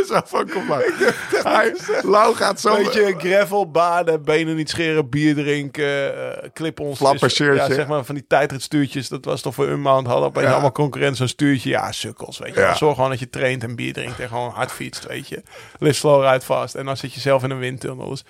zo 0.05 0.19
van 0.25 0.49
komen. 0.49 0.77
Hij, 1.43 1.75
Lau 2.01 2.35
gaat 2.35 2.59
zo... 2.59 2.75
Beetje 2.75 3.15
gravel, 3.17 3.71
baden, 3.71 4.23
benen 4.23 4.55
niet 4.55 4.69
scheren, 4.69 5.09
bier 5.09 5.35
drinken, 5.35 6.15
eh 6.43 6.49
clip-ons. 6.53 6.97
Flappershirtje. 6.97 7.67
Ja, 7.69 7.73
zeg 7.75 7.87
maar 7.87 8.05
van 8.05 8.15
die 8.15 8.27
tijdritstuurtjes. 8.27 9.09
Dat 9.09 9.25
was 9.25 9.41
toch 9.41 9.53
voor 9.53 9.67
Unbound. 9.67 10.07
Hadden 10.07 10.25
opeens 10.27 10.45
Ja. 10.45 10.51
allemaal 10.51 10.71
concurrent 10.71 11.17
zo'n 11.17 11.27
stuurtje. 11.27 11.69
Ja, 11.69 11.91
sukkels, 11.91 12.37
weet 12.39 12.53
je 12.53 12.59
Ja. 12.59 12.75
Zorg 12.75 12.95
gewoon 12.95 13.09
dat 13.09 13.19
je 13.19 13.29
traint 13.29 13.63
en 13.63 13.75
bier 13.75 13.93
drinkt 13.93 14.19
en 14.19 14.27
gewoon 14.27 14.49
hard 14.51 14.71
fietst, 14.71 15.07
weet 15.07 15.27
je. 15.27 15.43
Live 15.79 15.93
slow, 15.95 16.23
ride 16.23 16.41
fast. 16.45 16.75
En 16.75 16.85
dan 16.85 16.97
zit 16.97 17.13
je 17.13 17.19
zelf 17.19 17.43
in 17.43 17.49
een 17.49 17.59
windtunnel. 17.59 18.09
Dus 18.09 18.23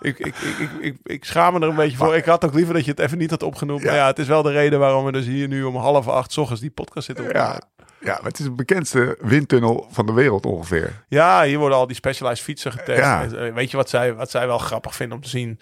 ik, 0.00 0.18
ik, 0.18 0.26
ik, 0.26 0.58
ik, 0.58 0.70
ik, 0.80 0.96
ik 1.02 1.24
schaam 1.24 1.52
me 1.52 1.60
er 1.60 1.68
een 1.68 1.74
beetje 1.74 1.96
voor. 1.96 2.16
Ik 2.16 2.24
had 2.24 2.44
ook 2.44 2.54
liever 2.54 2.74
dat 2.74 2.84
je 2.84 2.90
het 2.90 3.00
even 3.00 3.18
niet 3.18 3.30
had 3.30 3.42
opgenoemd. 3.42 3.82
Ja. 3.82 3.86
Maar 3.88 3.96
ja, 3.96 4.06
het 4.06 4.18
is 4.18 4.26
wel 4.26 4.42
de 4.42 4.50
reden 4.52 4.78
waarom 4.78 5.04
we 5.04 5.12
dus 5.12 5.24
hier 5.26 5.48
nu 5.48 5.62
om 5.62 5.76
half 5.76 6.08
acht 6.08 6.32
's 6.32 6.36
ochtends 6.36 6.60
die 6.60 6.70
podcast 6.70 7.06
zitten 7.06 7.28
Ja. 7.32 7.60
Ja, 8.04 8.20
het 8.22 8.38
is 8.38 8.44
de 8.44 8.50
bekendste 8.50 9.18
windtunnel 9.20 9.86
van 9.90 10.06
de 10.06 10.12
wereld 10.12 10.46
ongeveer. 10.46 11.04
Ja, 11.08 11.42
hier 11.42 11.58
worden 11.58 11.78
al 11.78 11.86
die 11.86 11.96
specialized 11.96 12.44
fietsen 12.44 12.72
getest. 12.72 12.98
Ja. 12.98 13.24
Eh, 13.24 13.54
Weet 13.54 13.70
je 13.70 13.76
wat 13.76 13.88
zij, 13.88 14.14
wat 14.14 14.30
zij 14.30 14.46
wel 14.46 14.58
grappig 14.58 14.94
vinden 14.94 15.16
om 15.16 15.22
te 15.22 15.28
zien? 15.28 15.60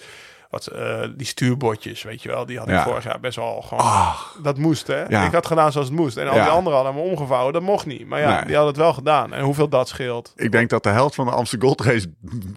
Wat, 0.53 0.67
eh, 0.67 1.01
die 1.17 1.27
stuurbordjes, 1.27 2.03
weet 2.03 2.23
je 2.23 2.29
wel, 2.29 2.47
die 2.47 2.59
had 2.59 2.69
ik 2.69 2.75
Ja. 2.75 2.83
vorig 2.85 3.05
jaar 3.05 3.21
best 3.21 3.37
wel 3.37 3.63
gewoon. 3.63 3.85
Dat 4.43 4.59
moest, 4.59 4.87
hè? 4.87 5.03
Ja. 5.09 5.25
Ik 5.27 5.33
had 5.33 5.47
gedaan 5.47 5.73
zoals 5.73 5.87
het 5.89 5.97
moest. 5.97 6.17
En 6.17 6.29
al 6.29 6.35
Ja. 6.37 6.43
die 6.43 6.51
anderen 6.53 6.79
hadden 6.79 6.95
hem 7.03 7.11
omgevouwen. 7.11 7.53
Dat 7.53 7.63
mocht 7.63 7.87
niet. 7.87 8.07
Maar 8.07 8.21
ja, 8.21 8.35
Nee. 8.37 8.45
die 8.47 8.55
hadden 8.55 8.73
het 8.73 8.83
wel 8.83 8.93
gedaan. 8.93 9.33
En 9.33 9.45
hoeveel 9.45 9.69
dat 9.69 9.89
scheelt. 9.89 10.33
ik 10.37 10.53
denk 10.53 10.71
dat 10.71 10.83
de 10.83 10.89
helft 10.89 11.15
van 11.15 11.27
de 11.27 11.33
Amsterdam 11.33 11.69
Gold 11.69 11.81
Race 11.81 12.07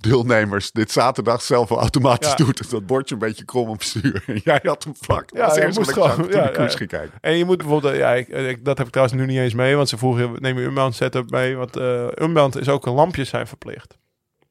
deelnemers 0.01 0.71
dit 0.71 0.91
zaterdag 0.91 1.41
zelf 1.41 1.69
wel 1.69 1.79
automatisch 1.79 2.35
doet. 2.35 2.69
Dat 2.71 2.85
bordje 2.85 3.13
een 3.15 3.21
beetje 3.21 3.45
krom 3.45 3.69
op 3.69 3.81
stuur. 3.83 4.23
En 4.27 4.41
jij 4.43 4.59
had 4.63 4.83
hem 4.83 4.93
vlak. 5.01 5.29
Ja, 5.33 5.47
dat 5.47 5.55
je 5.55 5.71
moest 5.73 5.91
gewoon- 5.91 6.27
ja, 6.29 6.47
kijken. 6.47 7.11
En 7.21 7.37
je 7.37 7.45
moet 7.45 7.57
bijvoorbeeld, 7.57 7.95
ja, 7.95 8.11
ik, 8.13 8.27
ik- 8.27 8.65
dat 8.65 8.77
heb 8.77 8.85
ik 8.87 8.93
trouwens 8.93 9.19
nu 9.19 9.25
niet 9.25 9.37
eens 9.39 9.53
mee. 9.53 9.75
Want 9.75 9.89
ze 9.89 9.97
vroegen, 9.97 10.31
neem 10.39 10.59
je 10.59 10.65
Unbound 10.65 10.95
setup 10.95 11.29
mee? 11.29 11.55
Want 11.57 11.77
eh 11.77 12.07
Unbound 12.21 12.57
is 12.59 12.69
ook 12.69 12.85
lampjes 12.85 13.29
zijn 13.29 13.47
verplicht. 13.47 13.97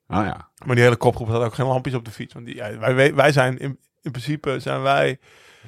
Ah 0.07 0.25
ja. 0.27 0.49
Maar 0.65 0.75
die 0.75 0.85
hele 0.85 0.97
kopgroep 0.97 1.29
had 1.29 1.43
ook 1.43 1.55
geen 1.55 1.67
lampjes 1.67 1.95
op 1.95 2.05
de 2.05 2.11
fiets. 2.11 2.35
Want 2.35 2.47
die, 2.47 2.55
ja, 2.55 2.79
wij, 2.95 3.15
wij, 3.15 3.33
zijn 3.33 3.59
in, 3.59 3.79
in 4.03 4.11
principe 4.11 4.61
zijn 4.61 4.83
wij 4.83 5.19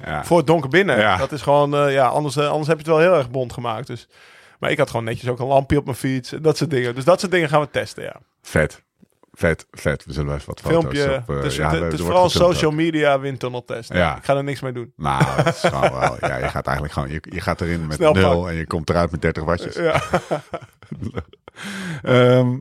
ja. 0.05 0.23
voor 0.25 0.37
het 0.37 0.47
donker 0.47 0.69
binnen. 0.69 0.97
Ja. 0.97 1.17
Dat 1.17 1.31
is 1.31 1.41
gewoon, 1.41 1.75
eh, 1.75 1.93
ja, 1.93 2.07
anders, 2.07 2.35
eh, 2.35 2.47
anders 2.47 2.67
heb 2.67 2.77
je 2.79 2.83
het 2.83 2.91
wel 2.93 3.09
heel 3.09 3.17
erg 3.17 3.29
bond 3.31 3.53
gemaakt. 3.53 3.87
Dus. 3.87 4.07
Maar 4.59 4.71
ik 4.71 4.77
had 4.77 4.89
gewoon 4.89 5.05
netjes 5.05 5.29
ook 5.29 5.39
een 5.39 5.45
lampje 5.47 5.77
op 5.77 5.85
mijn 5.85 5.97
fiets. 5.97 6.31
en 6.31 6.41
Dat 6.41 6.57
soort 6.57 6.69
dingen. 6.69 6.95
Dus 6.95 7.03
dat 7.03 7.19
soort 7.19 7.31
dingen 7.31 7.49
gaan 7.49 7.61
we 7.61 7.69
testen, 7.71 8.03
ja. 8.03 8.15
Vet. 8.41 8.85
Vet, 9.31 9.67
vet. 9.71 10.05
We 10.05 10.13
zullen 10.13 10.33
even 10.35 10.47
wat 10.47 10.59
foto's 10.61 10.79
Filmpje. 10.79 11.15
op... 11.17 11.29
eh, 11.29 11.35
het 11.35 11.45
is, 11.45 11.55
ja, 11.55 11.69
het, 11.69 11.81
het 11.81 11.93
is 11.93 11.99
wordt 11.99 12.13
vooral 12.13 12.29
social 12.29 12.71
ook. 12.71 12.77
media 12.77 13.19
windtunneltest. 13.19 13.93
Ja. 13.93 14.17
Ik 14.17 14.23
ga 14.23 14.35
er 14.35 14.43
niks 14.43 14.61
mee 14.61 14.71
doen. 14.71 14.93
Nou, 14.95 15.23
dat 15.43 15.47
is 15.47 15.59
gewoon 15.59 15.99
wel... 15.99 16.17
Ja, 16.19 16.37
je 16.37 16.47
gaat 16.49 16.65
eigenlijk 16.65 16.93
gewoon... 16.93 17.09
Je, 17.09 17.23
je 17.29 17.41
gaat 17.41 17.61
erin 17.61 17.87
met 17.87 17.95
Snel 17.95 18.13
nul 18.13 18.41
pak. 18.41 18.49
en 18.49 18.55
je 18.55 18.67
komt 18.67 18.89
eruit 18.89 19.11
met 19.11 19.21
30 19.21 19.43
wattjes. 19.43 19.75
Ja. 19.75 20.01
Ehm, 22.01 22.57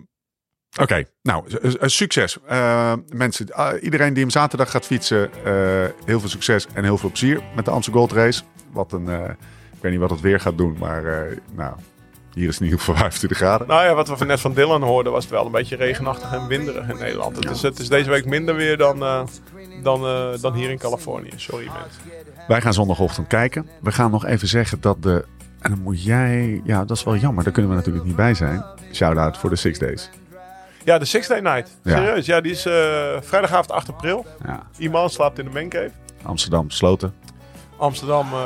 Oké, 0.80 1.04
nou, 1.22 1.44
s- 1.62 1.76
succes. 1.96 2.38
Eh, 2.46 2.92
mensen, 3.14 3.52
ah, 3.52 3.82
iedereen 3.82 4.12
die 4.12 4.22
hem 4.22 4.30
zaterdag 4.30 4.70
gaat 4.70 4.86
fietsen, 4.86 5.30
eh, 5.44 5.52
heel 6.04 6.20
veel 6.20 6.28
succes 6.28 6.66
en 6.74 6.84
heel 6.84 6.98
veel 6.98 7.08
plezier 7.08 7.40
met 7.56 7.64
de 7.64 7.70
Amsterdam 7.70 8.00
Gold 8.06 8.12
Race. 8.18 8.42
Wat 8.72 8.92
een, 8.92 9.08
eh, 9.08 9.30
ik 9.72 9.80
weet 9.82 9.90
niet 9.92 10.00
wat 10.00 10.10
het 10.10 10.20
weer 10.20 10.40
gaat 10.40 10.58
doen, 10.58 10.76
maar 10.78 11.04
eh, 11.04 11.36
nou, 11.54 11.74
hier 12.34 12.48
is 12.48 12.54
het 12.54 12.58
in 12.58 12.64
ieder 12.64 12.78
geval 12.78 12.94
25 13.02 13.36
graden. 13.38 13.66
Nou 13.66 13.84
ja, 13.84 13.94
wat 13.94 14.18
we 14.18 14.24
net 14.24 14.40
van 14.40 14.54
Dylan 14.54 14.82
hoorden, 14.82 15.12
was 15.12 15.22
het 15.24 15.32
wel 15.32 15.46
een 15.46 15.52
beetje 15.52 15.76
regenachtig 15.76 16.32
en 16.32 16.46
winderig 16.46 16.88
in 16.88 16.96
Nederland. 16.98 17.36
Het, 17.36 17.50
is, 17.50 17.62
het 17.62 17.78
is 17.78 17.88
deze 17.88 18.10
week 18.10 18.24
minder 18.26 18.54
weer 18.54 18.76
dan, 18.76 19.02
eh, 19.02 19.22
dan, 19.82 20.04
eh, 20.06 20.40
dan 20.40 20.54
hier 20.54 20.70
in 20.70 20.78
Californië. 20.78 21.30
Sorry 21.36 21.64
mensen. 21.64 22.02
Wij 22.48 22.60
gaan 22.60 22.74
zondagochtend 22.74 23.26
kijken. 23.26 23.68
We 23.80 23.92
gaan 23.92 24.10
nog 24.10 24.24
even 24.26 24.48
zeggen 24.48 24.80
dat 24.80 25.02
de, 25.02 25.24
en 25.60 25.70
dan 25.70 25.80
moet 25.82 26.02
jij, 26.04 26.60
ja, 26.64 26.84
dat 26.84 26.96
is 26.96 27.04
wel 27.04 27.16
jammer, 27.16 27.44
daar 27.44 27.52
kunnen 27.52 27.70
we 27.70 27.76
natuurlijk 27.76 28.04
niet 28.04 28.16
bij 28.16 28.34
zijn. 28.34 28.64
Shout-out 28.92 29.38
voor 29.38 29.50
de 29.50 29.56
Six 29.56 29.78
Days. 29.78 30.10
Ja, 30.86 30.98
de 30.98 31.04
Six 31.04 31.26
Day 31.28 31.40
Night. 31.40 31.76
Ja. 31.82 31.96
Serieus, 31.96 32.26
ja, 32.26 32.40
die 32.40 32.52
is 32.52 32.66
eh, 32.66 32.72
vrijdagavond 33.20 33.70
8 33.70 33.88
april. 33.88 34.26
Ja, 34.46 34.62
Iemand 34.78 35.12
slaapt 35.12 35.38
in 35.38 35.44
de 35.44 35.50
mancave. 35.50 35.90
Amsterdam 36.22 36.70
sloten. 36.70 37.14
Amsterdam. 37.76 38.26
eh, 38.32 38.40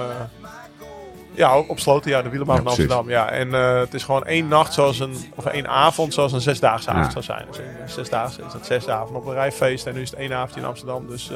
ja, 1.34 1.58
op 1.58 1.78
Sloten, 1.78 2.10
ja, 2.10 2.22
de 2.22 2.28
wielerbaan 2.28 2.56
Ja, 2.56 2.62
van. 2.62 2.70
Amsterdam. 2.70 3.08
Ja, 3.08 3.30
en 3.30 3.54
eh, 3.54 3.78
het 3.78 3.94
is 3.94 4.04
gewoon 4.04 4.24
één 4.26 4.48
nacht 4.48 4.72
zoals 4.72 4.98
een, 4.98 5.32
of 5.34 5.44
één 5.46 5.68
avond 5.68 6.14
zoals 6.14 6.32
een 6.32 6.40
zesdaagse 6.40 6.90
avond 6.90 7.12
zou 7.12 7.24
zijn. 7.24 7.46
Dus 7.48 7.58
een 7.58 7.88
zesdaagse 7.88 8.42
is 8.46 8.52
dat 8.52 8.66
zes 8.66 8.84
dagen 8.84 9.14
op 9.16 9.26
een 9.26 9.32
rijfeest 9.32 9.86
en 9.86 9.94
nu 9.94 10.00
is 10.00 10.10
het 10.10 10.18
één 10.18 10.32
avond 10.34 10.56
in 10.56 10.64
Amsterdam. 10.64 11.06
Dus 11.08 11.30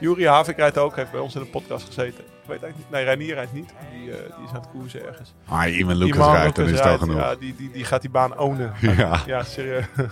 Juri 0.00 0.26
Havik 0.26 0.56
rijdt 0.56 0.78
ook, 0.78 0.96
heeft 0.96 1.10
bij 1.10 1.20
ons 1.20 1.34
in 1.34 1.40
de 1.40 1.46
podcast 1.46 1.86
gezeten. 1.86 2.24
Weet 2.48 2.62
eigenlijk 2.62 2.76
niet, 2.76 2.90
nee, 2.90 3.04
Reinier 3.04 3.34
rijdt 3.34 3.52
niet. 3.52 3.74
Die, 3.92 4.10
eh, 4.10 4.16
die 4.36 4.44
is 4.44 4.50
aan 4.50 4.60
het 4.60 4.68
koersen 4.72 5.06
ergens. 5.06 5.34
Ah, 5.48 5.76
iemand 5.76 5.98
Lucas 5.98 6.32
rijdt, 6.32 6.56
dan 6.56 6.64
is 6.64 6.70
het 6.70 6.88
al 6.88 6.98
genoeg. 6.98 7.16
Ja, 7.16 7.34
die, 7.34 7.54
die, 7.56 7.70
die 7.70 7.84
gaat 7.84 8.00
die 8.00 8.10
baan 8.10 8.38
ownen. 8.38 8.72
Ja. 8.96 9.20
Ja, 9.26 9.42
serieus. 9.42 9.84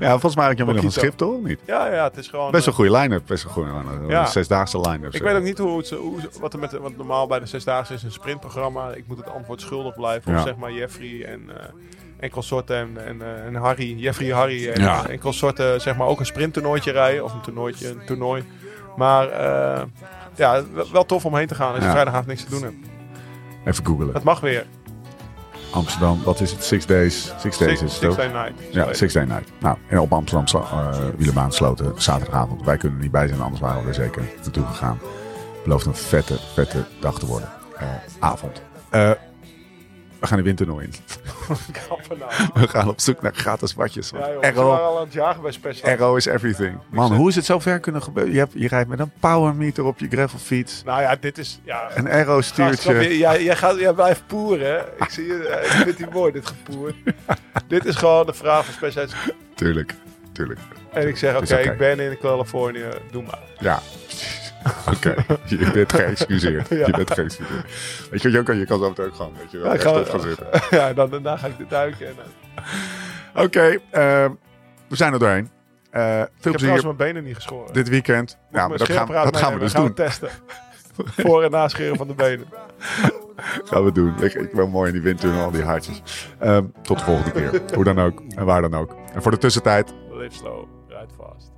Ja, 0.00 0.10
volgens 0.10 0.36
mij 0.36 0.46
had 0.46 0.58
je 0.58 0.64
hem 0.64 0.74
nog 0.74 0.84
een 0.84 0.92
schip, 0.92 1.16
toch? 1.16 1.42
Niet? 1.42 1.60
Ja, 1.66 1.92
ja, 1.92 2.04
het 2.04 2.16
is 2.16 2.28
gewoon... 2.28 2.50
Best 2.50 2.66
een 2.66 2.72
eh, 2.72 2.78
goede 2.78 2.96
line-up. 2.98 3.22
Best 3.26 3.44
een 3.44 3.50
goede 3.50 3.70
line-up. 3.70 4.10
Ja. 4.10 4.20
Een 4.20 4.26
zesdaagse 4.26 4.80
line-up. 4.80 5.12
Ik 5.14 5.16
zo. 5.20 5.24
weet 5.24 5.36
ook 5.36 5.42
niet 5.42 5.58
hoe 5.58 5.78
het, 5.78 5.90
hoe, 5.90 6.20
wat 6.40 6.52
er 6.52 6.58
met, 6.58 6.72
wat 6.72 6.96
normaal 6.96 7.26
bij 7.26 7.38
de 7.38 7.46
Zesdaagse 7.46 7.94
is 7.94 8.02
een 8.02 8.12
sprintprogramma. 8.12 8.90
Ik 8.90 9.06
moet 9.06 9.16
het 9.16 9.30
antwoord 9.30 9.60
schuldig 9.60 9.94
blijven. 9.94 10.32
Ja. 10.32 10.38
Of 10.38 10.44
zeg 10.44 10.56
maar 10.56 10.72
Jeffrey 10.72 11.24
en, 11.24 11.40
eh 11.48 11.64
en 12.22 12.30
consorten 12.30 12.76
en, 12.76 13.06
en, 13.06 13.22
eh, 13.22 13.46
en 13.46 13.54
Harry. 13.54 13.94
Jeffrey, 13.98 14.32
Harry 14.32 14.68
en, 14.68 14.80
Ja. 14.80 15.08
en 15.08 15.18
consorten 15.18 15.80
zeg 15.80 15.96
maar 15.96 16.06
ook 16.06 16.20
een 16.20 16.26
sprinttoernooitje 16.26 16.92
rijden. 16.92 17.24
Of 17.24 17.32
een 17.34 17.40
toernooitje, 17.40 17.88
een 17.88 18.04
toernooi. 18.06 18.44
Maar 18.96 19.28
eh, 19.28 19.82
ja, 20.34 20.62
wel, 20.92 21.04
tof 21.06 21.24
om 21.24 21.36
heen 21.36 21.46
te 21.46 21.54
gaan 21.54 21.68
als 21.68 21.78
je 21.78 21.84
Ja. 21.84 21.90
vrijdagavond 21.90 22.26
niks 22.26 22.44
te 22.44 22.50
doen 22.50 22.62
hebt. 22.62 22.74
Even 23.64 23.86
googelen. 23.86 24.14
Het 24.14 24.22
mag 24.24 24.40
weer. 24.40 24.66
Amsterdam, 25.72 26.22
wat 26.24 26.40
is 26.40 26.50
het? 26.52 26.64
Six 26.64 26.86
Days. 26.86 27.32
Six 27.38 27.58
Days 27.58 27.78
Six, 27.78 27.82
is 27.82 27.92
het 27.92 28.02
six. 28.14 28.16
Day 28.16 28.26
Night. 28.26 28.52
Ja, 28.74 28.92
Six 28.92 29.12
Day 29.12 29.24
Night. 29.24 29.48
Nou, 29.60 29.76
en 29.88 29.98
op 30.00 30.12
Amsterdam 30.12 30.46
slo- 30.46 30.60
eh 30.72 30.88
wielerbaan 31.16 31.52
sloten 31.52 31.92
zaterdagavond. 31.96 32.64
Wij 32.64 32.76
kunnen 32.76 32.96
er 32.98 33.02
niet 33.02 33.12
bij 33.12 33.28
zijn, 33.28 33.40
anders 33.40 33.60
waren 33.60 33.82
we 33.82 33.88
er 33.88 33.94
zeker 33.94 34.22
naartoe 34.42 34.64
gegaan. 34.66 34.98
Belooft 35.64 35.86
een 35.86 35.94
vette, 35.94 36.38
vette 36.54 36.84
dag 37.00 37.18
te 37.18 37.26
worden. 37.26 37.48
Eh, 37.78 37.86
avond. 38.18 38.62
Eh, 38.90 39.10
we 40.22 40.28
gaan 40.28 40.36
de 40.38 40.42
windtunnel 40.44 40.78
in. 40.78 40.92
We 42.54 42.68
gaan 42.68 42.88
op 42.88 43.00
zoek 43.00 43.22
naar 43.22 43.34
gratis 43.34 43.74
watjes. 43.74 44.10
Ja, 44.40 44.50
joh, 44.52 44.80
al 44.80 44.96
aan 44.98 45.04
het 45.04 45.12
jagen 45.12 45.42
bij 45.42 45.52
Special. 45.52 46.16
Is 46.16 46.26
everything. 46.26 46.78
Man, 46.90 47.14
hoe 47.14 47.28
is 47.28 47.34
het 47.36 47.44
zo 47.44 47.58
ver 47.58 47.80
kunnen 47.80 48.02
gebeuren? 48.02 48.32
Je, 48.32 48.38
hebt, 48.38 48.52
je 48.54 48.68
rijdt 48.68 48.88
met 48.88 48.98
een 49.00 49.12
power 49.20 49.54
meter 49.54 49.84
op 49.84 49.98
je 49.98 50.08
gravelfiets. 50.08 50.82
Nou 50.84 51.00
ja, 51.00 51.16
dit 51.16 51.38
is... 51.38 51.60
Ja, 51.64 51.90
Een 51.94 52.10
Arrow 52.10 52.42
stuurtje. 52.42 52.94
je? 52.94 53.18
Jij, 53.18 53.42
jij, 53.44 53.56
gaat, 53.56 53.78
jij 53.78 53.92
blijft 53.92 54.26
poeren. 54.26 54.84
Ik 54.98 55.08
zie 55.10 55.26
je. 55.26 55.46
eh, 55.48 55.64
Ik 55.64 55.70
vind 55.84 55.96
die 55.96 56.06
mooi, 56.12 56.32
dit 56.32 56.46
gepoer. 56.46 56.94
dit 57.68 57.84
is 57.84 57.96
gewoon 57.96 58.26
de 58.26 58.34
vraag 58.34 58.64
van 58.64 58.74
specialiteit. 58.74 59.34
Tuurlijk, 59.54 59.94
tuurlijk. 60.32 60.60
En 60.92 61.08
ik 61.08 61.16
zeg, 61.16 61.36
oké. 61.36 61.56
ik 61.56 61.78
ben 61.78 62.00
in 62.00 62.18
Californië, 62.20 62.84
doe 63.10 63.22
maar. 63.22 63.38
Ja. 63.58 63.80
Oké, 64.96 65.14
je 65.44 65.70
bent 65.72 65.92
geëxcuseerd. 65.92 66.68
Ja. 66.68 66.76
Je 66.86 66.92
bent 66.92 67.10
geëxcuseerd. 67.12 67.64
Weet 68.10 68.22
je, 68.22 68.28
wat 68.30 68.38
je 68.38 68.42
kan, 68.42 68.56
je 68.56 68.66
kan 68.66 68.78
zo 68.78 68.88
meteen 68.88 69.06
ook 69.06 69.14
gewoon, 69.14 69.32
weet 69.38 69.50
je 69.50 69.58
wel, 69.58 69.72
Ja, 69.72 69.78
gaan 70.04 70.20
zitten. 70.20 70.46
ja, 70.78 70.92
dan, 70.92 71.10
daarna 71.10 71.36
ga 71.36 71.46
ik 71.46 71.58
dit 71.58 71.70
duiken. 71.70 72.06
En, 72.06 72.14
Oké, 73.44 73.60
eh, 73.90 74.30
we 74.88 74.96
zijn 74.96 75.12
er 75.12 75.18
doorheen. 75.18 75.50
Eh, 75.90 76.02
veel 76.02 76.12
ik 76.12 76.18
heb 76.20 76.30
trouwens 76.40 76.62
plezier 76.64 76.84
mijn 76.84 76.96
benen 76.96 77.24
niet 77.24 77.34
geschoren. 77.34 77.72
dit 77.72 77.88
weekend. 77.88 78.38
Ja, 78.52 78.60
Moet 78.60 78.68
maar 78.68 78.78
dat 78.78 78.96
gaan, 78.96 79.06
dat 79.24 79.36
gaan 79.36 79.52
we 79.54 79.58
dus 79.58 79.72
gaan 79.72 79.80
doen. 79.80 79.90
we 79.90 80.02
testen. 80.02 80.28
Voor- 80.96 81.42
en 81.42 81.50
nascheren 81.50 81.96
van 81.96 82.06
de 82.06 82.14
benen. 82.14 82.46
Gaan 83.64 83.84
we 83.84 83.92
doen. 83.92 84.14
Ik, 84.22 84.34
ik 84.34 84.52
ben 84.52 84.70
mooi 84.70 84.86
in 84.86 84.92
die 84.92 85.02
windtunnel, 85.02 85.44
al 85.44 85.50
die 85.50 85.62
hartjes. 85.62 86.02
Ehm, 86.38 86.64
tot 86.82 86.98
de 86.98 87.04
volgende 87.04 87.30
keer. 87.30 87.62
Hoe 87.74 87.84
dan 87.84 87.98
ook 88.00 88.22
en 88.36 88.44
waar 88.44 88.60
dan 88.62 88.74
ook. 88.74 88.96
En 89.14 89.22
voor 89.22 89.30
de 89.30 89.38
tussentijd, 89.38 89.94
Live 90.10 90.34
slow, 90.36 90.64
ride 90.88 91.06
fast. 91.18 91.51